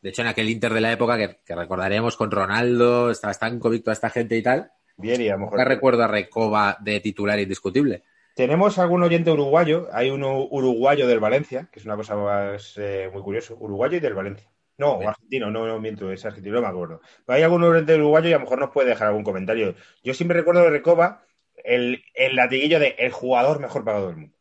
De 0.00 0.10
hecho, 0.10 0.22
en 0.22 0.28
aquel 0.28 0.50
Inter 0.50 0.74
de 0.74 0.80
la 0.80 0.92
época 0.92 1.16
que, 1.16 1.38
que 1.44 1.54
recordaremos 1.54 2.16
con 2.16 2.30
Ronaldo, 2.30 3.10
estaba 3.10 3.32
Stankovic, 3.32 3.84
toda 3.84 3.92
esta 3.92 4.10
gente 4.10 4.36
y 4.36 4.42
tal, 4.42 4.72
Bien, 4.96 5.20
y 5.20 5.28
a 5.28 5.32
lo 5.34 5.38
mejor. 5.40 5.52
nunca 5.52 5.64
recuerdo 5.68 6.02
a 6.02 6.08
Recoba 6.08 6.76
de 6.80 7.00
titular 7.00 7.38
indiscutible. 7.38 8.02
Tenemos 8.34 8.78
algún 8.78 9.02
oyente 9.02 9.30
uruguayo. 9.30 9.88
Hay 9.92 10.10
uno 10.10 10.46
uruguayo 10.50 11.06
del 11.06 11.20
Valencia, 11.20 11.68
que 11.70 11.78
es 11.78 11.84
una 11.84 11.96
cosa 11.96 12.16
más, 12.16 12.74
eh, 12.78 13.10
muy 13.12 13.22
curioso. 13.22 13.56
Uruguayo 13.60 13.98
y 13.98 14.00
del 14.00 14.14
Valencia. 14.14 14.48
No, 14.78 14.98
Bien. 14.98 15.10
argentino, 15.10 15.50
no, 15.50 15.66
no 15.66 15.78
miento, 15.80 16.10
es 16.10 16.24
argentino, 16.24 16.56
no 16.56 16.62
me 16.62 16.68
acuerdo. 16.68 17.00
Pero 17.26 17.36
hay 17.36 17.42
algún 17.42 17.62
oyente 17.62 17.94
uruguayo 17.94 18.28
y 18.28 18.32
a 18.32 18.36
lo 18.36 18.40
mejor 18.44 18.58
nos 18.58 18.70
puede 18.70 18.88
dejar 18.88 19.08
algún 19.08 19.24
comentario. 19.24 19.74
Yo 20.02 20.14
siempre 20.14 20.38
recuerdo 20.38 20.62
de 20.62 20.70
Recoba 20.70 21.24
el, 21.64 22.02
el 22.14 22.36
latiguillo 22.36 22.80
de 22.80 22.96
el 22.98 23.12
jugador 23.12 23.60
mejor 23.60 23.84
pagado 23.84 24.08
del 24.08 24.16
mundo. 24.16 24.36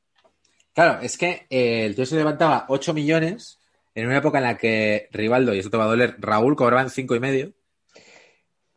Claro, 0.74 1.02
es 1.02 1.18
que 1.18 1.46
eh, 1.50 1.86
el 1.86 1.96
tío 1.96 2.06
se 2.06 2.16
levantaba 2.16 2.66
8 2.70 2.94
millones 2.94 3.60
en 3.94 4.08
una 4.08 4.18
época 4.18 4.38
en 4.38 4.46
la 4.46 4.58
que 4.58 5.10
Rivaldo, 5.12 5.54
y 5.54 5.60
eso 5.60 5.70
te 5.70 5.78
va 5.78 5.84
a 5.84 5.88
doler, 5.88 6.16
Raúl 6.20 6.56
cobraban 6.56 6.90
cinco 6.90 7.14
y 7.16 7.20
medio 7.20 7.54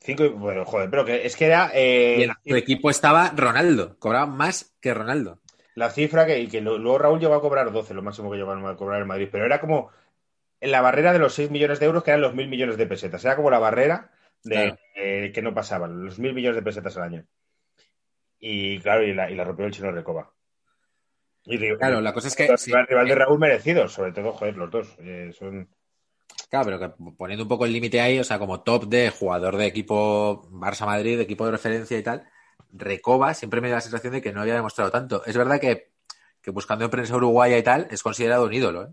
Cinco, 0.00 0.24
y- 0.24 0.28
bueno, 0.28 0.64
joder, 0.64 0.90
pero 0.90 1.04
que 1.04 1.24
es 1.26 1.36
que 1.36 1.46
era 1.46 1.70
eh, 1.74 2.20
y 2.20 2.22
en 2.22 2.32
su 2.46 2.56
equipo 2.56 2.88
estaba 2.90 3.30
Ronaldo, 3.36 3.98
cobraban 3.98 4.36
más 4.36 4.74
que 4.80 4.94
Ronaldo. 4.94 5.40
la 5.74 5.90
cifra 5.90 6.26
que, 6.26 6.38
y 6.40 6.48
que 6.48 6.60
luego 6.60 6.98
Raúl 6.98 7.20
llegó 7.20 7.34
a 7.34 7.40
cobrar 7.40 7.72
12, 7.72 7.94
lo 7.94 8.02
máximo 8.02 8.30
que 8.30 8.36
llegó 8.36 8.52
a 8.52 8.76
cobrar 8.76 9.00
en 9.02 9.08
Madrid, 9.08 9.28
pero 9.30 9.44
era 9.46 9.60
como 9.60 9.90
en 10.64 10.70
la 10.70 10.80
barrera 10.80 11.12
de 11.12 11.18
los 11.18 11.34
6 11.34 11.50
millones 11.50 11.78
de 11.78 11.84
euros, 11.84 12.02
que 12.02 12.10
eran 12.10 12.22
los 12.22 12.34
mil 12.34 12.48
millones 12.48 12.78
de 12.78 12.86
pesetas. 12.86 13.22
Era 13.22 13.36
como 13.36 13.50
la 13.50 13.58
barrera 13.58 14.10
de 14.42 14.54
Claro. 14.54 14.78
eh, 14.96 15.30
que 15.34 15.42
no 15.42 15.52
pasaban, 15.52 16.04
los 16.06 16.18
mil 16.18 16.32
millones 16.32 16.56
de 16.56 16.62
pesetas 16.62 16.96
al 16.96 17.02
año. 17.02 17.26
Y 18.38 18.78
claro, 18.80 19.02
y 19.02 19.12
la, 19.12 19.30
y 19.30 19.34
la 19.34 19.44
rompió 19.44 19.66
el 19.66 19.72
chino 19.72 19.92
Recoba. 19.92 20.32
Y, 21.44 21.58
Claro, 21.76 22.00
la 22.00 22.14
cosa 22.14 22.28
es 22.28 22.36
que. 22.36 22.44
rival, 22.44 22.58
sí, 22.58 22.72
rival 22.72 23.08
de 23.08 23.14
Raúl 23.14 23.38
merecido, 23.38 23.88
sobre 23.88 24.12
todo, 24.12 24.32
joder, 24.32 24.56
los 24.56 24.70
dos. 24.70 24.96
eh, 25.00 25.30
son... 25.38 25.68
Claro, 26.48 26.64
pero 26.64 26.78
que 26.78 27.12
poniendo 27.18 27.44
un 27.44 27.48
poco 27.48 27.66
el 27.66 27.72
límite 27.72 28.00
ahí, 28.00 28.18
o 28.18 28.24
sea, 28.24 28.38
como 28.38 28.62
top 28.62 28.84
de 28.84 29.10
jugador 29.10 29.58
de 29.58 29.66
equipo 29.66 30.48
Barça-Madrid, 30.50 31.18
de 31.18 31.24
equipo 31.24 31.44
de 31.44 31.52
referencia 31.52 31.98
y 31.98 32.02
tal, 32.02 32.26
Recoba 32.72 33.34
siempre 33.34 33.60
me 33.60 33.68
da 33.68 33.74
la 33.76 33.80
sensación 33.82 34.14
de 34.14 34.22
que 34.22 34.32
no 34.32 34.40
había 34.40 34.54
demostrado 34.54 34.90
tanto. 34.90 35.22
Es 35.26 35.36
verdad 35.36 35.60
que, 35.60 35.90
que 36.40 36.50
buscando 36.50 36.86
en 36.86 36.90
prensa 36.90 37.16
uruguaya 37.16 37.58
y 37.58 37.62
tal, 37.62 37.86
es 37.90 38.02
considerado 38.02 38.46
un 38.46 38.54
ídolo, 38.54 38.84
¿eh? 38.84 38.88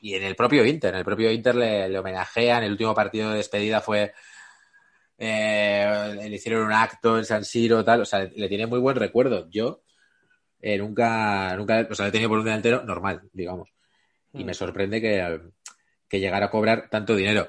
Y 0.00 0.14
en 0.14 0.22
el 0.24 0.34
propio 0.36 0.64
Inter, 0.64 0.94
en 0.94 0.98
el 1.00 1.04
propio 1.04 1.30
Inter 1.30 1.54
le, 1.54 1.88
le 1.88 1.98
homenajean, 1.98 2.62
el 2.64 2.72
último 2.72 2.94
partido 2.94 3.30
de 3.30 3.36
despedida 3.38 3.80
fue... 3.80 4.12
eh, 5.18 6.16
le 6.16 6.34
hicieron 6.36 6.64
un 6.64 6.72
acto 6.72 7.18
en 7.18 7.24
San 7.24 7.44
Siro, 7.44 7.84
tal, 7.84 8.02
o 8.02 8.04
sea, 8.04 8.20
le, 8.20 8.30
le 8.34 8.48
tiene 8.48 8.66
muy 8.66 8.78
buen 8.78 8.96
recuerdo. 8.96 9.48
Yo 9.50 9.82
eh, 10.60 10.78
nunca, 10.78 11.54
nunca, 11.56 11.86
o 11.90 11.94
sea, 11.94 12.06
le 12.06 12.08
he 12.10 12.12
tenido 12.12 12.30
por 12.30 12.38
un 12.38 12.44
delantero 12.44 12.82
normal, 12.84 13.28
digamos. 13.32 13.70
Y 14.32 14.44
me 14.44 14.54
sorprende 14.54 15.00
que, 15.00 15.40
que 16.08 16.20
llegara 16.20 16.46
a 16.46 16.50
cobrar 16.50 16.88
tanto 16.88 17.16
dinero. 17.16 17.48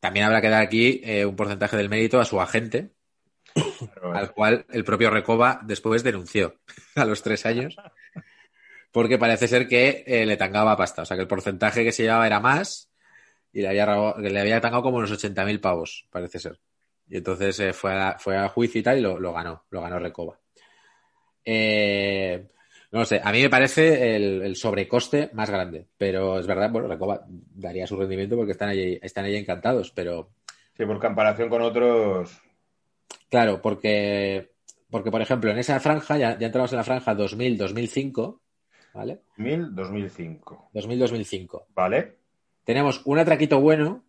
También 0.00 0.26
habrá 0.26 0.40
que 0.40 0.48
dar 0.48 0.62
aquí 0.62 1.00
eh, 1.04 1.24
un 1.26 1.36
porcentaje 1.36 1.76
del 1.76 1.88
mérito 1.88 2.20
a 2.20 2.24
su 2.24 2.40
agente, 2.40 2.92
al 4.14 4.32
cual 4.32 4.64
el 4.70 4.84
propio 4.84 5.10
Recoba 5.10 5.60
después 5.64 6.02
denunció 6.02 6.60
a 6.94 7.04
los 7.04 7.22
tres 7.22 7.46
años, 7.46 7.76
porque 8.94 9.18
parece 9.18 9.48
ser 9.48 9.68
que 9.68 10.04
eh, 10.06 10.26
le 10.26 10.38
tangaba 10.38 10.78
pasta. 10.78 11.02
O 11.02 11.06
sea, 11.06 11.16
que 11.18 11.22
el 11.22 11.28
porcentaje 11.28 11.84
que 11.84 11.92
se 11.92 12.04
llevaba 12.04 12.26
era 12.28 12.40
más 12.40 12.92
y 13.52 13.62
le 13.62 13.68
había, 13.68 13.86
le 14.18 14.40
había 14.40 14.60
tangado 14.62 14.82
como 14.84 14.98
unos 14.98 15.12
80.000 15.12 15.60
pavos, 15.60 16.06
parece 16.10 16.38
ser. 16.40 16.60
Y 17.08 17.18
entonces 17.18 17.58
eh, 17.60 17.72
fue, 17.74 17.94
a, 17.94 18.18
fue 18.18 18.36
a 18.38 18.48
juicio 18.48 18.80
y 18.80 18.84
tal 18.84 18.98
y 18.98 19.02
lo, 19.02 19.18
lo 19.20 19.32
ganó, 19.34 19.64
lo 19.70 19.82
ganó 19.82 19.98
Recoba. 19.98 20.40
Eh, 21.44 22.46
No 22.92 23.04
sé, 23.04 23.20
a 23.22 23.32
mí 23.32 23.42
me 23.42 23.50
parece 23.50 24.16
el, 24.16 24.42
el 24.42 24.56
sobrecoste 24.56 25.30
más 25.34 25.50
grande, 25.50 25.88
pero 25.98 26.38
es 26.38 26.46
verdad, 26.46 26.70
bueno, 26.70 26.88
Recoba 26.88 27.24
daría 27.28 27.86
su 27.86 27.96
rendimiento 27.96 28.36
porque 28.36 28.52
están 28.52 28.68
allí, 28.70 28.98
están 29.02 29.24
allí 29.26 29.36
encantados, 29.36 29.90
pero 29.92 30.30
Sí, 30.76 30.84
por 30.86 31.00
comparación 31.00 31.48
con 31.48 31.62
otros. 31.62 32.40
claro, 33.28 33.60
porque, 33.62 34.52
porque 34.90 35.10
por 35.10 35.22
ejemplo, 35.22 35.50
en 35.50 35.58
esa 35.58 35.80
franja, 35.80 36.18
ya, 36.18 36.38
ya 36.38 36.46
entramos 36.46 36.72
en 36.72 36.78
la 36.78 36.84
franja 36.84 37.14
2000-2005, 37.14 38.40
¿vale? 38.94 39.20
1000, 39.36 39.74
2005. 39.74 40.70
2000-2005. 40.72 41.64
¿Vale? 41.74 42.16
Tenemos 42.64 43.02
un 43.04 43.18
atraquito 43.18 43.60
bueno, 43.60 44.04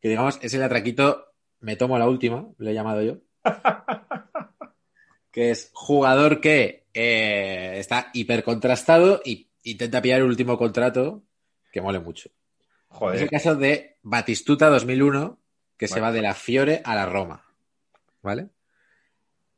que 0.00 0.08
digamos 0.08 0.38
es 0.42 0.52
el 0.54 0.62
atraquito, 0.62 1.26
me 1.60 1.76
tomo 1.76 1.98
la 1.98 2.08
última, 2.08 2.48
lo 2.56 2.70
he 2.70 2.74
llamado 2.74 3.02
yo, 3.02 3.18
que 5.30 5.50
es 5.50 5.70
jugador 5.72 6.40
que 6.40 6.86
eh, 6.92 7.74
está 7.78 8.10
hipercontrastado 8.14 9.20
y 9.24 9.50
intenta 9.62 10.02
pillar 10.02 10.20
el 10.20 10.26
último 10.26 10.58
contrato 10.58 11.22
que 11.70 11.80
mole 11.80 12.00
mucho. 12.00 12.30
Es 13.12 13.20
el 13.20 13.30
caso 13.30 13.54
de 13.54 13.98
Batistuta 14.02 14.70
2001, 14.70 15.38
que 15.76 15.86
se 15.86 16.00
va 16.00 16.10
de 16.10 16.22
la 16.22 16.32
Fiore 16.32 16.80
a 16.82 16.94
la 16.94 17.04
Roma, 17.04 17.44
¿vale? 18.22 18.48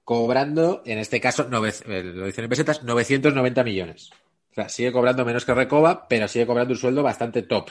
Cobrando, 0.08 0.80
en 0.86 0.96
este 0.96 1.20
caso, 1.20 1.42
eh, 1.42 2.02
lo 2.02 2.24
dicen 2.24 2.44
en 2.44 2.48
pesetas, 2.48 2.82
990 2.82 3.62
millones. 3.62 4.10
O 4.52 4.54
sea, 4.54 4.70
sigue 4.70 4.90
cobrando 4.90 5.22
menos 5.26 5.44
que 5.44 5.52
Recoba, 5.52 6.08
pero 6.08 6.26
sigue 6.28 6.46
cobrando 6.46 6.72
un 6.72 6.78
sueldo 6.78 7.02
bastante 7.02 7.42
top. 7.42 7.68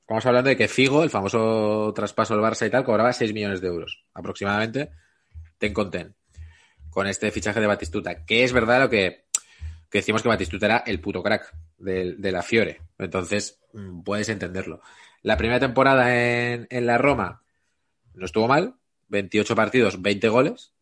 Estamos 0.00 0.26
hablando 0.26 0.48
de 0.50 0.56
que 0.56 0.66
Figo, 0.66 1.04
el 1.04 1.10
famoso 1.10 1.92
traspaso 1.94 2.34
del 2.34 2.42
Barça 2.42 2.66
y 2.66 2.70
tal, 2.70 2.82
cobraba 2.82 3.12
6 3.12 3.32
millones 3.32 3.60
de 3.60 3.68
euros, 3.68 4.02
aproximadamente, 4.12 4.90
ten 5.58 5.72
con 5.72 5.92
ten, 5.92 6.16
con 6.90 7.06
este 7.06 7.30
fichaje 7.30 7.60
de 7.60 7.68
Batistuta, 7.68 8.24
que 8.24 8.42
es 8.42 8.52
verdad 8.52 8.80
lo 8.80 8.90
que, 8.90 9.26
que 9.88 9.98
decimos 9.98 10.20
que 10.20 10.30
Batistuta 10.30 10.66
era 10.66 10.78
el 10.78 11.00
puto 11.00 11.22
crack 11.22 11.54
de, 11.78 12.16
de 12.16 12.32
la 12.32 12.42
Fiore. 12.42 12.80
Entonces, 12.98 13.60
mm, 13.72 14.02
puedes 14.02 14.28
entenderlo. 14.30 14.80
La 15.22 15.36
primera 15.36 15.60
temporada 15.60 16.12
en, 16.12 16.66
en 16.70 16.86
la 16.86 16.98
Roma 16.98 17.44
no 18.14 18.24
estuvo 18.24 18.48
mal, 18.48 18.74
28 19.10 19.54
partidos, 19.54 20.02
20 20.02 20.28
goles, 20.28 20.72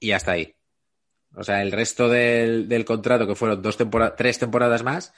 y 0.00 0.10
hasta 0.12 0.32
ahí. 0.32 0.56
O 1.36 1.44
sea, 1.44 1.62
el 1.62 1.70
resto 1.70 2.08
del, 2.08 2.68
del 2.68 2.84
contrato, 2.84 3.26
que 3.26 3.36
fueron 3.36 3.62
dos 3.62 3.76
temporadas, 3.76 4.14
tres 4.16 4.38
temporadas 4.40 4.82
más, 4.82 5.12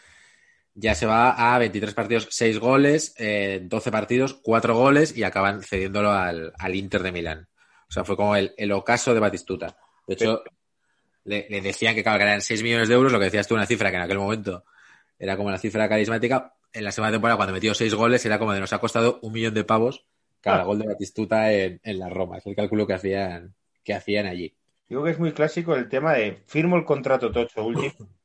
ya 0.75 0.95
se 0.95 1.07
va 1.07 1.55
a 1.55 1.59
23 1.59 1.95
partidos, 1.95 2.29
6 2.31 2.59
goles, 2.59 3.15
eh, 3.19 3.61
12 3.65 3.91
partidos, 3.91 4.35
4 4.43 4.75
goles 4.75 5.17
y 5.17 5.23
acaban 5.23 5.63
cediéndolo 5.63 6.11
al, 6.11 6.53
al 6.59 6.75
Inter 6.75 7.03
de 7.03 7.13
Milán. 7.13 7.49
O 7.89 7.93
sea, 7.93 8.05
fue 8.05 8.17
como 8.17 8.37
el, 8.37 8.53
el 8.57 8.73
ocaso 8.73 9.15
de 9.15 9.21
Batistuta. 9.21 9.77
De 10.07 10.15
hecho, 10.15 10.43
le, 11.25 11.47
le 11.49 11.61
decían 11.61 11.95
que, 11.95 12.03
claro, 12.03 12.19
que 12.19 12.25
eran 12.25 12.41
6 12.41 12.63
millones 12.63 12.89
de 12.89 12.95
euros, 12.95 13.13
lo 13.13 13.19
que 13.19 13.27
decías 13.27 13.47
tú, 13.47 13.55
una 13.55 13.67
cifra 13.67 13.91
que 13.91 13.97
en 13.97 14.03
aquel 14.03 14.19
momento 14.19 14.65
era 15.19 15.37
como 15.37 15.51
la 15.51 15.59
cifra 15.59 15.89
carismática. 15.89 16.55
En 16.73 16.85
la 16.85 16.93
segunda 16.93 17.13
temporada, 17.13 17.37
cuando 17.37 17.53
metió 17.53 17.75
6 17.75 17.95
goles, 17.95 18.25
era 18.27 18.39
como 18.39 18.53
de 18.53 18.61
nos 18.61 18.73
ha 18.73 18.79
costado 18.79 19.19
un 19.23 19.33
millón 19.33 19.55
de 19.55 19.65
pavos 19.65 20.07
cada 20.41 20.63
Ah. 20.63 20.65
gol 20.65 20.79
de 20.79 20.87
Batistuta 20.87 21.53
en, 21.53 21.81
en 21.85 21.99
la 21.99 22.09
Roma. 22.09 22.39
Es 22.39 22.47
el 22.47 22.57
cálculo 22.57 22.87
que 22.87 22.95
hacían, 22.95 23.55
que 23.85 23.95
hacían 23.95 24.27
allí. 24.27 24.57
Digo 24.93 25.05
que 25.05 25.13
es 25.13 25.19
muy 25.19 25.33
clásico 25.33 25.75
el 25.75 25.89
tema 25.89 26.13
de 26.13 26.43
firmo 26.47 26.77
el 26.77 26.85
contrato 26.85 27.33
tocho 27.33 27.65
último. 27.65 27.95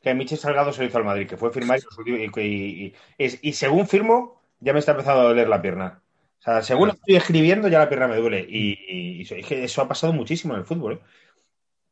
Que 0.00 0.14
Michel 0.14 0.38
Salgado 0.38 0.72
se 0.72 0.82
lo 0.82 0.88
hizo 0.88 0.98
al 0.98 1.04
Madrid, 1.04 1.28
que 1.28 1.36
fue 1.36 1.52
firmar 1.52 1.78
y, 2.06 2.40
y, 2.40 2.94
y- 3.18 3.38
y- 3.48 3.52
según 3.52 3.86
firmo, 3.88 4.40
ya 4.58 4.72
me 4.72 4.78
está 4.80 4.92
empezando 4.92 5.20
a 5.20 5.24
doler 5.24 5.48
la 5.48 5.62
pierna. 5.62 6.02
O 6.38 6.42
sea, 6.42 6.62
según 6.62 6.90
estoy 6.90 7.14
escribiendo, 7.16 7.68
ya 7.68 7.78
la 7.80 7.88
pierna 7.88 8.08
me 8.08 8.16
duele. 8.16 8.44
Y, 8.48 9.22
es 9.22 9.46
que 9.46 9.62
eso 9.64 9.82
ha 9.82 9.86
pasado 9.88 10.12
muchísimo 10.12 10.54
en 10.54 10.60
el 10.60 10.66
fútbol. 10.66 10.94
¿eh? 10.94 11.00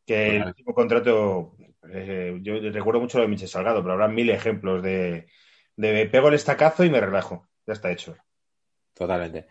Que 0.06 0.36
el 0.36 0.46
último 0.46 0.74
contrato, 0.74 1.54
eh, 1.92 2.36
yo 2.42 2.54
recuerdo 2.72 3.00
mucho 3.00 3.18
lo 3.18 3.22
de 3.24 3.30
Michel 3.30 3.48
Salgado, 3.48 3.80
pero 3.82 3.92
habrá 3.94 4.08
mil 4.08 4.28
ejemplos 4.30 4.82
de, 4.82 5.26
de 5.76 6.06
pego 6.06 6.28
el 6.28 6.34
estacazo 6.34 6.84
y 6.84 6.90
me 6.90 7.00
relajo. 7.00 7.48
Ya 7.66 7.74
está 7.74 7.92
hecho. 7.92 8.16
Totalmente. 8.94 9.46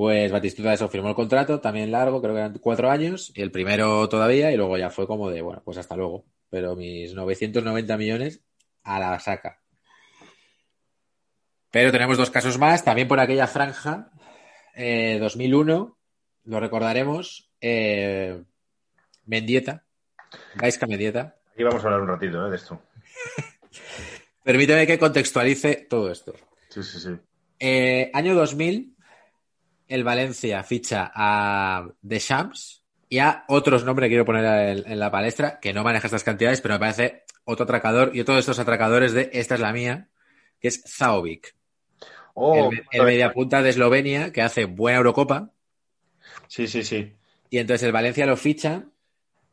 Pues 0.00 0.32
Batistuta 0.32 0.72
eso 0.72 0.88
firmó 0.88 1.10
el 1.10 1.14
contrato, 1.14 1.60
también 1.60 1.92
largo, 1.92 2.22
creo 2.22 2.32
que 2.32 2.40
eran 2.40 2.58
cuatro 2.58 2.90
años, 2.90 3.30
y 3.34 3.42
el 3.42 3.50
primero 3.50 4.08
todavía, 4.08 4.50
y 4.50 4.56
luego 4.56 4.78
ya 4.78 4.88
fue 4.88 5.06
como 5.06 5.28
de, 5.28 5.42
bueno, 5.42 5.60
pues 5.62 5.76
hasta 5.76 5.94
luego. 5.94 6.24
Pero 6.48 6.74
mis 6.74 7.12
990 7.12 7.98
millones 7.98 8.40
a 8.82 8.98
la 8.98 9.20
saca. 9.20 9.60
Pero 11.70 11.92
tenemos 11.92 12.16
dos 12.16 12.30
casos 12.30 12.56
más, 12.56 12.82
también 12.82 13.08
por 13.08 13.20
aquella 13.20 13.46
franja, 13.46 14.10
eh, 14.74 15.18
2001, 15.20 15.98
lo 16.44 16.60
recordaremos, 16.60 17.52
eh, 17.60 18.42
Mendieta, 19.26 19.84
Gaisca 20.54 20.86
Mendieta. 20.86 21.36
Aquí 21.52 21.62
vamos 21.62 21.84
a 21.84 21.88
hablar 21.88 22.00
un 22.00 22.08
ratito 22.08 22.46
¿eh? 22.46 22.48
de 22.48 22.56
esto. 22.56 22.80
Permíteme 24.44 24.86
que 24.86 24.98
contextualice 24.98 25.86
todo 25.90 26.10
esto. 26.10 26.32
Sí, 26.70 26.82
sí, 26.82 27.00
sí. 27.00 27.10
Eh, 27.58 28.10
año 28.14 28.34
2000, 28.34 28.96
el 29.90 30.04
Valencia 30.04 30.62
ficha 30.62 31.10
a 31.14 31.86
Deschamps 32.00 32.84
y 33.08 33.18
a 33.18 33.44
otros 33.48 33.84
nombres 33.84 34.06
que 34.06 34.10
quiero 34.10 34.24
poner 34.24 34.84
en, 34.86 34.98
la 34.98 35.10
palestra, 35.10 35.58
que 35.60 35.72
no 35.72 35.82
maneja 35.82 36.06
estas 36.06 36.24
cantidades, 36.24 36.60
pero 36.60 36.74
me 36.74 36.80
parece 36.80 37.24
otro 37.44 37.64
atracador 37.64 38.12
y 38.14 38.20
otro 38.20 38.34
de 38.34 38.40
estos 38.40 38.58
atracadores 38.60 39.12
de 39.12 39.30
esta 39.32 39.54
es 39.56 39.60
la 39.60 39.72
mía, 39.72 40.08
que 40.60 40.68
es 40.68 40.82
Zaovic, 40.86 41.54
Oh, 42.32 42.70
el, 42.70 42.82
el 42.92 43.02
mediapunta 43.02 43.60
de 43.60 43.70
Eslovenia, 43.70 44.32
que 44.32 44.40
hace 44.40 44.64
buena 44.64 44.98
Eurocopa, 44.98 45.50
Sí, 46.46 46.68
sí, 46.68 46.84
sí. 46.84 47.12
y 47.50 47.58
entonces 47.58 47.84
el 47.84 47.92
Valencia 47.92 48.24
lo 48.24 48.36
ficha, 48.36 48.84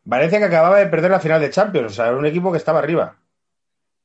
Valencia 0.04 0.40
que 0.40 0.46
acababa 0.46 0.78
de 0.80 0.86
perder 0.88 1.12
la 1.12 1.20
final 1.20 1.42
de 1.42 1.50
Champions, 1.50 1.92
o 1.92 1.96
sea, 1.96 2.08
era 2.08 2.16
un 2.18 2.26
equipo 2.26 2.52
que 2.52 2.58
estaba 2.60 2.80
arriba. 2.80 3.18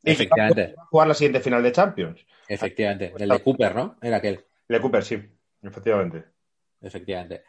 Y 0.02 0.06
que 0.06 0.12
Efectivamente. 0.12 0.74
a 0.76 0.84
jugar 0.86 1.06
la 1.08 1.14
siguiente 1.14 1.40
final 1.40 1.62
de 1.62 1.70
Champions. 1.72 2.26
efectivamente, 2.48 3.12
el 3.18 3.28
de 3.28 3.38
Cooper, 3.40 3.74
¿no? 3.76 3.96
Era 4.02 4.16
aquel, 4.16 4.44
Le 4.68 4.80
Cooper, 4.80 5.04
sí, 5.04 5.22
efectivamente. 5.62 6.24
efectivamente. 6.80 7.42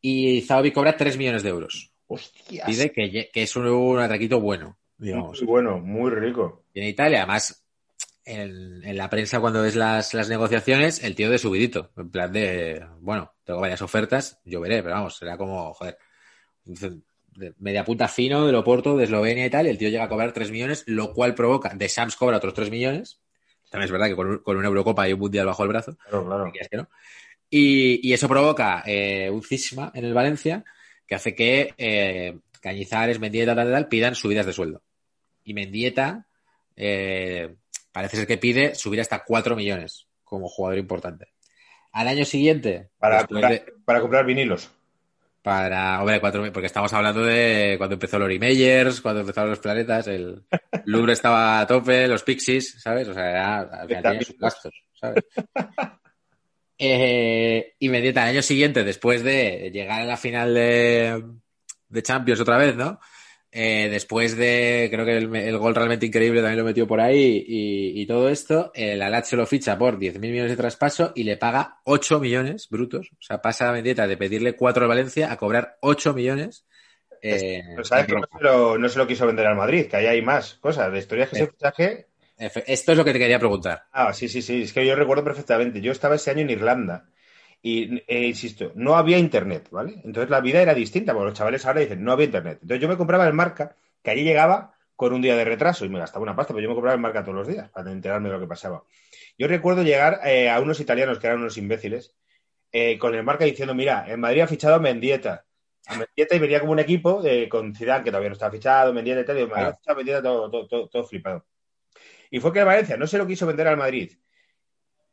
Y 0.00 0.42
Zaovic 0.42 0.74
cobra 0.74 0.96
3 0.96 1.16
millones 1.16 1.42
de 1.42 1.48
euros. 1.48 1.90
Hostias. 2.06 2.66
Pide 2.66 2.92
que, 2.92 3.30
es 3.34 3.56
un, 3.56 3.66
un 3.66 3.98
atraquito 3.98 4.40
bueno, 4.40 4.78
digamos. 4.96 5.40
Muy 5.42 5.46
bueno, 5.46 5.78
muy 5.78 6.10
rico. 6.10 6.64
Y 6.72 6.80
en 6.80 6.86
Italia, 6.86 7.18
además, 7.18 7.66
en, 8.24 8.84
en 8.84 8.96
la 8.96 9.10
prensa 9.10 9.40
cuando 9.40 9.62
ves 9.62 9.74
las, 9.74 10.14
las 10.14 10.28
negociaciones, 10.28 11.02
el 11.02 11.14
tío 11.14 11.30
de 11.30 11.38
subidito, 11.38 11.90
en 11.96 12.10
plan 12.10 12.32
de, 12.32 12.86
bueno, 13.00 13.32
tengo 13.44 13.60
varias 13.60 13.82
ofertas, 13.82 14.40
yo 14.44 14.60
veré, 14.60 14.82
pero 14.82 14.94
vamos, 14.94 15.16
será 15.16 15.36
como, 15.36 15.72
joder, 15.74 15.98
de 16.64 17.54
media 17.58 17.84
punta 17.84 18.08
fino 18.08 18.46
del 18.46 18.54
Oporto, 18.56 18.96
de 18.96 19.04
Eslovenia 19.04 19.46
y 19.46 19.50
tal, 19.50 19.66
y 19.66 19.70
el 19.70 19.78
tío 19.78 19.88
llega 19.88 20.04
a 20.04 20.08
cobrar 20.08 20.32
3 20.32 20.50
millones, 20.50 20.84
lo 20.86 21.12
cual 21.12 21.34
provoca, 21.34 21.74
de 21.74 21.88
Sams 21.88 22.16
cobra 22.16 22.38
otros 22.38 22.54
3 22.54 22.70
millones, 22.70 23.20
también 23.70 23.86
es 23.86 23.92
verdad 23.92 24.06
que 24.06 24.16
con, 24.16 24.38
con 24.38 24.56
una 24.56 24.68
Eurocopa 24.68 25.08
y 25.08 25.12
un 25.12 25.20
Mundial 25.20 25.46
bajo 25.46 25.62
el 25.62 25.68
brazo, 25.68 25.96
Claro, 26.08 26.26
claro. 26.26 26.52
que 26.52 26.76
no. 26.76 26.88
Y, 27.58 28.00
y 28.08 28.12
eso 28.12 28.28
provoca 28.28 28.82
eh, 28.86 29.30
un 29.30 29.42
cisma 29.42 29.90
en 29.94 30.04
el 30.04 30.12
Valencia 30.14 30.62
que 31.06 31.14
hace 31.14 31.34
que 31.34 31.72
eh, 31.78 32.36
Cañizares, 32.60 33.18
Mendieta, 33.18 33.54
tal, 33.54 33.66
tal, 33.66 33.72
tal, 33.74 33.88
pidan 33.88 34.14
subidas 34.14 34.44
de 34.46 34.52
sueldo. 34.52 34.82
Y 35.44 35.54
Mendieta 35.54 36.26
eh, 36.76 37.54
parece 37.92 38.16
ser 38.18 38.26
que 38.26 38.36
pide 38.38 38.74
subir 38.74 39.00
hasta 39.00 39.24
4 39.24 39.56
millones 39.56 40.06
como 40.24 40.48
jugador 40.48 40.78
importante. 40.78 41.28
Al 41.92 42.08
año 42.08 42.24
siguiente, 42.26 42.90
Para, 42.98 43.24
comprar, 43.26 43.50
de- 43.52 43.72
para 43.86 44.00
comprar 44.02 44.26
vinilos. 44.26 44.70
para, 45.40 46.00
hombre, 46.00 46.20
4 46.20 46.42
mil- 46.42 46.52
porque 46.52 46.66
estamos 46.66 46.92
hablando 46.92 47.22
de 47.22 47.76
cuando 47.78 47.94
empezó 47.94 48.18
Lori 48.18 48.38
Meyers, 48.38 49.00
cuando 49.00 49.20
empezaron 49.22 49.48
los 49.50 49.60
planetas, 49.60 50.08
el 50.08 50.42
Louvre 50.84 51.12
estaba 51.14 51.60
a 51.60 51.66
tope, 51.66 52.06
los 52.08 52.22
Pixies, 52.22 52.82
¿sabes? 52.82 53.08
O 53.08 53.14
sea, 53.14 53.30
era- 53.30 53.58
al 53.60 53.86
final 53.88 54.02
tenía 54.02 54.22
sus 54.22 54.36
gastos, 54.38 54.74
¿sabes? 55.00 55.24
Eh, 56.78 57.74
y 57.78 57.88
Mendieta 57.88 58.22
al 58.22 58.28
año 58.30 58.42
siguiente, 58.42 58.84
después 58.84 59.22
de 59.22 59.70
llegar 59.72 60.02
a 60.02 60.04
la 60.06 60.16
final 60.16 60.54
de, 60.54 61.24
de 61.88 62.02
Champions 62.02 62.40
otra 62.40 62.58
vez, 62.58 62.76
¿no? 62.76 63.00
Eh, 63.58 63.88
después 63.90 64.36
de, 64.36 64.88
creo 64.92 65.06
que 65.06 65.16
el, 65.16 65.34
el 65.34 65.56
gol 65.56 65.74
realmente 65.74 66.04
increíble 66.04 66.42
también 66.42 66.58
lo 66.58 66.64
metió 66.64 66.86
por 66.86 67.00
ahí 67.00 67.42
y, 67.46 68.02
y 68.02 68.06
todo 68.06 68.28
esto, 68.28 68.70
el 68.74 68.98
Lazio 68.98 69.38
lo 69.38 69.46
ficha 69.46 69.78
por 69.78 69.98
10.000 69.98 70.18
millones 70.20 70.50
de 70.50 70.56
traspaso 70.58 71.12
y 71.14 71.24
le 71.24 71.38
paga 71.38 71.78
8 71.84 72.20
millones 72.20 72.68
brutos. 72.68 73.08
O 73.12 73.22
sea, 73.22 73.40
pasa 73.40 73.70
a 73.70 73.72
Mendieta 73.72 74.06
de 74.06 74.18
pedirle 74.18 74.56
4 74.56 74.82
al 74.82 74.88
Valencia 74.88 75.32
a 75.32 75.38
cobrar 75.38 75.78
8 75.80 76.12
millones. 76.12 76.66
eh, 77.22 77.62
Pero 77.70 77.84
sabes 77.84 78.06
que 78.06 78.12
no 78.14 78.20
se, 78.30 78.44
lo, 78.44 78.76
no 78.76 78.88
se 78.90 78.98
lo 78.98 79.06
quiso 79.06 79.26
vender 79.26 79.46
al 79.46 79.56
Madrid, 79.56 79.86
que 79.86 79.96
ahí 79.96 80.06
hay 80.06 80.20
más 80.20 80.54
cosas. 80.54 80.92
De 80.92 80.98
historias 80.98 81.30
que 81.30 81.36
Sí. 81.36 81.42
ese 81.44 81.52
fichaje. 81.52 82.06
Esto 82.38 82.92
es 82.92 82.98
lo 82.98 83.04
que 83.04 83.12
te 83.12 83.18
quería 83.18 83.38
preguntar. 83.38 83.84
Ah, 83.92 84.12
sí, 84.12 84.28
sí, 84.28 84.42
sí. 84.42 84.62
Es 84.62 84.72
que 84.72 84.86
yo 84.86 84.94
recuerdo 84.94 85.24
perfectamente. 85.24 85.80
Yo 85.80 85.92
estaba 85.92 86.16
ese 86.16 86.30
año 86.30 86.40
en 86.42 86.50
Irlanda. 86.50 87.08
Y, 87.62 88.02
eh, 88.06 88.26
insisto, 88.26 88.72
no 88.76 88.96
había 88.96 89.18
internet, 89.18 89.68
¿vale? 89.70 89.94
Entonces 90.04 90.30
la 90.30 90.40
vida 90.40 90.60
era 90.62 90.74
distinta, 90.74 91.12
porque 91.12 91.30
los 91.30 91.34
chavales 91.38 91.64
ahora 91.66 91.80
dicen, 91.80 92.04
no 92.04 92.12
había 92.12 92.26
internet. 92.26 92.58
Entonces 92.62 92.80
yo 92.82 92.88
me 92.88 92.96
compraba 92.96 93.26
el 93.26 93.32
marca, 93.32 93.74
que 94.02 94.10
allí 94.10 94.22
llegaba 94.22 94.74
con 94.94 95.12
un 95.12 95.22
día 95.22 95.36
de 95.36 95.44
retraso 95.44 95.84
y 95.84 95.88
me 95.88 95.98
gastaba 95.98 96.22
una 96.22 96.36
pasta, 96.36 96.52
pero 96.54 96.62
yo 96.62 96.68
me 96.68 96.74
compraba 96.74 96.94
el 96.94 97.00
marca 97.00 97.22
todos 97.24 97.34
los 97.36 97.48
días 97.48 97.68
para 97.70 97.90
enterarme 97.90 98.28
de 98.28 98.34
lo 98.34 98.40
que 98.40 98.46
pasaba. 98.46 98.84
Yo 99.38 99.48
recuerdo 99.48 99.82
llegar 99.82 100.20
eh, 100.24 100.48
a 100.50 100.60
unos 100.60 100.78
italianos 100.80 101.18
que 101.18 101.26
eran 101.26 101.40
unos 101.40 101.56
imbéciles, 101.58 102.14
eh, 102.72 102.98
con 102.98 103.14
el 103.14 103.24
marca 103.24 103.44
diciendo, 103.44 103.74
mira, 103.74 104.06
en 104.08 104.20
Madrid 104.20 104.42
ha 104.42 104.46
fichado 104.46 104.76
a 104.76 104.78
Mendieta. 104.80 105.44
a 105.88 105.96
Mendieta 105.96 106.36
y 106.36 106.38
venía 106.38 106.60
como 106.60 106.72
un 106.72 106.80
equipo 106.80 107.22
con 107.48 107.74
Zidane, 107.74 108.04
que 108.04 108.10
todavía 108.10 108.30
no 108.30 108.34
estaba 108.34 108.52
fichado, 108.52 108.92
Mendieta 108.92 109.20
y 109.22 109.24
tal, 109.24 109.38
y 109.38 109.46
Madrid 109.46 109.52
Claro. 109.54 109.76
fichado, 109.78 109.96
Mendieta 109.96 110.22
todo, 110.22 110.50
todo, 110.50 110.66
todo- 110.68 110.88
todo 110.88 111.04
flipado. 111.04 111.44
Y 112.30 112.40
fue 112.40 112.52
que 112.52 112.60
el 112.60 112.64
Valencia 112.66 112.96
no 112.96 113.06
se 113.06 113.18
lo 113.18 113.26
quiso 113.26 113.46
vender 113.46 113.68
al 113.68 113.76
Madrid, 113.76 114.12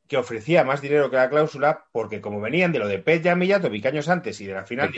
que 0.08 0.18
ofrecía 0.18 0.64
más 0.64 0.82
dinero 0.82 1.10
que 1.10 1.16
la 1.16 1.30
cláusula, 1.30 1.86
porque 1.92 2.22
como 2.22 2.42
venían 2.42 2.72
de 2.72 2.80
lo 2.80 2.88
de 2.88 3.00
Pet 3.00 3.26
y 3.26 3.36
Mijatovic 3.36 3.86
años 3.86 4.10
antes 4.10 4.40
y 4.42 4.46
de 4.46 4.54
la 4.54 4.66
final, 4.66 4.92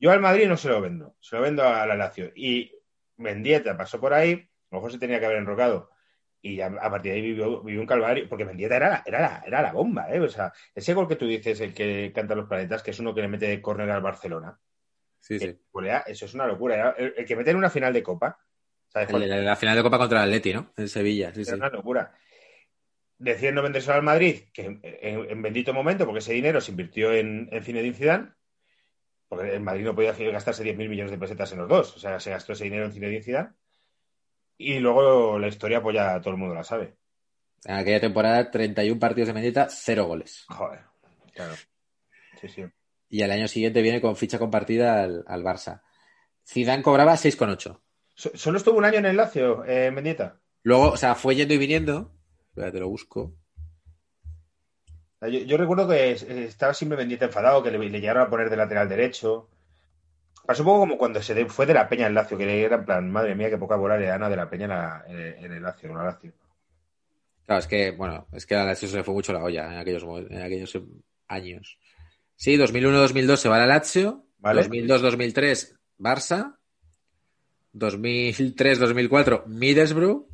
yo 0.00 0.10
al 0.10 0.20
Madrid 0.20 0.48
no 0.48 0.56
se 0.56 0.68
lo 0.68 0.80
vendo, 0.80 1.14
se 1.20 1.36
lo 1.36 1.42
vendo 1.42 1.62
a 1.62 1.86
la 1.86 1.96
Lazio. 1.96 2.30
Y 2.34 2.72
Mendieta 3.16 3.76
pasó 3.76 4.00
por 4.00 4.14
ahí, 4.14 4.32
a 4.32 4.74
lo 4.74 4.78
mejor 4.78 4.92
se 4.92 4.98
tenía 4.98 5.20
que 5.20 5.26
haber 5.26 5.38
enrocado. 5.38 5.90
Y 6.42 6.60
a, 6.60 6.66
a 6.66 6.90
partir 6.90 7.12
de 7.12 7.18
ahí 7.18 7.22
vivió, 7.22 7.62
vivió 7.62 7.80
un 7.80 7.86
calvario, 7.86 8.28
porque 8.28 8.44
Mendieta 8.44 8.76
era 8.76 8.88
la, 8.88 9.02
era, 9.04 9.20
la, 9.20 9.42
era 9.46 9.62
la 9.62 9.72
bomba, 9.72 10.12
¿eh? 10.14 10.20
O 10.20 10.28
sea, 10.28 10.52
ese 10.74 10.94
gol 10.94 11.08
que 11.08 11.16
tú 11.16 11.26
dices, 11.26 11.60
el 11.60 11.74
que 11.74 12.12
canta 12.14 12.34
los 12.34 12.46
planetas, 12.48 12.82
que 12.82 12.92
es 12.92 13.00
uno 13.00 13.14
que 13.14 13.22
le 13.22 13.28
mete 13.28 13.48
de 13.48 13.60
córner 13.60 13.90
al 13.90 14.02
Barcelona, 14.02 14.58
Sí, 15.20 15.40
sí. 15.40 15.58
eso 16.06 16.24
es 16.24 16.34
una 16.34 16.46
locura. 16.46 16.94
El, 16.96 17.14
el 17.16 17.24
que 17.24 17.34
mete 17.34 17.50
en 17.50 17.56
una 17.56 17.70
final 17.70 17.92
de 17.92 18.02
Copa, 18.02 18.38
¿sabes? 19.04 19.10
El- 19.10 19.30
el- 19.30 19.44
la 19.44 19.56
final 19.56 19.76
de 19.76 19.82
Copa 19.82 19.98
contra 19.98 20.18
el 20.22 20.28
Atleti, 20.28 20.52
¿no? 20.54 20.72
En 20.76 20.88
Sevilla, 20.88 21.32
sí, 21.34 21.40
Era 21.42 21.50
sí. 21.50 21.54
una 21.56 21.68
locura. 21.70 22.12
Deciden 23.18 23.54
no 23.54 23.62
vendérselo 23.62 23.94
al 23.96 24.02
Madrid, 24.02 24.42
que 24.52 24.62
en, 24.66 24.80
en- 24.82 25.30
en 25.30 25.42
bendito 25.42 25.72
momento, 25.72 26.04
porque 26.04 26.18
ese 26.18 26.32
dinero 26.34 26.60
se 26.60 26.70
invirtió 26.70 27.12
en, 27.12 27.48
en 27.50 27.62
Zinedine 27.62 27.94
Zidane, 27.94 28.32
porque 29.28 29.54
el 29.54 29.60
Madrid 29.60 29.84
no 29.84 29.94
podía 29.94 30.12
gastarse 30.12 30.62
10.000 30.64 30.88
millones 30.88 31.10
de 31.10 31.18
pesetas 31.18 31.50
en 31.52 31.58
los 31.58 31.68
dos, 31.68 31.96
o 31.96 31.98
sea, 31.98 32.20
se 32.20 32.30
gastó 32.30 32.52
ese 32.52 32.64
dinero 32.64 32.84
en 32.84 32.92
Zinedine 32.92 33.22
Zidane. 33.22 33.50
Y 34.58 34.78
luego 34.78 35.38
la 35.38 35.48
historia, 35.48 35.82
pues 35.82 35.94
ya 35.94 36.20
todo 36.20 36.30
el 36.34 36.38
mundo 36.40 36.54
la 36.54 36.64
sabe. 36.64 36.96
En 37.64 37.74
aquella 37.76 38.00
temporada, 38.00 38.50
31 38.50 38.98
partidos 39.00 39.28
de 39.28 39.34
Mendieta, 39.34 39.66
0 39.70 40.04
goles. 40.06 40.44
Joder, 40.48 40.80
claro. 41.32 41.54
Sí, 42.40 42.48
sí. 42.48 42.64
Y 43.08 43.22
al 43.22 43.30
año 43.30 43.48
siguiente 43.48 43.82
viene 43.82 44.00
con 44.00 44.16
ficha 44.16 44.38
compartida 44.38 45.02
al, 45.02 45.24
al 45.26 45.42
Barça. 45.42 45.82
Zidane 46.46 46.82
cobraba 46.82 47.14
6,8. 47.14 47.80
So- 48.16 48.32
Solo 48.34 48.58
estuvo 48.58 48.78
un 48.78 48.84
año 48.84 48.98
en 48.98 49.06
el 49.06 49.16
Lazio, 49.16 49.64
eh, 49.64 49.90
Mendieta. 49.92 50.40
Luego, 50.64 50.90
o 50.90 50.96
sea, 50.96 51.14
fue 51.14 51.36
yendo 51.36 51.54
y 51.54 51.58
viniendo. 51.58 52.12
Espera, 52.48 52.72
te 52.72 52.80
lo 52.80 52.88
busco. 52.88 53.34
Yo, 55.20 55.28
yo 55.40 55.56
recuerdo 55.56 55.88
que 55.88 56.12
estaba 56.12 56.74
siempre 56.74 56.96
Mendieta 56.98 57.26
enfadado, 57.26 57.62
que 57.62 57.70
le, 57.70 57.78
le 57.78 58.00
llegaron 58.00 58.22
a 58.24 58.30
poner 58.30 58.50
de 58.50 58.56
lateral 58.56 58.88
derecho. 58.88 59.48
Pasó 60.46 60.62
un 60.62 60.66
poco 60.66 60.80
como 60.80 60.98
cuando 60.98 61.20
se 61.22 61.34
de- 61.34 61.46
fue 61.46 61.66
de 61.66 61.74
la 61.74 61.88
Peña 61.88 62.06
en 62.06 62.14
Lazio, 62.14 62.38
que 62.38 62.62
era 62.64 62.76
en 62.76 62.84
plan, 62.84 63.10
madre 63.10 63.34
mía, 63.34 63.50
qué 63.50 63.58
poca 63.58 63.76
bola 63.76 63.96
le 63.98 64.06
dan 64.06 64.22
a 64.22 64.28
de 64.28 64.36
la 64.36 64.48
Peña 64.48 64.64
en, 64.64 64.70
la- 64.70 65.04
en- 65.08 65.44
en 65.44 65.52
el 65.52 65.62
Lazio, 65.62 65.90
en 65.90 65.96
la 65.96 66.04
Lazio. 66.04 66.32
Claro, 67.46 67.58
es 67.60 67.66
que, 67.66 67.90
bueno, 67.92 68.26
es 68.32 68.46
que 68.46 68.54
a 68.54 68.58
la 68.58 68.64
Lazio 68.66 68.88
se 68.88 68.96
le 68.96 69.04
fue 69.04 69.14
mucho 69.14 69.32
la 69.32 69.42
olla 69.42 69.66
en 69.72 69.78
aquellos, 69.78 70.02
en 70.30 70.42
aquellos 70.42 70.78
años. 71.28 71.78
Sí, 72.36 72.56
2001-2002 72.56 73.36
se 73.36 73.48
va 73.48 73.56
a 73.56 73.60
la 73.60 73.66
Lazio. 73.66 74.24
Vale. 74.38 74.62
2002-2003 74.62 75.78
Barça. 75.98 76.55
2003-2004 77.78 79.46
Middlesbrough. 79.46 80.26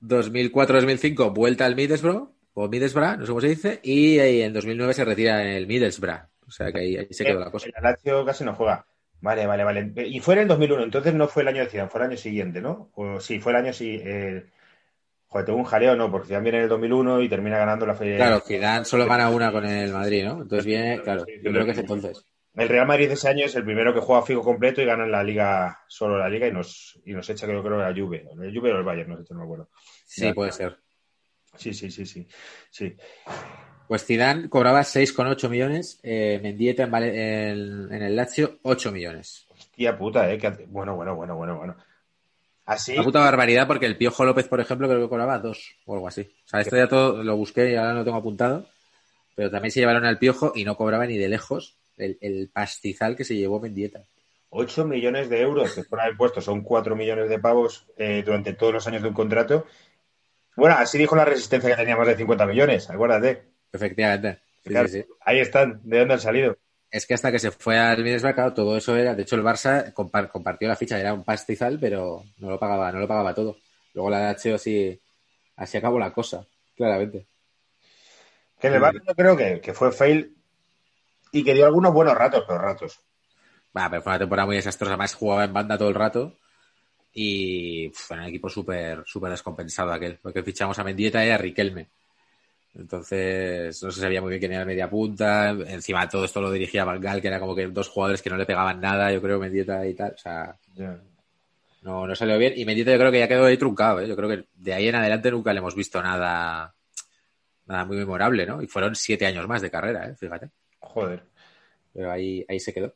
2004-2005 0.00 1.32
vuelta 1.32 1.64
al 1.64 1.76
Middlesbrough 1.76 2.28
o 2.54 2.68
Middlesbrough, 2.68 3.18
no 3.18 3.22
sé 3.24 3.28
cómo 3.28 3.40
se 3.40 3.48
dice, 3.48 3.80
y 3.82 4.18
ahí 4.18 4.42
en 4.42 4.52
2009 4.52 4.94
se 4.94 5.04
retira 5.04 5.42
en 5.42 5.50
el 5.50 5.66
Middlesbrough. 5.66 6.28
O 6.46 6.50
sea 6.50 6.72
que 6.72 6.80
ahí, 6.80 6.96
ahí 6.96 7.08
se 7.10 7.24
quedó 7.24 7.40
la 7.40 7.50
cosa. 7.50 7.68
El 7.74 7.82
Lazio 7.82 8.24
casi 8.24 8.44
no 8.44 8.54
juega. 8.54 8.84
Vale, 9.20 9.46
vale, 9.46 9.62
vale. 9.62 9.92
Y 10.04 10.18
fue 10.18 10.34
en 10.34 10.40
el 10.40 10.48
2001, 10.48 10.82
entonces 10.82 11.14
no 11.14 11.28
fue 11.28 11.42
el 11.42 11.48
año 11.48 11.60
de 11.60 11.68
Zidane, 11.68 11.88
fue 11.88 12.00
el 12.00 12.08
año 12.08 12.16
siguiente, 12.16 12.60
¿no? 12.60 12.90
O 12.94 13.20
sí, 13.20 13.38
fue 13.38 13.52
el 13.52 13.58
año 13.58 13.72
sí. 13.72 14.00
eh, 14.04 14.44
Joder, 15.28 15.46
tengo 15.46 15.58
un 15.60 15.64
jaleo, 15.64 15.96
no, 15.96 16.10
porque 16.10 16.26
Zidane 16.26 16.42
viene 16.42 16.58
en 16.58 16.64
el 16.64 16.68
2001 16.68 17.22
y 17.22 17.28
termina 17.28 17.56
ganando 17.56 17.86
la 17.86 17.94
feria. 17.94 18.16
Claro, 18.16 18.40
Zidane 18.40 18.84
solo 18.84 19.06
gana 19.06 19.30
una 19.30 19.52
con 19.52 19.64
el 19.64 19.92
Madrid, 19.92 20.24
¿no? 20.24 20.42
Entonces 20.42 20.66
viene, 20.66 21.00
claro, 21.00 21.24
yo 21.26 21.50
creo 21.52 21.64
que 21.64 21.70
es 21.70 21.78
entonces. 21.78 22.26
El 22.54 22.68
Real 22.68 22.86
Madrid 22.86 23.10
ese 23.10 23.28
año 23.28 23.46
es 23.46 23.54
el 23.54 23.64
primero 23.64 23.94
que 23.94 24.00
juega 24.00 24.22
fijo 24.22 24.42
completo 24.42 24.82
y 24.82 24.84
gana 24.84 25.04
en 25.04 25.10
la 25.12 25.22
liga, 25.24 25.80
solo 25.88 26.18
la 26.18 26.28
liga, 26.28 26.46
y 26.46 26.52
nos, 26.52 27.00
y 27.06 27.12
nos 27.14 27.28
echa, 27.30 27.46
creo, 27.46 27.62
creo, 27.62 27.78
la 27.78 27.94
Juve. 27.94 28.26
El 28.42 28.54
Juve 28.54 28.72
o 28.72 28.76
el 28.78 28.84
Bayern, 28.84 29.10
no 29.10 29.16
sé, 29.24 29.32
no 29.32 29.38
me 29.40 29.44
acuerdo. 29.44 29.70
Sí, 30.04 30.24
Ya. 30.26 30.34
puede 30.34 30.52
ser. 30.52 30.76
Sí, 31.56 31.72
sí, 31.72 31.90
sí, 31.90 32.04
sí. 32.04 32.26
sí. 32.70 32.94
Pues 33.88 34.04
Zidane 34.04 34.48
cobraba 34.48 34.80
6,8 34.84 35.48
millones, 35.48 35.98
eh, 36.02 36.40
Mendieta 36.42 36.82
en, 36.84 36.90
Vale- 36.90 37.50
en- 37.50 37.92
en 37.92 38.02
el 38.02 38.16
Lazio 38.16 38.58
8 38.62 38.92
millones. 38.92 39.46
Hostia 39.50 39.96
puta, 39.96 40.30
¿eh? 40.30 40.38
que 40.38 40.48
Bueno, 40.68 40.94
bueno, 40.96 41.14
bueno, 41.14 41.36
bueno, 41.36 41.56
bueno. 41.58 41.76
Así. 42.64 42.92
Una 42.94 43.02
puta 43.04 43.20
barbaridad 43.20 43.66
porque 43.66 43.86
el 43.86 43.96
Piojo 43.96 44.24
López, 44.24 44.46
por 44.46 44.60
ejemplo, 44.60 44.88
creo 44.88 45.00
que 45.00 45.08
cobraba 45.08 45.38
2 45.38 45.74
o 45.86 45.94
algo 45.94 46.08
así. 46.08 46.22
O 46.44 46.48
sea, 46.48 46.60
esto 46.60 46.76
ya 46.76 46.86
todo 46.88 47.22
lo 47.24 47.36
busqué 47.36 47.72
y 47.72 47.76
ahora 47.76 47.92
no 47.92 47.98
lo 48.00 48.04
tengo 48.04 48.18
apuntado. 48.18 48.66
Pero 49.34 49.50
también 49.50 49.72
se 49.72 49.80
llevaron 49.80 50.04
al 50.04 50.18
Piojo 50.18 50.52
y 50.54 50.64
no 50.64 50.76
cobraba 50.76 51.06
ni 51.06 51.16
de 51.18 51.28
lejos 51.28 51.76
el, 51.96 52.18
el 52.20 52.50
pastizal 52.52 53.16
que 53.16 53.24
se 53.24 53.36
llevó 53.36 53.60
Mendieta. 53.60 54.04
8 54.50 54.84
millones 54.84 55.30
de 55.30 55.40
euros 55.40 55.74
que 55.74 55.82
fuera 55.84 56.04
del 56.04 56.16
puesto, 56.16 56.40
son 56.40 56.62
4 56.62 56.94
millones 56.94 57.28
de 57.30 57.38
pavos 57.38 57.86
eh, 57.96 58.22
durante 58.24 58.52
todos 58.52 58.72
los 58.74 58.86
años 58.86 59.02
de 59.02 59.08
un 59.08 59.14
contrato. 59.14 59.66
Bueno, 60.56 60.76
así 60.76 60.98
dijo 60.98 61.16
la 61.16 61.24
resistencia 61.24 61.70
que 61.70 61.76
tenía 61.76 61.96
más 61.96 62.06
de 62.06 62.16
50 62.16 62.44
millones, 62.46 62.90
acuérdate. 62.90 63.42
Efectivamente. 63.72 64.40
Sí, 64.62 64.70
Claro, 64.70 64.88
sí, 64.88 65.00
sí. 65.00 65.06
Ahí 65.22 65.40
están, 65.40 65.80
¿de 65.82 66.00
dónde 66.00 66.14
han 66.14 66.20
salido? 66.20 66.56
Es 66.90 67.06
que 67.06 67.14
hasta 67.14 67.32
que 67.32 67.38
se 67.38 67.50
fue 67.50 67.78
al 67.78 68.02
Middlesbrough, 68.04 68.34
claro, 68.34 68.52
todo 68.52 68.76
eso 68.76 68.94
era. 68.94 69.14
De 69.14 69.22
hecho, 69.22 69.36
el 69.36 69.42
Barça 69.42 69.94
compar- 69.94 70.30
compartió 70.30 70.68
la 70.68 70.76
ficha, 70.76 71.00
era 71.00 71.14
un 71.14 71.24
pastizal, 71.24 71.78
pero 71.80 72.22
no 72.36 72.50
lo 72.50 72.58
pagaba, 72.58 72.92
no 72.92 73.00
lo 73.00 73.08
pagaba 73.08 73.34
todo. 73.34 73.56
Luego 73.94 74.10
la 74.10 74.20
Lazio 74.20 74.56
así, 74.56 75.00
así 75.56 75.78
acabó 75.78 75.98
la 75.98 76.12
cosa, 76.12 76.46
claramente. 76.76 77.26
Que 78.60 78.66
en 78.68 78.74
el 78.74 78.82
Barça 78.82 79.02
yo 79.08 79.14
creo 79.14 79.36
que, 79.36 79.60
que 79.62 79.72
fue 79.72 79.90
fail 79.90 80.36
y 81.32 81.42
que 81.42 81.54
dio 81.54 81.66
algunos 81.66 81.92
buenos 81.92 82.14
ratos, 82.14 82.44
pero 82.46 82.58
ratos. 82.58 83.00
Va, 83.76 83.88
pero 83.88 84.02
fue 84.02 84.12
una 84.12 84.18
temporada 84.18 84.46
muy 84.46 84.56
desastrosa. 84.56 84.92
Además, 84.92 85.14
jugaba 85.14 85.44
en 85.44 85.52
banda 85.52 85.78
todo 85.78 85.88
el 85.88 85.94
rato. 85.94 86.36
Y 87.14 87.88
pf, 87.88 88.14
era 88.14 88.22
un 88.22 88.28
equipo 88.28 88.48
súper 88.48 89.02
súper 89.06 89.30
descompensado 89.30 89.92
aquel. 89.92 90.18
Porque 90.22 90.42
fichamos 90.42 90.78
a 90.78 90.84
Mendieta 90.84 91.24
y 91.24 91.30
a 91.30 91.38
Riquelme. 91.38 91.88
Entonces, 92.74 93.82
no 93.82 93.90
se 93.90 94.00
sabía 94.00 94.20
muy 94.20 94.30
bien 94.30 94.40
quién 94.40 94.52
era 94.52 94.62
el 94.62 94.66
media 94.66 94.88
punta. 94.88 95.50
Encima 95.50 96.08
todo 96.08 96.24
esto 96.24 96.40
lo 96.40 96.50
dirigía 96.50 96.84
Van 96.84 97.00
Gaal, 97.00 97.20
que 97.20 97.28
era 97.28 97.40
como 97.40 97.54
que 97.54 97.66
dos 97.68 97.88
jugadores 97.88 98.22
que 98.22 98.30
no 98.30 98.36
le 98.36 98.46
pegaban 98.46 98.80
nada, 98.80 99.12
yo 99.12 99.20
creo, 99.20 99.38
Mendieta 99.38 99.86
y 99.86 99.94
tal. 99.94 100.12
O 100.12 100.18
sea, 100.18 100.54
no, 101.82 102.06
no 102.06 102.14
salió 102.14 102.38
bien. 102.38 102.54
Y 102.56 102.64
Mendieta 102.64 102.92
yo 102.92 102.98
creo 102.98 103.12
que 103.12 103.18
ya 103.18 103.28
quedó 103.28 103.46
ahí 103.46 103.56
truncado, 103.56 104.00
¿eh? 104.00 104.08
Yo 104.08 104.16
creo 104.16 104.28
que 104.28 104.44
de 104.54 104.74
ahí 104.74 104.88
en 104.88 104.94
adelante 104.96 105.30
nunca 105.30 105.52
le 105.52 105.58
hemos 105.58 105.74
visto 105.74 106.02
nada, 106.02 106.74
nada 107.66 107.84
muy 107.84 107.96
memorable, 107.96 108.46
¿no? 108.46 108.62
Y 108.62 108.66
fueron 108.66 108.94
siete 108.94 109.26
años 109.26 109.46
más 109.48 109.60
de 109.62 109.70
carrera, 109.70 110.08
¿eh? 110.08 110.14
Fíjate. 110.14 110.50
Joder. 110.92 111.24
Pero 111.92 112.10
ahí, 112.10 112.44
ahí 112.48 112.60
se 112.60 112.72
quedó. 112.72 112.94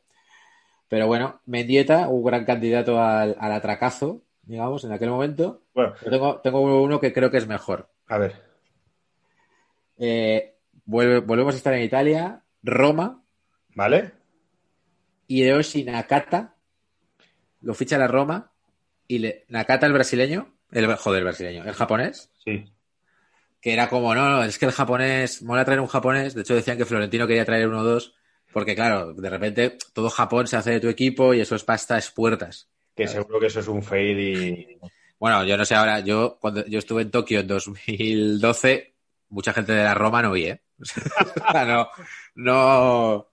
Pero 0.89 1.07
bueno, 1.07 1.41
Mendieta, 1.45 2.07
un 2.07 2.23
gran 2.23 2.45
candidato 2.45 3.01
al, 3.01 3.35
al 3.39 3.51
atracazo, 3.51 4.21
digamos, 4.43 4.83
en 4.85 4.91
aquel 4.93 5.09
momento. 5.09 5.63
Bueno, 5.73 5.93
Yo 6.03 6.09
tengo, 6.09 6.39
tengo 6.41 6.81
uno 6.83 6.99
que 6.99 7.11
creo 7.13 7.29
que 7.29 7.37
es 7.37 7.47
mejor. 7.47 7.89
a 8.07 8.17
ver. 8.17 8.47
Eh, 9.97 10.55
vuelve- 10.85 11.19
volvemos 11.21 11.53
a 11.53 11.57
estar 11.57 11.73
en 11.73 11.83
Italia, 11.83 12.43
Roma, 12.63 13.23
¿Vale? 13.75 14.11
Hideyoshi 15.27 15.83
Nakata, 15.83 16.55
lo 17.61 17.73
ficha 17.73 17.97
la 17.97 18.07
Roma, 18.07 18.51
y 19.07 19.19
le, 19.19 19.45
Nakata 19.49 19.85
el 19.85 19.93
brasileño, 19.93 20.53
el, 20.71 20.85
joder, 20.95 21.19
el 21.19 21.23
brasileño, 21.25 21.63
el 21.63 21.73
japonés, 21.73 22.31
Sí. 22.43 22.71
Que 23.67 23.73
era 23.73 23.89
como, 23.89 24.15
no, 24.15 24.29
no, 24.29 24.43
es 24.45 24.57
que 24.57 24.65
el 24.65 24.71
japonés, 24.71 25.41
mola 25.41 25.65
traer 25.65 25.81
un 25.81 25.87
japonés, 25.87 26.33
de 26.33 26.39
hecho 26.39 26.55
decían 26.55 26.77
que 26.77 26.85
Florentino 26.85 27.27
quería 27.27 27.43
traer 27.43 27.67
uno 27.67 27.79
o 27.79 27.83
dos, 27.83 28.15
porque 28.53 28.73
claro, 28.73 29.11
de 29.11 29.29
repente 29.29 29.77
todo 29.91 30.09
Japón 30.09 30.47
se 30.47 30.55
hace 30.55 30.71
de 30.71 30.79
tu 30.79 30.87
equipo 30.87 31.33
y 31.33 31.41
eso 31.41 31.53
es 31.53 31.65
pasta, 31.65 31.97
es 31.97 32.09
puertas. 32.09 32.69
Que 32.95 33.09
seguro 33.09 33.41
que 33.41 33.47
eso 33.47 33.59
es 33.59 33.67
un 33.67 33.83
fail 33.83 34.19
y. 34.21 34.79
Bueno, 35.19 35.43
yo 35.43 35.57
no 35.57 35.65
sé 35.65 35.75
ahora, 35.75 35.99
yo 35.99 36.37
cuando 36.39 36.65
yo 36.65 36.79
estuve 36.79 37.01
en 37.01 37.11
Tokio 37.11 37.41
en 37.41 37.47
2012, 37.47 38.95
mucha 39.31 39.51
gente 39.51 39.73
de 39.73 39.83
la 39.83 39.93
Roma 39.93 40.21
no 40.21 40.31
vi, 40.31 40.45
¿eh? 40.45 40.61
O 40.79 41.51
sea, 41.51 41.65
no, 41.65 41.89
no, 42.35 43.27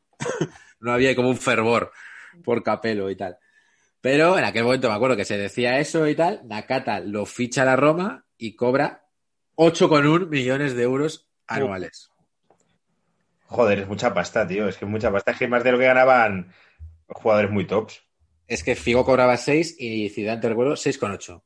no 0.81 0.93
había 0.93 1.15
como 1.15 1.29
un 1.29 1.37
fervor 1.37 1.93
por 2.43 2.65
Capello 2.65 3.09
y 3.09 3.15
tal. 3.15 3.39
Pero 4.01 4.37
en 4.37 4.45
aquel 4.45 4.65
momento 4.65 4.89
me 4.89 4.97
acuerdo 4.97 5.17
que 5.17 5.25
se 5.25 5.39
decía 5.39 5.79
eso 5.79 6.09
y 6.09 6.17
tal, 6.17 6.41
Nakata 6.45 6.99
lo 6.99 7.25
ficha 7.25 7.63
a 7.63 7.67
la 7.67 7.77
Roma 7.77 8.27
y 8.37 8.57
cobra 8.57 9.04
8,1 9.57 10.29
millones 10.29 10.75
de 10.75 10.83
euros 10.83 11.29
anuales. 11.47 12.11
Joder, 13.47 13.81
es 13.81 13.89
mucha 13.89 14.13
pasta, 14.15 14.47
tío. 14.47 14.69
Es 14.69 14.77
que 14.77 14.85
es 14.85 14.91
mucha 14.91 15.13
pasta. 15.13 15.31
Es 15.33 15.39
que 15.39 15.49
más 15.49 15.63
de 15.63 15.73
lo 15.73 15.79
que 15.79 15.85
ganaban 15.87 16.53
jugadores 17.07 17.51
muy 17.51 17.67
tops. 17.67 18.03
Es 18.49 18.63
que 18.65 18.75
Figo 18.75 19.05
cobraba 19.05 19.37
6 19.37 19.77
y 19.79 20.09
Zidane, 20.11 20.41
te 20.41 20.49
recuerdo, 20.49 20.75
6,8. 20.75 21.43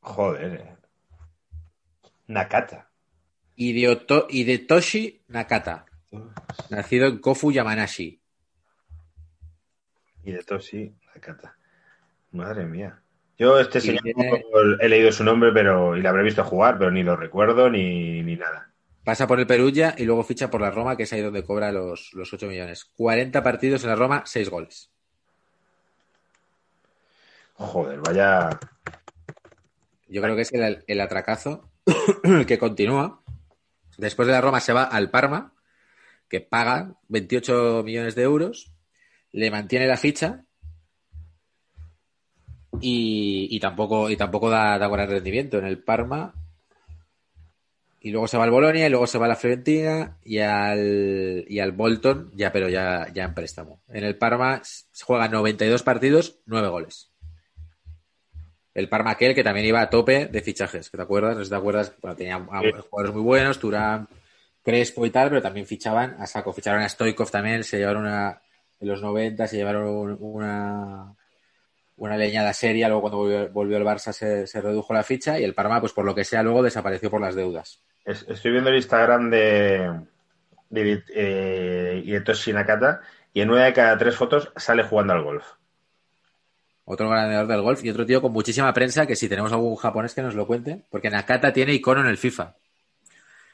Joder. 0.00 0.76
Nakata. 2.26 2.90
Hideo- 3.56 4.26
Hidetoshi 4.28 5.22
Nakata, 5.28 5.86
nacido 6.68 7.06
en 7.06 7.18
Kofu 7.18 7.50
Yamanashi. 7.52 8.20
Y 10.24 10.32
de 10.32 10.42
Toshi, 10.42 10.94
Nakata. 11.14 11.56
Madre 12.32 12.66
mía. 12.66 13.00
Yo 13.38 13.58
este 13.60 13.80
señor 13.80 14.02
tiene- 14.02 14.44
he 14.80 14.88
leído 14.88 15.12
su 15.12 15.22
nombre 15.22 15.50
pero 15.52 15.96
y 15.96 16.00
lo 16.00 16.08
habré 16.08 16.22
visto 16.22 16.42
jugar, 16.44 16.78
pero 16.78 16.90
ni 16.90 17.02
lo 17.02 17.16
recuerdo 17.16 17.68
ni, 17.68 18.22
ni 18.22 18.36
nada. 18.36 18.70
Pasa 19.04 19.26
por 19.26 19.38
el 19.38 19.46
Perugia 19.46 19.94
y 19.96 20.04
luego 20.04 20.24
ficha 20.24 20.50
por 20.50 20.60
la 20.60 20.70
Roma, 20.70 20.96
que 20.96 21.04
es 21.04 21.12
ahí 21.12 21.20
donde 21.20 21.44
cobra 21.44 21.70
los, 21.70 22.12
los 22.14 22.32
8 22.32 22.46
millones. 22.48 22.86
40 22.96 23.42
partidos 23.42 23.84
en 23.84 23.90
la 23.90 23.96
Roma, 23.96 24.22
6 24.26 24.48
goles. 24.48 24.90
Joder, 27.54 28.00
vaya. 28.00 28.50
Yo 30.08 30.22
creo 30.22 30.34
que 30.34 30.42
es 30.42 30.52
el, 30.52 30.82
el 30.86 31.00
atracazo 31.00 31.70
que 32.46 32.58
continúa. 32.58 33.20
Después 33.98 34.26
de 34.26 34.32
la 34.32 34.40
Roma 34.40 34.60
se 34.60 34.72
va 34.72 34.84
al 34.84 35.10
Parma, 35.10 35.52
que 36.28 36.40
paga 36.40 36.94
28 37.08 37.82
millones 37.84 38.14
de 38.14 38.22
euros, 38.22 38.72
le 39.30 39.50
mantiene 39.50 39.86
la 39.86 39.96
ficha 39.96 40.45
y, 42.80 43.48
y 43.50 43.60
tampoco, 43.60 44.10
y 44.10 44.16
tampoco 44.16 44.50
da, 44.50 44.78
da 44.78 44.86
buen 44.88 45.08
rendimiento 45.08 45.58
en 45.58 45.64
el 45.66 45.78
Parma. 45.78 46.34
Y 48.00 48.10
luego 48.10 48.28
se 48.28 48.36
va 48.36 48.44
al 48.44 48.50
Bolonia 48.52 48.86
y 48.86 48.90
luego 48.90 49.06
se 49.08 49.18
va 49.18 49.24
a 49.26 49.30
la 49.30 49.36
Fiorentina 49.36 50.16
y 50.24 50.38
al, 50.38 51.44
y 51.48 51.58
al 51.58 51.72
Bolton, 51.72 52.30
ya, 52.34 52.52
pero 52.52 52.68
ya, 52.68 53.08
ya 53.12 53.24
en 53.24 53.34
préstamo. 53.34 53.80
En 53.88 54.04
el 54.04 54.16
Parma 54.16 54.60
se 54.62 55.04
juega 55.04 55.26
92 55.28 55.82
partidos, 55.82 56.38
9 56.46 56.68
goles. 56.68 57.10
El 58.74 58.88
Parma 58.88 59.12
aquel 59.12 59.34
que 59.34 59.42
también 59.42 59.66
iba 59.66 59.80
a 59.80 59.90
tope 59.90 60.26
de 60.26 60.40
fichajes, 60.42 60.90
¿que 60.90 60.96
te 60.98 61.02
acuerdas? 61.02 61.34
No 61.34 61.40
sé 61.40 61.44
si 61.46 61.50
te 61.50 61.56
acuerdas, 61.56 61.94
bueno, 62.00 62.16
tenía 62.16 62.38
Sí. 62.38 62.70
jugadores 62.90 63.14
muy 63.14 63.22
buenos, 63.24 63.58
Turán, 63.58 64.06
Crespo 64.62 65.06
y 65.06 65.10
tal, 65.10 65.30
pero 65.30 65.40
también 65.42 65.66
fichaban 65.66 66.14
a 66.18 66.26
saco. 66.26 66.52
Ficharon 66.52 66.82
a 66.82 66.88
Stoikov 66.88 67.30
también, 67.30 67.64
se 67.64 67.78
llevaron 67.78 68.02
una, 68.04 68.40
en 68.78 68.88
los 68.88 69.00
90, 69.00 69.46
se 69.46 69.56
llevaron 69.56 70.16
una, 70.20 71.12
una 71.96 72.16
leñada 72.16 72.52
seria, 72.52 72.88
luego 72.88 73.02
cuando 73.02 73.18
volvió, 73.18 73.48
volvió 73.50 73.76
el 73.78 73.84
Barça 73.84 74.12
se, 74.12 74.46
se 74.46 74.60
redujo 74.60 74.92
la 74.92 75.02
ficha 75.02 75.38
y 75.38 75.44
el 75.44 75.54
Parma, 75.54 75.80
pues 75.80 75.92
por 75.92 76.04
lo 76.04 76.14
que 76.14 76.24
sea, 76.24 76.42
luego 76.42 76.62
desapareció 76.62 77.10
por 77.10 77.20
las 77.20 77.34
deudas. 77.34 77.80
Es- 78.04 78.24
estoy 78.28 78.52
viendo 78.52 78.70
el 78.70 78.76
Instagram 78.76 79.30
de, 79.30 80.00
de 80.70 81.02
eh, 81.14 82.02
Hietoshi 82.04 82.52
Nakata 82.52 83.00
y 83.32 83.40
en 83.40 83.50
una 83.50 83.64
de 83.64 83.72
cada 83.72 83.96
tres 83.98 84.14
fotos 84.16 84.52
sale 84.56 84.82
jugando 84.84 85.12
al 85.14 85.22
golf. 85.22 85.44
Otro 86.84 87.08
ganador 87.08 87.46
del 87.48 87.62
golf 87.62 87.84
y 87.84 87.90
otro 87.90 88.06
tío 88.06 88.22
con 88.22 88.32
muchísima 88.32 88.72
prensa 88.72 89.06
que 89.06 89.16
si 89.16 89.28
tenemos 89.28 89.52
algún 89.52 89.74
japonés 89.76 90.14
que 90.14 90.22
nos 90.22 90.34
lo 90.36 90.46
cuente, 90.46 90.82
porque 90.90 91.10
Nakata 91.10 91.52
tiene 91.52 91.72
icono 91.74 92.00
en 92.02 92.06
el 92.06 92.16
FIFA. 92.18 92.54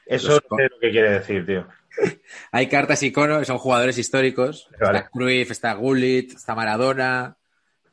Eso 0.05 0.27
Los- 0.33 0.37
sé 0.57 0.63
lo 0.69 0.79
que 0.79 0.91
quiere 0.91 1.11
decir, 1.11 1.45
tío. 1.45 1.65
Hay 2.51 2.67
cartas 2.67 3.01
icono, 3.03 3.43
son 3.45 3.57
jugadores 3.57 3.97
históricos. 3.97 4.67
Vale. 4.79 4.99
Está 4.99 5.09
Cruyff, 5.09 5.49
está 5.51 5.73
Gullit, 5.73 6.33
está 6.33 6.53
Maradona, 6.55 7.35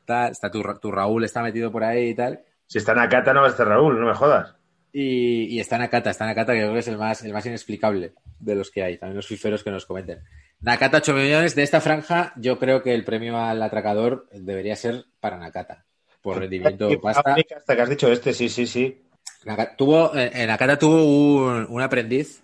tal, 0.05 0.31
está 0.31 0.49
tu, 0.51 0.61
tu 0.81 0.91
Raúl, 0.91 1.23
está 1.23 1.41
metido 1.43 1.71
por 1.71 1.83
ahí 1.83 2.09
y 2.09 2.15
tal. 2.15 2.41
Si 2.67 2.77
está 2.77 2.93
Nakata, 2.93 3.33
no 3.33 3.41
va 3.41 3.47
a 3.47 3.49
estar 3.51 3.67
Raúl, 3.67 3.99
no 3.99 4.07
me 4.07 4.13
jodas. 4.13 4.55
Y, 4.93 5.43
y 5.45 5.59
está 5.59 5.77
Nakata, 5.77 6.09
está 6.09 6.25
Nakata, 6.25 6.53
que 6.53 6.59
creo 6.59 6.73
que 6.73 6.79
es 6.79 6.87
el 6.87 6.97
más, 6.97 7.23
el 7.23 7.33
más 7.33 7.45
inexplicable 7.45 8.13
de 8.39 8.55
los 8.55 8.71
que 8.71 8.83
hay. 8.83 8.97
También 8.97 9.15
los 9.17 9.27
fiferos 9.27 9.63
que 9.63 9.71
nos 9.71 9.85
comenten. 9.85 10.19
Nakata, 10.59 10.97
8 10.97 11.13
millones. 11.13 11.55
De 11.55 11.63
esta 11.63 11.79
franja, 11.81 12.33
yo 12.35 12.59
creo 12.59 12.83
que 12.83 12.93
el 12.93 13.03
premio 13.05 13.37
al 13.37 13.61
atracador 13.61 14.27
debería 14.31 14.75
ser 14.75 15.05
para 15.19 15.37
Nakata. 15.37 15.85
Por 16.21 16.39
rendimiento 16.39 16.89
pasta. 17.01 17.35
Hasta 17.55 17.75
que 17.75 17.81
has 17.81 17.89
dicho 17.89 18.11
este, 18.11 18.33
sí, 18.33 18.49
sí, 18.49 18.67
sí. 18.67 19.01
Naka- 19.45 19.75
tuvo, 19.75 20.15
eh, 20.15 20.31
eh, 20.33 20.45
Nakata 20.45 20.77
tuvo 20.77 21.03
un, 21.05 21.65
un 21.69 21.81
aprendiz, 21.81 22.43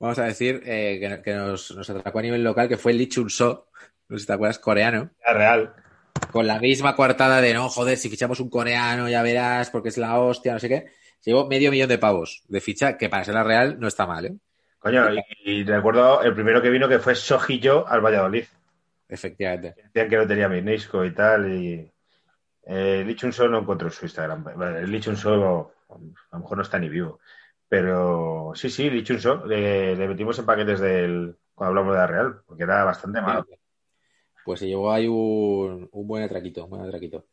vamos 0.00 0.18
a 0.18 0.24
decir, 0.24 0.60
eh, 0.64 0.98
que, 1.00 1.22
que 1.22 1.34
nos, 1.34 1.70
nos 1.70 1.88
atracó 1.88 2.18
a 2.18 2.22
nivel 2.22 2.42
local, 2.42 2.68
que 2.68 2.76
fue 2.76 2.92
Lee 2.92 3.08
Chun-so, 3.08 3.68
no 4.08 4.16
sé 4.16 4.22
si 4.22 4.26
te 4.26 4.32
acuerdas, 4.32 4.58
coreano, 4.58 5.10
real. 5.24 5.72
Con 6.30 6.46
la 6.46 6.58
misma 6.58 6.96
coartada 6.96 7.40
de 7.40 7.54
no, 7.54 7.68
joder, 7.68 7.96
si 7.96 8.08
fichamos 8.08 8.40
un 8.40 8.50
coreano 8.50 9.08
ya 9.08 9.22
verás, 9.22 9.70
porque 9.70 9.88
es 9.88 9.98
la 9.98 10.18
hostia, 10.18 10.52
no 10.52 10.58
sé 10.58 10.68
qué. 10.68 10.86
Se 11.20 11.30
llevó 11.30 11.46
medio 11.48 11.70
millón 11.70 11.88
de 11.88 11.98
pavos 11.98 12.42
de 12.48 12.60
ficha, 12.60 12.96
que 12.98 13.08
para 13.08 13.24
ser 13.24 13.34
la 13.34 13.44
real 13.44 13.78
no 13.78 13.88
está 13.88 14.06
mal, 14.06 14.26
¿eh? 14.26 14.36
Coño, 14.78 15.14
y, 15.14 15.50
y 15.50 15.64
recuerdo 15.64 16.22
el 16.22 16.34
primero 16.34 16.60
que 16.60 16.68
vino 16.68 16.86
que 16.88 16.98
fue 16.98 17.14
Sojillo 17.14 17.88
al 17.88 18.02
Valladolid. 18.02 18.44
Efectivamente. 19.08 19.74
Decían 19.82 20.08
que 20.10 20.16
no 20.18 20.26
tenía 20.26 20.48
Minisco 20.48 21.04
y 21.04 21.14
tal. 21.14 21.50
Y 21.50 21.90
eh, 22.66 23.02
Lee 23.06 23.14
Chun-so 23.14 23.48
no 23.48 23.60
encontró 23.60 23.88
su 23.88 24.04
Instagram. 24.04 24.44
Lee 24.86 25.00
Chun-so 25.00 25.72
a 25.88 25.96
lo 26.32 26.38
mejor 26.38 26.58
no 26.58 26.62
está 26.62 26.78
ni 26.78 26.90
vivo. 26.90 27.20
Pero 27.66 28.52
sí, 28.54 28.68
sí, 28.68 28.90
Lee 28.90 29.02
Chun-so 29.02 29.46
le, 29.46 29.96
le 29.96 30.08
metimos 30.08 30.38
en 30.38 30.44
paquetes 30.44 30.80
del 30.80 31.34
cuando 31.54 31.70
hablamos 31.70 31.94
de 31.94 31.98
la 32.00 32.06
Real, 32.06 32.42
porque 32.46 32.64
era 32.64 32.84
bastante 32.84 33.22
malo. 33.22 33.46
Pues 34.44 34.60
se 34.60 34.66
llevó 34.66 34.92
ahí 34.92 35.06
un, 35.06 35.88
un 35.90 36.06
buen 36.06 36.22
atraquito, 36.22 36.64
un 36.64 36.70
buen 36.70 36.82
atraquito. 36.82 37.26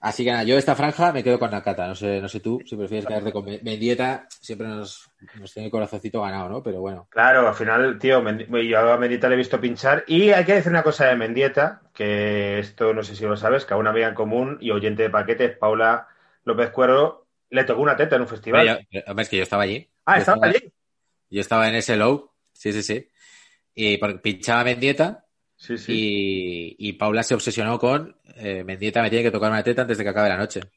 Así 0.00 0.24
que 0.24 0.30
nada, 0.30 0.44
yo 0.44 0.58
esta 0.58 0.74
franja 0.76 1.10
me 1.12 1.24
quedo 1.24 1.38
con 1.38 1.50
Nakata. 1.50 1.88
No 1.88 1.94
sé, 1.94 2.20
no 2.20 2.28
sé 2.28 2.40
tú, 2.40 2.60
si 2.66 2.76
prefieres 2.76 3.06
quedarte 3.06 3.32
con 3.32 3.44
Men- 3.46 3.60
Mendieta, 3.62 4.26
siempre 4.28 4.68
nos, 4.68 5.10
nos 5.40 5.52
tiene 5.52 5.66
el 5.66 5.72
corazoncito 5.72 6.20
ganado, 6.20 6.48
¿no? 6.50 6.62
Pero 6.62 6.80
bueno. 6.80 7.08
Claro, 7.10 7.48
al 7.48 7.54
final, 7.54 7.98
tío, 7.98 8.22
yo 8.62 8.92
a 8.92 8.98
Mendieta 8.98 9.28
le 9.28 9.34
he 9.34 9.38
visto 9.38 9.60
pinchar. 9.60 10.04
Y 10.06 10.30
hay 10.30 10.44
que 10.44 10.54
decir 10.54 10.70
una 10.70 10.82
cosa 10.82 11.06
de 11.06 11.16
Mendieta, 11.16 11.80
que 11.94 12.58
esto 12.58 12.92
no 12.92 13.02
sé 13.02 13.16
si 13.16 13.24
lo 13.24 13.36
sabes, 13.36 13.64
que 13.64 13.72
a 13.72 13.78
una 13.78 13.90
amiga 13.90 14.08
en 14.08 14.14
común 14.14 14.58
y 14.60 14.70
oyente 14.70 15.02
de 15.04 15.10
paquetes, 15.10 15.56
Paula 15.56 16.06
López 16.44 16.70
Cuervo, 16.70 17.26
le 17.48 17.64
tocó 17.64 17.80
una 17.80 17.96
teta 17.96 18.16
en 18.16 18.22
un 18.22 18.28
festival. 18.28 18.66
Yo- 18.90 19.00
hombre, 19.06 19.22
es 19.22 19.28
que 19.30 19.38
yo 19.38 19.42
estaba 19.44 19.62
allí. 19.62 19.88
ah, 20.04 20.18
estaba 20.18 20.46
allí. 20.46 20.72
Yo 21.30 21.40
estaba 21.40 21.68
en 21.68 21.74
ese 21.74 21.96
low, 21.96 22.30
sí, 22.52 22.72
sí, 22.72 22.82
sí. 22.82 23.08
Y 23.74 23.98
pinchaba 24.18 24.62
Mendieta 24.62 25.25
Sí, 25.56 25.78
sí. 25.78 25.92
y, 25.92 26.76
y 26.78 26.92
Paula 26.94 27.22
se 27.22 27.34
obsesionó 27.34 27.78
con 27.78 28.16
eh, 28.36 28.62
Mendieta 28.64 29.02
me 29.02 29.10
tiene 29.10 29.24
que 29.24 29.30
tocar 29.30 29.50
una 29.50 29.62
teta 29.62 29.82
antes 29.82 29.98
de 29.98 30.04
que 30.04 30.10
acabe 30.10 30.28
la 30.28 30.36
noche. 30.36 30.60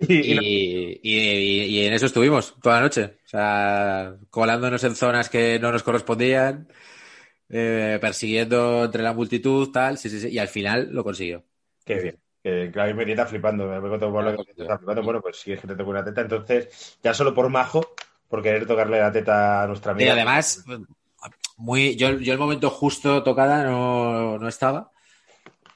Y- 0.00 0.34
y 0.34 0.38
Y, 0.38 1.00
y- 1.02 1.62
y- 1.62 1.64
y 1.80 1.86
en 1.86 1.92
eso 1.92 2.06
estuvimos 2.06 2.54
toda 2.60 2.76
la 2.76 2.82
noche. 2.82 3.18
O 3.24 3.28
sea, 3.28 4.16
colándonos 4.30 4.82
en 4.84 4.94
zonas 4.96 5.28
que 5.30 5.58
no 5.60 5.70
nos 5.72 5.82
correspondían, 5.82 6.68
eh, 7.48 7.98
persiguiendo 8.00 8.84
entre 8.86 9.02
la 9.02 9.12
multitud, 9.12 9.70
tal, 9.72 9.98
sí, 9.98 10.10
sí, 10.10 10.20
sí. 10.20 10.28
Y 10.28 10.38
al 10.38 10.48
final 10.48 10.88
lo 10.92 11.04
consiguió. 11.04 11.44
Qué 11.84 11.94
bien. 12.00 12.18
Que, 12.42 12.70
claro, 12.72 12.90
y 12.90 12.94
Mendieta 12.94 13.26
flipando. 13.26 13.66
Me 13.66 13.88
contó 13.88 14.12
Paula 14.12 14.36
que 14.36 14.50
está 14.62 14.78
flipando. 14.78 15.02
Bueno, 15.02 15.20
pues 15.22 15.36
si 15.38 15.52
es 15.52 15.60
que 15.60 15.68
te 15.68 15.76
tocó 15.76 15.90
una 15.90 16.04
teta, 16.04 16.20
entonces, 16.22 16.98
ya 17.02 17.14
solo 17.14 17.32
por 17.34 17.48
majo, 17.48 17.94
por 18.28 18.42
querer 18.42 18.66
tocarle 18.66 18.98
la 19.00 19.12
teta 19.12 19.62
a 19.62 19.66
nuestra 19.66 19.92
Y 19.92 19.94
amiga. 19.94 20.12
además, 20.12 20.64
muy, 21.56 21.96
yo, 21.96 22.18
yo 22.18 22.32
el 22.32 22.38
momento 22.38 22.70
justo 22.70 23.22
tocada 23.22 23.64
no, 23.64 24.38
no 24.38 24.48
estaba. 24.48 24.90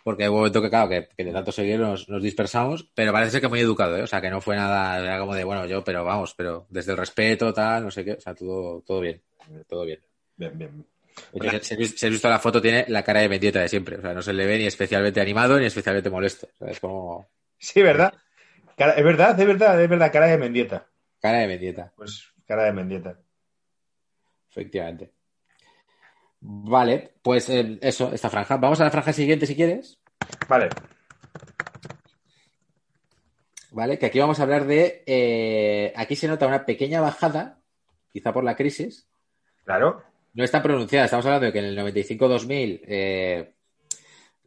Porque 0.05 0.26
hubo 0.29 0.37
un 0.37 0.41
momento 0.41 0.62
que, 0.62 0.70
claro, 0.70 0.89
que, 0.89 1.09
que 1.14 1.24
de 1.24 1.33
tanto 1.33 1.53
seguir 1.53 1.79
nos, 1.79 2.09
nos 2.09 2.22
dispersamos, 2.22 2.89
pero 2.95 3.12
parece 3.12 3.33
ser 3.33 3.41
que 3.43 3.49
muy 3.49 3.61
educado, 3.61 3.95
¿eh? 3.97 4.03
O 4.03 4.07
sea, 4.07 4.22
que 4.22 4.31
no 4.31 4.41
fue 4.41 4.57
nada, 4.57 4.99
era 5.01 5.18
como 5.18 5.35
de, 5.35 5.45
bueno, 5.45 5.66
yo, 5.66 5.85
pero 5.85 6.03
vamos, 6.03 6.35
pero 6.35 6.66
desde 6.70 6.93
el 6.93 6.99
respeto, 6.99 7.53
tal, 7.53 7.85
no 7.85 7.91
sé 7.91 8.05
qué, 8.07 8.12
o 8.12 8.20
sea, 8.20 8.35
todo, 8.35 8.81
todo 8.87 9.01
bien, 9.01 9.20
todo 9.68 9.85
bien. 9.85 10.01
Bien, 10.37 10.57
bien. 10.57 10.87
Hecho, 11.35 11.59
si, 11.62 11.76
si- 11.76 11.99
si 11.99 12.07
has 12.07 12.12
visto 12.12 12.29
la 12.31 12.39
foto, 12.39 12.62
tiene 12.62 12.87
la 12.89 13.03
cara 13.03 13.20
de 13.20 13.29
Mendieta 13.29 13.61
de 13.61 13.68
siempre, 13.68 13.99
o 13.99 14.01
sea, 14.01 14.14
no 14.14 14.22
se 14.22 14.33
le 14.33 14.47
ve 14.47 14.57
ni 14.57 14.66
especialmente 14.66 15.20
animado 15.20 15.59
ni 15.59 15.66
especialmente 15.66 16.09
molesto, 16.09 16.49
o 16.55 16.57
sea, 16.57 16.68
es 16.70 16.81
como 16.81 17.29
Sí, 17.59 17.83
¿verdad? 17.83 18.14
Cara- 18.79 18.93
es 18.95 19.05
verdad, 19.05 19.39
es 19.39 19.47
verdad, 19.47 19.83
es 19.83 19.91
verdad, 19.91 20.11
cara 20.12 20.29
de 20.29 20.39
Mendieta. 20.39 20.87
cara 21.20 21.39
de 21.41 21.49
Mendieta, 21.49 21.93
Pues 21.97 22.24
cara 22.47 22.62
de 22.64 22.72
Mendieta. 22.72 23.18
efectivamente. 24.51 25.12
Vale, 26.41 27.14
pues 27.22 27.49
eh, 27.49 27.78
eso, 27.80 28.12
esta 28.12 28.30
franja. 28.30 28.57
Vamos 28.57 28.80
a 28.80 28.84
la 28.84 28.91
franja 28.91 29.12
siguiente 29.12 29.47
si 29.47 29.57
quieres. 29.57 29.99
Vale. 30.49 30.68
¿vale? 33.70 33.99
Que 33.99 34.07
aquí 34.07 34.18
vamos 34.18 34.39
a 34.41 34.43
hablar 34.43 34.66
de. 34.66 35.03
eh, 35.07 35.93
aquí 35.97 36.16
se 36.16 36.28
nota 36.28 36.47
una 36.47 36.64
pequeña 36.66 37.01
bajada, 37.01 37.61
quizá 38.12 38.32
por 38.32 38.45
la 38.45 38.57
crisis. 38.57 39.09
Claro. 39.64 40.03
No 40.34 40.45
es 40.45 40.51
tan 40.51 40.62
pronunciada. 40.62 41.05
Estamos 41.05 41.26
hablando 41.26 41.47
de 41.47 41.53
que 41.53 41.59
en 41.59 41.64
el 41.66 41.78
95-2000 41.78 42.80
eh, 42.86 43.55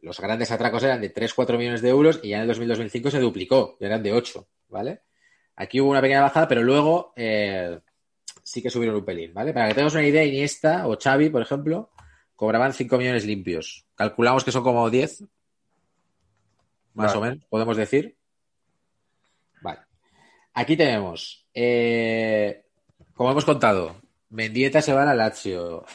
los 0.02 0.20
grandes 0.20 0.50
atracos 0.50 0.82
eran 0.82 1.00
de 1.00 1.12
3-4 1.14 1.56
millones 1.58 1.82
de 1.82 1.88
euros 1.88 2.20
y 2.22 2.30
ya 2.30 2.42
en 2.42 2.50
el 2.50 2.56
2000-2005 2.56 3.10
se 3.10 3.20
duplicó, 3.20 3.76
ya 3.80 3.86
eran 3.86 4.02
de 4.02 4.12
8, 4.12 4.46
¿vale? 4.68 5.02
Aquí 5.56 5.80
hubo 5.80 5.90
una 5.90 6.00
pequeña 6.00 6.22
bajada, 6.22 6.48
pero 6.48 6.62
luego 6.62 7.12
eh, 7.14 7.78
sí 8.52 8.60
que 8.60 8.68
subieron 8.68 8.96
un 8.96 9.04
pelín, 9.04 9.32
¿vale? 9.32 9.54
Para 9.54 9.68
que 9.68 9.74
tengamos 9.74 9.94
una 9.94 10.06
idea, 10.06 10.24
Iniesta 10.24 10.86
o 10.86 10.98
Xavi, 11.00 11.30
por 11.30 11.40
ejemplo, 11.40 11.90
cobraban 12.36 12.74
5 12.74 12.98
millones 12.98 13.24
limpios. 13.24 13.86
Calculamos 13.94 14.44
que 14.44 14.52
son 14.52 14.62
como 14.62 14.90
10, 14.90 15.22
más 16.92 17.14
Vale. 17.14 17.18
o 17.18 17.20
menos, 17.22 17.44
podemos 17.48 17.78
decir. 17.78 18.14
Vale. 19.62 19.80
Aquí 20.52 20.76
tenemos, 20.76 21.46
eh, 21.54 22.66
como 23.14 23.30
hemos 23.30 23.46
contado, 23.46 23.96
Mendieta 24.28 24.82
se 24.82 24.92
va 24.92 25.04
a 25.04 25.06
la 25.06 25.14
Lazio, 25.14 25.86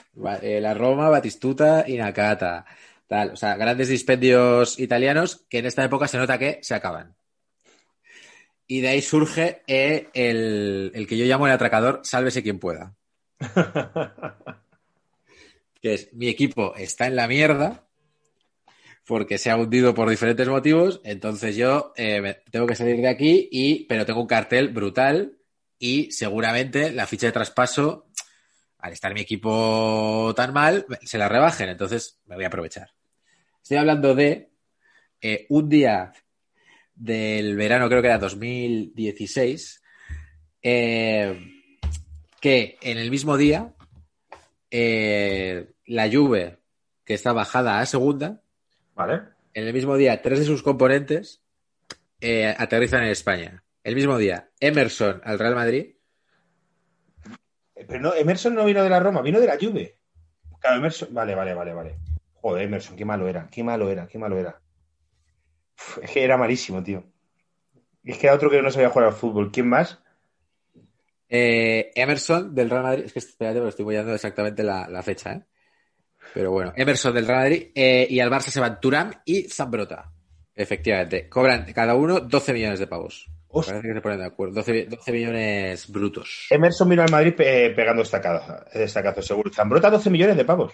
eh, 0.41 0.59
la 0.59 0.73
Roma, 0.73 1.09
Batistuta 1.09 1.85
y 1.87 1.97
Nakata. 1.97 2.65
Tal, 3.05 3.33
o 3.33 3.35
sea, 3.35 3.55
grandes 3.55 3.89
dispendios 3.89 4.79
italianos 4.79 5.45
que 5.47 5.59
en 5.59 5.67
esta 5.67 5.83
época 5.83 6.07
se 6.07 6.17
nota 6.17 6.39
que 6.39 6.57
se 6.63 6.73
acaban. 6.73 7.15
Y 8.67 8.81
de 8.81 8.89
ahí 8.89 9.01
surge 9.01 9.61
eh, 9.67 10.09
el, 10.13 10.91
el 10.93 11.07
que 11.07 11.17
yo 11.17 11.25
llamo 11.25 11.47
el 11.47 11.53
atracador, 11.53 12.01
sálvese 12.03 12.43
quien 12.43 12.59
pueda. 12.59 12.95
Que 15.81 15.93
es, 15.93 16.13
mi 16.13 16.27
equipo 16.27 16.73
está 16.75 17.05
en 17.05 17.15
la 17.15 17.27
mierda 17.27 17.87
porque 19.05 19.37
se 19.37 19.49
ha 19.49 19.55
hundido 19.57 19.93
por 19.93 20.09
diferentes 20.09 20.47
motivos, 20.47 20.99
entonces 21.03 21.55
yo 21.55 21.93
eh, 21.95 22.19
me- 22.19 22.33
tengo 22.51 22.67
que 22.67 22.75
salir 22.75 22.97
de 22.97 23.07
aquí, 23.07 23.47
y, 23.51 23.85
pero 23.85 24.05
tengo 24.05 24.21
un 24.21 24.27
cartel 24.27 24.69
brutal 24.69 25.37
y 25.79 26.11
seguramente 26.11 26.91
la 26.91 27.07
ficha 27.07 27.27
de 27.27 27.31
traspaso, 27.31 28.07
al 28.79 28.93
estar 28.93 29.13
mi 29.13 29.21
equipo 29.21 30.33
tan 30.35 30.53
mal, 30.53 30.85
se 31.03 31.17
la 31.17 31.29
rebajen. 31.29 31.69
Entonces 31.69 32.19
me 32.25 32.35
voy 32.35 32.43
a 32.45 32.47
aprovechar. 32.47 32.91
Estoy 33.61 33.77
hablando 33.77 34.15
de 34.15 34.49
eh, 35.21 35.45
un 35.49 35.69
día 35.69 36.13
del 36.97 37.55
verano, 37.55 37.87
creo 37.87 38.01
que 38.01 38.07
era 38.07 38.17
2016, 38.17 39.83
eh, 40.63 41.39
que 42.41 42.77
en 42.81 42.97
el 42.97 43.11
mismo 43.11 43.37
día 43.37 43.73
eh, 44.71 45.71
la 45.85 46.09
Juve, 46.11 46.57
que 47.05 47.13
está 47.13 47.33
bajada 47.33 47.79
a 47.79 47.85
segunda, 47.85 48.41
¿Vale? 48.95 49.21
en 49.53 49.67
el 49.67 49.73
mismo 49.73 49.95
día 49.95 50.21
tres 50.21 50.39
de 50.39 50.45
sus 50.45 50.63
componentes 50.63 51.41
eh, 52.19 52.53
aterrizan 52.57 53.03
en 53.03 53.09
España. 53.09 53.63
El 53.83 53.95
mismo 53.95 54.17
día, 54.17 54.49
Emerson 54.59 55.21
al 55.23 55.39
Real 55.39 55.55
Madrid. 55.55 55.95
Pero 57.73 57.99
no, 57.99 58.13
Emerson 58.13 58.55
no 58.55 58.65
vino 58.65 58.83
de 58.83 58.89
la 58.89 58.99
Roma, 58.99 59.21
vino 59.21 59.39
de 59.39 59.47
la 59.47 59.57
Juve. 59.59 59.95
Claro, 60.59 60.77
Emerson. 60.77 61.09
Vale, 61.13 61.35
vale, 61.35 61.53
vale, 61.53 61.73
vale. 61.73 61.95
Joder, 62.41 62.63
Emerson, 62.63 62.95
qué 62.97 63.05
malo 63.05 63.27
era, 63.27 63.47
qué 63.49 63.63
malo 63.63 63.89
era, 63.89 64.07
qué 64.07 64.17
malo 64.17 64.37
era. 64.37 64.59
Es 66.01 66.11
que 66.11 66.23
era 66.23 66.37
malísimo, 66.37 66.83
tío. 66.83 67.03
Es 68.03 68.17
que 68.17 68.27
era 68.27 68.35
otro 68.35 68.49
que 68.49 68.61
no 68.61 68.71
sabía 68.71 68.89
jugar 68.89 69.09
al 69.09 69.13
fútbol. 69.13 69.51
¿Quién 69.51 69.67
más? 69.67 69.99
Eh, 71.29 71.91
Emerson 71.95 72.55
del 72.55 72.69
Real 72.69 72.83
Madrid. 72.83 73.05
Es 73.05 73.13
que 73.13 73.19
espérate, 73.19 73.57
porque 73.59 73.69
estoy 73.69 73.85
voyando 73.85 74.13
exactamente 74.13 74.63
la, 74.63 74.87
la 74.87 75.03
fecha, 75.03 75.33
¿eh? 75.33 75.43
Pero 76.33 76.51
bueno, 76.51 76.73
Emerson 76.75 77.13
del 77.13 77.25
Real 77.27 77.39
Madrid. 77.39 77.67
eh, 77.75 78.07
y 78.09 78.19
al 78.19 78.29
Barça 78.29 78.49
se 78.49 78.59
van 78.59 78.79
Turán 78.79 79.21
y 79.25 79.43
Zambrota. 79.43 80.11
Efectivamente. 80.55 81.29
Cobran 81.29 81.71
cada 81.73 81.95
uno 81.95 82.19
12 82.19 82.53
millones 82.53 82.79
de 82.79 82.87
pavos. 82.87 83.29
Hostia. 83.49 83.73
Parece 83.75 83.87
que 83.89 83.93
se 83.93 84.01
ponen 84.01 84.19
de 84.19 84.25
acuerdo. 84.25 84.55
12, 84.55 84.85
12 84.85 85.11
millones 85.11 85.91
brutos. 85.91 86.47
Emerson 86.49 86.89
vino 86.89 87.03
al 87.03 87.11
Madrid 87.11 87.33
eh, 87.39 87.71
pegando 87.75 88.01
estacazo, 88.01 88.65
estacazo, 88.73 89.21
seguro. 89.21 89.51
Zambrota 89.53 89.89
12 89.89 90.09
millones 90.09 90.35
de 90.37 90.45
pavos. 90.45 90.73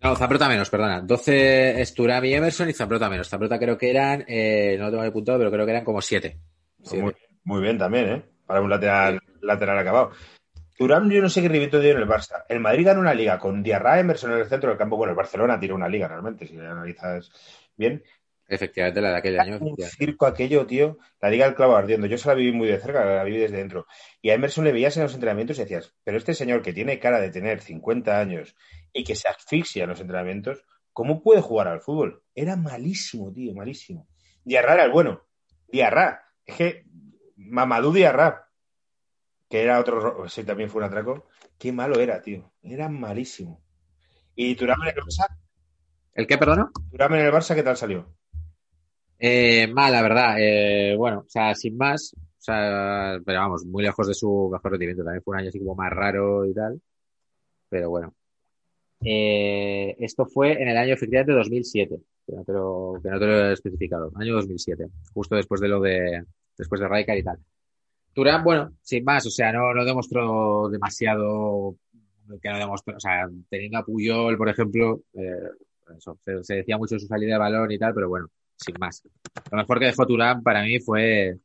No, 0.00 0.14
Zambrota 0.14 0.48
menos, 0.48 0.70
perdona. 0.70 1.00
12 1.00 1.80
es 1.80 1.94
Turán 1.94 2.24
y 2.24 2.32
Emerson 2.32 2.70
y 2.70 2.72
Zambrota 2.72 3.10
menos. 3.10 3.28
Zambrota 3.28 3.58
creo 3.58 3.76
que 3.76 3.90
eran, 3.90 4.24
eh, 4.28 4.76
no 4.78 4.86
lo 4.86 4.90
tengo 4.90 5.02
apuntado, 5.02 5.38
pero 5.38 5.50
creo 5.50 5.64
que 5.64 5.72
eran 5.72 5.84
como 5.84 6.00
7. 6.00 6.38
Muy, 6.92 7.14
muy 7.44 7.60
bien 7.60 7.78
también, 7.78 8.08
¿eh? 8.08 8.22
Para 8.46 8.60
un 8.60 8.70
lateral, 8.70 9.20
lateral 9.42 9.78
acabado. 9.78 10.12
Turán, 10.76 11.10
yo 11.10 11.20
no 11.20 11.28
sé 11.28 11.42
qué 11.42 11.48
rendimiento 11.48 11.80
dio 11.80 11.90
en 11.90 11.98
el 11.98 12.06
Barça. 12.06 12.44
El 12.48 12.60
Madrid 12.60 12.86
ganó 12.86 13.00
una 13.00 13.12
liga 13.12 13.38
con 13.40 13.64
Diarra, 13.64 13.98
Emerson 13.98 14.30
en 14.32 14.38
el 14.38 14.48
centro 14.48 14.68
del 14.70 14.78
campo. 14.78 14.96
Bueno, 14.96 15.10
el 15.10 15.16
Barcelona 15.16 15.58
tiró 15.58 15.74
una 15.74 15.88
liga 15.88 16.06
realmente, 16.06 16.46
si 16.46 16.54
la 16.54 16.70
analizas 16.70 17.32
bien. 17.76 18.04
Efectivamente, 18.46 19.00
la 19.00 19.10
de 19.10 19.16
aquel 19.16 19.40
año. 19.40 19.58
un 19.60 19.76
circo 19.76 20.24
aquello, 20.24 20.66
tío. 20.66 20.98
La 21.20 21.28
liga 21.28 21.46
del 21.46 21.56
clavo 21.56 21.76
ardiendo. 21.76 22.06
Yo 22.06 22.16
se 22.16 22.28
la 22.28 22.34
viví 22.34 22.52
muy 22.52 22.68
de 22.68 22.78
cerca, 22.78 23.04
la 23.04 23.24
viví 23.24 23.38
desde 23.38 23.58
dentro. 23.58 23.86
Y 24.22 24.30
a 24.30 24.34
Emerson 24.34 24.64
le 24.64 24.72
veías 24.72 24.96
en 24.96 25.02
los 25.02 25.14
entrenamientos 25.14 25.58
y 25.58 25.62
decías, 25.62 25.94
pero 26.04 26.16
este 26.16 26.32
señor 26.32 26.62
que 26.62 26.72
tiene 26.72 27.00
cara 27.00 27.20
de 27.20 27.30
tener 27.30 27.60
50 27.60 28.18
años 28.18 28.54
y 28.92 29.04
que 29.04 29.14
se 29.14 29.28
asfixia 29.28 29.84
en 29.84 29.90
los 29.90 30.00
entrenamientos, 30.00 30.64
¿cómo 30.92 31.22
puede 31.22 31.40
jugar 31.40 31.68
al 31.68 31.80
fútbol? 31.80 32.22
Era 32.34 32.56
malísimo, 32.56 33.32
tío, 33.32 33.54
malísimo. 33.54 34.08
Diarra 34.44 34.74
era 34.74 34.84
el 34.84 34.90
bueno. 34.92 35.22
Diarra. 35.68 36.24
Es 36.44 36.56
que 36.56 36.86
Mamadou 37.36 37.92
Diarra, 37.92 38.48
que 39.48 39.62
era 39.62 39.78
otro, 39.78 40.00
ro- 40.00 40.24
ese 40.26 40.44
también 40.44 40.70
fue 40.70 40.80
un 40.80 40.86
atraco. 40.88 41.26
Qué 41.58 41.72
malo 41.72 42.00
era, 42.00 42.20
tío. 42.22 42.52
Era 42.62 42.88
malísimo. 42.88 43.62
¿Y 44.34 44.54
Turam 44.54 44.82
en 44.82 44.88
el 44.88 44.94
Barça? 44.94 45.26
¿El 46.14 46.26
qué, 46.26 46.38
perdona? 46.38 46.70
Thuram 46.90 47.14
en 47.14 47.26
el 47.26 47.32
Barça 47.32 47.54
qué 47.54 47.62
tal 47.62 47.76
salió? 47.76 48.14
Eh, 49.18 49.66
mal, 49.68 49.92
la 49.92 50.02
verdad. 50.02 50.36
Eh, 50.38 50.94
bueno, 50.96 51.20
o 51.20 51.28
sea, 51.28 51.54
sin 51.54 51.76
más. 51.76 52.14
O 52.14 52.40
sea, 52.40 53.18
pero 53.24 53.40
vamos, 53.40 53.64
muy 53.64 53.82
lejos 53.82 54.06
de 54.06 54.14
su 54.14 54.48
mejor 54.52 54.72
rendimiento. 54.72 55.02
También 55.04 55.22
fue 55.22 55.34
un 55.34 55.40
año 55.40 55.48
así 55.48 55.58
como 55.58 55.74
más 55.74 55.90
raro 55.90 56.46
y 56.46 56.54
tal. 56.54 56.80
Pero 57.68 57.90
bueno. 57.90 58.14
Eh, 59.04 59.96
esto 59.98 60.26
fue 60.26 60.60
en 60.60 60.68
el 60.68 60.76
año 60.76 60.94
efectivamente 60.94 61.32
2007, 61.32 62.00
que 62.26 62.32
no 62.36 62.44
te 62.44 62.52
lo, 62.52 63.00
que 63.02 63.10
no 63.10 63.18
te 63.18 63.26
lo 63.26 63.50
he 63.50 63.52
especificado. 63.52 64.12
Año 64.16 64.34
2007, 64.34 64.86
justo 65.12 65.36
después 65.36 65.60
de 65.60 65.68
lo 65.68 65.80
de, 65.80 66.24
después 66.56 66.80
de 66.80 66.88
Raikar 66.88 67.18
y 67.18 67.22
tal. 67.22 67.38
Turán, 68.12 68.42
bueno, 68.42 68.72
sin 68.82 69.04
más, 69.04 69.26
o 69.26 69.30
sea, 69.30 69.52
no, 69.52 69.72
no 69.72 69.84
demostró 69.84 70.68
demasiado 70.68 71.76
que 72.42 72.50
no 72.50 72.58
demostró, 72.58 72.96
o 72.96 73.00
sea, 73.00 73.28
teniendo 73.48 73.78
a 73.78 73.84
Puyol, 73.84 74.36
por 74.36 74.48
ejemplo, 74.48 75.00
eh, 75.14 76.42
se 76.42 76.54
decía 76.56 76.76
mucho 76.76 76.96
de 76.96 77.00
su 77.00 77.06
salida 77.06 77.34
de 77.34 77.38
balón 77.38 77.70
y 77.72 77.78
tal, 77.78 77.94
pero 77.94 78.08
bueno, 78.08 78.28
sin 78.56 78.74
más. 78.78 79.02
Lo 79.50 79.56
mejor 79.56 79.78
que 79.78 79.86
dejó 79.86 80.06
Turán 80.06 80.42
para 80.42 80.62
mí 80.62 80.78
fue 80.80 81.38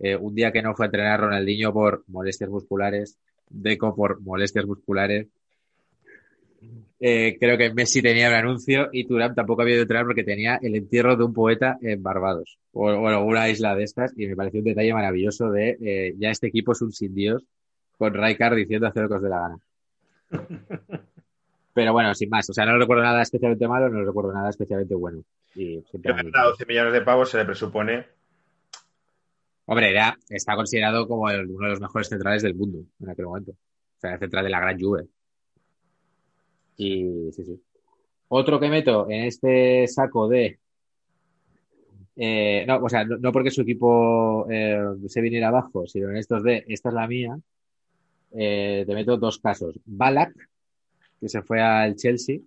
eh, 0.00 0.16
un 0.16 0.34
día 0.34 0.50
que 0.50 0.62
no 0.62 0.74
fue 0.74 0.86
a 0.86 0.88
entrenar 0.88 1.20
Ronaldinho 1.20 1.72
por 1.72 2.04
molestias 2.08 2.50
musculares, 2.50 3.18
Deco 3.48 3.94
por 3.94 4.20
molestias 4.20 4.66
musculares. 4.66 5.28
Eh, 6.98 7.36
creo 7.38 7.58
que 7.58 7.74
Messi 7.74 8.00
tenía 8.00 8.28
un 8.30 8.34
anuncio 8.36 8.88
y 8.90 9.06
Turán 9.06 9.34
tampoco 9.34 9.60
había 9.62 9.74
ido 9.74 9.80
a 9.80 9.84
entrenar 9.84 10.06
porque 10.06 10.24
tenía 10.24 10.58
el 10.62 10.74
entierro 10.76 11.14
de 11.14 11.24
un 11.24 11.34
poeta 11.34 11.76
en 11.82 12.02
Barbados 12.02 12.58
o, 12.72 12.86
o 12.90 13.06
alguna 13.08 13.50
isla 13.50 13.74
de 13.74 13.82
estas 13.84 14.14
y 14.16 14.26
me 14.26 14.34
pareció 14.34 14.60
un 14.60 14.64
detalle 14.64 14.94
maravilloso 14.94 15.50
de 15.50 15.76
eh, 15.80 16.14
ya 16.16 16.30
este 16.30 16.46
equipo 16.46 16.72
es 16.72 16.80
un 16.80 16.92
sin 16.92 17.14
Dios 17.14 17.44
con 17.98 18.14
Raikar 18.14 18.54
diciendo 18.54 18.86
hacer 18.86 19.02
lo 19.02 19.08
que 19.10 19.14
os 19.16 19.22
dé 19.22 19.28
la 19.28 19.40
gana. 19.40 19.58
Pero 21.74 21.92
bueno, 21.92 22.14
sin 22.14 22.30
más, 22.30 22.48
o 22.48 22.54
sea, 22.54 22.64
no 22.64 22.78
recuerdo 22.78 23.02
nada 23.02 23.20
especialmente 23.20 23.68
malo, 23.68 23.90
no 23.90 24.02
recuerdo 24.02 24.32
nada 24.32 24.48
especialmente 24.48 24.94
bueno. 24.94 25.22
Y 25.54 25.82
siempre- 25.90 26.14
gana 26.14 26.44
12 26.44 26.64
millones 26.66 26.92
de 26.94 27.02
pavos 27.02 27.30
se 27.30 27.36
le 27.38 27.44
presupone. 27.44 28.06
Hombre, 29.66 29.90
era, 29.90 30.16
está 30.30 30.54
considerado 30.54 31.06
como 31.06 31.28
el- 31.28 31.46
uno 31.50 31.64
de 31.66 31.70
los 31.72 31.80
mejores 31.80 32.08
centrales 32.08 32.42
del 32.42 32.54
mundo 32.54 32.78
en 33.02 33.10
aquel 33.10 33.26
momento. 33.26 33.50
O 33.52 34.00
sea, 34.00 34.14
el 34.14 34.18
central 34.18 34.44
de 34.44 34.50
la 34.50 34.60
gran 34.60 34.80
Juve. 34.80 35.04
Y 36.76 37.30
sí, 37.32 37.44
sí. 37.44 37.62
Otro 38.28 38.58
que 38.60 38.68
meto 38.68 39.08
en 39.08 39.24
este 39.24 39.86
saco 39.88 40.28
de. 40.28 40.58
eh, 42.16 42.64
no, 42.66 42.78
o 42.78 42.88
sea, 42.88 43.04
no, 43.04 43.16
no 43.18 43.32
porque 43.32 43.50
su 43.50 43.62
equipo 43.62 44.46
eh, 44.50 44.78
se 45.08 45.20
viniera 45.20 45.48
abajo, 45.48 45.86
sino 45.86 46.10
en 46.10 46.16
estos 46.16 46.42
de 46.42 46.64
esta 46.68 46.88
es 46.88 46.94
la 46.94 47.06
mía. 47.06 47.38
eh, 48.32 48.84
te 48.86 48.94
meto 48.94 49.16
dos 49.16 49.38
casos. 49.38 49.78
Balak, 49.84 50.34
que 51.20 51.28
se 51.28 51.42
fue 51.42 51.60
al 51.62 51.94
Chelsea, 51.96 52.40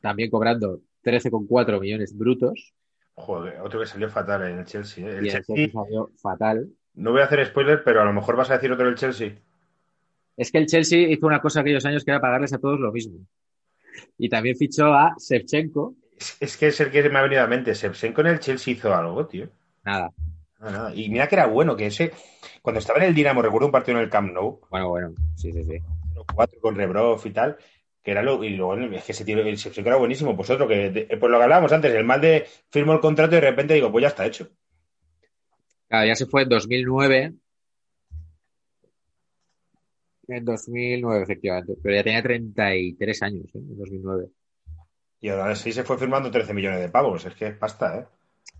también 0.00 0.30
cobrando 0.30 0.80
13,4 1.02 1.80
millones 1.80 2.16
brutos. 2.16 2.72
Joder, 3.16 3.60
otro 3.60 3.80
que 3.80 3.86
salió 3.86 4.08
fatal 4.08 4.42
en 4.50 4.58
el 4.58 4.64
Chelsea. 4.64 5.06
El 5.08 5.24
Y 5.24 5.28
el 5.28 5.34
Chelsea, 5.34 5.56
Chelsea 5.56 5.72
salió 5.82 6.10
fatal. 6.20 6.68
no 6.94 7.12
voy 7.12 7.20
a 7.22 7.24
hacer 7.24 7.44
spoiler, 7.46 7.82
pero 7.84 8.02
a 8.02 8.04
lo 8.04 8.12
mejor 8.12 8.36
vas 8.36 8.50
a 8.50 8.54
decir 8.54 8.70
otro 8.72 8.86
del 8.86 8.96
Chelsea. 8.96 9.36
Es 10.36 10.50
que 10.50 10.58
el 10.58 10.66
Chelsea 10.66 11.08
hizo 11.08 11.26
una 11.26 11.40
cosa 11.40 11.60
aquellos 11.60 11.84
años 11.86 12.04
que 12.04 12.10
era 12.10 12.20
pagarles 12.20 12.52
a 12.52 12.58
todos 12.58 12.80
lo 12.80 12.90
mismo. 12.92 13.18
Y 14.18 14.28
también 14.28 14.56
fichó 14.56 14.86
a 14.92 15.14
Shevchenko. 15.18 15.94
Es, 16.18 16.36
es 16.40 16.56
que 16.56 16.66
es 16.68 16.80
el 16.80 16.90
que 16.90 17.08
me 17.08 17.18
ha 17.18 17.22
venido 17.22 17.40
a 17.40 17.44
la 17.44 17.50
mente. 17.50 17.72
Shevchenko 17.74 18.20
en 18.22 18.26
el 18.28 18.40
Chelsea 18.40 18.74
hizo 18.74 18.94
algo, 18.94 19.26
tío. 19.26 19.48
Nada. 19.84 20.10
Nada, 20.60 20.72
nada. 20.72 20.94
Y 20.94 21.08
mira 21.08 21.28
que 21.28 21.34
era 21.36 21.46
bueno, 21.46 21.76
que 21.76 21.86
ese. 21.86 22.12
Cuando 22.62 22.80
estaba 22.80 22.98
en 23.00 23.06
el 23.06 23.14
Dinamo, 23.14 23.42
recuerdo 23.42 23.66
un 23.66 23.72
partido 23.72 23.98
en 23.98 24.04
el 24.04 24.10
Camp 24.10 24.32
Nou, 24.32 24.60
Bueno, 24.70 24.88
bueno. 24.88 25.14
Sí, 25.36 25.52
sí, 25.52 25.62
sí. 25.64 25.78
4 26.34 26.58
con 26.60 26.74
Rebrov 26.74 27.20
y 27.26 27.30
tal, 27.30 27.56
que 28.02 28.10
era 28.10 28.22
lo. 28.22 28.42
Y 28.42 28.50
luego 28.50 28.74
es 28.76 29.04
que 29.04 29.12
ese 29.12 29.24
tío, 29.24 29.38
el 29.38 29.56
Shevchenko 29.56 29.88
era 29.90 29.98
buenísimo. 29.98 30.34
Pues 30.34 30.50
otro 30.50 30.66
que. 30.66 30.90
de- 30.90 31.16
pues 31.18 31.30
lo 31.30 31.36
que 31.38 31.42
hablábamos 31.44 31.70
antes, 31.72 31.92
el 31.94 32.04
mal 32.04 32.20
de 32.20 32.46
firmo 32.70 32.92
el 32.94 33.00
contrato 33.00 33.32
y 33.36 33.40
de 33.40 33.50
repente 33.50 33.74
digo, 33.74 33.92
pues 33.92 34.02
ya 34.02 34.08
está 34.08 34.26
hecho. 34.26 34.48
Claro, 35.88 36.06
ya 36.06 36.14
se 36.16 36.26
fue 36.26 36.42
en 36.42 36.48
2009. 36.48 37.34
En 40.28 40.44
2009, 40.44 41.22
efectivamente. 41.22 41.74
Pero 41.82 41.94
ya 41.96 42.02
tenía 42.02 42.22
33 42.22 43.22
años, 43.22 43.44
¿eh? 43.54 43.58
En 43.58 43.76
2009. 43.78 44.28
Y 45.20 45.28
ahora 45.28 45.54
sí 45.54 45.72
se 45.72 45.84
fue 45.84 45.98
firmando 45.98 46.30
13 46.30 46.52
millones 46.54 46.80
de 46.80 46.88
pavos. 46.88 47.24
Es 47.24 47.34
que 47.34 47.46
es 47.48 47.56
pasta, 47.56 47.98
¿eh? 47.98 48.04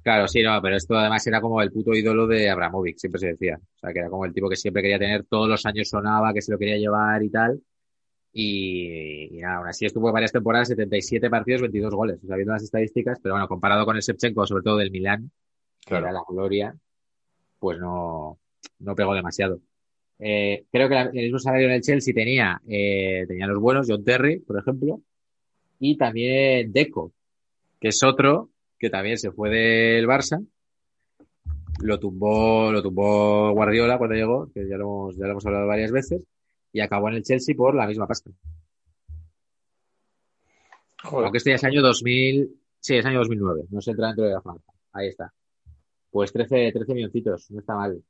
Claro, 0.02 0.28
sí, 0.28 0.42
no, 0.42 0.60
pero 0.60 0.76
esto 0.76 0.96
además 0.96 1.26
era 1.26 1.40
como 1.40 1.62
el 1.62 1.72
puto 1.72 1.94
ídolo 1.94 2.26
de 2.26 2.50
Abramovic, 2.50 2.98
siempre 2.98 3.18
se 3.20 3.28
decía. 3.28 3.58
O 3.58 3.78
sea, 3.78 3.92
que 3.92 4.00
era 4.00 4.10
como 4.10 4.24
el 4.26 4.32
tipo 4.34 4.48
que 4.48 4.56
siempre 4.56 4.82
quería 4.82 4.98
tener, 4.98 5.24
todos 5.24 5.48
los 5.48 5.64
años 5.66 5.88
sonaba, 5.88 6.32
que 6.34 6.42
se 6.42 6.52
lo 6.52 6.58
quería 6.58 6.76
llevar 6.76 7.22
y 7.22 7.30
tal. 7.30 7.60
Y, 8.32 9.36
y 9.38 9.40
nada, 9.40 9.58
aún 9.58 9.68
así 9.68 9.86
estuvo 9.86 10.10
varias 10.12 10.32
temporadas, 10.32 10.68
77 10.68 11.30
partidos, 11.30 11.62
22 11.62 11.94
goles. 11.94 12.18
O 12.22 12.26
sea, 12.26 12.36
viendo 12.36 12.52
las 12.52 12.62
estadísticas, 12.64 13.18
pero 13.22 13.34
bueno, 13.34 13.48
comparado 13.48 13.84
con 13.86 13.96
el 13.96 14.02
Shevchenko, 14.02 14.46
sobre 14.46 14.62
todo 14.64 14.76
del 14.78 14.90
Milán, 14.90 15.30
que 15.80 15.88
Claro. 15.90 16.06
era 16.06 16.12
la 16.14 16.22
gloria, 16.28 16.74
pues 17.58 17.78
no, 17.78 18.38
no 18.80 18.94
pegó 18.94 19.14
demasiado. 19.14 19.60
Eh, 20.18 20.64
creo 20.70 20.88
que 20.88 20.94
la- 20.94 21.02
el 21.02 21.12
mismo 21.12 21.38
salario 21.38 21.66
en 21.66 21.74
el 21.74 21.82
Chelsea 21.82 22.14
tenía, 22.14 22.60
eh, 22.68 23.24
tenía 23.26 23.46
los 23.46 23.60
buenos, 23.60 23.86
John 23.88 24.04
Terry, 24.04 24.38
por 24.38 24.58
ejemplo, 24.58 25.00
y 25.80 25.96
también 25.96 26.72
Deco, 26.72 27.12
que 27.80 27.88
es 27.88 28.02
otro 28.02 28.50
que 28.78 28.90
también 28.90 29.18
se 29.18 29.32
fue 29.32 29.50
del 29.50 30.06
Barça. 30.06 30.46
Lo 31.82 31.98
tumbó, 31.98 32.70
lo 32.70 32.82
tumbó 32.82 33.52
Guardiola 33.52 33.98
cuando 33.98 34.14
llegó, 34.14 34.50
que 34.52 34.66
ya 34.68 34.76
lo 34.76 34.84
hemos, 34.84 35.16
ya 35.16 35.24
lo 35.24 35.32
hemos 35.32 35.46
hablado 35.46 35.66
varias 35.66 35.90
veces, 35.90 36.22
y 36.72 36.80
acabó 36.80 37.08
en 37.08 37.16
el 37.16 37.22
Chelsea 37.24 37.54
por 37.56 37.74
la 37.74 37.86
misma 37.86 38.06
pasta. 38.06 38.30
Joder. 41.02 41.24
Aunque 41.24 41.38
este 41.38 41.50
ya 41.50 41.56
es 41.56 41.64
año 41.64 41.82
2000, 41.82 42.50
sí, 42.80 42.96
es 42.96 43.04
año 43.04 43.18
2009, 43.18 43.64
no 43.70 43.80
se 43.80 43.90
entra 43.90 44.06
dentro 44.08 44.24
de 44.24 44.32
la 44.32 44.40
franja. 44.40 44.62
Ahí 44.92 45.08
está. 45.08 45.32
Pues 46.10 46.32
13, 46.32 46.70
13 46.72 46.94
milloncitos, 46.94 47.50
no 47.50 47.60
está 47.60 47.74
mal. 47.74 48.02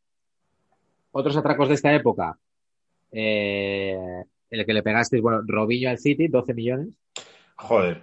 Otros 1.15 1.37
atracos 1.37 1.69
de 1.69 1.75
esta 1.75 1.95
época. 1.95 2.39
Eh, 3.11 3.97
el 4.51 4.67
que 4.67 4.73
le 4.73 4.83
pegasteis, 4.83 5.23
bueno, 5.23 5.41
Robinho 5.47 5.89
al 5.91 5.99
City, 5.99 6.29
12 6.29 6.55
millones. 6.55 6.89
Joder. 7.57 8.03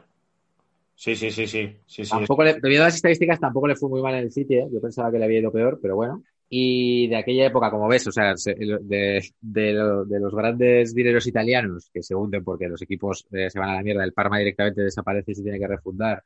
Sí, 0.96 1.16
sí, 1.16 1.32
sí, 1.32 1.48
sí. 1.48 1.78
sí, 1.86 2.06
sí. 2.06 2.10
Tampoco 2.12 2.44
le, 2.44 2.60
debido 2.62 2.84
a 2.84 2.86
las 2.86 2.96
estadísticas, 2.96 3.40
tampoco 3.40 3.68
le 3.68 3.76
fue 3.76 3.90
muy 3.90 4.02
mal 4.02 4.14
en 4.16 4.24
el 4.26 4.32
City, 4.32 4.56
¿eh? 4.56 4.68
Yo 4.72 4.80
pensaba 4.80 5.12
que 5.12 5.18
le 5.18 5.26
había 5.26 5.40
ido 5.40 5.52
peor, 5.52 5.80
pero 5.82 5.96
bueno. 5.96 6.24
Y 6.50 7.08
de 7.08 7.16
aquella 7.16 7.46
época, 7.48 7.72
como 7.72 7.88
ves, 7.88 8.06
o 8.08 8.12
sea, 8.12 8.36
se- 8.38 8.56
de, 8.56 9.22
de 9.40 9.74
lo- 9.74 10.06
de 10.06 10.20
los 10.20 10.34
grandes 10.36 10.94
dineros 10.94 11.26
italianos 11.28 11.90
que 11.94 12.04
se 12.04 12.14
hunden 12.14 12.44
porque 12.44 12.68
los 12.68 12.82
equipos 12.82 13.26
eh, 13.32 13.50
se 13.50 13.58
van 13.60 13.70
a 13.70 13.76
la 13.76 13.84
mierda, 13.84 14.04
el 14.04 14.14
Parma 14.14 14.38
directamente 14.38 14.82
desaparece 14.82 15.32
y 15.32 15.36
se 15.36 15.44
tiene 15.44 15.60
que 15.60 15.68
refundar. 15.68 16.24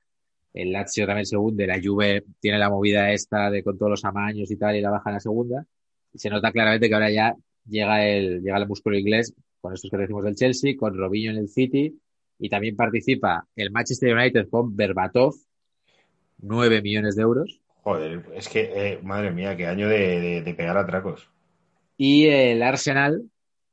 El 0.54 0.72
Lazio 0.72 1.06
también 1.06 1.26
se 1.26 1.38
hunde, 1.38 1.68
la 1.68 1.80
Juve 1.84 2.24
tiene 2.40 2.58
la 2.58 2.70
movida 2.70 3.12
esta 3.12 3.50
de 3.52 3.64
con 3.64 3.78
todos 3.78 3.92
los 3.92 4.06
amaños 4.06 4.50
y 4.52 4.56
tal 4.58 4.76
y 4.76 4.82
la 4.82 4.90
baja 4.90 5.10
en 5.10 5.14
la 5.16 5.20
segunda. 5.20 5.66
Y 6.16 6.20
se 6.20 6.30
nota 6.30 6.50
claramente 6.54 6.88
que 6.88 6.94
ahora 6.96 7.12
ya 7.12 7.36
llega 7.68 8.08
el, 8.08 8.42
llega 8.42 8.58
el 8.58 8.68
músculo 8.68 8.98
inglés 8.98 9.34
con 9.60 9.74
estos 9.74 9.92
que 9.92 9.98
decimos 9.98 10.24
del 10.24 10.36
Chelsea, 10.36 10.76
con 10.78 10.98
Robinho 10.98 11.32
en 11.32 11.38
el 11.38 11.50
City 11.50 11.94
y 12.40 12.50
también 12.50 12.78
participa 12.78 13.46
el 13.56 13.70
Manchester 13.72 14.16
United 14.16 14.48
con 14.50 14.74
Berbatov, 14.76 15.34
9 16.40 16.82
millones 16.82 17.16
de 17.18 17.24
euros. 17.24 17.60
Joder, 17.84 18.24
es 18.34 18.48
que, 18.50 18.72
eh, 18.76 19.00
madre 19.04 19.32
mía, 19.32 19.56
qué 19.58 19.68
año 19.68 19.88
de, 19.90 20.20
de- 20.22 20.42
de 20.42 20.54
pegar 20.54 20.78
atracos. 20.78 21.30
Y 21.98 22.28
el 22.28 22.64
Arsenal, 22.64 23.24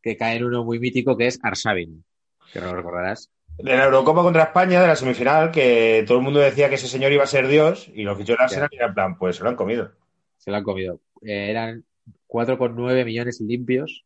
que 0.03 0.16
cae 0.16 0.36
en 0.36 0.45
uno 0.45 0.64
muy 0.64 0.78
mítico, 0.80 1.16
que 1.16 1.26
es 1.28 1.38
Arshavin, 1.43 2.05
que 2.53 2.61
no 2.61 2.66
lo 2.66 2.74
recordarás. 2.76 3.30
De 3.59 3.76
la 3.76 3.84
Eurocopa 3.84 4.22
contra 4.22 4.45
España, 4.45 4.80
de 4.80 4.86
la 4.88 4.97
semifinal, 4.97 5.51
que 5.51 6.05
todo 6.07 6.18
el 6.18 6.24
mundo 6.24 6.40
decía 6.40 6.68
que 6.68 6.74
ese 6.76 6.88
señor 6.88 7.12
iba 7.12 7.22
a 7.24 7.26
ser 7.28 7.47
Dios 7.49 7.90
y 7.95 8.03
lo 8.03 8.16
fichó 8.16 8.32
el 8.34 8.40
Arsenal 8.40 8.68
era 8.72 8.86
en 8.86 8.95
plan, 8.95 9.18
pues 9.18 9.36
se 9.36 9.43
lo 9.45 9.51
han 9.51 9.57
comido. 9.57 9.93
Se 10.38 10.51
lo 10.51 10.57
han 10.57 10.62
comido. 10.64 11.01
Eh, 11.22 11.51
eran 11.51 11.84
4,9 12.33 13.05
millones 13.05 13.41
limpios, 13.43 14.05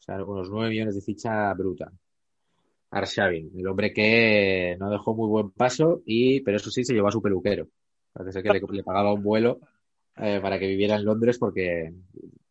o 0.00 0.02
sea, 0.02 0.24
unos 0.24 0.50
9 0.50 0.70
millones 0.70 0.96
de 0.96 1.02
ficha 1.02 1.54
bruta. 1.54 1.92
Arshavin, 2.90 3.52
el 3.56 3.66
hombre 3.68 3.92
que 3.92 4.76
no 4.80 4.90
dejó 4.90 5.14
muy 5.14 5.28
buen 5.28 5.50
paso, 5.52 6.02
y, 6.04 6.40
pero 6.40 6.56
eso 6.56 6.70
sí, 6.70 6.84
se 6.84 6.92
llevó 6.92 7.08
a 7.08 7.12
su 7.12 7.22
peluquero. 7.22 7.68
Parece 8.12 8.42
que 8.42 8.52
le, 8.52 8.82
pagaba 8.82 9.14
un 9.14 9.22
vuelo 9.22 9.60
eh, 10.16 10.40
para 10.42 10.58
que 10.58 10.66
viviera 10.66 10.96
en 10.96 11.04
Londres 11.04 11.38
porque 11.38 11.92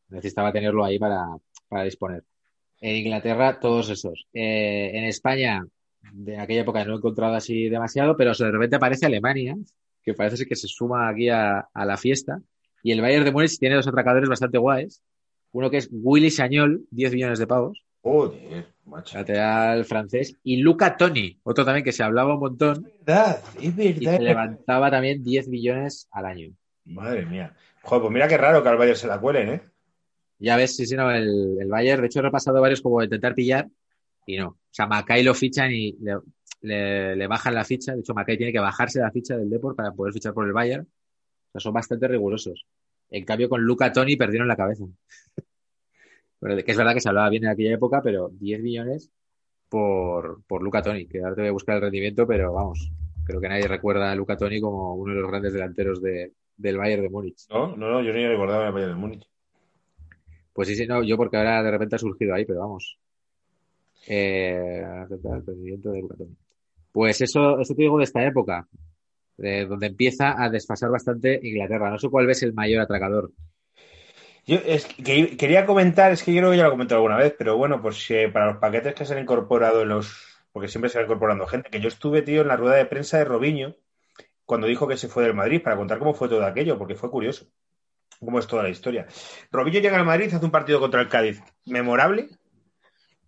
necesitaba 0.07 0.53
tenerlo 0.53 0.85
ahí 0.85 0.97
para, 0.97 1.25
para 1.67 1.83
disponer. 1.83 2.23
En 2.79 2.95
Inglaterra, 2.95 3.59
todos 3.59 3.89
esos. 3.89 4.25
Eh, 4.33 4.91
en 4.93 5.03
España, 5.03 5.65
de 6.13 6.37
aquella 6.37 6.61
época 6.61 6.85
no 6.85 6.93
he 6.93 6.97
encontrado 6.97 7.35
así 7.35 7.67
demasiado, 7.67 8.15
pero 8.15 8.31
de 8.33 8.51
repente 8.51 8.77
aparece 8.77 9.05
Alemania, 9.05 9.57
que 10.01 10.13
parece 10.13 10.45
que 10.45 10.55
se 10.55 10.69
suma 10.69 11.09
aquí 11.09 11.27
a, 11.27 11.67
a 11.73 11.85
la 11.85 11.97
fiesta. 11.97 12.41
Y 12.81 12.93
el 12.93 13.01
Bayern 13.01 13.25
de 13.25 13.33
Múnich 13.33 13.59
tiene 13.59 13.75
dos 13.75 13.87
atracadores 13.87 14.29
bastante 14.29 14.57
guays. 14.57 15.01
Uno 15.51 15.69
que 15.69 15.77
es 15.77 15.89
Willy 15.91 16.29
Sagnol, 16.31 16.85
10 16.91 17.13
millones 17.13 17.39
de 17.39 17.47
pavos, 17.47 17.83
Joder, 18.01 18.67
macho. 18.85 19.17
lateral 19.17 19.83
francés. 19.85 20.35
Y 20.43 20.57
Luca 20.57 20.95
Toni, 20.95 21.39
otro 21.43 21.65
también 21.65 21.83
que 21.83 21.91
se 21.91 22.03
hablaba 22.03 22.33
un 22.35 22.39
montón 22.39 22.85
Es 22.87 23.05
verdad, 23.05 23.41
es 23.57 23.63
y 23.63 23.71
verdad. 23.71 24.17
se 24.17 24.23
levantaba 24.23 24.91
también 24.91 25.23
10 25.23 25.47
millones 25.49 26.07
al 26.11 26.25
año. 26.25 26.51
Madre 26.85 27.25
mía. 27.25 27.55
Joder, 27.83 28.01
pues 28.03 28.13
mira 28.13 28.27
qué 28.27 28.37
raro 28.37 28.61
que 28.63 28.69
al 28.69 28.77
Bayern 28.77 28.97
se 28.97 29.07
la 29.07 29.19
cuelen, 29.19 29.49
¿eh? 29.49 29.61
Ya 30.39 30.55
ves, 30.55 30.75
sí, 30.75 30.85
sí, 30.85 30.95
no, 30.95 31.11
el, 31.11 31.57
el 31.59 31.67
Bayern, 31.67 32.01
de 32.01 32.07
hecho 32.07 32.19
he 32.19 32.23
repasado 32.23 32.61
varios 32.61 32.81
como 32.81 32.99
de 32.99 33.05
intentar 33.05 33.35
pillar 33.35 33.67
y 34.25 34.37
no. 34.37 34.47
O 34.49 34.57
sea, 34.71 34.87
Macay 34.87 35.23
lo 35.23 35.33
fichan 35.33 35.71
y 35.71 35.93
le, 35.99 36.17
le, 36.61 37.15
le 37.15 37.27
bajan 37.27 37.53
la 37.55 37.65
ficha. 37.65 37.93
De 37.93 37.99
hecho, 38.01 38.13
Macay 38.13 38.37
tiene 38.37 38.53
que 38.53 38.59
bajarse 38.59 38.99
la 38.99 39.11
ficha 39.11 39.35
del 39.35 39.49
Deport 39.49 39.75
para 39.75 39.91
poder 39.91 40.13
fichar 40.13 40.33
por 40.33 40.45
el 40.45 40.53
Bayern. 40.53 40.83
O 40.83 41.51
sea, 41.51 41.59
son 41.59 41.73
bastante 41.73 42.07
rigurosos. 42.07 42.65
En 43.11 43.25
cambio, 43.25 43.49
con 43.49 43.61
Luca 43.61 43.91
Toni 43.91 44.15
perdieron 44.15 44.47
la 44.47 44.55
cabeza. 44.55 44.85
De- 46.41 46.63
que 46.63 46.71
es 46.71 46.77
verdad 46.77 46.93
que 46.93 47.01
se 47.01 47.09
hablaba 47.09 47.29
bien 47.29 47.43
en 47.43 47.49
aquella 47.49 47.73
época, 47.73 48.01
pero 48.01 48.29
10 48.29 48.61
millones 48.61 49.11
por, 49.67 50.41
por 50.47 50.63
Luca 50.63 50.81
Toni, 50.81 51.07
que 51.07 51.19
ahora 51.19 51.35
te 51.35 51.41
voy 51.41 51.49
a 51.49 51.53
buscar 51.53 51.75
el 51.75 51.81
rendimiento, 51.81 52.25
pero 52.25 52.53
vamos, 52.53 52.91
creo 53.25 53.41
que 53.41 53.49
nadie 53.49 53.67
recuerda 53.67 54.11
a 54.11 54.15
Luca 54.15 54.37
Toni 54.37 54.61
como 54.61 54.95
uno 54.95 55.13
de 55.13 55.21
los 55.21 55.29
grandes 55.29 55.53
delanteros 55.53 56.01
de, 56.01 56.31
del 56.55 56.77
Bayern 56.77 57.03
de 57.03 57.09
Múnich. 57.09 57.45
No, 57.49 57.75
no, 57.75 57.91
no, 57.91 58.01
yo 58.01 58.13
ni 58.13 58.25
recordaba 58.25 58.67
el 58.67 58.73
Bayern 58.73 58.93
de 58.93 58.99
Múnich. 58.99 59.27
Pues 60.53 60.67
sí, 60.67 60.75
sí, 60.75 60.87
no, 60.87 61.03
yo 61.03 61.17
porque 61.17 61.37
ahora 61.37 61.61
de 61.63 61.71
repente 61.71 61.95
ha 61.95 61.99
surgido 61.99 62.33
ahí, 62.33 62.45
pero 62.45 62.61
vamos. 62.61 62.97
Eh, 64.07 64.81
el 65.09 65.45
rendimiento 65.45 65.91
de 65.91 66.01
Luca 66.01 66.15
Toni. 66.15 66.35
Pues 66.91 67.21
eso, 67.21 67.59
eso 67.59 67.75
te 67.75 67.81
digo 67.83 67.97
de 67.97 68.05
esta 68.05 68.25
época, 68.25 68.67
de 69.39 69.65
donde 69.65 69.87
empieza 69.87 70.41
a 70.41 70.49
desfasar 70.49 70.89
bastante 70.89 71.39
Inglaterra. 71.41 71.89
No 71.89 71.97
sé 71.97 72.09
cuál 72.09 72.27
ves 72.27 72.43
el 72.43 72.53
mayor 72.53 72.81
atracador. 72.81 73.31
Yo 74.45 74.59
quería 75.03 75.65
comentar, 75.65 76.11
es 76.11 76.23
que 76.23 76.33
yo 76.33 76.39
creo 76.41 76.51
que 76.51 76.57
ya 76.57 76.63
lo 76.63 76.69
he 76.69 76.71
comentado 76.71 76.99
alguna 76.99 77.17
vez, 77.17 77.35
pero 77.37 77.55
bueno, 77.55 77.81
pues 77.81 78.09
eh, 78.09 78.29
para 78.33 78.47
los 78.47 78.57
paquetes 78.57 78.95
que 78.95 79.05
se 79.05 79.13
han 79.13 79.19
incorporado 79.19 79.83
en 79.83 79.89
los. 79.89 80.25
Porque 80.51 80.67
siempre 80.67 80.89
se 80.89 80.97
va 80.97 81.03
incorporando 81.03 81.45
gente, 81.45 81.69
que 81.69 81.79
yo 81.79 81.87
estuve, 81.87 82.23
tío, 82.23 82.41
en 82.41 82.47
la 82.47 82.57
rueda 82.57 82.75
de 82.75 82.85
prensa 82.85 83.19
de 83.19 83.25
Robinho 83.25 83.75
cuando 84.45 84.65
dijo 84.65 84.87
que 84.87 84.97
se 84.97 85.07
fue 85.07 85.23
del 85.23 85.35
Madrid 85.35 85.61
para 85.61 85.77
contar 85.77 85.99
cómo 85.99 86.15
fue 86.15 86.27
todo 86.27 86.43
aquello, 86.43 86.79
porque 86.79 86.95
fue 86.95 87.11
curioso. 87.11 87.45
Cómo 88.19 88.39
es 88.39 88.47
toda 88.47 88.63
la 88.63 88.69
historia. 88.69 89.05
Robinho 89.51 89.79
llega 89.79 89.97
al 89.97 90.05
Madrid, 90.05 90.33
hace 90.33 90.43
un 90.43 90.51
partido 90.51 90.79
contra 90.79 91.01
el 91.01 91.07
Cádiz 91.07 91.41
memorable 91.65 92.29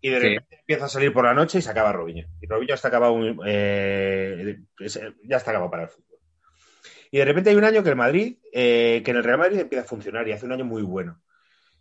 y 0.02 0.10
de 0.10 0.20
Sí. 0.20 0.28
repente 0.30 0.58
empieza 0.60 0.86
a 0.86 0.90
salir 0.90 1.14
por 1.14 1.24
la 1.26 1.34
noche 1.34 1.60
y 1.60 1.62
se 1.62 1.70
acaba 1.70 1.92
Robinho. 1.94 2.28
Y 2.42 2.48
Robinho 2.48 2.74
está 2.74 2.88
acabado, 2.90 3.18
eh, 3.46 4.58
ya 5.24 5.38
está 5.38 5.52
acabado 5.52 5.70
para 5.72 5.84
el 5.84 5.90
fútbol. 5.90 6.20
Y 7.12 7.18
de 7.18 7.26
repente 7.26 7.50
hay 7.50 7.56
un 7.56 7.66
año 7.66 7.84
que 7.84 7.90
el 7.90 7.96
Madrid, 7.96 8.38
eh, 8.54 9.02
que 9.04 9.12
en 9.12 9.18
el 9.18 9.24
Real 9.24 9.38
Madrid 9.38 9.60
empieza 9.60 9.84
a 9.84 9.88
funcionar 9.88 10.28
y 10.28 10.32
hace 10.32 10.46
un 10.46 10.54
año 10.54 10.66
muy 10.66 10.82
bueno. 10.82 11.22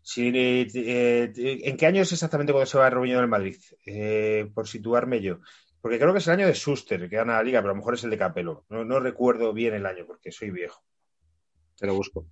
Si, 0.03 0.29
eh, 0.35 0.67
eh, 0.75 1.33
¿En 1.65 1.77
qué 1.77 1.87
año 1.87 2.03
es 2.03 2.11
exactamente 2.13 2.53
cuando 2.53 2.67
se 2.67 2.79
va 2.79 2.91
Robinho 2.91 3.19
del 3.19 3.29
Madrid? 3.29 3.57
Eh, 3.87 4.51
por 4.55 4.67
situarme 4.67 5.21
yo. 5.21 5.41
Porque 5.81 5.99
creo 5.99 6.13
que 6.13 6.19
es 6.19 6.27
el 6.27 6.35
año 6.35 6.47
de 6.47 6.55
Schuster, 6.55 7.09
que 7.09 7.17
gana 7.17 7.35
la 7.35 7.43
liga, 7.43 7.61
pero 7.61 7.71
a 7.71 7.75
lo 7.75 7.79
mejor 7.79 7.95
es 7.95 8.05
el 8.05 8.11
de 8.11 8.19
Capello. 8.19 8.65
No, 8.69 8.85
no 8.85 8.99
recuerdo 8.99 9.53
bien 9.53 9.75
el 9.75 9.87
año 9.87 10.05
porque 10.07 10.33
soy 10.33 10.51
viejo. 10.51 10.83
Te 11.79 11.87
lo 11.87 11.95
busco. 11.95 12.27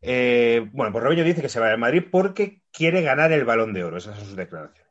Bueno, 0.00 0.92
pues 0.92 1.02
Robinho 1.04 1.24
dice 1.24 1.42
que 1.42 1.48
se 1.48 1.60
va 1.60 1.68
del 1.68 1.78
Madrid 1.78 2.04
porque 2.10 2.62
quiere 2.70 3.02
ganar 3.02 3.32
el 3.32 3.44
balón 3.44 3.72
de 3.72 3.84
oro. 3.84 3.96
Esas 3.96 4.16
son 4.16 4.26
sus 4.26 4.36
declaraciones. 4.36 4.83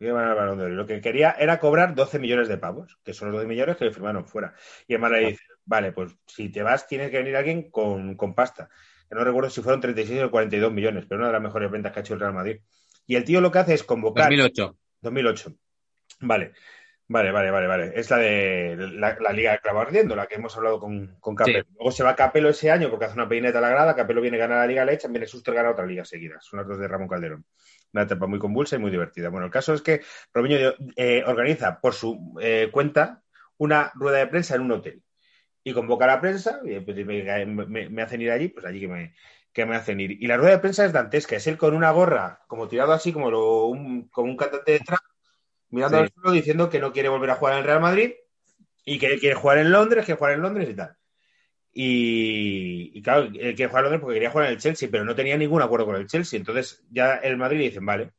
Quiere 0.00 0.14
ganar 0.14 0.30
el 0.30 0.36
balón 0.36 0.56
de 0.56 0.64
oro. 0.64 0.72
Y 0.72 0.76
lo 0.76 0.86
que 0.86 0.98
quería 1.02 1.32
era 1.38 1.60
cobrar 1.60 1.94
12 1.94 2.18
millones 2.18 2.48
de 2.48 2.56
pavos, 2.56 2.98
que 3.04 3.12
son 3.12 3.28
los 3.28 3.36
12 3.36 3.46
millones 3.46 3.76
que 3.76 3.84
le 3.84 3.92
firmaron 3.92 4.24
fuera. 4.24 4.54
Y 4.88 4.94
el 4.94 4.98
Madrid 4.98 5.28
dice, 5.28 5.44
vale, 5.66 5.92
pues 5.92 6.16
si 6.26 6.48
te 6.48 6.62
vas 6.62 6.86
tienes 6.86 7.10
que 7.10 7.18
venir 7.18 7.36
alguien 7.36 7.70
con, 7.70 8.16
con 8.16 8.34
pasta. 8.34 8.70
Que 9.10 9.14
no 9.14 9.24
recuerdo 9.24 9.50
si 9.50 9.60
fueron 9.60 9.82
36 9.82 10.22
o 10.22 10.30
42 10.30 10.72
millones, 10.72 11.04
pero 11.06 11.18
una 11.18 11.26
de 11.26 11.34
las 11.34 11.42
mejores 11.42 11.70
ventas 11.70 11.92
que 11.92 11.98
ha 11.98 12.00
hecho 12.00 12.14
el 12.14 12.20
Real 12.20 12.32
Madrid. 12.32 12.60
Y 13.06 13.16
el 13.16 13.24
tío 13.24 13.42
lo 13.42 13.52
que 13.52 13.58
hace 13.58 13.74
es 13.74 13.84
convocar... 13.84 14.24
2008. 14.24 14.74
2008. 15.02 15.54
Vale. 16.20 16.52
Vale, 17.06 17.30
vale, 17.30 17.50
vale, 17.50 17.66
vale. 17.66 17.92
Es 17.94 18.08
la 18.08 18.16
de 18.16 18.76
la, 18.94 19.18
la 19.20 19.32
Liga 19.32 19.52
de 19.52 19.58
Clavo 19.58 19.80
Ardiendo, 19.80 20.16
la 20.16 20.26
que 20.26 20.36
hemos 20.36 20.56
hablado 20.56 20.80
con, 20.80 21.16
con 21.20 21.34
Capello. 21.34 21.64
Sí. 21.64 21.74
Luego 21.74 21.90
se 21.92 22.04
va 22.04 22.16
Capello 22.16 22.48
ese 22.48 22.70
año 22.70 22.88
porque 22.88 23.04
hace 23.04 23.16
una 23.16 23.28
peineta 23.28 23.58
a 23.58 23.60
la 23.60 23.68
grada, 23.68 23.96
Capello 23.96 24.22
viene 24.22 24.38
a 24.38 24.40
ganar 24.40 24.58
la 24.60 24.66
Liga, 24.66 24.84
le 24.86 24.94
echan, 24.94 25.12
viene 25.12 25.26
Suster 25.26 25.52
gana 25.52 25.72
otra 25.72 25.84
liga 25.84 26.06
seguida. 26.06 26.40
Son 26.40 26.58
las 26.58 26.66
dos 26.66 26.78
de 26.78 26.88
Ramón 26.88 27.08
Calderón. 27.08 27.44
Una 27.92 28.02
etapa 28.04 28.26
muy 28.26 28.38
convulsa 28.38 28.76
y 28.76 28.78
muy 28.78 28.90
divertida. 28.90 29.28
Bueno, 29.30 29.46
el 29.46 29.52
caso 29.52 29.74
es 29.74 29.82
que 29.82 30.00
Robinho 30.32 30.56
eh, 30.96 31.24
organiza 31.26 31.80
por 31.80 31.94
su 31.94 32.36
eh, 32.40 32.68
cuenta 32.72 33.22
una 33.58 33.90
rueda 33.94 34.18
de 34.18 34.26
prensa 34.28 34.54
en 34.54 34.62
un 34.62 34.72
hotel. 34.72 35.02
Y 35.64 35.74
convoca 35.74 36.04
a 36.06 36.08
la 36.08 36.20
prensa, 36.20 36.60
y 36.64 36.80
pues, 36.80 36.96
me, 37.06 37.46
me- 37.46 37.88
me 37.90 38.02
hacen 38.02 38.20
ir 38.22 38.30
allí, 38.30 38.48
pues 38.48 38.64
allí 38.66 38.80
que 38.80 38.88
me, 38.88 39.14
que 39.52 39.66
me 39.66 39.76
hacen 39.76 40.00
ir. 40.00 40.12
Y 40.12 40.26
la 40.26 40.36
rueda 40.38 40.52
de 40.52 40.58
prensa 40.60 40.84
es 40.86 40.92
dantesca, 40.92 41.36
es 41.36 41.46
él 41.46 41.58
con 41.58 41.74
una 41.74 41.90
gorra, 41.90 42.40
como 42.48 42.68
tirado 42.68 42.92
así, 42.92 43.12
como, 43.12 43.30
lo- 43.30 43.66
un, 43.66 44.08
como 44.08 44.30
un 44.30 44.36
cantante 44.36 44.72
de 44.72 44.80
trap, 44.80 45.00
mirando 45.70 45.98
Sí. 45.98 46.04
al 46.04 46.10
suelo 46.12 46.32
diciendo 46.32 46.70
que 46.70 46.80
no 46.80 46.92
quiere 46.92 47.08
volver 47.10 47.30
a 47.30 47.36
jugar 47.36 47.54
en 47.54 47.60
el 47.60 47.66
Real 47.66 47.80
Madrid 47.80 48.12
y 48.84 48.98
que 49.00 49.18
quiere 49.18 49.36
jugar 49.36 49.58
en 49.58 49.72
Londres, 49.72 50.04
quiere 50.06 50.18
jugar 50.18 50.34
en 50.34 50.42
Londres 50.42 50.68
y 50.70 50.74
tal. 50.76 50.96
Y, 51.72 52.90
y 52.94 53.02
claro, 53.02 53.24
él 53.24 53.54
quiere 53.54 53.68
jugar 53.68 53.84
en 53.84 53.84
Londres 53.84 54.00
porque 54.00 54.14
quería 54.14 54.30
jugar 54.30 54.46
en 54.46 54.52
el 54.52 54.58
Chelsea, 54.58 54.88
pero 54.90 55.04
no 55.04 55.14
tenía 55.14 55.36
ningún 55.36 55.62
acuerdo 55.62 55.86
con 55.86 55.96
el 55.96 56.06
Chelsea. 56.06 56.38
Entonces 56.38 56.84
ya 56.90 57.16
el 57.16 57.36
Madrid 57.36 57.58
le 57.58 57.64
dicen, 57.64 57.86
vale, 57.86 58.10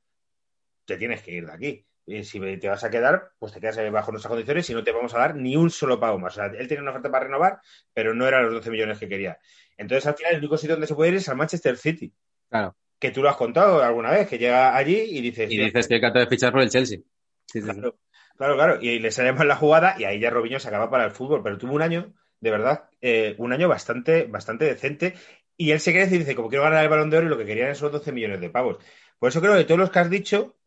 te 0.86 0.98
tienes 0.98 1.22
que 1.22 1.32
ir 1.32 1.46
de 1.46 1.52
aquí. 1.52 1.86
Y 2.06 2.24
si 2.24 2.40
te 2.58 2.68
vas 2.68 2.84
a 2.84 2.90
quedar, 2.90 3.32
pues 3.38 3.54
te 3.54 3.60
quedas 3.62 3.78
bajo 3.92 4.12
nuestras 4.12 4.30
condiciones 4.30 4.70
y 4.70 4.74
no 4.74 4.84
te 4.84 4.92
vamos 4.92 5.14
a 5.14 5.20
dar 5.20 5.36
ni 5.36 5.56
un 5.56 5.70
solo 5.70 6.00
pago 6.00 6.18
más. 6.18 6.34
O 6.34 6.36
sea, 6.36 6.46
él 6.48 6.68
tenía 6.68 6.82
una 6.82 6.92
oferta 6.92 7.12
para 7.12 7.26
renovar, 7.26 7.60
pero 7.94 8.14
no 8.14 8.28
eran 8.28 8.44
los 8.46 8.54
12 8.56 8.72
millones 8.72 8.98
que 8.98 9.08
quería. 9.08 9.38
Entonces, 9.78 10.06
al 10.08 10.16
final, 10.16 10.34
el 10.34 10.40
único 10.40 10.58
sitio 10.58 10.76
donde 10.76 10.88
se 10.88 10.96
puede 10.96 11.12
ir 11.12 11.18
es 11.18 11.30
al 11.30 11.38
Manchester 11.38 11.78
City. 11.78 12.14
Claro. 12.50 12.76
Que 13.00 13.12
tú 13.12 13.22
lo 13.22 13.30
has 13.30 13.36
contado 13.36 13.82
alguna 13.82 14.12
vez, 14.12 14.28
que 14.28 14.38
llega 14.38 14.76
allí 14.76 14.96
y 14.96 15.22
dices... 15.22 15.50
Y 15.52 15.58
dices 15.58 15.88
que 15.88 15.96
encanta 15.96 16.20
de 16.20 16.28
fichar 16.28 16.52
por 16.52 16.62
el 16.62 16.70
Chelsea. 16.70 17.00
Sí. 17.46 17.62
Claro, 17.62 17.98
claro, 18.36 18.56
claro. 18.56 18.78
Y 18.82 19.00
le 19.00 19.12
sale 19.12 19.32
mal 19.34 19.48
la 19.48 19.56
jugada 19.56 19.96
y 19.98 20.04
ahí 20.04 20.20
ya 20.20 20.30
Robinho 20.30 20.60
se 20.60 20.68
acaba 20.68 20.90
para 20.90 21.06
el 21.06 21.12
fútbol. 21.12 21.42
Pero 21.44 21.58
tuvo 21.58 21.74
un 21.74 21.82
año, 21.82 22.14
de 22.42 22.52
verdad, 22.52 22.90
eh, 23.02 23.36
un 23.38 23.54
año 23.54 23.70
bastante, 23.70 24.26
bastante 24.26 24.66
decente. 24.66 25.14
Y 25.58 25.72
él 25.72 25.80
se 25.80 25.94
crece 25.94 26.16
y 26.16 26.20
dice, 26.20 26.36
como 26.36 26.50
quiero 26.50 26.64
ganar 26.64 26.84
el 26.84 26.90
balón 26.90 27.10
de 27.10 27.18
oro 27.18 27.28
y 27.28 27.30
lo 27.30 27.38
que 27.38 27.46
querían 27.46 27.76
son 27.76 27.92
12 27.92 28.12
millones 28.12 28.42
de 28.42 28.50
pavos. 28.50 28.78
Por 29.20 29.30
eso 29.30 29.40
creo 29.40 29.54
que 29.54 29.60
de 29.60 29.66
todos 29.66 29.80
los 29.80 29.92
que 29.92 30.00
has 30.00 30.10
dicho, 30.10 30.58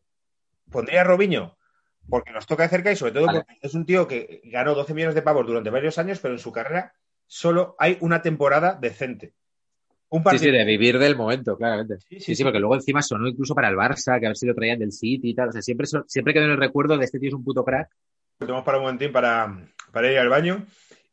pondría 0.71 1.01
a 1.01 1.03
Robinho, 1.03 1.57
porque 2.09 2.31
nos 2.31 2.47
toca 2.47 2.63
de 2.63 2.69
cerca 2.69 2.91
y 2.91 2.95
sobre 2.95 3.11
todo 3.11 3.25
Vale. 3.25 3.39
porque 3.39 3.59
es 3.61 3.73
un 3.73 3.85
tío 3.85 4.07
que 4.07 4.41
ganó 4.45 4.73
12 4.73 4.93
millones 4.93 5.15
de 5.15 5.21
pavos 5.21 5.45
durante 5.45 5.69
varios 5.69 5.97
años, 5.97 6.19
pero 6.19 6.33
en 6.33 6.39
su 6.39 6.51
carrera 6.51 6.93
solo 7.27 7.75
hay 7.77 7.97
una 8.01 8.21
temporada 8.21 8.77
decente. 8.79 9.33
Un 10.07 10.21
Sí, 10.21 10.23
partido. 10.23 10.43
sí, 10.45 10.57
de 10.57 10.63
vivir 10.65 10.97
del 10.99 11.17
momento, 11.17 11.57
claramente. 11.57 11.97
Sí, 11.99 12.05
sí, 12.09 12.19
Sí, 12.19 12.25
sí, 12.27 12.35
sí. 12.37 12.43
porque 12.43 12.59
luego 12.59 12.75
encima 12.75 13.01
sonó 13.01 13.27
incluso 13.27 13.53
para 13.55 13.67
el 13.67 13.75
Barça, 13.75 14.17
que 14.19 14.27
a 14.27 14.29
ver 14.29 14.37
si 14.37 14.45
lo 14.45 14.55
traían 14.55 14.79
del 14.79 14.91
City 14.93 15.31
y 15.31 15.35
tal. 15.35 15.49
O 15.49 15.51
sea, 15.51 15.61
siempre, 15.61 15.87
siempre 16.07 16.33
quedó 16.33 16.45
en 16.45 16.51
el 16.51 16.57
recuerdo 16.57 16.97
de 16.97 17.03
este 17.03 17.19
tío 17.19 17.29
es 17.29 17.33
un 17.35 17.43
puto 17.43 17.65
crack. 17.65 17.89
Tenemos 18.37 18.63
para 18.63 18.77
un 18.77 18.83
momentín 18.83 19.11
para, 19.11 19.57
para 19.91 20.11
ir 20.11 20.17
al 20.19 20.29
baño. 20.29 20.65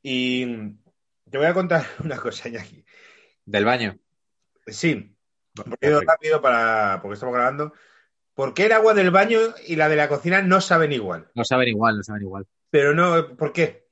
Y 0.02 0.46
te 1.30 1.38
voy 1.38 1.46
a 1.46 1.54
contar 1.54 1.86
una 2.04 2.16
cosa, 2.16 2.48
Iñaki. 2.48 2.84
Del 3.44 3.64
baño. 3.64 3.98
Sí, 4.66 5.16
ido 5.80 6.00
rápido 6.00 6.40
para, 6.40 7.00
porque 7.02 7.14
estamos 7.14 7.34
grabando. 7.34 7.72
¿Por 8.34 8.54
qué 8.54 8.66
el 8.66 8.72
agua 8.72 8.94
del 8.94 9.10
baño 9.10 9.38
y 9.66 9.76
la 9.76 9.88
de 9.88 9.96
la 9.96 10.08
cocina 10.08 10.40
no 10.42 10.60
saben 10.60 10.92
igual? 10.92 11.30
No 11.34 11.44
saben 11.44 11.68
igual, 11.68 11.96
no 11.96 12.02
saben 12.02 12.22
igual. 12.22 12.46
Pero 12.70 12.94
no, 12.94 13.36
¿por 13.36 13.52
qué? 13.52 13.88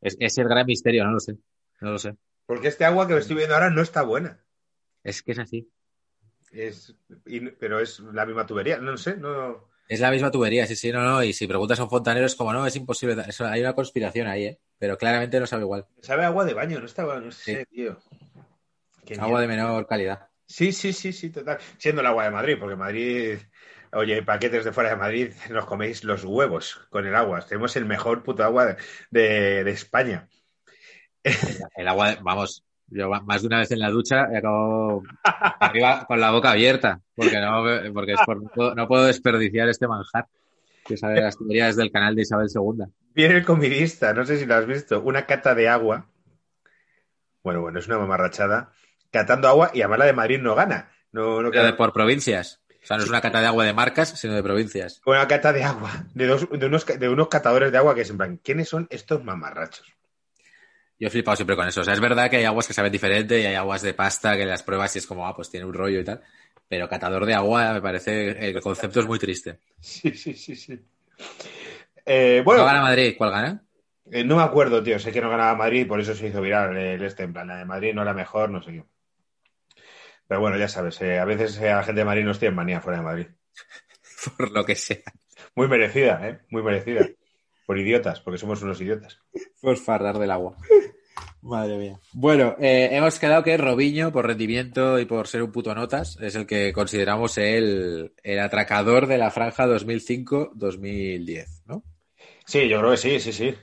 Es, 0.00 0.16
es 0.20 0.36
el 0.36 0.48
gran 0.48 0.66
misterio, 0.66 1.04
no 1.04 1.12
lo 1.12 1.20
sé. 1.20 1.38
No 1.80 1.92
lo 1.92 1.98
sé. 1.98 2.16
Porque 2.46 2.68
este 2.68 2.84
agua 2.84 3.08
que 3.08 3.16
estoy 3.16 3.36
viendo 3.36 3.54
ahora 3.54 3.70
no 3.70 3.80
está 3.80 4.02
buena. 4.02 4.44
Es 5.02 5.22
que 5.22 5.32
es 5.32 5.38
así. 5.38 5.70
Es, 6.52 6.94
y- 7.24 7.40
pero 7.50 7.80
es 7.80 8.00
la 8.00 8.26
misma 8.26 8.44
tubería. 8.46 8.76
No 8.78 8.96
sé, 8.98 9.16
no. 9.16 9.68
Es 9.88 10.00
la 10.00 10.10
misma 10.10 10.30
tubería, 10.30 10.66
sí, 10.66 10.76
sí, 10.76 10.90
no, 10.92 11.02
no. 11.02 11.22
Y 11.22 11.32
si 11.32 11.46
preguntas 11.46 11.78
a 11.78 11.84
un 11.84 11.90
fontanero 11.90 12.26
es 12.26 12.34
como, 12.34 12.52
no, 12.52 12.66
es 12.66 12.74
imposible. 12.76 13.22
Eso- 13.28 13.46
hay 13.46 13.60
una 13.60 13.74
conspiración 13.74 14.26
ahí, 14.26 14.46
¿eh? 14.46 14.58
Pero 14.78 14.96
claramente 14.96 15.38
no 15.38 15.46
sabe 15.46 15.62
igual. 15.62 15.86
Sabe 16.00 16.24
agua 16.24 16.44
de 16.44 16.54
baño, 16.54 16.80
no 16.80 16.86
está 16.86 17.04
no 17.04 17.30
sé, 17.30 17.58
Sí. 17.70 17.76
tío. 17.76 17.98
Qué 19.04 19.14
Agua 19.20 19.40
de 19.42 19.46
menor 19.48 19.86
calidad. 19.86 20.28
Sí, 20.46 20.72
sí, 20.72 20.92
sí, 20.92 21.12
sí, 21.12 21.30
total. 21.30 21.58
Siendo 21.78 22.00
el 22.00 22.06
agua 22.06 22.24
de 22.24 22.30
Madrid, 22.30 22.56
porque 22.58 22.76
Madrid, 22.76 23.38
oye, 23.92 24.22
paquetes 24.22 24.64
de 24.64 24.72
fuera 24.72 24.90
de 24.90 24.96
Madrid, 24.96 25.32
nos 25.50 25.66
coméis 25.66 26.04
los 26.04 26.24
huevos 26.24 26.80
con 26.90 27.06
el 27.06 27.14
agua. 27.14 27.40
Tenemos 27.46 27.76
el 27.76 27.84
mejor 27.84 28.22
puto 28.22 28.42
agua 28.44 28.64
de, 28.66 28.76
de- 29.10 29.64
de 29.64 29.70
España. 29.70 30.28
El 31.76 31.88
agua, 31.88 32.10
de- 32.10 32.18
vamos, 32.22 32.64
yo 32.88 33.08
más 33.10 33.42
de 33.42 33.46
una 33.48 33.58
vez 33.58 33.70
en 33.72 33.78
la 33.80 33.90
ducha 33.90 34.26
he 34.32 34.38
acabado 34.38 35.02
arriba 35.60 36.04
con 36.06 36.20
la 36.20 36.30
boca 36.30 36.50
abierta, 36.52 37.00
porque 37.14 37.40
no, 37.40 37.64
porque 37.92 38.12
es 38.12 38.20
por- 38.24 38.42
no, 38.42 38.48
puedo, 38.50 38.74
no 38.74 38.86
puedo 38.88 39.04
desperdiciar 39.04 39.68
este 39.68 39.88
manjar 39.88 40.26
que 40.86 40.96
sale 40.96 41.14
de 41.14 41.22
las 41.22 41.36
tuberías 41.36 41.76
del 41.76 41.90
canal 41.90 42.14
de 42.14 42.22
Isabel 42.22 42.48
II. 42.54 42.84
Viene 43.14 43.36
el 43.36 43.44
comidista, 43.44 44.12
no 44.12 44.24
sé 44.26 44.36
si 44.38 44.46
lo 44.46 44.54
has 44.54 44.66
visto, 44.66 45.00
una 45.00 45.24
cata 45.26 45.54
de 45.54 45.68
agua. 45.68 46.06
Bueno, 47.42 47.60
bueno, 47.60 47.78
es 47.78 47.86
una 47.86 47.98
mamarrachada. 47.98 48.72
Catando 49.10 49.48
agua 49.48 49.70
y 49.72 49.80
además 49.82 50.00
la 50.00 50.04
de 50.06 50.12
Madrid 50.12 50.40
no 50.40 50.54
gana. 50.54 50.90
No, 51.12 51.40
no 51.42 51.50
Pero 51.50 51.62
de 51.64 51.68
queda- 51.70 51.76
por 51.76 51.92
provincias. 51.92 52.60
O 52.82 52.86
sea, 52.86 52.96
no 52.98 53.04
es 53.04 53.08
una 53.08 53.20
cata 53.22 53.40
de 53.40 53.46
agua 53.46 53.64
de 53.64 53.72
marcas, 53.72 54.10
sino 54.20 54.34
de 54.34 54.42
provincias. 54.42 55.00
Una 55.06 55.26
cata 55.26 55.52
de 55.54 55.64
agua, 55.64 55.90
de, 56.12 56.26
dos, 56.26 56.46
de, 56.50 56.66
unos, 56.66 56.84
de 56.84 57.08
unos 57.08 57.28
catadores 57.28 57.72
de 57.72 57.78
agua 57.78 57.94
que 57.94 58.02
es 58.02 58.10
en 58.10 58.18
plan, 58.18 58.36
¿quiénes 58.42 58.68
son 58.68 58.86
estos 58.90 59.24
mamarrachos? 59.24 59.86
Yo 60.98 61.08
he 61.08 61.10
flipado 61.10 61.36
siempre 61.36 61.56
con 61.56 61.66
eso. 61.66 61.80
O 61.80 61.84
sea, 61.84 61.94
es 61.94 62.00
verdad 62.00 62.30
que 62.30 62.36
hay 62.36 62.44
aguas 62.44 62.66
que 62.66 62.72
saben 62.72 62.92
diferente 62.92 63.40
y 63.40 63.46
hay 63.46 63.54
aguas 63.54 63.82
de 63.82 63.94
pasta 63.94 64.36
que 64.36 64.46
las 64.46 64.62
pruebas 64.62 64.94
y 64.94 65.00
es 65.00 65.06
como, 65.06 65.26
ah, 65.26 65.34
pues 65.34 65.50
tiene 65.50 65.66
un 65.66 65.74
rollo 65.74 66.00
y 66.00 66.04
tal. 66.04 66.22
Pero 66.68 66.88
catador 66.88 67.26
de 67.26 67.34
agua 67.34 67.74
me 67.74 67.82
parece, 67.82 68.48
el 68.48 68.60
concepto 68.60 69.00
es 69.00 69.06
muy 69.06 69.18
triste. 69.18 69.58
Sí, 69.80 70.10
sí, 70.12 70.34
sí, 70.34 70.56
sí. 70.56 70.80
Eh, 72.06 72.42
bueno, 72.44 72.62
¿No 72.62 72.66
gana 72.66 72.82
Madrid? 72.82 73.14
¿Cuál 73.16 73.30
gana? 73.30 73.64
Eh, 74.10 74.24
no 74.24 74.36
me 74.36 74.42
acuerdo, 74.42 74.82
tío. 74.82 74.98
Sé 74.98 75.12
que 75.12 75.20
no 75.20 75.30
ganaba 75.30 75.54
Madrid, 75.54 75.86
por 75.86 76.00
eso 76.00 76.14
se 76.14 76.28
hizo 76.28 76.40
viral 76.40 76.76
el 76.76 77.02
este. 77.02 77.24
En 77.24 77.32
plan, 77.32 77.48
la 77.48 77.56
de 77.56 77.64
Madrid 77.64 77.94
no 77.94 78.02
era 78.02 78.14
mejor, 78.14 78.50
no 78.50 78.62
sé 78.62 78.72
qué. 78.72 78.84
Pero 80.26 80.40
bueno, 80.40 80.56
ya 80.56 80.68
sabes, 80.68 81.00
eh, 81.02 81.18
a 81.18 81.24
veces 81.24 81.58
a 81.60 81.76
la 81.76 81.82
gente 81.82 82.00
de 82.00 82.04
Madrid 82.04 82.24
nos 82.24 82.38
tiene 82.38 82.54
manía 82.54 82.80
fuera 82.80 82.98
de 82.98 83.04
Madrid. 83.04 83.26
Por 84.36 84.50
lo 84.50 84.64
que 84.64 84.74
sea. 84.74 85.02
Muy 85.54 85.68
merecida, 85.68 86.26
¿eh? 86.26 86.40
Muy 86.50 86.62
merecida. 86.62 87.06
Por 87.66 87.78
idiotas, 87.78 88.20
porque 88.20 88.38
somos 88.38 88.62
unos 88.62 88.80
idiotas. 88.80 89.18
Por 89.60 89.76
fardar 89.76 90.18
del 90.18 90.30
agua. 90.30 90.56
Madre 91.42 91.76
mía. 91.76 92.00
Bueno, 92.12 92.56
eh, 92.58 92.88
hemos 92.92 93.18
quedado 93.18 93.42
que 93.42 93.56
Robinho, 93.58 94.12
por 94.12 94.26
rendimiento 94.26 94.98
y 94.98 95.04
por 95.04 95.28
ser 95.28 95.42
un 95.42 95.52
puto 95.52 95.74
notas, 95.74 96.16
es 96.20 96.34
el 96.36 96.46
que 96.46 96.72
consideramos 96.72 97.36
el, 97.36 98.14
el 98.22 98.38
atracador 98.40 99.06
de 99.06 99.18
la 99.18 99.30
franja 99.30 99.66
2005-2010, 99.66 101.64
¿no? 101.66 101.84
Sí, 102.46 102.66
yo 102.68 102.78
creo 102.78 102.92
que 102.92 102.96
sí, 102.96 103.20
sí, 103.20 103.32
sí. 103.32 103.54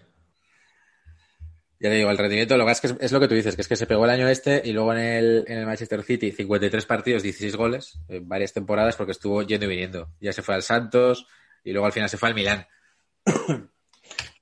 Ya 1.80 1.90
te 1.90 1.96
digo, 1.96 2.12
el 2.12 2.18
rendimiento, 2.20 2.56
lo 2.58 2.66
que 2.68 2.72
es 2.72 2.82
que 2.82 2.88
es, 2.88 2.96
es 3.00 3.12
lo 3.12 3.20
que 3.20 3.28
tú 3.28 3.34
dices, 3.34 3.56
que 3.56 3.64
es 3.64 3.68
que 3.68 3.76
se 3.76 3.88
pegó 3.88 4.06
el 4.06 4.12
año 4.12 4.28
este 4.28 4.62
y 4.64 4.72
luego 4.72 4.94
en 4.94 5.00
el, 5.00 5.46
en 5.48 5.58
el 5.58 5.66
Manchester 5.66 6.04
City 6.04 6.32
53 6.32 6.86
partidos, 6.86 7.24
16 7.24 7.56
goles, 7.56 8.00
en 8.08 8.28
varias 8.28 8.54
temporadas 8.54 8.96
porque 8.96 9.14
estuvo 9.14 9.42
yendo 9.42 9.66
y 9.66 9.70
viniendo. 9.70 10.12
Ya 10.20 10.32
se 10.32 10.44
fue 10.44 10.54
al 10.54 10.62
Santos 10.62 11.26
y 11.64 11.72
luego 11.72 11.88
al 11.88 11.92
final 11.92 12.10
se 12.10 12.18
fue 12.18 12.30
al 12.30 12.36
Milán. 12.36 12.68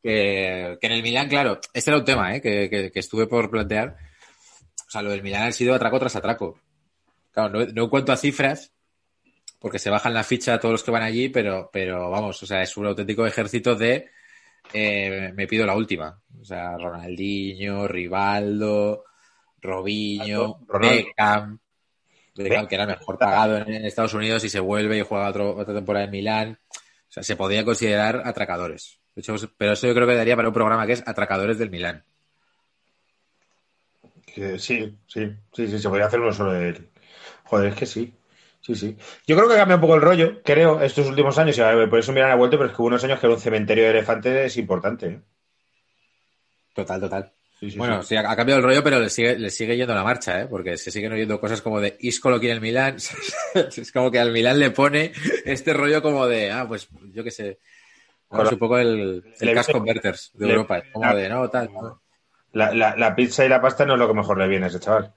Que, 0.01 0.77
que 0.79 0.87
en 0.87 0.93
el 0.93 1.03
Milán, 1.03 1.27
claro, 1.29 1.59
este 1.73 1.89
era 1.91 1.97
un 1.99 2.05
tema 2.05 2.35
¿eh? 2.35 2.41
que, 2.41 2.69
que- 2.69 2.91
que 2.91 2.99
estuve 2.99 3.27
por 3.27 3.49
plantear. 3.49 3.95
O 4.87 4.91
sea, 4.91 5.01
lo 5.01 5.11
del 5.11 5.21
Milán 5.23 5.43
ha 5.43 5.51
sido 5.51 5.75
atraco 5.75 5.99
tras 5.99 6.15
atraco. 6.15 6.59
Claro, 7.31 7.49
no, 7.59 7.65
no 7.65 7.83
en 7.83 7.89
cuanto 7.89 8.11
a 8.11 8.17
cifras, 8.17 8.71
porque 9.59 9.77
se 9.79 9.89
bajan 9.89 10.13
la 10.13 10.23
ficha 10.23 10.53
a 10.55 10.59
todos 10.59 10.71
los 10.73 10.83
que 10.83 10.91
van 10.91 11.03
allí, 11.03 11.29
pero, 11.29 11.69
pero 11.71 12.09
vamos, 12.09 12.41
o 12.41 12.45
sea, 12.45 12.61
es 12.63 12.75
un 12.77 12.87
auténtico 12.87 13.25
ejército 13.27 13.75
de 13.75 14.09
eh, 14.73 15.31
me 15.35 15.47
pido 15.47 15.65
la 15.65 15.75
última. 15.75 16.19
O 16.41 16.43
sea, 16.45 16.75
Ronaldinho, 16.77 17.87
Rivaldo, 17.87 19.03
Robinho. 19.61 20.59
Beckham, 20.79 21.59
Beckham, 22.35 22.67
que 22.67 22.75
era 22.75 22.85
mejor 22.87 23.17
pagado 23.17 23.57
en, 23.57 23.73
en 23.73 23.85
Estados 23.85 24.13
Unidos 24.13 24.43
y 24.43 24.49
se 24.49 24.59
vuelve 24.59 24.97
y 24.97 25.01
juega 25.01 25.29
otro- 25.29 25.55
otra 25.55 25.73
temporada 25.73 26.05
en 26.05 26.11
Milán. 26.11 26.59
O 26.71 27.11
sea, 27.11 27.21
se 27.23 27.35
podía 27.35 27.65
considerar 27.65 28.21
atracadores. 28.25 28.99
Hecho, 29.19 29.35
pero 29.57 29.73
eso 29.73 29.87
yo 29.87 29.93
creo 29.93 30.07
que 30.07 30.15
daría 30.15 30.35
para 30.35 30.47
un 30.47 30.53
programa 30.53 30.85
que 30.85 30.93
es 30.93 31.03
Atracadores 31.05 31.57
del 31.57 31.69
Milán. 31.69 32.03
Que 34.25 34.59
sí, 34.59 34.97
sí, 35.07 35.31
sí, 35.53 35.67
sí, 35.67 35.79
se 35.79 35.89
podría 35.89 36.07
hacer 36.07 36.19
uno 36.19 36.33
solo 36.33 36.53
de 36.53 36.69
él. 36.69 36.89
Joder, 37.45 37.69
es 37.69 37.75
que 37.75 37.85
sí. 37.85 38.13
Sí, 38.61 38.75
sí. 38.75 38.97
Yo 39.25 39.35
creo 39.35 39.49
que 39.49 39.55
cambia 39.55 39.75
un 39.75 39.81
poco 39.81 39.95
el 39.95 40.01
rollo, 40.01 40.41
creo, 40.43 40.81
estos 40.81 41.07
últimos 41.07 41.37
años, 41.37 41.57
y 41.57 41.87
por 41.87 41.99
eso 41.99 42.11
Milán 42.11 42.31
ha 42.31 42.35
vuelto, 42.35 42.57
pero 42.57 42.69
es 42.69 42.75
que 42.75 42.81
hubo 42.81 42.87
unos 42.87 43.03
años 43.03 43.19
que 43.19 43.25
era 43.25 43.35
un 43.35 43.41
cementerio 43.41 43.85
de 43.85 43.91
elefantes 43.91 44.57
importante. 44.57 45.07
¿eh? 45.07 45.21
Total, 46.75 46.99
total. 46.99 47.31
Sí, 47.59 47.71
sí, 47.71 47.77
Bueno, 47.77 48.03
sí. 48.03 48.15
ha 48.15 48.35
cambiado 48.35 48.59
el 48.59 48.65
rollo, 48.65 48.83
pero 48.83 48.99
le 48.99 49.09
sigue, 49.09 49.37
le 49.37 49.49
sigue 49.49 49.75
yendo 49.75 49.93
la 49.93 50.03
marcha, 50.03 50.41
¿eh? 50.41 50.47
Porque 50.49 50.77
se 50.77 50.91
siguen 50.91 51.11
oyendo 51.11 51.39
cosas 51.39 51.61
como 51.61 51.81
de 51.81 51.97
Isco 51.99 52.29
lo 52.29 52.39
quiere 52.39 52.55
el 52.55 52.61
Milán. 52.61 52.95
es 53.77 53.91
como 53.91 54.11
que 54.11 54.19
al 54.19 54.31
Milán 54.31 54.59
le 54.59 54.71
pone 54.71 55.11
este 55.45 55.73
rollo 55.73 56.01
como 56.01 56.27
de, 56.27 56.51
ah, 56.51 56.65
pues 56.67 56.87
yo 57.13 57.23
qué 57.23 57.31
sé. 57.31 57.59
Con 58.29 58.41
es 58.41 58.45
la- 58.45 58.51
un 58.53 58.59
poco 58.59 58.77
el, 58.77 59.23
el 59.39 59.47
le- 59.47 59.53
cash 59.53 59.71
converters 59.71 60.31
de 60.35 60.45
le- 60.47 60.53
Europa. 60.53 60.77
Es 60.79 60.91
como 60.93 61.13
de, 61.13 61.29
no, 61.29 61.49
tal. 61.49 61.73
no. 61.73 61.79
O 61.79 62.01
La, 62.53 62.73
la- 62.73 62.95
la 62.95 63.15
pizza 63.15 63.43
y 63.45 63.49
la 63.49 63.61
pasta 63.61 63.85
no 63.85 63.93
es 63.93 63.99
lo 63.99 64.07
que 64.07 64.13
mejor 64.13 64.37
le 64.37 64.47
viene 64.47 64.65
a 64.65 64.69
ese 64.69 64.79
chaval. 64.79 65.13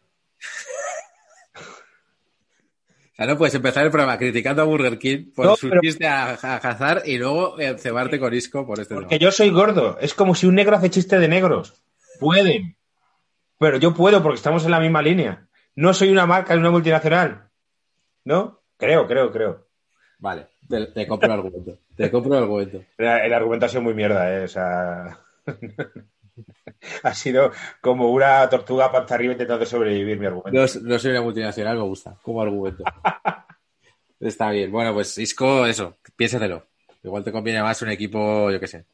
sea, 3.16 3.26
no 3.26 3.36
puedes 3.36 3.54
empezar 3.54 3.84
el 3.84 3.90
programa 3.90 4.18
criticando 4.18 4.62
a 4.62 4.64
Burger 4.64 4.98
King 4.98 5.32
por 5.34 5.46
No, 5.46 5.56
su 5.56 5.68
pero- 5.68 5.80
chiste 5.80 6.06
a, 6.06 6.30
a 6.30 6.56
Hazard 6.56 7.02
y 7.06 7.18
luego 7.18 7.58
eh, 7.58 7.76
cebarte 7.78 8.18
con 8.18 8.32
Isco 8.34 8.66
por 8.66 8.80
este 8.80 8.94
Porque 8.94 9.18
tema. 9.18 9.20
yo 9.20 9.30
soy 9.32 9.50
gordo. 9.50 9.98
Es 10.00 10.14
como 10.14 10.34
si 10.34 10.46
un 10.46 10.54
negro 10.54 10.76
hace 10.76 10.90
chiste 10.90 11.18
de 11.18 11.28
negros. 11.28 11.82
Pueden. 12.20 12.76
Pero 13.58 13.76
yo 13.78 13.94
puedo 13.94 14.22
porque 14.22 14.36
estamos 14.36 14.64
en 14.64 14.70
la 14.70 14.80
misma 14.80 15.02
línea. 15.02 15.46
No 15.74 15.94
soy 15.94 16.10
una 16.10 16.26
marca, 16.26 16.54
una 16.54 16.70
multinacional. 16.70 17.48
¿No? 18.24 18.62
Creo, 18.76 19.06
creo, 19.06 19.30
creo. 19.30 19.66
Vale, 20.22 20.46
te, 20.68 20.86
te 20.86 21.06
compro 21.08 21.26
el 21.26 21.32
argumento. 21.32 21.78
Te 21.96 22.08
compro 22.08 22.36
el 22.36 22.44
argumento. 22.44 22.84
El 22.96 23.34
argumento 23.34 23.66
ha 23.66 23.68
sido 23.68 23.82
muy 23.82 23.92
mierda, 23.92 24.32
¿eh? 24.32 24.44
O 24.44 24.48
sea. 24.48 25.18
ha 27.02 27.14
sido 27.14 27.50
como 27.80 28.08
una 28.12 28.48
tortuga 28.48 28.92
panza 28.92 29.16
arriba 29.16 29.32
intentando 29.32 29.66
sobrevivir 29.66 30.20
mi 30.20 30.26
argumento. 30.26 30.52
No, 30.52 30.88
no 30.88 30.98
soy 31.00 31.10
una 31.10 31.22
multinacional, 31.22 31.76
me 31.76 31.82
gusta 31.82 32.16
como 32.22 32.40
argumento. 32.40 32.84
Está 34.20 34.52
bien. 34.52 34.70
Bueno, 34.70 34.94
pues 34.94 35.18
Isco, 35.18 35.66
eso, 35.66 35.96
piénsatelo. 36.14 36.66
Igual 37.02 37.24
te 37.24 37.32
conviene 37.32 37.60
más 37.60 37.82
un 37.82 37.90
equipo, 37.90 38.48
yo 38.48 38.60
qué 38.60 38.68
sé, 38.68 38.84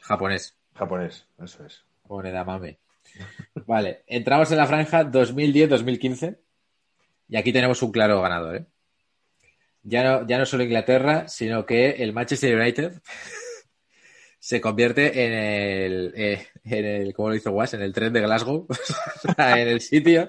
japonés. 0.00 0.56
Japonés, 0.74 1.28
eso 1.40 1.64
es. 1.64 1.84
O 2.08 2.20
Nedamame. 2.20 2.78
Vale, 3.66 4.02
entramos 4.08 4.50
en 4.50 4.58
la 4.58 4.66
franja 4.66 5.04
2010-2015 5.04 6.38
y 7.28 7.36
aquí 7.36 7.52
tenemos 7.52 7.80
un 7.82 7.92
claro 7.92 8.20
ganador, 8.20 8.56
¿eh? 8.56 8.66
Ya 9.88 10.02
no, 10.02 10.26
ya 10.26 10.36
no 10.38 10.46
solo 10.46 10.64
Inglaterra, 10.64 11.28
sino 11.28 11.64
que 11.64 11.90
el 11.90 12.12
Manchester 12.12 12.56
United 12.58 13.00
se 14.38 14.60
convierte 14.60 15.24
en 15.26 15.32
el, 15.32 16.12
eh, 16.16 16.46
en 16.64 16.84
el, 16.84 17.14
¿cómo 17.14 17.30
lo 17.30 17.34
hizo 17.36 17.52
Was? 17.52 17.74
En 17.74 17.82
el 17.82 17.92
tren 17.92 18.12
de 18.12 18.20
Glasgow, 18.20 18.66
en 19.38 19.68
el 19.68 19.80
sitio, 19.80 20.28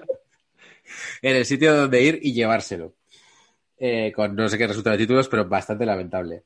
en 1.22 1.36
el 1.36 1.44
sitio 1.44 1.74
donde 1.74 2.02
ir 2.02 2.18
y 2.22 2.32
llevárselo. 2.32 2.94
Eh, 3.80 4.12
con 4.12 4.34
no 4.34 4.48
sé 4.48 4.58
qué 4.58 4.66
resultado 4.66 4.96
de 4.96 5.04
títulos, 5.04 5.28
pero 5.28 5.48
bastante 5.48 5.86
lamentable. 5.86 6.42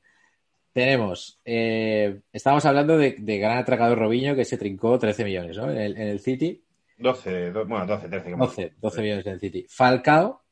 Tenemos, 0.71 1.39
eh, 1.45 2.19
estamos 2.31 2.65
hablando 2.65 2.97
de, 2.97 3.15
de 3.19 3.37
gran 3.37 3.57
atracador 3.57 3.97
Robinho 3.99 4.35
que 4.35 4.45
se 4.45 4.57
trincó 4.57 4.97
13 4.99 5.23
millones, 5.23 5.57
¿no? 5.57 5.69
En 5.71 5.77
el, 5.77 5.97
en 5.97 6.07
el 6.07 6.19
City, 6.19 6.63
12, 6.97 7.51
do- 7.51 7.65
bueno, 7.65 7.85
12, 7.87 8.07
13. 8.07 8.29
que 8.29 8.35
más. 8.35 8.49
12, 8.49 8.73
12 8.79 9.01
millones 9.01 9.25
en 9.27 9.33
el 9.33 9.39
City. 9.39 9.65
Falcao, 9.69 10.42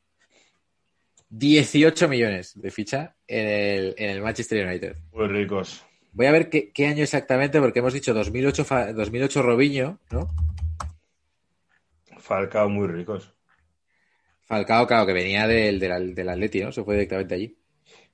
18 1.34 2.08
millones 2.10 2.52
de 2.62 2.70
ficha 2.72 3.16
en 3.28 3.48
el, 3.48 3.96
en 3.98 4.10
el 4.12 4.22
Manchester 4.22 4.68
United. 4.68 4.98
Muy 5.14 5.28
ricos. 5.28 5.84
Voy 6.12 6.26
a 6.26 6.32
ver 6.32 6.50
qué, 6.50 6.72
qué 6.72 6.88
año 6.88 7.04
exactamente, 7.04 7.60
porque 7.62 7.80
hemos 7.80 7.94
dicho 7.94 8.14
2008, 8.14 8.66
fa- 8.66 8.92
2008 8.94 9.42
Robinho, 9.42 9.98
¿no? 10.12 10.28
Falcao, 12.20 12.70
muy 12.70 12.88
ricos. 12.88 13.34
Falcao, 14.46 14.86
claro, 14.86 15.06
que 15.06 15.14
venía 15.14 15.48
del, 15.48 15.80
del, 15.80 16.14
del 16.14 16.30
Atleti, 16.30 16.62
¿no? 16.62 16.72
Se 16.72 16.84
fue 16.84 16.96
directamente 16.96 17.36
allí. 17.36 17.58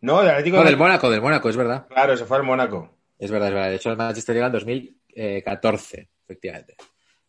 No, 0.01 0.19
del 0.21 0.29
Atlético 0.29 0.57
No, 0.57 0.63
de 0.63 0.69
del 0.69 0.77
Mónaco, 0.77 1.09
del 1.09 1.21
Mónaco, 1.21 1.49
es 1.49 1.57
verdad. 1.57 1.87
Claro, 1.87 2.15
se 2.15 2.25
fue 2.25 2.37
al 2.37 2.43
Mónaco. 2.43 2.95
Es 3.17 3.31
verdad, 3.31 3.47
es 3.49 3.53
verdad. 3.55 3.69
De 3.71 3.75
hecho, 3.77 3.89
el 3.89 3.97
Manchester 3.97 4.35
llega 4.35 4.45
en 4.47 4.51
2014, 4.53 6.09
efectivamente. 6.23 6.75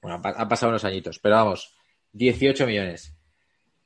Bueno, 0.02 0.20
han 0.22 0.48
pasado 0.48 0.68
unos 0.70 0.84
añitos, 0.84 1.18
pero 1.18 1.36
vamos, 1.36 1.74
18 2.12 2.66
millones. 2.66 3.14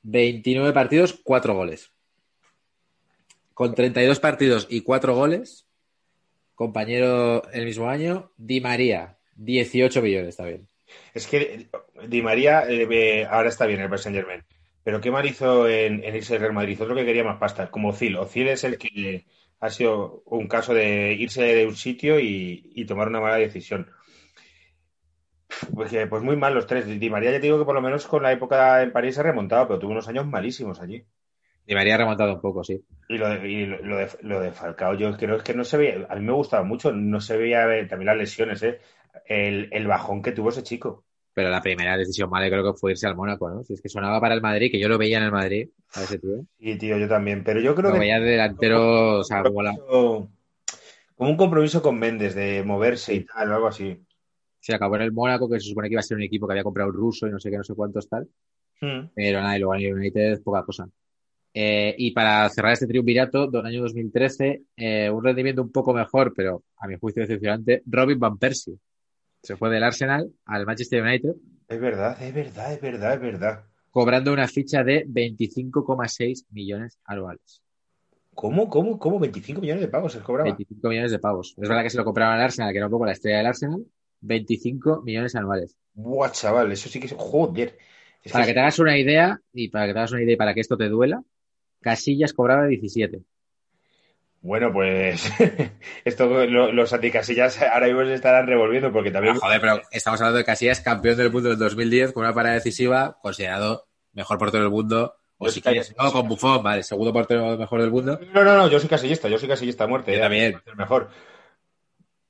29 0.02 0.72
partidos, 0.72 1.20
4 1.22 1.54
goles. 1.54 1.92
Con 3.54 3.74
32 3.74 4.20
partidos 4.20 4.66
y 4.70 4.80
4 4.80 5.14
goles, 5.14 5.66
compañero 6.54 7.42
el 7.52 7.64
mismo 7.64 7.88
año, 7.88 8.32
Di 8.36 8.60
María, 8.60 9.18
18 9.36 10.02
millones 10.02 10.36
también. 10.36 10.68
Es 11.14 11.26
que 11.26 11.68
Di 12.06 12.22
María 12.22 12.68
eh, 12.68 12.86
eh, 12.90 13.26
ahora 13.30 13.48
está 13.48 13.66
bien 13.66 13.78
en 13.78 13.84
el 13.84 13.90
Paris 13.90 14.04
Germain. 14.04 14.44
Pero 14.84 15.00
qué 15.00 15.10
mal 15.10 15.26
hizo 15.26 15.68
en, 15.68 16.02
irse 16.02 16.34
al 16.34 16.40
Real 16.40 16.52
Madrid. 16.52 16.80
Otro 16.82 16.94
que 16.94 17.04
quería 17.04 17.22
más 17.22 17.38
pasta, 17.38 17.70
como 17.70 17.90
Ozil. 17.90 18.16
Ozil 18.16 18.48
es 18.48 18.64
el 18.64 18.78
que 18.78 19.26
ha 19.60 19.70
sido 19.70 20.24
un 20.26 20.48
caso 20.48 20.74
de 20.74 21.12
irse 21.12 21.42
de 21.42 21.66
un 21.66 21.76
sitio 21.76 22.18
y 22.18 22.84
tomar 22.86 23.06
una 23.06 23.20
mala 23.20 23.36
decisión. 23.36 23.88
Pues, 25.74 25.90
que, 25.90 26.06
pues 26.06 26.22
muy 26.22 26.36
mal 26.36 26.54
los 26.54 26.66
tres. 26.66 26.86
Di 26.86 27.10
María 27.10 27.30
ya 27.32 27.36
te 27.40 27.46
digo 27.46 27.58
que 27.58 27.64
por 27.64 27.74
lo 27.74 27.82
menos 27.82 28.06
con 28.06 28.22
la 28.22 28.32
época 28.32 28.82
en 28.82 28.92
París 28.92 29.14
se 29.14 29.20
ha 29.20 29.24
remontado, 29.24 29.66
pero 29.66 29.78
tuvo 29.78 29.92
unos 29.92 30.08
años 30.08 30.26
malísimos 30.26 30.80
allí. 30.80 31.04
Di 31.66 31.74
María 31.74 31.94
ha 31.94 31.98
remontado 31.98 32.34
un 32.34 32.40
poco, 32.40 32.64
sí. 32.64 32.82
Y 33.08 33.18
lo 33.18 33.28
de, 33.28 33.48
y 33.48 33.66
lo 33.66 33.96
de, 33.96 34.08
lo 34.22 34.40
de 34.40 34.52
Falcao, 34.52 34.94
yo 34.94 35.16
creo 35.16 35.38
que 35.38 35.54
no 35.54 35.64
se 35.64 35.76
veía, 35.76 36.06
a 36.08 36.16
mí 36.16 36.22
me 36.22 36.32
gustaba 36.32 36.64
mucho, 36.64 36.92
no 36.92 37.20
se 37.20 37.36
veía 37.36 37.72
eh, 37.76 37.86
también 37.86 38.06
las 38.06 38.16
lesiones, 38.16 38.62
¿eh? 38.62 38.80
El, 39.26 39.68
el 39.72 39.86
bajón 39.86 40.22
que 40.22 40.32
tuvo 40.32 40.48
ese 40.48 40.62
chico. 40.62 41.04
Pero 41.34 41.48
la 41.50 41.62
primera 41.62 41.96
decisión 41.96 42.28
mala 42.28 42.48
creo 42.48 42.64
que 42.64 42.78
fue 42.78 42.92
irse 42.92 43.06
al 43.06 43.16
Mónaco, 43.16 43.48
¿no? 43.48 43.62
Si 43.64 43.74
es 43.74 43.80
que 43.80 43.88
sonaba 43.88 44.20
para 44.20 44.34
el 44.34 44.42
Madrid, 44.42 44.70
que 44.70 44.80
yo 44.80 44.88
lo 44.88 44.98
veía 44.98 45.18
en 45.18 45.24
el 45.24 45.32
Madrid, 45.32 45.68
a 45.94 46.02
ese 46.02 46.18
tío. 46.18 46.44
Y 46.58 46.76
tío, 46.76 46.98
yo 46.98 47.08
también, 47.08 47.42
pero 47.42 47.60
yo 47.60 47.74
creo 47.74 47.88
Lo 47.88 47.94
que 47.94 48.00
veía 48.00 48.20
de 48.20 48.30
delantero, 48.30 49.18
o 49.20 49.24
sea, 49.24 49.42
como 49.42 49.62
la, 49.62 49.72
como 51.16 51.30
un 51.30 51.36
compromiso 51.36 51.82
con 51.82 51.98
Méndez 51.98 52.34
de 52.34 52.62
moverse 52.64 53.14
y 53.14 53.24
tal, 53.24 53.50
o 53.50 53.54
algo 53.54 53.68
así. 53.68 53.98
Se 54.62 54.74
acabó 54.74 54.94
en 54.94 55.02
el 55.02 55.12
Mónaco, 55.12 55.50
que 55.50 55.58
se 55.58 55.68
supone 55.68 55.88
que 55.88 55.94
iba 55.94 56.00
a 56.00 56.04
ser 56.04 56.16
un 56.16 56.22
equipo 56.22 56.46
que 56.46 56.52
había 56.52 56.62
comprado 56.62 56.90
un 56.90 56.96
ruso 56.96 57.26
y 57.26 57.30
no 57.30 57.40
sé 57.40 57.50
qué, 57.50 57.56
no 57.56 57.64
sé 57.64 57.74
cuántos 57.74 58.08
tal. 58.08 58.28
Hmm. 58.80 59.08
Pero 59.12 59.40
nada, 59.40 59.56
y 59.56 59.58
luego 59.58 59.74
en 59.74 59.82
el 59.82 59.94
United, 59.94 60.40
poca 60.42 60.64
cosa. 60.64 60.88
Eh, 61.52 61.94
y 61.98 62.12
para 62.12 62.48
cerrar 62.48 62.72
este 62.72 62.86
triunvirato, 62.86 63.48
del 63.48 63.66
año 63.66 63.82
2013, 63.82 64.62
eh, 64.76 65.10
un 65.10 65.24
rendimiento 65.24 65.62
un 65.62 65.72
poco 65.72 65.92
mejor, 65.92 66.32
pero 66.34 66.62
a 66.76 66.86
mi 66.86 66.96
juicio 66.96 67.22
decepcionante, 67.22 67.82
Robin 67.86 68.20
Van 68.20 68.38
Persie. 68.38 68.78
Se 69.42 69.56
fue 69.56 69.68
del 69.68 69.82
Arsenal 69.82 70.30
al 70.46 70.64
Manchester 70.64 71.02
United, 71.02 71.34
Es 71.66 71.80
verdad, 71.80 72.22
es 72.22 72.32
verdad, 72.32 72.72
es 72.72 72.80
verdad, 72.80 73.14
es 73.14 73.20
verdad. 73.20 73.64
cobrando 73.90 74.32
una 74.32 74.46
ficha 74.46 74.84
de 74.84 75.04
25,6 75.06 76.46
millones 76.50 76.98
anuales. 77.04 77.60
¿Cómo, 78.34 78.68
cómo, 78.68 78.98
cómo? 78.98 79.18
25 79.18 79.60
millones 79.60 79.82
de 79.82 79.88
pavos 79.88 80.12
se 80.12 80.20
cobraba. 80.20 80.44
25 80.44 80.88
millones 80.88 81.10
de 81.10 81.18
pavos. 81.18 81.54
Es 81.60 81.68
verdad 81.68 81.82
que 81.82 81.90
se 81.90 81.98
lo 81.98 82.04
compraron 82.04 82.34
al 82.34 82.42
Arsenal, 82.42 82.70
que 82.70 82.78
era 82.78 82.86
un 82.86 82.92
poco 82.92 83.06
la 83.06 83.12
estrella 83.12 83.38
del 83.38 83.46
Arsenal. 83.46 83.84
25 84.22 85.02
millones 85.02 85.34
anuales. 85.36 85.76
Buah, 85.94 86.30
chaval, 86.32 86.72
eso 86.72 86.88
sí 86.88 86.98
que 87.00 87.06
es. 87.06 87.14
Joder. 87.16 87.76
Es 88.24 88.32
Para 88.32 88.44
que- 88.44 88.50
que 88.50 88.54
te 88.54 88.60
hagas 88.60 88.78
una 88.78 88.96
idea, 88.98 89.40
y 89.52 89.68
para 89.68 89.86
que 89.86 89.92
te 89.92 89.98
hagas 89.98 90.12
una 90.12 90.22
idea 90.22 90.34
y 90.34 90.36
para 90.36 90.54
que 90.54 90.60
esto 90.60 90.76
te 90.76 90.88
duela, 90.88 91.22
Casillas 91.80 92.32
cobraba 92.32 92.66
17. 92.66 93.20
Bueno, 94.40 94.72
pues 94.72 95.22
esto 96.04 96.26
lo- 96.46 96.72
los 96.72 96.92
anticasillas 96.92 97.60
ahora 97.62 97.86
mismo 97.86 98.04
se 98.04 98.14
estarán 98.14 98.46
revolviendo 98.46 98.92
porque 98.92 99.10
también. 99.10 99.34
Pero, 99.34 99.46
joder, 99.46 99.60
pero 99.60 99.82
estamos 99.92 100.20
hablando 100.20 100.38
de 100.38 100.44
Casillas, 100.44 100.80
campeón 100.80 101.16
del 101.16 101.30
mundo 101.30 101.48
del 101.50 101.58
2010, 101.58 102.12
con 102.12 102.24
una 102.24 102.34
parada 102.34 102.54
decisiva, 102.54 103.18
considerado 103.22 103.86
mejor 104.12 104.38
portero 104.38 104.64
del 104.64 104.72
mundo. 104.72 105.14
O 105.38 105.46
Yo 105.46 105.52
si 105.52 105.60
quieres, 105.60 105.94
no, 105.98 106.12
con 106.12 106.28
Buffon, 106.28 106.62
vale, 106.62 106.82
segundo 106.84 107.12
portero 107.12 107.56
mejor 107.56 107.80
del 107.80 107.90
mundo. 107.90 108.18
No, 108.32 108.44
no, 108.44 108.56
no, 108.56 108.68
yo 108.68 108.78
soy 108.78 108.88
casillista, 108.88 109.28
yo 109.28 109.38
soy 109.38 109.48
casillista 109.48 109.84
a 109.84 109.88
muerte. 109.88 110.12
Yo 110.12 110.18
eh, 110.18 110.20
también. 110.20 110.62
el 110.66 110.76
mejor. 110.76 111.08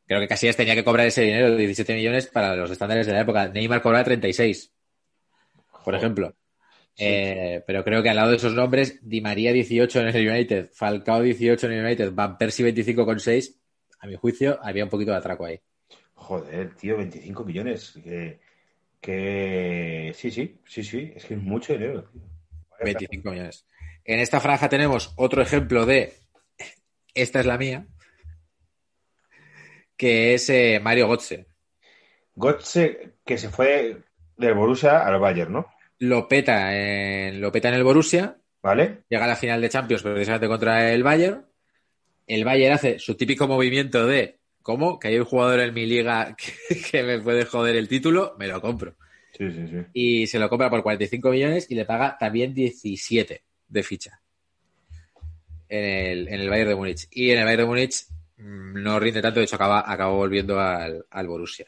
Creo 0.06 0.20
que 0.20 0.28
Casillas 0.28 0.56
tenía 0.56 0.74
que 0.74 0.84
cobrar 0.84 1.06
ese 1.06 1.22
dinero 1.22 1.50
de 1.50 1.56
17 1.56 1.94
millones 1.94 2.26
para 2.26 2.56
los 2.56 2.70
estándares 2.70 3.06
de 3.06 3.12
la 3.12 3.20
época. 3.20 3.48
Neymar 3.48 3.82
cobraba 3.82 4.04
36, 4.04 4.72
por 5.70 5.80
Joder. 5.82 5.98
ejemplo. 5.98 6.36
Sí. 6.94 7.04
Eh, 7.06 7.64
pero 7.66 7.82
creo 7.84 8.02
que 8.02 8.10
al 8.10 8.16
lado 8.16 8.30
de 8.30 8.36
esos 8.36 8.52
nombres, 8.52 8.98
Di 9.02 9.20
María 9.20 9.52
18 9.52 10.00
en 10.00 10.08
el 10.08 10.28
United, 10.28 10.70
Falcao 10.72 11.22
18 11.22 11.66
en 11.66 11.72
el 11.72 11.84
United, 11.84 12.12
Van 12.12 12.36
Persie 12.36 12.66
25,6, 12.74 13.56
a 14.00 14.06
mi 14.06 14.16
juicio, 14.16 14.58
había 14.62 14.84
un 14.84 14.90
poquito 14.90 15.12
de 15.12 15.16
atraco 15.16 15.46
ahí. 15.46 15.58
Joder, 16.14 16.74
tío, 16.74 16.96
25 16.98 17.44
millones. 17.44 17.98
Que, 18.04 18.40
que... 19.00 20.12
Sí, 20.14 20.30
sí, 20.30 20.60
sí, 20.66 20.84
sí, 20.84 21.12
es 21.16 21.24
que 21.24 21.34
es 21.34 21.40
mucho 21.40 21.72
dinero. 21.72 22.04
tío. 22.12 22.20
Vaya 22.70 22.84
25 22.84 23.30
millones. 23.30 23.64
En 24.04 24.20
esta 24.20 24.40
franja 24.40 24.68
tenemos 24.68 25.14
otro 25.16 25.40
ejemplo 25.42 25.86
de 25.86 26.12
esta 27.14 27.40
es 27.40 27.46
la 27.46 27.58
mía, 27.58 27.86
que 30.02 30.34
es 30.34 30.50
eh, 30.50 30.80
Mario 30.82 31.06
Götze. 31.06 31.46
Götze, 32.34 33.12
que 33.24 33.38
se 33.38 33.50
fue 33.50 33.98
del 34.36 34.54
Borussia 34.54 35.06
al 35.06 35.20
Bayern, 35.20 35.52
¿no? 35.52 35.66
Lo 36.00 36.26
peta, 36.26 36.76
en, 36.76 37.40
lo 37.40 37.52
peta 37.52 37.68
en 37.68 37.74
el 37.74 37.84
Borussia, 37.84 38.36
¿Vale? 38.64 39.04
llega 39.08 39.26
a 39.26 39.28
la 39.28 39.36
final 39.36 39.60
de 39.60 39.68
Champions 39.68 40.02
precisamente 40.02 40.48
contra 40.48 40.92
el 40.92 41.04
Bayern. 41.04 41.46
El 42.26 42.44
Bayern 42.44 42.74
hace 42.74 42.98
su 42.98 43.14
típico 43.14 43.46
movimiento 43.46 44.04
de, 44.04 44.40
¿cómo? 44.62 44.98
Que 44.98 45.06
hay 45.06 45.20
un 45.20 45.24
jugador 45.24 45.60
en 45.60 45.72
mi 45.72 45.86
liga 45.86 46.34
que, 46.68 46.82
que 46.82 47.04
me 47.04 47.20
puede 47.20 47.44
joder 47.44 47.76
el 47.76 47.86
título, 47.86 48.34
me 48.40 48.48
lo 48.48 48.60
compro. 48.60 48.96
Sí, 49.38 49.52
sí, 49.52 49.68
sí. 49.68 49.86
Y 49.92 50.26
se 50.26 50.40
lo 50.40 50.48
compra 50.48 50.68
por 50.68 50.82
45 50.82 51.30
millones 51.30 51.70
y 51.70 51.76
le 51.76 51.84
paga 51.84 52.16
también 52.18 52.52
17 52.52 53.40
de 53.68 53.82
ficha 53.84 54.20
en 55.68 55.84
el, 55.84 56.26
en 56.26 56.40
el 56.40 56.50
Bayern 56.50 56.70
de 56.70 56.74
Múnich. 56.74 57.06
Y 57.12 57.30
en 57.30 57.38
el 57.38 57.44
Bayern 57.44 57.62
de 57.62 57.68
Múnich 57.68 58.06
no 58.36 58.98
rinde 58.98 59.22
tanto, 59.22 59.40
de 59.40 59.44
hecho 59.44 59.56
acaba, 59.56 59.90
acabó 59.90 60.16
volviendo 60.16 60.58
al, 60.60 61.04
al 61.10 61.26
Borussia. 61.28 61.66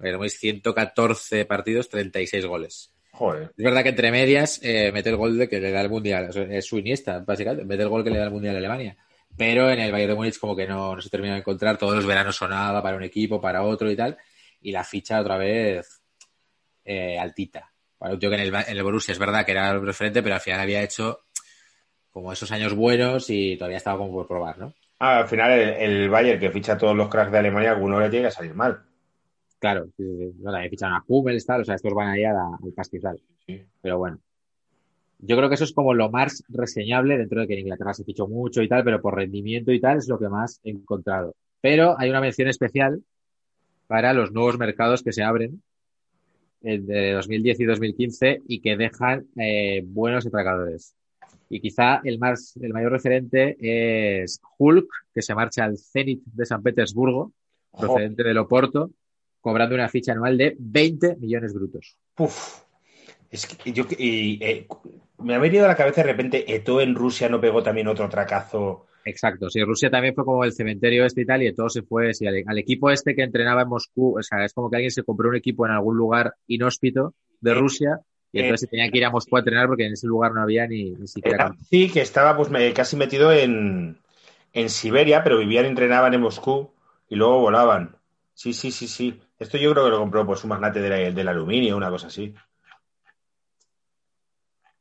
Múnich 0.00 0.32
114 0.32 1.44
partidos, 1.44 1.88
36 1.88 2.46
goles. 2.46 2.94
Joder. 3.12 3.52
Es 3.56 3.64
verdad 3.64 3.82
que 3.82 3.90
entre 3.90 4.10
medias 4.10 4.60
eh, 4.62 4.90
mete 4.92 5.10
el 5.10 5.16
gol 5.16 5.36
de 5.36 5.48
que 5.48 5.60
le 5.60 5.70
da 5.70 5.82
el 5.82 5.90
Mundial, 5.90 6.30
o 6.30 6.32
sea, 6.32 6.44
es 6.44 6.64
su 6.64 6.78
Iniesta, 6.78 7.18
básicamente, 7.20 7.64
mete 7.64 7.82
el 7.82 7.88
gol 7.88 8.02
que 8.02 8.10
le 8.10 8.18
da 8.18 8.24
el 8.24 8.30
Mundial 8.30 8.54
a 8.54 8.58
Alemania. 8.58 8.96
Pero 9.36 9.70
en 9.70 9.78
el 9.78 9.92
Bayern 9.92 10.12
de 10.12 10.16
Múnich 10.16 10.38
como 10.38 10.56
que 10.56 10.66
no, 10.66 10.96
no 10.96 11.02
se 11.02 11.10
termina 11.10 11.34
de 11.34 11.40
encontrar, 11.40 11.76
todos 11.76 11.94
los 11.94 12.06
veranos 12.06 12.36
sonaba 12.36 12.82
para 12.82 12.96
un 12.96 13.02
equipo, 13.02 13.40
para 13.40 13.62
otro 13.62 13.90
y 13.90 13.96
tal, 13.96 14.16
y 14.60 14.72
la 14.72 14.84
ficha 14.84 15.20
otra 15.20 15.36
vez 15.36 16.00
eh, 16.84 17.18
altita. 17.18 17.70
Para 17.98 18.14
un 18.14 18.20
tío 18.20 18.30
que 18.30 18.36
en 18.36 18.42
el, 18.42 18.54
en 18.54 18.76
el 18.76 18.82
Borussia 18.82 19.12
es 19.12 19.18
verdad 19.18 19.44
que 19.44 19.52
era 19.52 19.70
el 19.70 19.84
referente, 19.84 20.22
pero 20.22 20.34
al 20.34 20.40
final 20.40 20.60
había 20.60 20.82
hecho 20.82 21.26
como 22.10 22.32
esos 22.32 22.50
años 22.50 22.74
buenos 22.74 23.28
y 23.28 23.56
todavía 23.56 23.76
estaba 23.76 23.98
como 23.98 24.12
por 24.12 24.26
probar, 24.26 24.58
¿no? 24.58 24.74
Ah, 25.00 25.18
al 25.18 25.28
final 25.28 25.50
el, 25.50 25.68
el 25.70 26.10
Bayern 26.10 26.38
que 26.38 26.50
ficha 26.50 26.74
a 26.74 26.78
todos 26.78 26.94
los 26.94 27.08
cracks 27.08 27.32
de 27.32 27.38
Alemania, 27.38 27.72
alguno 27.72 27.98
le 27.98 28.10
tiene 28.10 28.26
que 28.26 28.32
salir 28.32 28.54
mal. 28.54 28.82
Claro, 29.58 29.88
también 29.96 30.70
ficharon 30.70 30.96
a 30.96 31.04
Hummels, 31.06 31.44
tal, 31.44 31.62
o 31.62 31.64
sea, 31.64 31.74
estos 31.74 31.92
van 31.92 32.08
ahí 32.08 32.24
a 32.24 32.32
al 32.32 32.72
pastizal. 32.74 33.20
Sí. 33.46 33.62
Pero 33.82 33.98
bueno. 33.98 34.18
Yo 35.18 35.36
creo 35.36 35.48
que 35.50 35.54
eso 35.54 35.64
es 35.64 35.72
como 35.72 35.92
lo 35.92 36.10
más 36.10 36.42
reseñable 36.48 37.18
dentro 37.18 37.40
de 37.40 37.46
que 37.46 37.52
en 37.54 37.60
Inglaterra 37.60 37.92
se 37.92 38.04
fichó 38.04 38.26
mucho 38.26 38.62
y 38.62 38.68
tal, 38.68 38.84
pero 38.84 39.02
por 39.02 39.16
rendimiento 39.16 39.70
y 39.70 39.80
tal 39.80 39.98
es 39.98 40.08
lo 40.08 40.18
que 40.18 40.30
más 40.30 40.60
he 40.64 40.70
encontrado. 40.70 41.34
Pero 41.60 41.94
hay 41.98 42.08
una 42.08 42.22
mención 42.22 42.48
especial 42.48 43.02
para 43.86 44.14
los 44.14 44.32
nuevos 44.32 44.58
mercados 44.58 45.02
que 45.02 45.12
se 45.12 45.22
abren 45.22 45.62
de 46.62 47.12
2010 47.12 47.60
y 47.60 47.64
2015 47.64 48.42
y 48.48 48.60
que 48.60 48.76
dejan 48.76 49.26
eh, 49.36 49.82
buenos 49.84 50.26
atracadores. 50.26 50.94
Y 51.52 51.60
quizá 51.60 52.00
el 52.04 52.18
más, 52.20 52.56
el 52.62 52.72
mayor 52.72 52.92
referente 52.92 53.56
es 53.58 54.40
Hulk, 54.56 54.88
que 55.12 55.20
se 55.20 55.34
marcha 55.34 55.64
al 55.64 55.76
Zenit 55.76 56.22
de 56.24 56.46
San 56.46 56.62
Petersburgo, 56.62 57.32
procedente 57.76 58.22
del 58.22 58.38
Oporto, 58.38 58.92
cobrando 59.40 59.74
una 59.74 59.88
ficha 59.88 60.12
anual 60.12 60.38
de 60.38 60.56
20 60.58 61.16
millones 61.16 61.52
brutos. 61.52 61.98
puf. 62.14 62.62
Es 63.30 63.46
que 63.46 63.72
yo 63.72 63.84
y, 63.96 64.42
eh, 64.42 64.66
me 65.18 65.34
ha 65.34 65.38
venido 65.38 65.64
a 65.64 65.68
la 65.68 65.76
cabeza 65.76 66.02
de 66.02 66.08
repente, 66.08 66.52
Eto 66.52 66.80
en 66.80 66.94
Rusia 66.94 67.28
no 67.28 67.40
pegó 67.40 67.62
también 67.62 67.86
otro 67.86 68.08
tracazo. 68.08 68.86
Exacto, 69.04 69.48
sí, 69.48 69.62
Rusia 69.62 69.90
también 69.90 70.14
fue 70.14 70.24
como 70.24 70.44
el 70.44 70.52
cementerio 70.52 71.04
este 71.04 71.22
y 71.22 71.26
tal, 71.26 71.42
y 71.42 71.54
todo 71.54 71.68
se 71.68 71.82
fue 71.82 72.12
sí, 72.12 72.26
al, 72.26 72.42
al 72.46 72.58
equipo 72.58 72.90
este 72.90 73.14
que 73.14 73.22
entrenaba 73.22 73.62
en 73.62 73.68
Moscú, 73.68 74.18
o 74.18 74.22
sea, 74.22 74.44
es 74.44 74.52
como 74.52 74.68
que 74.68 74.76
alguien 74.76 74.90
se 74.90 75.04
compró 75.04 75.28
un 75.28 75.36
equipo 75.36 75.64
en 75.64 75.72
algún 75.72 75.96
lugar 75.96 76.34
inhóspito 76.46 77.14
de 77.40 77.54
Rusia, 77.54 78.00
y 78.32 78.38
eh, 78.38 78.42
entonces 78.42 78.60
se 78.60 78.66
tenía 78.68 78.90
que 78.90 78.98
ir 78.98 79.04
a 79.04 79.10
Moscú 79.10 79.36
a 79.36 79.40
entrenar 79.40 79.66
porque 79.66 79.86
en 79.86 79.92
ese 79.92 80.06
lugar 80.06 80.32
no 80.32 80.42
había 80.42 80.66
ni, 80.66 80.90
ni 80.92 81.06
siquiera 81.08 81.54
sí, 81.68 81.90
que 81.90 82.00
estaba 82.00 82.36
pues 82.36 82.48
me- 82.50 82.72
casi 82.72 82.96
metido 82.96 83.32
en, 83.32 83.98
en 84.52 84.68
Siberia, 84.70 85.22
pero 85.24 85.38
vivían 85.38 85.64
y 85.64 85.68
entrenaban 85.68 86.14
en 86.14 86.20
Moscú 86.20 86.72
y 87.08 87.16
luego 87.16 87.40
volaban. 87.40 87.96
Sí, 88.34 88.52
sí, 88.52 88.70
sí, 88.70 88.86
sí. 88.88 89.20
Esto 89.38 89.58
yo 89.58 89.72
creo 89.72 89.84
que 89.84 89.90
lo 89.90 89.98
compró 89.98 90.24
pues 90.24 90.42
un 90.44 90.50
magnate 90.50 90.80
del, 90.80 91.14
del 91.14 91.28
aluminio, 91.28 91.76
una 91.76 91.90
cosa 91.90 92.06
así. 92.06 92.34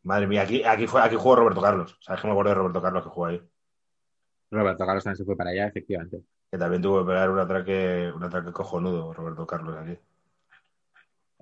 Madre 0.04 0.28
mía, 0.28 0.44
aquí, 0.44 0.64
aquí, 0.64 0.88
fue, 0.88 1.02
aquí 1.02 1.16
jugó 1.16 1.36
Roberto 1.36 1.62
Carlos. 1.62 1.98
¿Sabes 2.02 2.22
que 2.22 2.28
me 2.28 2.32
acuerdo 2.34 2.50
de 2.52 2.56
Roberto 2.56 2.82
Carlos 2.82 3.04
que 3.04 3.10
jugó 3.10 3.26
ahí? 3.26 3.42
Roberto 4.52 4.86
Carlos 4.86 5.04
también 5.04 5.18
se 5.18 5.26
fue 5.26 5.36
para 5.36 5.50
allá, 5.52 5.68
efectivamente. 5.68 6.22
Que 6.50 6.58
también 6.58 6.82
tuvo 6.82 7.00
que 7.02 7.08
pegar 7.08 7.30
un 7.30 7.40
atraque, 7.40 8.12
un 8.16 8.24
atraque 8.24 8.52
cojonudo, 8.52 9.14
Roberto 9.14 9.46
Carlos 9.46 9.76
aquí. 9.78 9.98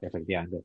Efectivamente. 0.01 0.63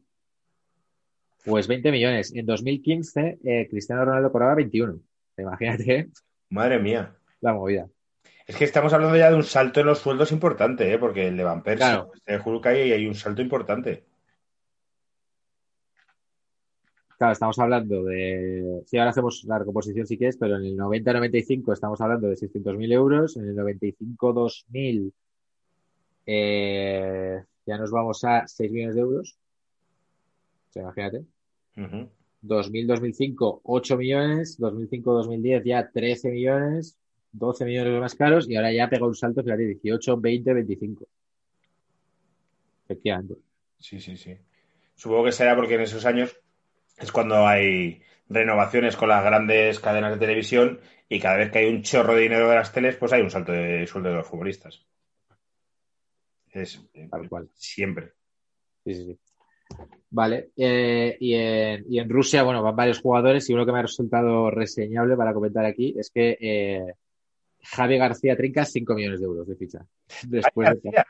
Pues 1.44 1.66
20 1.66 1.90
millones. 1.90 2.32
En 2.35 2.47
2015, 2.47 3.39
eh, 3.44 3.66
Cristiano 3.69 4.05
Ronaldo 4.05 4.31
cobraba 4.31 4.55
21. 4.55 5.01
Imagínate 5.39 6.09
Madre 6.51 6.78
mía. 6.78 7.14
la 7.40 7.55
movida. 7.55 7.89
Es 8.47 8.56
que 8.56 8.64
estamos 8.64 8.93
hablando 8.93 9.16
ya 9.16 9.31
de 9.31 9.36
un 9.36 9.44
salto 9.44 9.81
en 9.81 9.86
los 9.86 9.98
sueldos 10.01 10.32
importante, 10.32 10.93
¿eh? 10.93 10.98
porque 10.98 11.28
el 11.28 11.36
de 11.36 11.44
Van 11.44 11.62
Persie, 11.62 11.86
Claro. 11.86 12.10
este 12.14 12.32
de 12.32 12.69
hay, 12.69 12.93
hay 12.93 13.06
un 13.06 13.14
salto 13.14 13.40
importante. 13.40 14.05
Claro, 17.16 17.32
estamos 17.32 17.59
hablando 17.60 18.02
de. 18.02 18.82
Sí, 18.86 18.98
ahora 18.98 19.10
hacemos 19.10 19.44
la 19.44 19.59
recomposición 19.59 20.06
si 20.06 20.19
quieres, 20.19 20.36
pero 20.36 20.56
en 20.56 20.64
el 20.64 20.77
90-95 20.77 21.73
estamos 21.73 22.01
hablando 22.01 22.27
de 22.28 22.35
600.000 22.35 22.93
euros. 22.93 23.36
En 23.36 23.47
el 23.48 23.56
95-2000 23.56 25.12
eh, 26.27 27.43
ya 27.64 27.78
nos 27.78 27.90
vamos 27.93 28.24
a 28.24 28.47
6 28.47 28.73
millones 28.73 28.97
de 28.97 29.01
euros. 29.02 29.39
O 30.73 30.74
sea, 30.74 30.82
imagínate. 30.85 31.24
Ujú. 31.77 32.09
2000-2005, 32.43 33.61
8 33.62 33.97
millones. 33.99 34.59
2005-2010 34.59 35.65
ya 35.65 35.90
13 35.90 36.31
millones. 36.31 36.99
12 37.32 37.65
millones 37.66 38.01
más 38.01 38.15
caros. 38.15 38.49
Y 38.49 38.57
ahora 38.57 38.73
ya 38.73 38.89
pega 38.89 39.07
un 39.07 39.15
salto, 39.15 39.43
fíjate, 39.43 39.66
18, 39.66 40.16
20, 40.19 40.55
25. 40.55 41.07
Efectivamente. 42.86 43.35
Sí, 43.78 44.01
sí, 44.01 44.16
sí. 44.16 44.35
Supongo 44.94 45.24
que 45.24 45.32
será 45.32 45.55
porque 45.55 45.74
en 45.74 45.82
esos 45.82 46.07
años 46.07 46.35
es 46.97 47.12
cuando 47.12 47.47
hay 47.47 48.03
renovaciones 48.31 48.97
con 48.97 49.11
las 49.11 49.23
grandes 49.23 49.78
cadenas 49.78 50.12
de 50.12 50.19
televisión 50.19 50.81
y 51.09 51.20
cada 51.20 51.36
vez 51.36 51.51
que 51.51 51.59
hay 51.59 51.69
un 51.69 51.82
chorro 51.82 52.15
de 52.15 52.23
dinero 52.23 52.49
de 52.49 52.55
las 52.55 52.73
teles, 52.73 52.97
pues 52.97 53.12
hay 53.12 53.20
un 53.20 53.31
salto 53.31 53.53
de 53.53 53.86
sueldo 53.86 54.09
de 54.09 54.15
los 54.16 54.27
futbolistas. 54.27 54.86
Es 56.51 56.82
eh, 56.94 57.09
Tal 57.11 57.28
cual. 57.28 57.51
siempre. 57.55 58.12
Sí, 58.85 58.94
sí, 58.94 59.05
sí. 59.05 59.19
Vale, 60.11 60.51
eh, 60.57 61.16
y, 61.20 61.35
en, 61.35 61.85
y 61.89 61.99
en 61.99 62.09
Rusia, 62.09 62.43
bueno, 62.43 62.62
van 62.62 62.77
varios 62.77 63.01
jugadores 63.01 63.49
y 63.49 63.55
uno 63.55 63.65
que 63.65 63.73
me 63.73 63.78
ha 63.78 63.82
resultado 63.82 64.51
reseñable 64.51 65.16
para 65.16 65.32
comentar 65.32 65.65
aquí 65.65 65.94
es 65.99 66.11
que 66.11 66.36
eh, 66.40 66.85
Javi 67.62 67.97
García 67.97 68.36
trinca 68.36 68.65
5 68.65 68.94
millones 68.94 69.20
de 69.20 69.27
euros 69.27 69.47
de 69.49 69.57
ficha. 69.57 69.85
Después 70.27 70.69
de 70.69 70.74
García. 70.90 71.07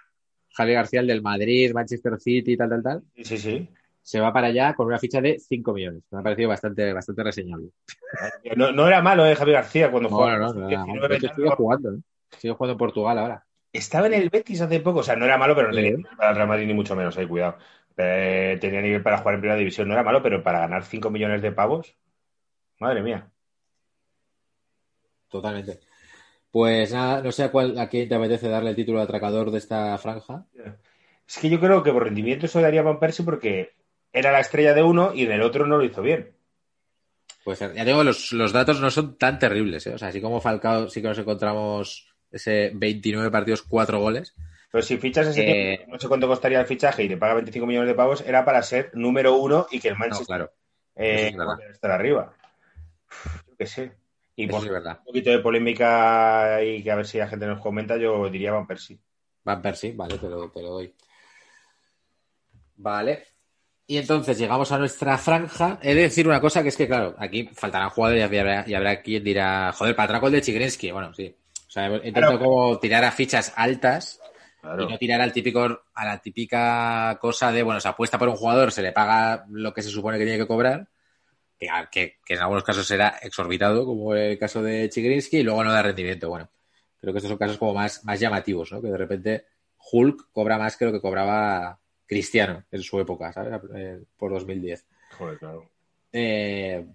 Javi 0.55 0.73
García, 0.75 1.01
el 1.01 1.07
del 1.09 1.23
Madrid, 1.23 1.73
Manchester 1.73 2.21
City, 2.21 2.57
tal, 2.57 2.69
tal, 2.69 2.83
tal, 2.83 3.03
Sí, 3.17 3.25
sí, 3.25 3.39
sí. 3.39 3.69
se 4.03 4.21
va 4.21 4.33
para 4.33 4.49
allá 4.49 4.75
con 4.75 4.87
una 4.87 4.99
ficha 4.99 5.21
de 5.21 5.39
5 5.41 5.73
millones. 5.73 6.03
Me 6.11 6.21
ha 6.21 6.23
parecido 6.23 6.51
bastante, 6.51 6.93
bastante 6.93 7.23
reseñable. 7.25 7.71
No, 8.57 8.71
no 8.71 8.87
era 8.87 9.01
malo, 9.03 9.27
¿eh, 9.27 9.35
Javi 9.35 9.53
García, 9.53 9.91
cuando 9.91 10.11
No, 10.11 10.17
jugaba. 10.17 10.39
no, 10.39 10.53
no, 10.53 10.61
no, 10.61 10.69
19 10.69 11.09
de 11.09 11.15
hecho, 11.17 11.27
años. 11.27 11.37
sigue 11.37 11.51
jugando, 11.51 11.93
¿eh? 11.95 11.99
Sigue 12.39 12.55
jugando 12.55 12.73
en 12.73 12.79
Portugal 12.79 13.19
ahora. 13.19 13.45
Estaba 13.73 14.07
en 14.07 14.13
el 14.15 14.29
Betis 14.29 14.61
hace 14.61 14.81
poco, 14.81 14.99
o 14.99 15.03
sea, 15.03 15.17
no 15.17 15.25
era 15.25 15.39
malo, 15.39 15.55
pero 15.57 15.69
no 15.69 15.75
tenía 15.75 15.97
para 16.19 16.31
el 16.31 16.37
Real 16.37 16.49
Madrid 16.49 16.67
ni 16.67 16.75
mucho 16.75 16.95
menos, 16.95 17.17
eh, 17.17 17.27
cuidado. 17.27 17.57
Eh, 17.97 18.59
tenía 18.61 18.81
nivel 18.81 19.03
para 19.03 19.19
jugar 19.19 19.35
en 19.35 19.41
primera 19.41 19.59
división, 19.59 19.89
no 19.89 19.95
era 19.95 20.03
malo, 20.03 20.23
pero 20.23 20.43
para 20.43 20.61
ganar 20.61 20.85
5 20.85 21.11
millones 21.11 21.43
de 21.43 21.53
pavos, 21.53 21.95
madre 22.79 23.03
mía. 23.03 23.31
Totalmente. 25.29 25.81
Pues 26.51 26.93
nada, 26.93 27.23
no 27.23 27.33
sé 27.33 27.45
a, 27.45 27.51
cuál, 27.51 27.79
a 27.79 27.89
quién 27.89 28.09
te 28.09 28.15
apetece 28.15 28.49
darle 28.49 28.71
el 28.71 28.77
título 28.77 28.99
de 28.99 29.05
atracador 29.05 29.51
de 29.51 29.59
esta 29.59 29.97
franja. 29.99 30.45
Es 31.27 31.39
que 31.39 31.49
yo 31.49 31.59
creo 31.59 31.83
que 31.83 31.93
por 31.93 32.05
rendimiento 32.05 32.47
eso 32.47 32.61
daría 32.61 32.81
a 32.81 32.85
Van 32.85 32.99
Persie 32.99 33.25
porque 33.25 33.73
era 34.13 34.33
la 34.33 34.41
estrella 34.41 34.75
de 34.75 34.83
uno 34.83 35.13
y 35.15 35.25
en 35.25 35.33
el 35.33 35.43
otro 35.43 35.67
no 35.67 35.79
lo 35.79 35.85
hizo 35.85 36.03
bien. 36.03 36.33
Pues 37.45 37.59
ya 37.59 37.85
digo, 37.85 38.05
los, 38.05 38.33
los 38.33 38.53
datos 38.53 38.81
no 38.81 38.91
son 38.91 39.17
tan 39.17 39.39
terribles, 39.39 39.87
¿eh? 39.87 39.95
O 39.95 39.99
sea, 39.99 40.09
así 40.09 40.21
como 40.21 40.41
Falcao 40.41 40.89
sí 40.89 41.01
que 41.03 41.09
nos 41.09 41.19
encontramos 41.19 42.07
ese 42.31 42.71
29 42.75 43.31
partidos, 43.31 43.63
4 43.63 43.99
goles. 43.99 44.35
Pero 44.73 44.83
si 44.83 44.97
fichas 44.97 45.27
ese 45.29 45.43
Eh. 45.43 45.77
tiempo, 45.77 45.93
no 45.93 46.01
sé 46.01 46.09
cuánto 46.09 46.27
costaría 46.27 46.59
el 46.61 46.67
fichaje 46.67 47.05
y 47.05 47.09
le 47.09 47.17
paga 47.19 47.35
25 47.35 47.67
millones 47.67 47.89
de 47.89 47.95
pavos, 47.95 48.23
era 48.27 48.45
para 48.45 48.63
ser 48.63 48.91
número 48.95 49.37
uno 49.37 49.67
y 49.71 49.79
que 49.79 49.89
el 49.89 49.95
No, 49.95 50.01
Manchester 50.01 50.27
claro, 50.27 50.53
eh, 50.97 51.31
es 51.69 51.71
estar 51.75 51.91
arriba. 51.91 52.35
Yo 53.47 53.57
qué 53.57 53.67
sé. 53.67 53.93
Y 54.35 54.47
por 54.47 54.67
verdad. 54.69 54.97
un 55.01 55.05
poquito 55.05 55.31
de 55.31 55.39
polémica 55.41 56.63
y 56.65 56.83
que 56.83 56.91
a 56.91 56.97
ver 56.97 57.07
si 57.07 57.19
la 57.19 57.29
gente 57.29 57.47
nos 57.47 57.61
comenta, 57.61 57.99
yo 57.99 58.29
diría 58.31 58.51
Van 58.53 58.67
Persie. 58.67 58.99
Van 59.45 59.61
Persie, 59.61 59.93
vale, 59.95 60.17
te 60.17 60.27
lo, 60.29 60.49
te 60.51 60.63
lo 60.63 60.71
doy. 60.71 60.95
Vale. 62.77 63.25
Y 63.87 63.99
entonces 63.99 64.39
llegamos 64.39 64.73
a 64.73 64.79
nuestra 64.79 65.19
franja. 65.19 65.79
He 65.83 65.95
de 65.95 66.03
decir 66.03 66.27
una 66.27 66.41
cosa 66.41 66.63
que 66.63 66.71
es 66.71 66.77
que, 66.77 66.87
claro, 66.87 67.15
aquí 67.19 67.45
faltarán 67.53 67.91
jugadores 67.91 68.31
y 68.33 68.37
habrá, 68.39 68.65
y 68.67 68.75
habrá 68.75 69.03
quien 69.03 69.23
dirá, 69.23 69.73
joder, 69.77 69.95
para 69.95 70.05
atraco 70.07 70.29
el 70.29 70.33
de 70.33 70.41
Chigrinsky. 70.41 70.91
Bueno, 70.93 71.13
sí. 71.13 71.35
O 71.67 71.71
sea, 71.71 71.89
he 71.89 71.97
intentado 72.09 72.39
Claro. 72.39 72.45
como 72.45 72.79
tirar 72.79 73.05
a 73.05 73.13
fichas 73.13 73.53
altas 73.57 74.19
Claro. 74.63 74.85
y 74.85 74.87
no 74.93 74.97
tirar 74.97 75.21
al 75.21 75.33
típico, 75.33 75.83
a 75.93 76.05
la 76.05 76.19
típica 76.23 77.19
cosa 77.21 77.51
de, 77.51 77.65
bueno, 77.65 77.81
se 77.81 77.89
apuesta 77.89 78.17
por 78.19 78.29
un 78.29 78.37
jugador, 78.37 78.71
se 78.71 78.81
le 78.81 78.93
paga 78.93 79.45
lo 79.51 79.75
que 79.75 79.83
se 79.83 79.91
supone 79.91 80.19
que 80.19 80.25
tiene 80.25 80.39
que 80.39 80.47
cobrar, 80.47 80.87
que, 81.59 81.69
que- 81.91 82.17
que 82.25 82.35
en 82.35 82.41
algunos 82.41 82.63
casos 82.63 82.87
será 82.87 83.19
exorbitado, 83.23 83.85
como 83.85 84.15
el 84.15 84.39
caso 84.39 84.63
de 84.63 84.89
Chigrinsky, 84.89 85.39
y 85.39 85.43
luego 85.43 85.65
no 85.65 85.73
da 85.73 85.83
rendimiento. 85.83 86.29
Bueno, 86.29 86.49
creo 87.01 87.13
que 87.13 87.19
estos 87.19 87.31
son 87.31 87.39
casos 87.39 87.59
como 87.59 87.75
más, 87.75 88.05
más 88.05 88.21
llamativos, 88.21 88.71
¿no? 88.71 88.81
Que 88.81 88.89
de 88.93 88.97
repente 88.99 89.47
Hulk 89.91 90.29
cobra 90.31 90.59
más 90.59 90.77
que 90.77 90.85
lo 90.85 90.93
que 90.93 91.01
cobraba 91.01 91.79
Cristiano 92.07 92.63
en 92.71 92.83
su 92.83 93.01
época, 93.01 93.33
¿sabes? 93.33 93.61
Eh, 93.75 94.01
Por 94.17 94.31
2010. 94.33 94.87
Joder, 95.19 95.39
claro. 95.39 95.69
Eh, 96.13 96.87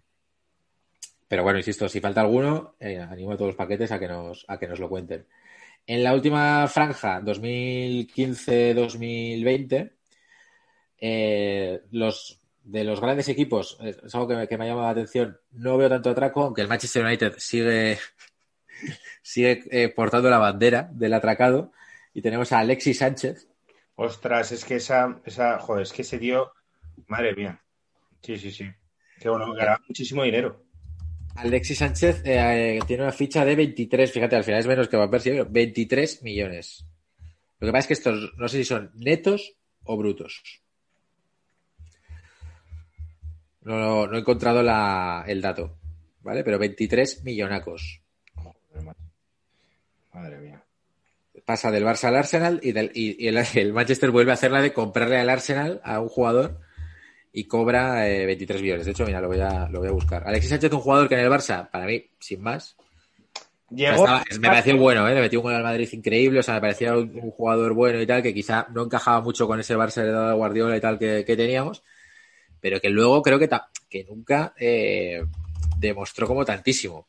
pero 1.28 1.44
bueno, 1.44 1.60
insisto, 1.60 1.90
si 1.90 2.00
falta 2.00 2.22
alguno, 2.22 2.76
eh, 2.80 2.98
animo 3.00 3.34
a 3.34 3.36
todos 3.36 3.50
los 3.50 3.56
paquetes 3.58 3.92
a 3.92 4.00
que 4.00 4.08
nos, 4.08 4.46
a 4.48 4.58
que 4.58 4.68
nos 4.68 4.80
lo 4.80 4.88
cuenten. 4.88 5.26
En 5.88 6.04
la 6.04 6.14
última 6.14 6.68
franja, 6.68 7.22
2015-2020, 7.22 9.92
eh, 11.00 11.82
los 11.92 12.42
de 12.64 12.84
los 12.84 13.00
grandes 13.00 13.30
equipos, 13.30 13.78
es 13.82 14.14
algo 14.14 14.28
que 14.28 14.36
me, 14.36 14.48
que 14.48 14.56
ha 14.56 14.58
llamado 14.58 14.82
la 14.82 14.90
atención, 14.90 15.40
no 15.52 15.78
veo 15.78 15.88
tanto 15.88 16.10
atraco, 16.10 16.44
aunque 16.44 16.62
el 16.62 16.68
Manchester 16.68 17.06
United 17.06 17.36
sigue, 17.38 17.98
sigue 19.22 19.64
eh, 19.72 19.88
portando 19.88 20.30
la 20.30 20.38
bandera 20.38 20.90
del 20.92 21.14
atracado, 21.14 21.72
y 22.14 22.22
tenemos 22.22 22.52
a 22.52 22.60
Alexis 22.60 22.98
Sánchez, 22.98 23.48
Ostras, 24.00 24.52
es 24.52 24.64
que 24.64 24.76
esa, 24.76 25.20
esa, 25.26 25.58
joder, 25.58 25.82
es 25.82 25.92
que 25.92 26.04
ese 26.04 26.20
tío, 26.20 26.54
madre 27.08 27.36
mía. 27.36 27.60
Sí, 28.22 28.38
sí, 28.38 28.52
sí. 28.52 28.70
Que 29.20 29.28
bueno, 29.28 29.52
ganaba 29.54 29.82
muchísimo 29.88 30.22
dinero. 30.22 30.67
Alexis 31.38 31.78
Sánchez 31.78 32.22
eh, 32.26 32.80
tiene 32.88 33.04
una 33.04 33.12
ficha 33.12 33.46
de 33.46 33.56
23, 33.56 34.12
fíjate, 34.12 34.36
al 34.36 34.44
final 34.44 34.60
es 34.60 34.68
menos 34.68 34.88
que 34.90 34.98
Van 34.98 35.10
Persie, 35.10 35.32
pero 35.34 35.48
23 35.50 36.24
millones. 36.24 36.86
Lo 37.60 37.68
que 37.68 37.72
pasa 37.72 37.80
es 37.82 37.88
que 37.88 37.94
estos 37.94 38.34
no 38.38 38.48
sé 38.48 38.58
si 38.58 38.66
son 38.66 38.92
netos 38.96 39.54
o 39.84 39.98
brutos. 39.98 40.62
No, 43.62 44.08
no 44.08 44.16
he 44.16 44.20
encontrado 44.20 44.64
la- 44.64 45.26
el 45.28 45.42
dato, 45.42 45.78
¿vale? 46.22 46.44
Pero 46.44 46.58
23 46.60 47.24
millonacos. 47.24 48.02
Joder. 48.36 48.96
Madre 50.14 50.38
mía. 50.40 50.64
Pasa 51.46 51.72
del 51.72 51.84
Barça 51.86 52.06
al 52.06 52.16
Arsenal 52.16 52.60
y, 52.64 52.72
del- 52.72 52.92
y- 52.94 53.24
y 53.24 53.28
el, 53.28 53.38
el 53.56 53.74
Manchester 53.74 54.12
vuelve 54.12 54.32
a 54.32 54.36
hacerla 54.36 54.62
de 54.62 54.74
comprarle 54.74 55.18
al 55.18 55.30
Arsenal 55.30 55.82
a 55.84 56.00
un 56.00 56.10
jugador 56.10 56.60
y 57.34 57.44
cobra 57.46 58.08
eh, 58.10 58.26
23 58.26 58.62
millones. 58.62 58.86
De 58.86 58.92
hecho, 58.92 59.06
mira, 59.06 59.22
lo 59.22 59.28
voy, 59.28 59.40
a, 59.40 59.68
lo 59.70 59.80
voy 59.80 59.90
a 59.90 59.92
buscar. 59.92 60.24
Alexis 60.28 60.50
Sánchez, 60.50 60.72
un 60.74 60.80
jugador 60.80 61.08
que 61.08 61.16
en 61.16 61.22
el 61.22 61.30
Barça, 61.30 61.70
para 61.70 61.86
mí, 61.86 62.04
sin 62.20 62.42
más, 62.42 62.76
Llegó. 63.70 63.96
Estaba- 63.96 64.24
me 64.40 64.48
pareció 64.48 64.78
bueno, 64.78 65.08
¿eh? 65.10 65.14
Le 65.14 65.20
metió 65.20 65.40
un 65.40 65.44
gol 65.44 65.54
al 65.56 65.62
Madrid 65.64 65.90
increíble, 65.92 66.40
o 66.40 66.44
sea, 66.44 66.54
me 66.56 66.62
parecía 66.62 66.94
un, 66.98 67.12
un 67.22 67.32
jugador 67.32 67.74
bueno 67.74 68.02
y 68.02 68.08
tal, 68.08 68.24
que 68.24 68.34
quizá 68.34 68.66
no 68.74 68.84
encajaba 68.86 69.20
mucho 69.20 69.46
con 69.46 69.60
ese 69.60 69.76
Barça 69.76 70.04
heredado 70.04 70.30
de 70.30 70.36
Guardiola 70.36 70.78
y 70.78 70.80
tal 70.80 70.98
que, 70.98 71.26
que 71.26 71.36
teníamos, 71.36 71.84
pero 72.62 72.80
que 72.80 72.90
luego 72.90 73.22
creo 73.22 73.38
que, 73.38 73.50
ta- 73.50 73.68
que 73.90 74.06
nunca 74.06 74.54
eh, 74.58 75.22
demostró 75.80 76.28
como 76.28 76.46
tantísimo. 76.46 77.08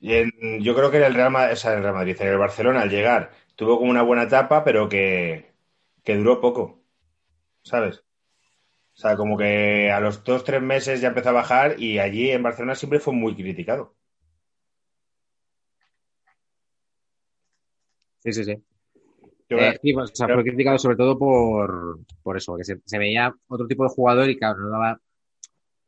Y 0.00 0.14
en- 0.14 0.62
yo 0.62 0.74
creo 0.74 0.90
que 0.90 0.98
en 0.98 1.04
el 1.04 1.14
Real 1.14 1.30
Madrid, 1.30 1.52
o 1.54 1.56
sea, 1.56 1.72
en 1.72 1.76
el 1.78 1.82
Real 1.82 1.94
Madrid, 1.94 2.16
en 2.20 2.28
el 2.28 2.38
Barcelona, 2.38 2.80
al 2.82 2.90
llegar, 2.90 3.32
tuvo 3.56 3.78
como 3.78 3.90
una 3.90 4.02
buena 4.02 4.22
etapa, 4.24 4.62
pero 4.64 4.88
que, 4.88 5.47
que 6.08 6.16
duró 6.16 6.40
poco. 6.40 6.80
¿Sabes? 7.62 7.98
O 7.98 8.96
sea, 8.96 9.14
como 9.14 9.36
que 9.36 9.90
a 9.90 10.00
los 10.00 10.24
dos, 10.24 10.42
tres 10.42 10.62
meses 10.62 11.02
ya 11.02 11.08
empezó 11.08 11.28
a 11.28 11.32
bajar 11.32 11.78
y 11.78 11.98
allí 11.98 12.30
en 12.30 12.42
Barcelona 12.42 12.74
siempre 12.74 12.98
fue 12.98 13.12
muy 13.12 13.34
criticado. 13.34 13.94
Sí, 18.20 18.32
sí, 18.32 18.42
sí. 18.42 18.52
Eh, 19.50 19.78
sí, 19.82 19.92
pues, 19.92 20.10
o 20.12 20.14
sea, 20.14 20.28
fue 20.28 20.44
criticado 20.44 20.78
sobre 20.78 20.96
todo 20.96 21.18
por, 21.18 21.98
por 22.22 22.38
eso, 22.38 22.56
que 22.56 22.64
se, 22.64 22.80
se 22.86 22.98
veía 22.98 23.30
otro 23.46 23.66
tipo 23.66 23.84
de 23.84 23.90
jugador 23.90 24.30
y 24.30 24.38
claro, 24.38 24.60
no 24.60 24.70
daba 24.70 24.98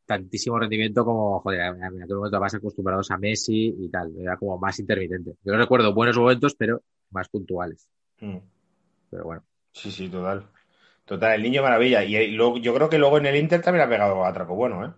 tantísimo 0.05 0.59
rendimiento 0.59 1.02
como, 1.02 1.40
joder, 1.40 1.60
en 1.60 2.02
aquel 2.02 2.16
momento 2.16 2.38
más 2.38 2.55
acostumbrados 2.55 3.10
a 3.10 3.16
Messi 3.16 3.74
y 3.74 3.88
tal, 3.88 4.14
era 4.18 4.36
como 4.36 4.59
más 4.59 4.78
intermitente. 4.80 5.36
Yo 5.42 5.56
recuerdo 5.56 5.94
buenos 5.94 6.18
momentos, 6.18 6.55
pero 6.56 6.82
más 7.10 7.30
puntuales. 7.30 7.88
Mm. 8.20 8.36
Pero 9.09 9.24
bueno. 9.24 9.49
Sí, 9.72 9.90
sí, 9.90 10.09
total. 10.09 10.47
Total, 11.05 11.34
el 11.34 11.42
niño 11.42 11.62
maravilla. 11.62 12.05
Y, 12.05 12.32
luego, 12.32 12.59
yo 12.59 12.74
creo 12.74 12.88
que 12.88 12.98
luego 12.98 13.18
en 13.18 13.26
el 13.26 13.36
Inter 13.36 13.62
también 13.62 13.84
ha 13.86 13.88
pegado 13.88 14.24
atraco 14.24 14.55
bueno, 14.55 14.84
¿eh? 14.86 14.92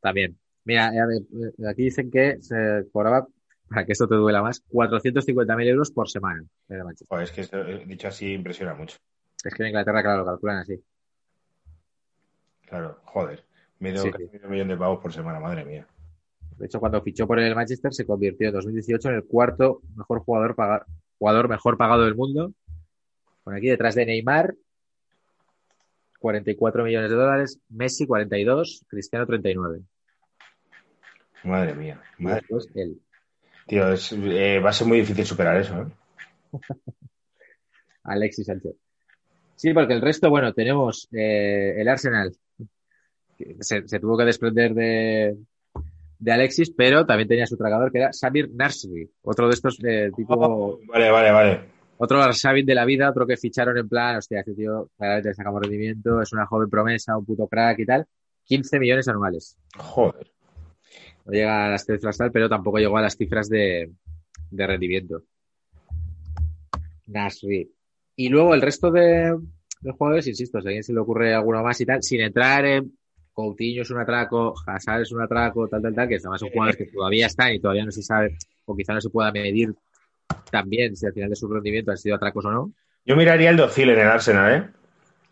También. 0.00 0.38
Mira, 0.64 0.94
eh, 0.94 1.00
a 1.00 1.06
ver, 1.06 1.22
eh, 1.22 1.68
aquí 1.68 1.84
dicen 1.84 2.10
que 2.10 2.36
se 2.40 2.84
cobraba, 2.92 3.26
para 3.68 3.84
que 3.84 3.92
esto 3.92 4.06
te 4.06 4.14
duela 4.14 4.42
más, 4.42 4.62
450.000 4.68 5.68
euros 5.68 5.90
por 5.90 6.08
semana 6.08 6.44
en 6.68 6.76
el 6.76 6.84
Manchester. 6.84 7.08
Joder, 7.08 7.24
es 7.24 7.32
que 7.32 7.40
esto, 7.40 7.60
eh, 7.62 7.84
dicho 7.86 8.08
así 8.08 8.32
impresiona 8.32 8.74
mucho. 8.74 8.98
Es 9.44 9.54
que 9.54 9.62
en 9.62 9.68
Inglaterra, 9.68 10.02
claro, 10.02 10.18
lo 10.18 10.26
calculan 10.26 10.58
así. 10.58 10.80
Claro, 12.66 12.98
joder. 13.04 13.44
Medio, 13.78 14.02
Sí, 14.02 14.10
casi 14.10 14.24
sí. 14.24 14.30
medio 14.32 14.48
millón 14.48 14.68
de 14.68 14.76
pavos 14.76 15.00
por 15.00 15.12
semana, 15.12 15.40
madre 15.40 15.64
mía. 15.64 15.86
De 16.58 16.66
hecho, 16.66 16.80
cuando 16.80 17.00
fichó 17.02 17.26
por 17.26 17.38
el 17.38 17.54
Manchester 17.54 17.94
se 17.94 18.04
convirtió 18.04 18.48
en 18.48 18.54
2018 18.54 19.08
en 19.08 19.14
el 19.16 19.24
cuarto 19.24 19.80
mejor 19.96 20.20
jugador, 20.20 20.54
paga- 20.56 20.84
jugador 21.18 21.48
mejor 21.48 21.76
pagado 21.78 22.04
del 22.04 22.16
mundo. 22.16 22.52
Con 23.48 23.56
aquí 23.56 23.68
detrás 23.68 23.94
de 23.94 24.04
Neymar, 24.04 24.54
44 26.18 26.84
millones 26.84 27.08
de 27.08 27.16
dólares, 27.16 27.58
Messi 27.70 28.06
42, 28.06 28.84
Cristiano 28.86 29.24
39. 29.26 29.80
Madre 31.44 31.74
mía. 31.74 31.98
Madre. 32.18 32.44
él. 32.74 32.98
Tío, 33.66 33.90
es- 33.90 34.12
eh, 34.12 34.60
va 34.62 34.68
a 34.68 34.72
ser 34.74 34.86
muy 34.86 34.98
difícil 35.00 35.24
superar 35.24 35.56
eso, 35.56 35.80
¿eh? 35.80 35.86
Alexis 38.04 38.44
Sánchez. 38.44 38.74
Sí, 39.56 39.72
porque 39.72 39.94
el 39.94 40.02
resto, 40.02 40.28
bueno, 40.28 40.52
tenemos 40.52 41.08
eh, 41.10 41.72
el 41.78 41.88
Arsenal. 41.88 42.36
Se, 43.60 43.88
se 43.88 43.98
tuvo 43.98 44.18
que 44.18 44.24
desprender 44.26 44.74
de, 44.74 45.38
de 46.18 46.32
Alexis, 46.32 46.70
pero 46.76 47.06
también 47.06 47.28
tenía 47.30 47.46
su 47.46 47.56
tragador 47.56 47.90
que 47.90 47.96
era 48.00 48.12
Samir 48.12 48.50
Nasri, 48.52 49.10
otro 49.22 49.48
de 49.48 49.54
estos 49.54 49.78
eh, 49.82 50.10
tipo, 50.14 50.78
Vale, 50.86 51.10
vale, 51.10 51.30
vale. 51.30 51.77
Otro 51.98 52.22
Arshavin 52.22 52.64
de 52.64 52.74
la 52.74 52.84
vida, 52.84 53.10
otro 53.10 53.26
que 53.26 53.36
ficharon 53.36 53.76
en 53.76 53.88
plan, 53.88 54.16
hostia, 54.16 54.40
este 54.40 54.54
tío 54.54 54.90
claramente 54.96 55.34
sacamos 55.34 55.60
rendimiento, 55.62 56.22
es 56.22 56.32
una 56.32 56.46
joven 56.46 56.70
promesa, 56.70 57.16
un 57.16 57.24
puto 57.24 57.46
crack 57.48 57.80
y 57.80 57.86
tal. 57.86 58.06
15 58.44 58.78
millones 58.78 59.08
anuales. 59.08 59.58
Joder. 59.76 60.30
No 61.26 61.32
llega 61.32 61.66
a 61.66 61.70
las 61.70 61.84
cifras 61.84 62.16
tal, 62.16 62.32
pero 62.32 62.48
tampoco 62.48 62.78
llegó 62.78 62.96
a 62.96 63.02
las 63.02 63.16
cifras 63.16 63.48
de, 63.48 63.90
de 64.50 64.66
rendimiento. 64.66 65.24
Nasri. 67.06 67.70
Y 68.16 68.28
luego 68.28 68.54
el 68.54 68.62
resto 68.62 68.90
de, 68.90 69.36
de 69.80 69.92
jugadores, 69.92 70.26
insisto, 70.26 70.60
si 70.60 70.66
a 70.66 70.68
alguien 70.68 70.84
se 70.84 70.92
le 70.92 71.00
ocurre 71.00 71.34
alguno 71.34 71.62
más 71.62 71.80
y 71.80 71.86
tal, 71.86 72.02
sin 72.02 72.20
entrar 72.20 72.64
en 72.64 72.96
Coutinho 73.32 73.82
es 73.82 73.90
un 73.90 74.00
atraco, 74.00 74.54
Hazard 74.66 75.02
es 75.02 75.12
un 75.12 75.22
atraco, 75.22 75.68
tal, 75.68 75.82
tal, 75.82 75.94
tal, 75.94 76.08
que 76.08 76.16
además 76.16 76.40
son 76.40 76.50
jugadores 76.50 76.76
que 76.76 76.86
todavía 76.86 77.26
están 77.26 77.52
y 77.52 77.60
todavía 77.60 77.84
no 77.84 77.92
se 77.92 78.02
sabe, 78.02 78.36
o 78.64 78.74
quizá 78.74 78.94
no 78.94 79.00
se 79.00 79.10
pueda 79.10 79.30
medir 79.30 79.74
también 80.50 80.96
si 80.96 81.06
al 81.06 81.12
final 81.12 81.30
de 81.30 81.36
su 81.36 81.48
rendimiento 81.48 81.90
han 81.90 81.96
sido 81.98 82.16
atracos 82.16 82.44
o 82.44 82.50
no. 82.50 82.72
Yo 83.04 83.16
miraría 83.16 83.50
el 83.50 83.56
de 83.56 83.62
Ozil 83.62 83.90
en 83.90 83.98
el 84.00 84.06
Arsenal, 84.08 84.52
¿eh? 84.54 84.70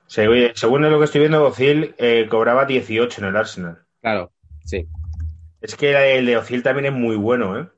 Según 0.07 0.83
lo 0.83 0.99
que 0.99 1.05
estoy 1.05 1.21
viendo, 1.21 1.45
Ozil 1.45 1.95
eh, 1.99 2.27
cobraba 2.31 2.65
18 2.65 3.21
en 3.23 3.29
el 3.29 3.37
Arsenal. 3.37 3.79
Claro, 4.01 4.33
sí. 4.65 4.87
Es 5.61 5.75
que 5.75 6.17
el 6.19 6.27
de 6.27 6.37
Ozil 6.37 6.63
también 6.63 6.87
es 6.87 6.93
muy 6.93 7.17
bueno, 7.17 7.59
¿eh? 7.59 7.69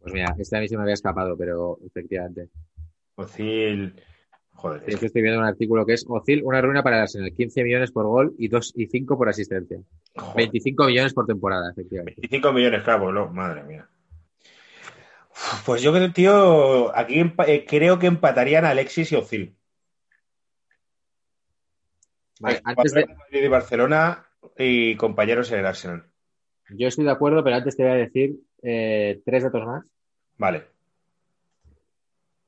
Pues 0.00 0.12
mira, 0.12 0.34
este 0.38 0.56
a 0.56 0.60
mí 0.60 0.68
se 0.68 0.76
me 0.76 0.82
había 0.82 0.94
escapado, 0.94 1.36
pero 1.36 1.78
efectivamente. 1.86 2.48
Ozil. 3.14 3.94
Joder, 4.52 4.82
Sí, 4.86 4.92
es 4.94 5.00
que 5.00 5.06
estoy 5.06 5.22
viendo 5.22 5.40
un 5.40 5.46
artículo 5.46 5.84
que 5.84 5.92
es 5.94 6.04
Ozil, 6.08 6.42
una 6.42 6.60
ruina 6.62 6.82
para 6.82 6.96
el 6.96 7.02
Arsenal, 7.02 7.32
15 7.32 7.62
millones 7.62 7.92
por 7.92 8.06
gol 8.06 8.34
y, 8.38 8.48
dos, 8.48 8.72
y 8.74 8.86
5 8.86 9.16
por 9.18 9.28
asistencia. 9.28 9.78
joder, 10.14 10.36
25 10.36 10.86
millones 10.86 11.12
por 11.14 11.26
temporada, 11.26 11.70
efectivamente. 11.70 12.20
25 12.22 12.52
millones, 12.52 12.82
claro, 12.82 13.02
pues 13.04 13.14
lo- 13.14 13.28
madre 13.28 13.62
mía. 13.64 13.86
Pues 15.64 15.82
yo 15.82 15.92
creo, 15.92 16.12
tío, 16.12 16.96
aquí 16.96 17.20
eh, 17.46 17.66
creo 17.68 17.98
que 17.98 18.06
empatarían 18.06 18.64
Alexis 18.64 19.12
y 19.12 19.16
Ozil. 19.16 19.56
Vale, 22.40 22.60
antes 22.64 22.92
de, 22.92 23.06
Madrid 23.06 23.44
y 23.44 23.48
Barcelona 23.48 24.26
y 24.58 24.96
compañeros 24.96 25.50
en 25.52 25.60
el 25.60 25.66
Arsenal. 25.66 26.04
yo 26.70 26.88
estoy 26.88 27.04
de 27.04 27.10
acuerdo, 27.10 27.42
pero 27.42 27.56
antes 27.56 27.76
te 27.76 27.82
voy 27.82 27.92
a 27.92 27.96
decir 27.96 28.36
eh, 28.62 29.20
tres 29.24 29.42
datos 29.42 29.64
más. 29.64 29.90
Vale. 30.36 30.64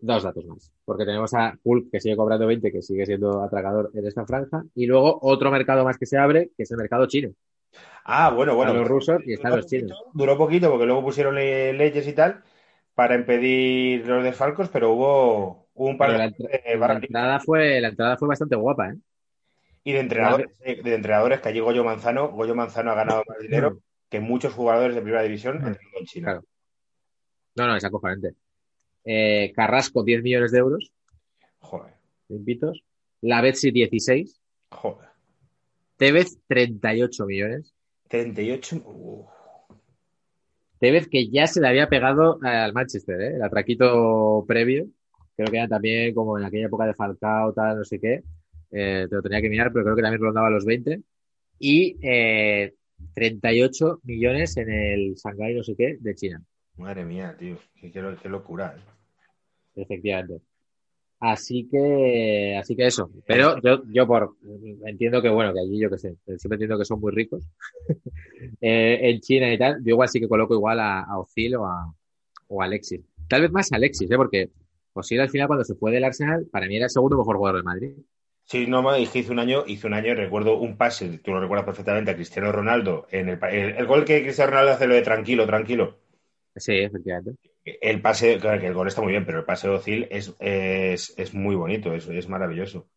Dos 0.01 0.23
datos 0.23 0.45
más. 0.45 0.73
Porque 0.85 1.05
tenemos 1.05 1.35
a 1.35 1.59
Hulk, 1.63 1.91
que 1.91 2.01
sigue 2.01 2.17
cobrando 2.17 2.47
20, 2.47 2.71
que 2.71 2.83
sigue 2.83 3.05
siendo 3.05 3.43
atracador 3.43 3.91
en 3.95 4.07
esta 4.07 4.25
franja. 4.25 4.65
Y 4.75 4.87
luego 4.87 5.19
otro 5.23 5.51
mercado 5.51 5.85
más 5.85 5.99
que 5.99 6.07
se 6.07 6.19
abre, 6.19 6.51
que 6.57 6.63
es 6.63 6.71
el 6.71 6.77
mercado 6.77 7.07
chino. 7.07 7.31
Ah, 8.05 8.31
bueno, 8.31 8.55
bueno. 8.55 8.73
Están 8.73 8.81
los 8.83 8.89
rusos 8.89 9.23
y 9.27 9.33
están 9.35 9.57
los 9.57 9.67
chinos. 9.67 9.91
poquito, 9.99 10.11
Duró 10.19 10.39
poquito 10.39 10.71
porque 10.71 10.87
luego 10.87 11.03
pusieron 11.03 11.35
le- 11.35 11.73
leyes 11.73 12.07
y 12.07 12.13
tal 12.13 12.43
para 12.99 13.15
impedir 13.15 14.05
los 14.09 14.25
desfalcos, 14.25 14.69
pero 14.71 14.91
hubo, 14.91 15.69
hubo 15.73 15.89
un 15.89 15.97
par 15.97 16.09
Pero 16.09 16.19
de, 16.19 16.31
la, 16.41 16.49
de 16.49 16.63
la 16.75 16.81
barra 16.81 16.95
entrada 16.95 17.39
fue, 17.39 17.81
la 17.81 17.91
entrada 17.91 18.17
fue 18.17 18.27
bastante 18.27 18.57
guapa, 18.57 18.91
¿eh? 18.91 18.97
y 19.85 19.93
de 19.93 20.01
entrenadores, 20.01 20.49
de 20.59 20.95
entrenadores 20.97 21.41
que 21.41 21.49
allí 21.49 21.61
Goyo 21.61 21.85
Manzano, 21.85 22.33
Goyo 22.33 22.57
Manzano 22.57 22.91
ha 22.91 22.97
ganado 22.97 23.23
más 23.29 23.39
dinero 23.39 23.79
que 24.11 24.19
muchos 24.19 24.53
jugadores 24.53 24.97
de 24.97 25.03
primera 25.03 25.23
división 25.23 25.59
entrenando 25.59 25.99
en 26.01 26.07
China. 26.07 26.25
Claro. 26.25 26.45
No, 27.55 27.67
no, 27.69 27.77
es 27.77 27.85
acojonante. 27.85 28.35
Eh, 29.05 29.53
Carrasco, 29.55 30.03
10 30.03 30.21
millones 30.25 30.51
de 30.51 30.59
euros, 30.59 30.93
Joder, 31.61 31.95
limpitos. 32.27 32.83
La 33.21 33.41
Betsy, 33.43 33.71
16. 33.71 34.41
joder. 34.73 35.09
Tevez, 35.99 36.37
38 36.49 37.27
millones. 37.27 37.73
38. 38.09 38.83
uf. 38.85 39.38
Tevez 40.81 41.09
que 41.09 41.29
ya 41.29 41.47
se 41.47 41.61
le 41.61 41.69
había 41.69 41.89
pegado 41.89 42.39
al 42.43 42.73
Manchester, 42.73 43.21
¿eh? 43.21 43.35
El 43.37 43.43
atraquito 43.43 44.45
previo. 44.47 44.87
Creo 45.37 45.51
que 45.51 45.57
era 45.59 45.69
también 45.69 46.15
como 46.15 46.39
en 46.39 46.45
aquella 46.45 46.67
época 46.67 46.87
de 46.87 46.95
Falcao, 46.95 47.53
tal, 47.53 47.79
no 47.79 47.85
sé 47.85 48.01
qué. 48.01 48.23
Eh, 48.71 49.07
te 49.09 49.17
lo 49.17 49.23
tenía 49.23 49.41
que 49.41 49.49
mirar, 49.51 49.73
pero 49.73 49.85
creo 49.85 49.97
que 49.97 50.03
también 50.03 50.23
rondaba 50.23 50.51
los 50.51 50.65
20. 50.65 51.01
Y 51.59 51.97
eh, 52.03 52.75
38 53.15 54.01
millones 54.05 54.57
en 54.57 54.71
el 54.71 55.15
Shanghai, 55.15 55.55
no 55.55 55.63
sé 55.63 55.75
qué, 55.77 55.97
de 56.01 56.15
China. 56.15 56.43
Madre 56.77 57.05
mía, 57.05 57.35
tío. 57.39 57.57
Qué, 57.81 57.91
qué- 57.91 58.29
locura. 58.29 58.75
¿eh? 58.77 59.83
Efectivamente. 59.83 60.41
Así 61.21 61.69
que, 61.69 62.57
así 62.57 62.77
que 62.77 62.87
eso. 62.87 63.11
Pero 63.27 63.61
yo, 63.61 63.83
yo 63.93 64.07
por, 64.07 64.37
entiendo 64.87 65.21
que 65.21 65.29
bueno, 65.29 65.53
que 65.53 65.61
allí 65.61 65.81
yo 65.81 65.91
que 65.91 65.99
sé, 65.99 66.15
siempre 66.25 66.55
entiendo 66.55 66.79
que 66.79 66.85
son 66.85 67.01
muy 67.01 67.13
ricos. 67.13 67.45
Eh, 68.61 69.11
en 69.11 69.21
China 69.21 69.53
y 69.53 69.59
tal, 69.59 69.79
yo 69.85 69.91
igual 69.91 70.09
sí 70.09 70.21
que 70.21 70.29
coloco 70.29 70.55
igual 70.55 70.79
a, 70.79 71.01
a 71.01 71.19
Ozil 71.19 71.57
o 71.57 71.67
a, 71.67 71.93
o 72.49 72.63
a 72.63 72.65
Alexis. 72.65 73.01
Tal 73.29 73.43
vez 73.43 73.51
más 73.51 73.73
a 73.73 73.77
Alexis, 73.77 74.11
¿eh? 74.11 74.17
Porque 74.17 74.51
Ozil 74.93 75.21
al 75.21 75.29
final 75.29 75.49
cuando 75.49 75.65
se 75.65 75.75
fue 75.75 75.91
del 75.93 76.05
Arsenal, 76.05 76.47
para 76.51 76.67
mí 76.67 76.77
era 76.77 76.87
el 76.87 76.91
segundo 76.91 77.17
mejor 77.17 77.37
jugador 77.37 77.57
del 77.57 77.65
Madrid. 77.65 77.95
Sí, 78.45 78.67
no, 78.67 78.83
me 78.83 78.97
dije, 78.97 79.19
hizo 79.19 79.33
un 79.33 79.41
año, 79.41 79.65
hizo 79.67 79.87
un 79.89 79.95
año, 79.95 80.15
recuerdo 80.15 80.59
un 80.59 80.77
pase, 80.77 81.19
tú 81.19 81.33
lo 81.33 81.41
recuerdas 81.41 81.67
perfectamente, 81.67 82.13
a 82.13 82.15
Cristiano 82.15 82.51
Ronaldo, 82.51 83.07
en 83.11 83.29
el, 83.29 83.39
el, 83.51 83.77
el 83.77 83.87
gol 83.87 84.05
que 84.05 84.23
Cristiano 84.23 84.53
Ronaldo 84.53 84.73
hace 84.73 84.87
lo 84.87 84.95
de 84.95 85.03
tranquilo, 85.03 85.47
tranquilo. 85.47 85.99
Sí, 86.57 86.73
efectivamente. 86.73 87.48
El 87.81 88.01
pase, 88.01 88.39
claro 88.39 88.61
que 88.61 88.67
el 88.67 88.75
gol 88.75 88.89
está 88.89 89.03
muy 89.03 89.13
bien, 89.13 89.25
pero 89.27 89.39
el 89.39 89.45
pase 89.45 89.69
de 89.69 89.75
Ozil 89.75 90.09
es, 90.11 90.35
es, 90.41 91.15
es 91.17 91.35
muy 91.35 91.57
bonito, 91.57 91.93
es, 91.95 92.09
es 92.09 92.29
maravilloso. 92.29 92.89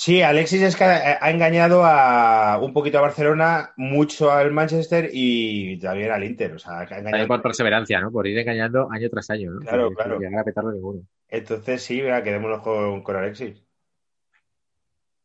Sí, 0.00 0.22
Alexis 0.22 0.62
es 0.62 0.76
que 0.76 0.84
ha, 0.84 1.28
engañado 1.28 1.84
a 1.84 2.60
un 2.62 2.72
poquito 2.72 2.98
a 2.98 3.00
Barcelona, 3.00 3.72
mucho 3.76 4.30
al 4.30 4.52
Manchester 4.52 5.10
y 5.12 5.76
también 5.80 6.12
al 6.12 6.22
Inter. 6.22 6.52
O 6.52 6.58
sea, 6.60 6.78
ha 6.78 6.84
engañado. 6.84 7.26
por 7.26 7.42
perseverancia, 7.42 8.00
¿no? 8.00 8.12
Por 8.12 8.28
ir 8.28 8.38
engañando 8.38 8.88
año 8.92 9.10
tras 9.10 9.28
año, 9.30 9.50
¿no? 9.50 9.58
Claro, 9.58 9.90
claro. 9.90 10.20
llegar 10.20 10.42
a 10.42 10.44
petarlo 10.44 10.70
ninguno. 10.70 11.02
Entonces, 11.26 11.82
sí, 11.82 12.00
venga, 12.00 12.22
quedémonos 12.22 12.62
con, 12.62 13.02
con 13.02 13.16
Alexis. 13.16 13.60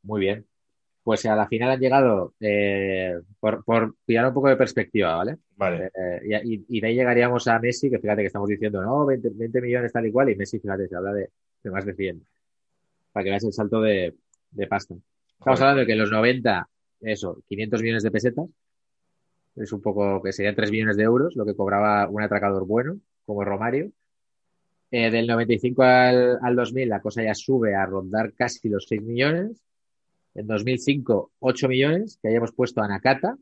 Muy 0.01 0.21
bien. 0.21 0.47
Pues 1.03 1.25
a 1.25 1.35
la 1.35 1.47
final 1.47 1.71
han 1.71 1.79
llegado, 1.79 2.33
eh, 2.39 3.13
por, 3.39 3.63
por 3.65 3.95
pillar 4.05 4.27
un 4.27 4.33
poco 4.33 4.47
de 4.47 4.55
perspectiva, 4.55 5.17
¿vale? 5.17 5.37
Vale. 5.57 5.91
Eh, 5.93 6.41
y, 6.69 6.79
de 6.79 6.87
ahí 6.87 6.95
llegaríamos 6.95 7.45
a 7.47 7.59
Messi, 7.59 7.89
que 7.89 7.99
fíjate 7.99 8.21
que 8.21 8.27
estamos 8.27 8.47
diciendo, 8.47 8.81
no, 8.81 9.05
20, 9.05 9.31
20 9.33 9.61
millones 9.61 9.91
tal 9.91 10.05
y 10.07 10.11
cual, 10.11 10.29
y 10.29 10.35
Messi, 10.35 10.59
fíjate, 10.59 10.87
se 10.87 10.95
habla 10.95 11.11
de, 11.11 11.29
de 11.61 11.71
más 11.71 11.85
de 11.85 11.93
100. 11.93 12.23
Para 13.11 13.23
que 13.25 13.29
veas 13.31 13.43
el 13.43 13.51
salto 13.51 13.81
de, 13.81 14.15
de 14.51 14.67
pasta. 14.67 14.93
Estamos 14.93 15.59
Joder. 15.59 15.61
hablando 15.61 15.79
de 15.81 15.85
que 15.85 15.91
en 15.91 15.99
los 15.99 16.11
90, 16.11 16.69
eso, 17.01 17.43
500 17.49 17.81
millones 17.81 18.03
de 18.03 18.11
pesetas, 18.11 18.45
es 19.55 19.71
un 19.71 19.81
poco, 19.81 20.21
que 20.21 20.31
serían 20.31 20.55
3 20.55 20.71
millones 20.71 20.97
de 20.97 21.03
euros, 21.03 21.35
lo 21.35 21.45
que 21.45 21.55
cobraba 21.55 22.07
un 22.09 22.21
atracador 22.21 22.65
bueno, 22.65 22.97
como 23.25 23.43
Romario. 23.43 23.91
Eh, 24.89 25.09
del 25.09 25.27
95 25.27 25.83
al, 25.83 26.39
al 26.41 26.55
2000 26.55 26.87
la 26.87 27.01
cosa 27.01 27.23
ya 27.23 27.33
sube 27.33 27.75
a 27.75 27.85
rondar 27.85 28.33
casi 28.33 28.69
los 28.69 28.85
6 28.87 29.01
millones. 29.01 29.61
En 30.35 30.47
2005, 30.47 31.31
8 31.39 31.67
millones, 31.67 32.19
que 32.21 32.29
hayamos 32.29 32.51
puesto 32.51 32.81
a 32.81 32.87
Nakata. 32.87 33.37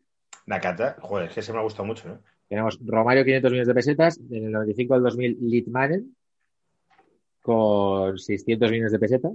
Nakata, 0.46 0.98
joder, 1.02 1.30
es 1.30 1.36
que 1.36 1.42
se 1.42 1.54
me 1.54 1.60
ha 1.60 1.64
gustado 1.64 1.86
mucho, 1.86 2.10
¿no? 2.10 2.20
Tenemos 2.48 2.80
Romario 2.86 3.24
500 3.24 3.52
millones 3.52 3.68
de 3.68 3.74
pesetas, 3.74 4.20
en 4.30 4.46
el 4.46 4.52
95 4.52 4.94
al 4.94 5.04
2000 5.04 5.38
Litmanen 5.42 6.16
con 7.42 8.18
600 8.18 8.70
millones 8.70 8.92
de 8.92 9.00
pesetas, 9.00 9.34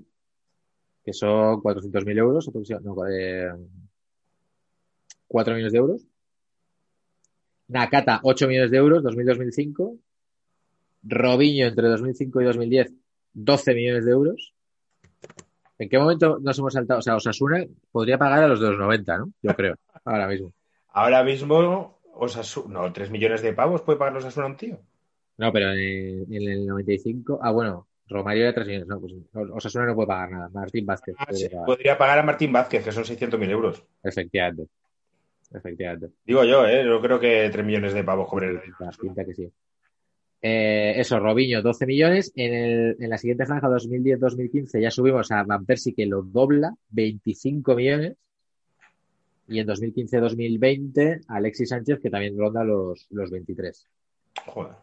que 1.05 1.13
son 1.13 1.63
400.000 1.63 2.19
euros, 2.19 2.51
no, 2.83 3.07
eh, 3.09 3.53
4 5.29 5.55
millones 5.55 5.73
de 5.73 5.79
euros. 5.79 6.07
Nakata 7.69 8.21
8 8.23 8.49
millones 8.49 8.71
de 8.71 8.77
euros, 8.77 9.03
2000-2005. 9.03 9.99
Robinho 11.03 11.67
entre 11.67 11.89
2005 11.89 12.41
y 12.41 12.45
2010 12.45 12.93
12 13.33 13.75
millones 13.75 14.05
de 14.05 14.11
euros. 14.11 14.55
¿En 15.79 15.89
qué 15.89 15.99
momento 15.99 16.39
nos 16.41 16.59
hemos 16.59 16.73
saltado? 16.73 17.01
O 17.01 17.03
sea, 17.03 17.17
Osasuna 17.17 17.65
podría 17.93 18.19
pagar 18.19 18.45
a 18.45 18.49
los 18.49 18.61
de 18.61 18.69
los 18.71 18.79
90, 18.79 19.19
¿no? 19.19 19.33
Yo 19.43 19.55
creo, 19.55 19.75
ahora 20.05 20.27
mismo. 20.27 20.53
Ahora 20.89 21.23
mismo, 21.23 21.99
Osasuna, 22.15 22.81
no, 22.81 22.93
3 22.93 23.11
millones 23.11 23.43
de 23.43 23.53
pavos 23.53 23.83
puede 23.83 23.99
pagar 23.99 24.17
Osasuna 24.17 24.47
a 24.47 24.51
un 24.51 24.57
tío. 24.57 24.79
No, 25.39 25.53
pero 25.53 25.73
en, 25.73 26.33
en 26.33 26.49
el 26.51 26.67
95, 26.67 27.41
ah, 27.43 27.51
bueno, 27.51 27.87
Romario 28.09 28.45
era 28.45 28.55
3 28.55 28.67
millones, 28.67 28.89
no, 28.89 29.01
pues 29.01 29.13
Osasuna 29.53 29.87
no 29.87 29.95
puede 29.95 30.09
pagar 30.09 30.31
nada. 30.31 30.49
Martín 30.49 30.87
Vázquez. 30.87 31.15
Ah, 31.19 31.27
puede 31.27 31.39
sí, 31.39 31.49
pagar. 31.49 31.67
podría 31.67 31.99
pagar 31.99 32.19
a 32.21 32.23
Martín 32.23 32.53
Vázquez, 32.53 32.85
que 32.85 32.93
son 32.93 33.05
600.000 33.05 33.51
euros. 33.51 33.83
Efectivamente. 34.03 34.69
Efectivamente. 35.53 36.09
Digo 36.25 36.43
yo, 36.45 36.67
¿eh? 36.67 36.85
Yo 36.85 37.01
creo 37.01 37.21
que 37.21 37.49
3 37.53 37.65
millones 37.65 37.93
de 37.95 38.03
pavos 38.05 38.29
cobre 38.29 38.49
el 38.49 38.61
Pinta, 38.61 38.91
pinta 39.01 39.25
que 39.25 39.35
sí. 39.35 39.53
Eh, 40.43 40.95
eso, 40.97 41.19
Robinho, 41.19 41.63
12 41.63 41.87
millones. 41.87 42.33
En, 42.37 42.55
el, 42.55 42.97
en 43.01 43.11
la 43.11 43.19
siguiente 43.19 43.47
franja, 43.47 43.69
2010-2015, 43.69 44.81
ya 44.81 44.91
subimos 44.91 45.31
a 45.33 45.43
Van 45.45 45.65
Persie, 45.65 45.95
que 45.95 46.07
lo 46.07 46.23
dobla, 46.23 46.75
25 46.91 47.75
millones. 47.75 48.17
Y 49.49 49.61
en 49.61 49.69
2015-2020, 49.69 51.25
Alexis 51.29 51.69
Sánchez, 51.69 52.01
que 52.01 52.11
también 52.11 52.37
ronda 52.37 52.65
los, 52.65 53.07
los 53.11 53.31
23. 53.31 53.87
Joder. 54.47 54.75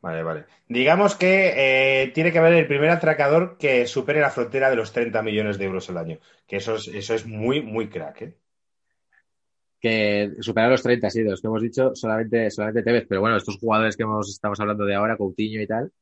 Vale, 0.00 0.22
vale. 0.22 0.44
Digamos 0.68 1.14
que 1.14 1.52
eh, 1.56 2.08
tiene 2.08 2.30
que 2.30 2.38
haber 2.38 2.52
el 2.52 2.66
primer 2.66 2.90
atracador 2.90 3.56
que 3.56 3.86
supere 3.86 4.20
la 4.20 4.28
frontera 4.28 4.68
de 4.68 4.76
los 4.76 4.92
30 4.92 5.22
millones 5.22 5.56
de 5.56 5.64
euros 5.64 5.88
al 5.88 5.96
año. 5.96 6.18
Que 6.46 6.56
eso 6.56 6.74
es, 6.74 6.88
eso 6.88 7.14
es 7.14 7.26
muy, 7.26 7.62
muy 7.62 7.88
crack, 7.88 8.22
¿eh? 8.22 8.36
Que 9.84 10.32
superar 10.40 10.70
los 10.70 10.82
30, 10.82 11.10
sí, 11.10 11.22
de 11.22 11.28
los 11.28 11.42
que 11.42 11.46
hemos 11.46 11.60
dicho, 11.60 11.94
solamente, 11.94 12.50
solamente 12.50 12.82
Tevez. 12.82 13.04
Pero 13.06 13.20
bueno, 13.20 13.36
estos 13.36 13.58
jugadores 13.58 13.98
que 13.98 14.04
hemos, 14.04 14.30
estamos 14.30 14.58
hablando 14.58 14.86
de 14.86 14.94
ahora, 14.94 15.18
Coutinho 15.18 15.60
y 15.60 15.66
tal, 15.66 15.92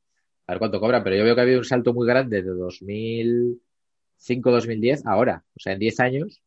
a 0.46 0.52
ver 0.52 0.60
cuánto 0.60 0.78
cobran. 0.78 1.02
Pero 1.02 1.16
yo 1.16 1.24
veo 1.24 1.34
que 1.34 1.40
ha 1.40 1.42
habido 1.42 1.58
un 1.58 1.64
salto 1.64 1.92
muy 1.92 2.06
grande 2.06 2.44
de 2.44 2.50
2005-2010 2.52 5.02
ahora. 5.04 5.42
O 5.56 5.58
sea, 5.58 5.72
en 5.72 5.80
10 5.80 5.98
años. 5.98 6.40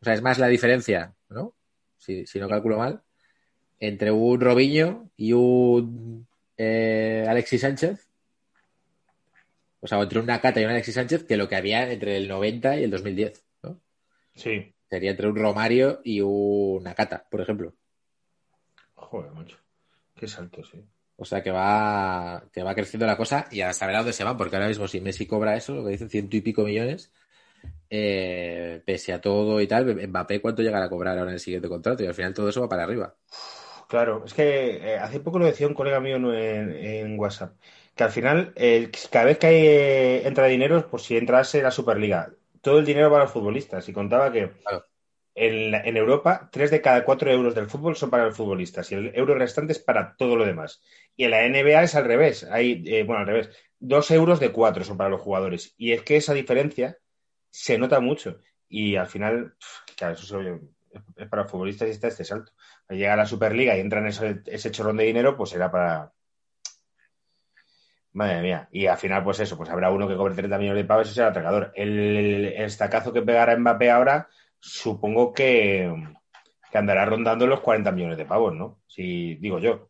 O 0.00 0.06
sea, 0.06 0.14
es 0.14 0.22
más 0.22 0.38
la 0.38 0.48
diferencia, 0.48 1.12
¿no? 1.28 1.54
Si, 1.98 2.24
no 2.36 2.48
calculo 2.48 2.78
mal. 2.78 3.02
Entre 3.78 4.10
un 4.10 4.40
Robinho 4.40 5.10
y 5.18 5.34
un 5.34 6.26
eh, 6.56 7.26
Alexis 7.28 7.60
Sánchez. 7.60 8.08
O 9.80 9.86
sea, 9.86 10.00
entre 10.00 10.18
un 10.18 10.24
Nakata 10.24 10.62
y 10.62 10.64
un 10.64 10.70
Alexis 10.70 10.94
Sánchez 10.94 11.24
que 11.24 11.36
lo 11.36 11.46
que 11.46 11.56
había 11.56 11.92
entre 11.92 12.16
el 12.16 12.26
90 12.26 12.80
y 12.80 12.84
el 12.84 12.90
2010, 12.90 13.44
¿no? 13.64 13.82
Sí. 14.34 14.72
Sería 14.92 15.12
entre 15.12 15.26
un 15.26 15.36
Romario 15.36 16.02
y 16.04 16.20
un 16.20 16.82
Nakata, 16.82 17.26
por 17.30 17.40
ejemplo. 17.40 17.72
Joder, 18.94 19.32
macho. 19.32 19.56
Qué 20.14 20.28
salto, 20.28 20.62
sí. 20.62 20.84
O 21.16 21.24
sea 21.24 21.42
que 21.42 21.50
va, 21.50 22.44
que 22.52 22.62
va 22.62 22.74
creciendo 22.74 23.06
la 23.06 23.16
cosa 23.16 23.46
y 23.50 23.62
a 23.62 23.72
saber 23.72 23.94
a 23.94 23.98
dónde 24.00 24.12
se 24.12 24.22
van, 24.22 24.36
porque 24.36 24.56
ahora 24.56 24.68
mismo 24.68 24.86
si 24.86 25.00
Messi 25.00 25.26
cobra 25.26 25.56
eso, 25.56 25.74
lo 25.74 25.82
que 25.82 25.92
dicen 25.92 26.10
ciento 26.10 26.36
y 26.36 26.42
pico 26.42 26.64
millones, 26.64 27.10
eh, 27.88 28.82
pese 28.84 29.14
a 29.14 29.20
todo 29.22 29.62
y 29.62 29.66
tal, 29.66 29.96
Mbappé 30.08 30.42
cuánto 30.42 30.60
llegará 30.60 30.84
a 30.84 30.90
cobrar 30.90 31.16
ahora 31.16 31.30
en 31.30 31.36
el 31.36 31.40
siguiente 31.40 31.70
contrato 31.70 32.04
y 32.04 32.06
al 32.06 32.14
final 32.14 32.34
todo 32.34 32.50
eso 32.50 32.60
va 32.60 32.68
para 32.68 32.84
arriba. 32.84 33.16
Claro, 33.88 34.24
es 34.26 34.34
que 34.34 34.76
eh, 34.76 34.98
hace 34.98 35.20
poco 35.20 35.38
lo 35.38 35.46
decía 35.46 35.68
un 35.68 35.74
colega 35.74 36.00
mío 36.00 36.16
en, 36.16 36.70
en 36.70 37.18
WhatsApp, 37.18 37.56
que 37.94 38.04
al 38.04 38.10
final, 38.10 38.52
eh, 38.56 38.90
cada 39.10 39.24
vez 39.24 39.38
que 39.38 39.46
hay, 39.46 39.66
eh, 39.66 40.28
entra 40.28 40.44
dinero, 40.48 40.86
pues 40.90 41.04
si 41.04 41.16
entrase 41.16 41.62
la 41.62 41.70
Superliga, 41.70 42.34
todo 42.62 42.78
el 42.80 42.86
dinero 42.86 43.10
va 43.10 43.18
a 43.18 43.22
los 43.24 43.32
futbolistas. 43.32 43.88
Y 43.88 43.92
contaba 43.92 44.32
que 44.32 44.50
Claro. 44.64 44.86
en, 45.34 45.74
en 45.74 45.96
Europa, 45.96 46.48
tres 46.52 46.70
de 46.70 46.80
cada 46.82 47.04
cuatro 47.04 47.30
euros 47.30 47.54
del 47.54 47.68
fútbol 47.68 47.96
son 47.96 48.10
para 48.10 48.26
los 48.26 48.36
futbolistas 48.36 48.90
y 48.92 48.96
el 48.96 49.12
euro 49.14 49.34
restante 49.34 49.72
es 49.72 49.78
para 49.80 50.16
todo 50.16 50.36
lo 50.36 50.46
demás. 50.46 50.82
Y 51.16 51.24
en 51.24 51.30
la 51.32 51.44
NBA 51.46 51.82
es 51.84 51.94
al 51.94 52.04
revés. 52.06 52.44
Hay, 52.44 52.82
eh, 52.86 53.04
bueno, 53.04 53.20
al 53.20 53.26
revés. 53.26 53.50
Dos 53.78 54.10
euros 54.10 54.40
de 54.40 54.52
cuatro 54.52 54.84
son 54.84 54.96
para 54.96 55.10
los 55.10 55.20
jugadores. 55.20 55.74
Y 55.76 55.92
es 55.92 56.02
que 56.02 56.16
esa 56.16 56.34
diferencia 56.34 56.98
se 57.50 57.78
nota 57.78 58.00
mucho. 58.00 58.38
Y 58.68 58.96
al 58.96 59.06
final, 59.08 59.54
claro, 59.96 60.14
eso 60.14 60.40
es, 60.40 60.60
es 61.16 61.28
para 61.28 61.44
futbolistas 61.46 61.88
y 61.88 61.92
está 61.92 62.08
este 62.08 62.24
salto. 62.24 62.52
Llega 62.88 63.14
a 63.14 63.16
la 63.16 63.26
Superliga 63.26 63.76
y 63.76 63.80
entran 63.80 64.06
ese, 64.06 64.42
ese 64.46 64.70
chorrón 64.70 64.96
de 64.98 65.04
dinero, 65.04 65.36
pues 65.36 65.50
será 65.50 65.70
para. 65.70 66.12
Madre 68.14 68.42
mía. 68.42 68.68
Y 68.70 68.86
al 68.86 68.98
final, 68.98 69.24
pues 69.24 69.40
eso, 69.40 69.56
pues 69.56 69.70
habrá 69.70 69.90
uno 69.90 70.06
que 70.06 70.16
cobre 70.16 70.34
30 70.34 70.58
millones 70.58 70.82
de 70.82 70.88
pavos 70.88 71.10
y 71.10 71.14
será 71.14 71.28
atracador. 71.28 71.72
El, 71.74 72.46
estacazo 72.58 73.12
que 73.12 73.22
pegará 73.22 73.56
Mbappé 73.56 73.90
ahora, 73.90 74.28
supongo 74.60 75.32
que, 75.32 75.90
que 76.70 76.78
andará 76.78 77.06
rondando 77.06 77.46
los 77.46 77.60
40 77.60 77.90
millones 77.92 78.18
de 78.18 78.26
pavos, 78.26 78.54
¿no? 78.54 78.80
Si 78.86 79.36
digo 79.36 79.58
yo. 79.58 79.88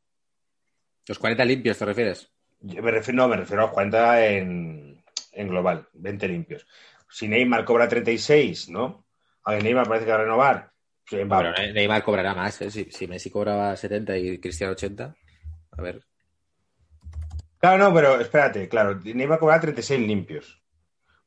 Los 1.09 1.19
40 1.19 1.44
limpios, 1.44 1.78
¿te 1.78 1.85
refieres? 1.85 2.31
Yo 2.61 2.81
me 2.81 2.93
refiero, 2.93 3.16
no, 3.23 3.28
me 3.28 3.36
refiero 3.36 3.62
a 3.62 3.66
los 3.66 3.74
40 3.74 4.24
en, 4.27 5.03
en 5.32 5.49
global, 5.49 5.89
20 5.94 6.28
limpios. 6.28 6.65
Si 7.11 7.27
Neymar 7.27 7.65
cobra 7.65 7.89
36, 7.89 8.69
¿no? 8.69 9.05
Aunque 9.43 9.65
Neymar 9.65 9.89
parece 9.89 10.05
que 10.07 10.12
va 10.12 10.19
a 10.19 10.23
renovar. 10.23 10.70
pues 11.11 11.27
Mbappé- 11.27 11.55
Pero 11.57 11.73
Neymar 11.73 12.05
cobrará 12.05 12.35
más, 12.36 12.62
¿eh? 12.62 12.70
Si, 12.70 12.85
si 12.85 13.09
Messi 13.09 13.31
cobraba 13.31 13.77
70 13.77 14.16
y 14.16 14.39
Cristiano 14.39 14.74
80, 14.74 15.12
a 15.73 15.82
ver. 15.82 16.05
Claro, 17.62 17.78
no, 17.78 17.94
pero 17.94 18.20
espérate, 18.20 18.68
claro, 18.68 18.98
Neymar 19.05 19.39
cobrará 19.39 19.60
36 19.60 20.05
limpios. 20.05 20.60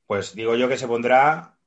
Pues 0.06 0.36
digo 0.36 0.57
yo 0.57 0.68
que 0.68 0.78
se 0.78 0.86
pondrá 0.86 1.57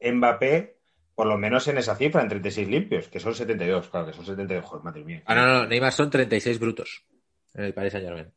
Mbappé 0.00 0.78
por 1.16 1.26
lo 1.26 1.36
menos 1.36 1.66
en 1.66 1.78
esa 1.78 1.96
cifra, 1.96 2.22
en 2.22 2.28
36 2.28 2.68
limpios, 2.68 3.08
que 3.08 3.18
son 3.18 3.34
72, 3.34 3.88
claro, 3.88 4.06
que 4.06 4.12
son 4.12 4.24
72, 4.24 4.64
joder, 4.64 4.84
madre 4.84 5.02
mía. 5.02 5.22
Ah, 5.26 5.34
no, 5.34 5.46
no, 5.46 5.66
Neymar 5.66 5.92
son 5.92 6.08
36 6.08 6.60
brutos 6.60 7.06
en 7.54 7.64
el 7.64 7.74
Paris 7.74 7.90
Saint 7.90 8.06
Germain. 8.06 8.32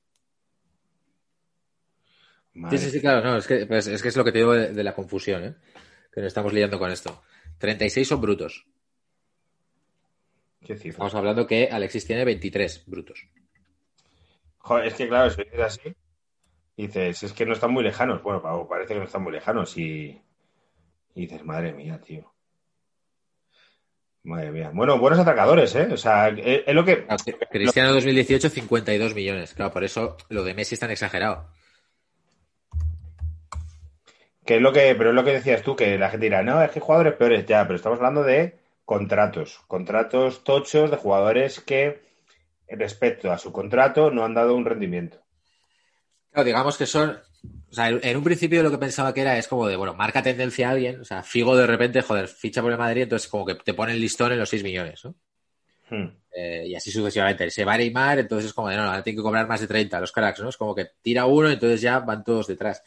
Madre 2.55 2.77
Sí, 2.79 2.85
sí, 2.85 2.91
sí, 2.91 2.99
claro, 2.99 3.23
no, 3.23 3.37
es 3.37 3.45
que, 3.45 3.67
pues, 3.67 3.85
es 3.85 4.01
que 4.01 4.07
es 4.07 4.17
lo 4.17 4.23
que 4.23 4.31
te 4.31 4.39
digo 4.39 4.53
de, 4.53 4.73
de 4.73 4.83
la 4.83 4.95
confusión, 4.95 5.43
¿eh? 5.43 5.55
Que 6.11 6.21
nos 6.21 6.29
estamos 6.29 6.53
liando 6.53 6.79
con 6.79 6.89
esto. 6.89 7.21
36 7.59 8.07
son 8.07 8.19
brutos. 8.19 8.65
qué 10.65 10.73
cifra. 10.73 10.89
Estamos 10.89 11.13
hablando 11.13 11.45
que 11.45 11.69
Alexis 11.71 12.07
tiene 12.07 12.25
23 12.25 12.85
brutos. 12.87 13.27
Joder, 14.59 14.87
es 14.87 14.93
que 14.93 15.07
claro, 15.07 15.29
si 15.29 15.43
dices 15.43 15.59
así, 15.59 15.95
dices, 16.77 17.23
es 17.23 17.33
que 17.33 17.45
no 17.45 17.53
están 17.53 17.71
muy 17.71 17.83
lejanos. 17.83 18.21
Bueno, 18.21 18.41
Pau, 18.41 18.67
parece 18.67 18.93
que 18.93 18.99
no 18.99 19.05
están 19.05 19.23
muy 19.23 19.31
lejanos 19.31 19.77
y, 19.77 20.21
y 21.15 21.21
dices, 21.21 21.43
madre 21.43 21.73
mía, 21.73 21.99
tío. 21.99 22.33
Madre 24.23 24.51
mía. 24.51 24.71
Bueno, 24.73 24.99
buenos 24.99 25.19
atracadores, 25.19 25.73
¿eh? 25.75 25.87
O 25.91 25.97
sea, 25.97 26.29
es, 26.29 26.63
es 26.67 26.75
lo 26.75 26.83
que... 26.83 27.07
Cristiano 27.49 27.93
2018, 27.93 28.49
52 28.49 29.15
millones. 29.15 29.53
Claro, 29.53 29.71
por 29.71 29.83
eso 29.83 30.17
lo 30.29 30.43
de 30.43 30.53
Messi 30.53 30.75
es 30.75 30.79
tan 30.79 30.91
exagerado. 30.91 31.47
Que 34.45 34.57
es 34.57 34.61
lo 34.61 34.73
que, 34.73 34.95
pero 34.95 35.09
es 35.09 35.15
lo 35.15 35.23
que 35.23 35.33
decías 35.33 35.61
tú, 35.61 35.75
que 35.75 35.97
la 35.97 36.09
gente 36.09 36.25
dirá, 36.25 36.43
no, 36.43 36.61
es 36.61 36.71
que 36.71 36.79
jugadores 36.79 37.13
peores, 37.13 37.45
ya, 37.45 37.63
pero 37.63 37.75
estamos 37.75 37.99
hablando 37.99 38.23
de 38.23 38.59
contratos, 38.83 39.61
contratos 39.67 40.43
tochos 40.43 40.89
de 40.89 40.97
jugadores 40.97 41.59
que 41.59 42.08
respecto 42.77 43.31
a 43.31 43.37
su 43.37 43.51
contrato 43.51 44.11
no 44.11 44.23
han 44.25 44.33
dado 44.33 44.55
un 44.55 44.65
rendimiento. 44.65 45.21
Claro, 46.31 46.45
digamos 46.45 46.77
que 46.77 46.85
son. 46.85 47.17
O 47.69 47.73
sea, 47.73 47.89
en 47.89 48.17
un 48.17 48.23
principio 48.23 48.61
lo 48.63 48.71
que 48.71 48.77
pensaba 48.77 49.13
que 49.13 49.21
era 49.21 49.37
es 49.37 49.47
como 49.47 49.67
de, 49.67 49.75
bueno, 49.75 49.93
marca 49.93 50.21
tendencia 50.21 50.67
a 50.67 50.71
alguien. 50.71 51.01
O 51.01 51.05
sea, 51.05 51.23
Figo 51.23 51.55
de 51.55 51.67
repente, 51.67 52.01
joder, 52.01 52.27
ficha 52.27 52.61
por 52.61 52.71
el 52.71 52.77
Madrid, 52.77 53.03
entonces 53.03 53.29
como 53.29 53.45
que 53.45 53.55
te 53.55 53.73
pone 53.73 53.93
el 53.93 53.99
listón 54.01 54.31
en 54.31 54.39
los 54.39 54.49
6 54.49 54.63
millones, 54.63 55.05
¿no? 55.05 55.15
Hmm. 55.89 56.07
Eh, 56.35 56.65
y 56.67 56.75
así 56.75 56.91
sucesivamente. 56.91 57.49
Se 57.49 57.65
va 57.65 57.77
Neymar, 57.77 58.19
entonces 58.19 58.47
es 58.47 58.53
como 58.53 58.69
de, 58.69 58.75
no, 58.77 58.83
no, 58.85 59.03
tienen 59.03 59.17
que 59.19 59.23
cobrar 59.23 59.47
más 59.47 59.61
de 59.61 59.67
30 59.67 59.99
los 59.99 60.11
cracks, 60.11 60.39
¿no? 60.41 60.49
Es 60.49 60.57
como 60.57 60.75
que 60.75 60.87
tira 61.01 61.25
uno 61.25 61.49
entonces 61.49 61.81
ya 61.81 61.99
van 61.99 62.23
todos 62.23 62.47
detrás. 62.47 62.83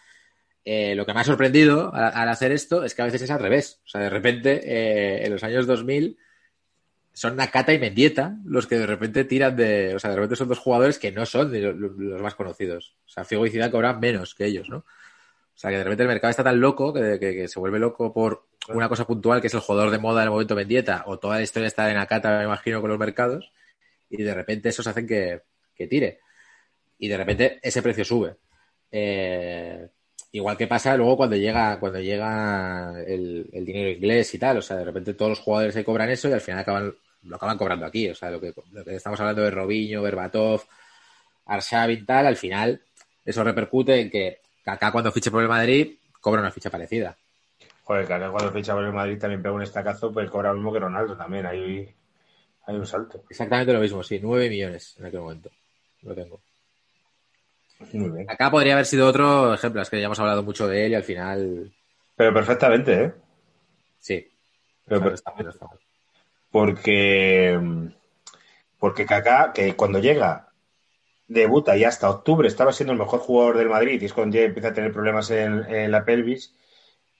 Eh, 0.64 0.94
lo 0.94 1.04
que 1.04 1.12
me 1.14 1.20
ha 1.20 1.24
sorprendido 1.24 1.92
a- 1.94 2.08
al 2.08 2.28
hacer 2.28 2.52
esto 2.52 2.84
es 2.84 2.94
que 2.94 3.02
a 3.02 3.06
veces 3.06 3.22
es 3.22 3.30
al 3.30 3.40
revés. 3.40 3.80
O 3.84 3.88
sea, 3.88 4.00
de 4.02 4.10
repente, 4.10 4.60
eh, 4.64 5.24
en 5.26 5.32
los 5.32 5.42
años 5.42 5.66
2000, 5.66 6.16
son 7.12 7.36
Nakata 7.36 7.72
y 7.72 7.78
Mendieta 7.78 8.36
los 8.44 8.66
que 8.66 8.78
de 8.78 8.86
repente 8.86 9.24
tiran 9.24 9.56
de. 9.56 9.94
O 9.94 9.98
sea, 9.98 10.10
de 10.10 10.16
repente 10.16 10.36
son 10.36 10.48
dos 10.48 10.58
jugadores 10.58 10.98
que 10.98 11.12
no 11.12 11.26
son 11.26 11.52
los 11.52 12.22
más 12.22 12.34
conocidos. 12.34 12.96
O 13.06 13.08
sea, 13.08 13.24
Figo 13.24 13.46
y 13.46 13.50
Zidane 13.50 13.70
cobran 13.70 14.00
menos 14.00 14.34
que 14.34 14.46
ellos, 14.46 14.68
¿no? 14.68 14.78
O 14.78 15.58
sea, 15.62 15.70
que 15.70 15.76
de 15.76 15.84
repente 15.84 16.02
el 16.02 16.08
mercado 16.08 16.30
está 16.30 16.42
tan 16.42 16.60
loco 16.60 16.92
que 16.92 17.46
se 17.46 17.60
vuelve 17.60 17.78
loco 17.78 18.12
por 18.12 18.46
una 18.68 18.88
cosa 18.88 19.06
puntual 19.06 19.40
que 19.40 19.48
es 19.48 19.54
el 19.54 19.60
jugador 19.60 19.90
de 19.90 19.98
moda 19.98 20.22
en 20.22 20.28
el 20.28 20.30
momento 20.30 20.54
Mendieta 20.54 21.04
o 21.06 21.18
toda 21.18 21.36
la 21.36 21.42
historia 21.42 21.66
está 21.66 21.88
en 21.90 21.96
Nakata, 21.96 22.38
me 22.38 22.44
imagino, 22.44 22.80
con 22.80 22.90
los 22.90 22.98
mercados 22.98 23.52
y 24.08 24.22
de 24.22 24.34
repente 24.34 24.68
esos 24.68 24.86
hacen 24.86 25.06
que, 25.06 25.42
que 25.74 25.86
tire. 25.86 26.20
Y 26.98 27.08
de 27.08 27.16
repente 27.16 27.58
ese 27.62 27.82
precio 27.82 28.04
sube. 28.04 28.36
Eh, 28.90 29.88
igual 30.32 30.56
que 30.56 30.66
pasa 30.66 30.96
luego 30.96 31.16
cuando 31.16 31.36
llega, 31.36 31.78
cuando 31.78 32.00
llega 32.00 32.94
el, 33.06 33.48
el 33.52 33.64
dinero 33.64 33.90
inglés 33.90 34.34
y 34.34 34.38
tal. 34.38 34.58
O 34.58 34.62
sea, 34.62 34.78
de 34.78 34.84
repente 34.84 35.14
todos 35.14 35.30
los 35.30 35.40
jugadores 35.40 35.74
se 35.74 35.84
cobran 35.84 36.10
eso 36.10 36.28
y 36.28 36.32
al 36.32 36.40
final 36.40 36.60
acaban, 36.60 36.94
lo 37.24 37.36
acaban 37.36 37.58
cobrando 37.58 37.86
aquí. 37.86 38.08
O 38.08 38.14
sea, 38.14 38.30
lo 38.30 38.40
que, 38.40 38.52
lo 38.72 38.84
que 38.84 38.96
estamos 38.96 39.20
hablando 39.20 39.42
de 39.42 39.50
Robinho, 39.50 40.02
Berbatov, 40.02 40.62
Arshavin, 41.46 42.06
tal, 42.06 42.26
al 42.26 42.36
final 42.36 42.80
eso 43.24 43.44
repercute 43.44 44.00
en 44.00 44.10
que 44.10 44.40
Kaká 44.64 44.90
cuando 44.90 45.12
fiche 45.12 45.30
por 45.30 45.42
el 45.42 45.48
Madrid 45.48 45.96
cobra 46.20 46.40
una 46.40 46.50
ficha 46.50 46.70
parecida. 46.70 47.16
Joder, 47.84 48.04
acá 48.04 48.30
cuando 48.30 48.52
ficha 48.52 48.74
por 48.74 48.84
el 48.84 48.92
Madrid 48.92 49.18
también 49.18 49.42
pega 49.42 49.54
un 49.54 49.62
estacazo, 49.62 50.12
pues 50.12 50.30
cobra 50.30 50.50
lo 50.50 50.54
mismo 50.54 50.72
que 50.72 50.78
Ronaldo 50.78 51.16
también, 51.16 51.46
hay, 51.46 51.92
hay 52.66 52.74
un 52.74 52.86
salto. 52.86 53.24
Exactamente 53.28 53.72
lo 53.72 53.80
mismo, 53.80 54.02
sí, 54.02 54.18
9 54.22 54.48
millones 54.48 54.96
en 54.98 55.06
aquel 55.06 55.20
momento. 55.20 55.50
Lo 56.02 56.14
tengo. 56.14 56.40
Muy 57.92 58.10
bien. 58.10 58.30
Acá 58.30 58.50
podría 58.50 58.74
haber 58.74 58.86
sido 58.86 59.06
otro 59.08 59.54
ejemplo, 59.54 59.82
es 59.82 59.90
que 59.90 60.00
ya 60.00 60.06
hemos 60.06 60.18
hablado 60.20 60.42
mucho 60.42 60.66
de 60.68 60.86
él 60.86 60.92
y 60.92 60.94
al 60.94 61.04
final 61.04 61.72
Pero 62.16 62.32
perfectamente, 62.32 63.02
¿eh? 63.04 63.12
sí. 63.98 64.28
Pero 64.84 64.98
O 64.98 65.00
sea, 65.00 65.06
no 65.08 65.10
per- 65.10 65.14
está 65.14 65.32
mal, 65.34 65.44
no 65.44 65.50
está 65.50 65.66
mal. 65.66 65.78
porque 66.50 67.58
porque 68.78 69.06
Kaká, 69.06 69.52
que 69.54 69.74
cuando 69.76 69.98
llega 70.00 70.48
debuta 71.28 71.76
y 71.76 71.84
hasta 71.84 72.10
octubre 72.10 72.48
estaba 72.48 72.72
siendo 72.72 72.92
el 72.94 72.98
mejor 73.00 73.20
jugador 73.20 73.58
del 73.58 73.68
Madrid 73.70 74.00
y 74.02 74.06
es 74.06 74.12
cuando 74.14 74.36
ya 74.38 74.44
empieza 74.44 74.68
a 74.70 74.74
tener 74.74 74.92
problemas 74.92 75.30
en, 75.30 75.64
en 75.74 75.90
la 75.90 76.04
pelvis. 76.04 76.54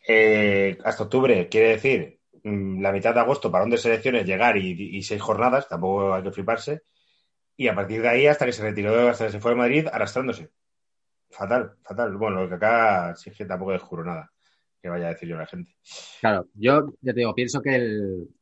Eh, 0.09 0.78
hasta 0.84 1.05
octubre 1.05 1.48
quiere 1.48 1.70
decir 1.70 2.18
mm, 2.44 2.82
la 2.82 2.93
mitad 2.93 3.14
de 3.14 3.20
agosto 3.20 3.51
para 3.52 3.62
donde 3.64 3.78
selecciones 3.78 4.26
llegar 4.26 4.56
y, 4.59 4.72
y 4.98 5.02
seis 5.02 5.22
jornadas, 5.22 5.68
tampoco 5.68 6.14
hay 6.14 6.22
que 6.24 6.32
fliparse. 6.32 6.82
Y 7.62 7.68
a 7.68 7.76
partir 7.76 8.02
de 8.02 8.09
ahí 8.09 8.26
hasta 8.26 8.44
que 8.44 8.52
se 8.52 8.60
retiró, 8.60 9.09
hasta 9.09 9.26
que 9.26 9.30
se 9.30 9.39
fue 9.39 9.52
a 9.52 9.55
Madrid 9.55 9.86
arrastrándose. 9.86 10.51
Fatal, 11.30 11.76
fatal. 11.84 12.16
Bueno, 12.16 12.43
lo 12.43 12.48
que 12.48 12.56
acá 12.56 13.14
sí 13.14 13.30
que 13.30 13.44
tampoco 13.44 13.70
descubro 13.70 14.05
nada 14.05 14.32
que 14.82 14.89
vaya 14.89 15.06
a 15.06 15.09
decir 15.10 15.28
yo 15.28 15.36
a 15.36 15.43
la 15.43 15.47
gente. 15.47 15.72
Claro, 16.20 16.48
yo 16.55 16.93
ya 17.01 17.12
te 17.12 17.20
digo, 17.20 17.32
pienso 17.36 17.62
que 17.62 17.78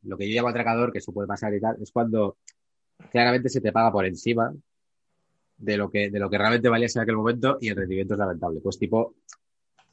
lo 0.01 0.17
que 0.17 0.27
yo 0.27 0.35
llamo 0.35 0.47
atracador, 0.47 0.91
que 0.91 0.97
eso 0.97 1.13
puede 1.13 1.27
pasar 1.27 1.53
y 1.53 1.61
tal, 1.61 1.77
es 1.79 1.91
cuando 1.91 2.37
claramente 3.11 3.49
se 3.49 3.61
te 3.61 3.71
paga 3.71 3.91
por 3.91 4.07
encima 4.07 4.51
de 5.55 5.77
lo 5.77 5.91
que, 5.91 6.09
de 6.09 6.19
lo 6.19 6.27
que 6.27 6.39
realmente 6.39 6.69
valías 6.69 6.95
en 6.95 7.03
aquel 7.03 7.17
momento 7.17 7.59
y 7.61 7.67
el 7.67 7.75
rendimiento 7.75 8.15
es 8.15 8.19
lamentable. 8.19 8.59
Pues 8.59 8.79
tipo, 8.79 9.17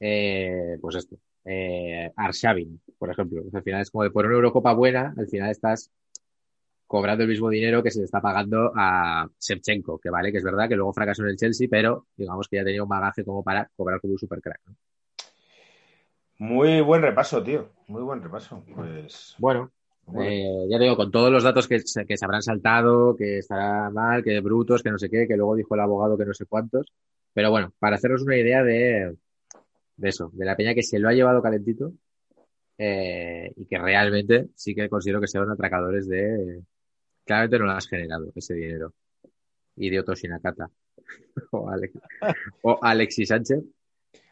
eh, 0.00 0.78
pues 0.80 0.96
esto, 0.96 1.18
eh, 1.44 2.10
Arshavin, 2.16 2.80
por 2.96 3.10
ejemplo. 3.10 3.42
Al 3.52 3.62
final 3.62 3.82
es 3.82 3.90
como 3.90 4.05
de 4.05 4.10
por 4.10 4.24
una 4.24 4.36
Eurocopa 4.36 4.72
buena, 4.72 5.12
al 5.18 5.28
final 5.28 5.50
estás 5.50 5.90
cobrando 6.89 7.23
el 7.23 7.31
mismo 7.31 7.48
dinero 7.51 7.82
que 7.82 7.93
se 7.93 8.01
le 8.01 8.06
está 8.06 8.20
pagando 8.20 8.73
a 8.74 9.28
Shevchenko, 9.39 9.98
que 9.98 10.10
vale, 10.10 10.32
que 10.32 10.39
es 10.39 10.44
verdad 10.44 10.69
que 10.69 10.74
luego 10.74 10.93
fracasó 10.93 11.23
en 11.23 11.28
el 11.28 11.36
Chelsea, 11.36 11.69
pero 11.70 12.06
digamos 12.16 12.48
que 12.48 12.56
ya 12.56 12.65
tenía 12.65 12.82
un 12.82 12.89
bagaje 12.89 13.24
como 13.24 13.44
para 13.44 13.70
cobrar 13.77 14.01
como 14.01 14.15
un 14.15 14.19
supercrack. 14.19 14.60
¿no? 14.66 14.74
Muy 16.39 16.81
buen 16.81 17.02
repaso, 17.02 17.43
tío. 17.43 17.69
Muy 17.89 18.02
buen 18.02 18.23
repaso. 18.23 18.65
Pues. 18.74 19.35
Bueno, 19.39 19.70
bueno. 20.06 20.31
Eh, 20.31 20.66
ya 20.70 20.78
te 20.78 20.85
digo, 20.85 20.97
con 20.97 21.10
todos 21.10 21.31
los 21.31 21.43
datos 21.43 21.69
que 21.69 21.81
se, 21.81 22.06
que 22.06 22.16
se 22.16 22.24
habrán 22.24 22.43
saltado, 22.43 23.15
que 23.15 23.39
estará 23.39 23.90
mal, 23.90 24.24
que 24.24 24.40
brutos, 24.40 24.82
que 24.82 24.90
no 24.90 24.98
sé 24.98 25.10
qué, 25.10 25.28
que 25.28 25.36
luego 25.36 25.56
dijo 25.56 25.74
el 25.74 25.82
abogado 25.82 26.16
que 26.16 26.24
no 26.24 26.32
sé 26.32 26.47
cuántos. 26.47 26.93
Pero 27.35 27.51
bueno, 27.51 27.73
para 27.78 27.97
hacernos 27.97 28.23
una 28.23 28.36
idea 28.36 28.62
de, 28.62 29.15
de 29.97 30.09
eso, 30.09 30.31
de 30.32 30.47
la 30.47 30.56
peña 30.56 30.74
que 30.74 30.82
se 30.82 30.98
lo 30.98 31.09
ha 31.09 31.12
llevado 31.12 31.43
calentito 31.43 31.93
eh, 32.78 33.52
y 33.56 33.66
que 33.66 33.78
realmente 33.78 34.48
sí 34.55 34.74
que 34.74 34.89
considero 34.89 35.20
que 35.20 35.27
sean 35.27 35.51
atracadores 35.51 36.09
de... 36.09 36.62
Claramente 37.28 37.59
no 37.59 37.66
lo 37.66 37.72
has 37.72 37.86
generado 37.86 38.32
ese 38.34 38.55
dinero. 38.55 38.94
Idioto 39.76 40.14
Shinakata. 40.14 40.70
o, 41.52 41.68
Alex, 41.68 41.92
o 42.62 42.78
Alexis 42.82 43.28
Sánchez. 43.28 43.62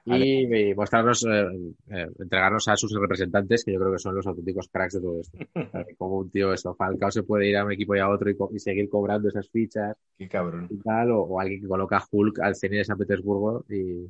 Y 0.09 0.73
mostrarnos, 0.75 1.25
eh, 1.27 1.47
eh, 1.91 2.07
entregarnos 2.21 2.69
a 2.69 2.77
sus 2.77 2.93
representantes, 2.99 3.65
que 3.65 3.73
yo 3.73 3.81
creo 3.81 3.93
que 3.93 3.99
son 3.99 4.15
los 4.15 4.27
auténticos 4.27 4.69
cracks 4.69 4.95
de 4.95 5.01
todo 5.01 5.21
esto. 5.21 5.37
Como 5.99 6.19
un 6.19 6.31
tío, 6.31 6.53
eso, 6.55 6.75
Falcao 6.75 7.11
se 7.11 7.25
puede 7.25 7.49
ir 7.49 7.57
a 7.57 7.65
un 7.65 7.73
equipo 7.73 7.95
y 7.97 7.99
a 7.99 8.09
otro 8.09 8.31
y, 8.31 8.37
co- 8.37 8.51
y 8.55 8.59
seguir 8.61 8.89
cobrando 8.89 9.29
esas 9.29 9.49
fichas 9.51 9.97
Qué 10.17 10.29
cabrón. 10.29 10.69
y 10.71 10.77
tal, 10.79 11.11
o, 11.11 11.23
o 11.23 11.41
alguien 11.41 11.61
que 11.61 11.67
coloca 11.69 11.99
a 11.99 12.05
Hulk 12.11 12.39
al 12.39 12.55
Zenit 12.57 12.79
de 12.79 12.85
San 12.85 12.97
Petersburgo 12.99 13.65
y, 13.69 14.09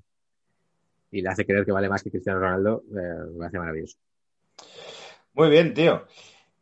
y 1.13 1.23
le 1.23 1.29
hace 1.31 1.45
creer 1.47 1.65
que 1.65 1.73
vale 1.73 1.89
más 1.89 2.03
que 2.03 2.11
Cristiano 2.11 2.41
Ronaldo, 2.41 2.85
eh, 2.95 3.31
me 3.37 3.47
hace 3.47 3.59
maravilloso. 3.59 3.97
Muy 5.33 5.49
bien, 5.51 5.73
tío. 5.75 6.03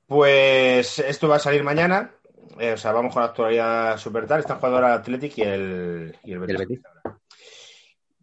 Pues 0.07 0.99
esto 0.99 1.29
va 1.29 1.37
a 1.37 1.41
salir 1.41 1.63
mañana. 1.63 2.13
Eh, 2.59 2.73
o 2.73 2.77
sea, 2.77 2.93
vamos 2.93 3.13
con 3.13 3.23
la 3.23 3.29
actualidad 3.29 3.97
super 3.99 4.27
tal. 4.27 4.41
Están 4.41 4.59
jugando 4.59 4.77
ahora 4.79 4.95
el 4.95 5.01
Athletic 5.01 5.39
y 5.39 5.43
el, 5.43 6.17
y 6.25 6.33
el 6.33 6.39
Betis. 6.39 6.61
El 6.61 6.67
Betis. 6.67 6.81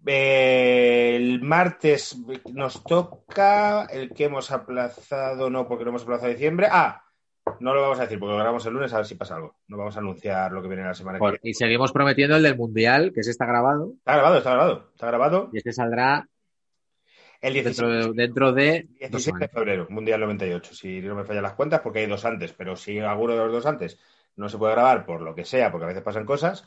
Eh, 0.06 1.16
el 1.16 1.42
martes 1.42 2.18
nos 2.54 2.84
toca 2.84 3.86
el 3.86 4.14
que 4.14 4.26
hemos 4.26 4.52
aplazado, 4.52 5.50
no, 5.50 5.68
porque 5.68 5.84
lo 5.84 5.92
hemos 5.92 6.04
aplazado 6.04 6.30
a 6.30 6.34
diciembre. 6.34 6.68
Ah, 6.72 7.04
no 7.60 7.74
lo 7.74 7.82
vamos 7.82 8.00
a 8.00 8.04
decir 8.04 8.20
porque 8.20 8.32
lo 8.32 8.38
grabamos 8.38 8.66
el 8.66 8.74
lunes 8.74 8.94
a 8.94 8.98
ver 8.98 9.06
si 9.06 9.16
pasa 9.16 9.36
algo. 9.36 9.56
No 9.68 9.78
vamos 9.78 9.96
a 9.96 10.00
anunciar 10.00 10.52
lo 10.52 10.62
que 10.62 10.68
viene 10.68 10.84
la 10.84 10.94
semana 10.94 11.20
que 11.20 11.24
viene. 11.24 11.40
y 11.44 11.54
seguimos 11.54 11.92
prometiendo 11.92 12.36
el 12.36 12.44
del 12.44 12.58
Mundial, 12.58 13.12
que 13.14 13.24
se 13.24 13.32
está 13.32 13.46
grabado, 13.46 13.94
Está 13.98 14.14
grabado, 14.14 14.38
está 14.38 14.52
grabado. 14.52 14.90
Está 14.94 15.08
grabado 15.08 15.50
y 15.54 15.58
este 15.58 15.74
saldrá 15.74 16.28
el 17.42 17.54
16, 17.54 17.78
dentro 17.78 17.90
de, 17.90 18.14
dentro 18.14 18.54
de 18.54 18.88
dos 19.10 19.24
16 19.24 19.40
de 19.40 19.48
semanas. 19.50 19.52
febrero, 19.52 19.88
Mundial 19.90 20.22
98. 20.22 20.74
Si 20.76 21.02
no 21.02 21.16
me 21.16 21.26
fallan 21.26 21.44
las 21.44 21.54
cuentas, 21.54 21.82
porque 21.82 22.00
hay 22.00 22.06
dos 22.08 22.24
antes, 22.26 22.54
pero 22.54 22.76
si 22.76 23.00
alguno 23.00 23.34
de 23.34 23.40
los 23.40 23.52
dos 23.52 23.66
antes 23.66 24.00
no 24.36 24.48
se 24.48 24.58
puede 24.58 24.74
grabar 24.74 25.06
por 25.06 25.22
lo 25.22 25.36
que 25.36 25.46
sea, 25.46 25.72
porque 25.72 25.86
a 25.86 25.88
veces 25.88 26.04
pasan 26.04 26.26
cosas, 26.26 26.64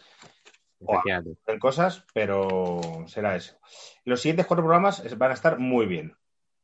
en 1.46 1.58
cosas, 1.58 2.04
pero 2.12 2.80
será 3.06 3.36
eso. 3.36 3.56
Los 4.04 4.20
siguientes 4.20 4.46
cuatro 4.46 4.64
programas 4.64 5.16
van 5.16 5.30
a 5.30 5.34
estar 5.34 5.58
muy 5.58 5.86
bien. 5.86 6.16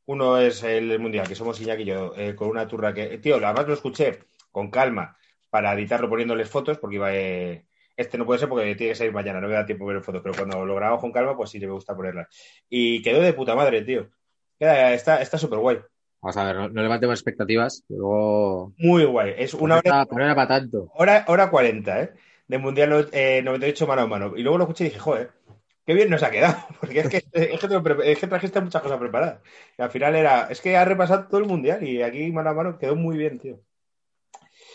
Uno 0.06 0.38
es 0.38 0.62
el 0.64 0.98
Mundial, 0.98 1.28
que 1.28 1.34
somos 1.34 1.60
Iñaki 1.60 1.82
y 1.82 1.86
yo, 1.86 2.12
eh, 2.16 2.34
con 2.34 2.48
una 2.48 2.66
turra 2.66 2.92
que... 2.92 3.18
Tío, 3.18 3.36
además 3.36 3.68
lo 3.68 3.74
escuché 3.74 4.18
con 4.50 4.70
calma 4.70 5.16
para 5.48 5.72
editarlo 5.72 6.08
poniéndoles 6.08 6.50
fotos, 6.50 6.78
porque 6.78 6.96
iba... 6.96 7.14
eh, 7.14 7.64
Este 7.96 8.16
no 8.18 8.24
puede 8.26 8.38
ser 8.40 8.48
porque 8.48 8.74
tiene 8.74 8.92
que 8.92 8.96
salir 8.96 9.12
mañana, 9.12 9.40
no 9.40 9.48
me 9.48 9.54
da 9.54 9.66
tiempo 9.66 9.84
ver 9.86 10.00
fotos, 10.02 10.22
pero 10.22 10.34
cuando 10.34 10.64
lo 10.64 10.74
grabamos 10.74 11.00
con 11.00 11.12
calma, 11.12 11.36
pues 11.36 11.50
sí, 11.50 11.58
me 11.60 11.66
gusta 11.72 11.94
ponerlas. 11.94 12.28
Y 12.68 13.02
quedó 13.02 13.20
de 13.20 13.32
puta 13.32 13.54
madre, 13.54 13.82
tío. 13.82 14.08
Queda- 14.58 14.92
Está 14.94 15.20
está 15.20 15.36
súper 15.38 15.58
guay. 15.58 15.78
Vamos 16.22 16.36
a 16.36 16.44
ver, 16.44 16.56
no, 16.56 16.68
no 16.68 16.82
levantemos 16.82 17.18
expectativas, 17.18 17.82
luego... 17.88 18.74
Muy 18.78 19.04
guay. 19.04 19.34
Es 19.38 19.54
una 19.54 19.78
hora, 19.78 20.06
no 20.10 20.22
era 20.22 20.34
para 20.34 20.48
tanto. 20.48 20.90
hora, 20.94 21.24
hora 21.28 21.50
40, 21.50 22.02
¿eh? 22.02 22.12
De 22.46 22.58
Mundial 22.58 23.08
eh, 23.12 23.40
98 23.42 23.86
mano 23.86 24.02
a 24.02 24.06
mano. 24.06 24.32
Y 24.36 24.42
luego 24.42 24.58
lo 24.58 24.64
escuché 24.64 24.84
y 24.84 24.88
dije, 24.88 25.00
joder, 25.00 25.30
qué 25.86 25.94
bien 25.94 26.10
nos 26.10 26.22
ha 26.22 26.30
quedado. 26.30 26.56
Porque 26.80 27.00
es 27.00 27.08
que, 27.08 27.16
es 27.32 27.60
que, 27.60 27.68
te 27.68 28.12
es 28.12 28.18
que 28.18 28.26
trajiste 28.26 28.60
muchas 28.60 28.82
cosas 28.82 28.98
preparadas. 28.98 29.40
Y 29.78 29.82
al 29.82 29.90
final 29.90 30.14
era, 30.14 30.48
es 30.50 30.60
que 30.60 30.76
ha 30.76 30.84
repasado 30.84 31.26
todo 31.28 31.40
el 31.40 31.46
Mundial 31.46 31.82
y 31.86 32.02
aquí 32.02 32.30
mano 32.32 32.50
a 32.50 32.54
mano 32.54 32.78
quedó 32.78 32.96
muy 32.96 33.16
bien, 33.16 33.38
tío. 33.38 33.60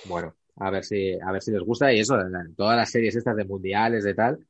Bueno, 0.05 0.33
a 0.57 0.69
ver 0.69 0.83
si, 0.83 1.13
a 1.13 1.31
ver 1.31 1.41
si 1.41 1.51
les 1.51 1.61
gusta 1.61 1.91
y 1.93 1.99
eso, 1.99 2.17
todas 2.55 2.77
las 2.77 2.89
series 2.89 3.15
estas 3.15 3.35
de 3.35 3.45
mundiales, 3.45 4.03
de 4.03 4.13
tal, 4.13 4.45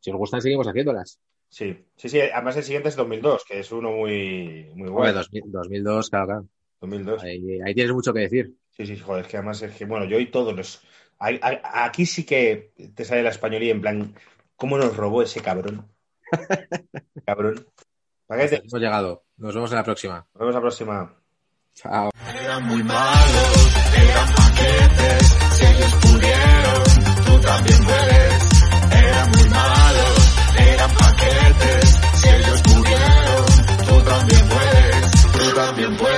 si 0.00 0.10
os 0.10 0.16
gustan 0.16 0.40
seguimos 0.40 0.66
haciéndolas. 0.66 1.18
Sí, 1.50 1.86
sí, 1.96 2.08
sí. 2.08 2.20
Además 2.20 2.56
el 2.58 2.62
siguiente 2.62 2.88
es 2.90 2.96
2002, 2.96 3.44
que 3.46 3.60
es 3.60 3.72
uno 3.72 3.90
muy, 3.90 4.70
muy. 4.74 5.12
2000 5.12 5.42
2002, 5.50 6.10
claro, 6.10 6.26
claro. 6.26 6.46
2002. 6.80 7.22
Ahí, 7.24 7.60
ahí 7.64 7.74
tienes 7.74 7.92
mucho 7.92 8.12
que 8.12 8.20
decir. 8.20 8.54
Sí, 8.70 8.86
sí, 8.86 8.96
joder, 8.98 9.24
es 9.24 9.30
que 9.30 9.36
además 9.38 9.60
es 9.62 9.74
que, 9.74 9.84
bueno, 9.84 10.04
yo 10.04 10.18
y 10.20 10.30
todos 10.30 10.54
los... 10.54 10.80
Aquí 11.18 12.06
sí 12.06 12.24
que 12.24 12.72
te 12.94 13.04
sale 13.04 13.22
la 13.24 13.30
españolía 13.30 13.72
en 13.72 13.80
plan, 13.80 14.14
¿cómo 14.56 14.78
nos 14.78 14.96
robó 14.96 15.22
ese 15.22 15.40
cabrón? 15.40 15.88
cabrón. 17.26 17.66
¿Para 18.26 18.42
qué 18.42 18.48
te- 18.48 18.56
Hemos 18.58 18.80
llegado. 18.80 19.24
Nos 19.38 19.54
vemos 19.54 19.70
en 19.72 19.76
la 19.78 19.84
próxima. 19.84 20.26
Nos 20.34 20.38
vemos 20.40 20.54
la 20.54 20.60
próxima. 20.60 21.14
Chao. 21.74 22.10
Eran 22.42 22.64
muy 22.66 22.82
malos, 22.84 23.76
eran 23.96 24.28
si 24.58 25.64
ellos 25.64 25.94
pudieron, 26.00 26.84
tú 27.26 27.40
también 27.40 27.84
puedes. 27.84 28.42
Eran 28.90 29.30
muy 29.30 29.48
malos, 29.48 30.34
eran 30.58 30.90
paquetes. 30.90 31.98
Si 32.14 32.28
ellos 32.28 32.62
pudieron, 32.62 33.46
tú 33.86 34.00
también 34.02 34.48
puedes. 34.48 35.32
Tú 35.32 35.54
también 35.54 35.96
puedes. 35.96 36.17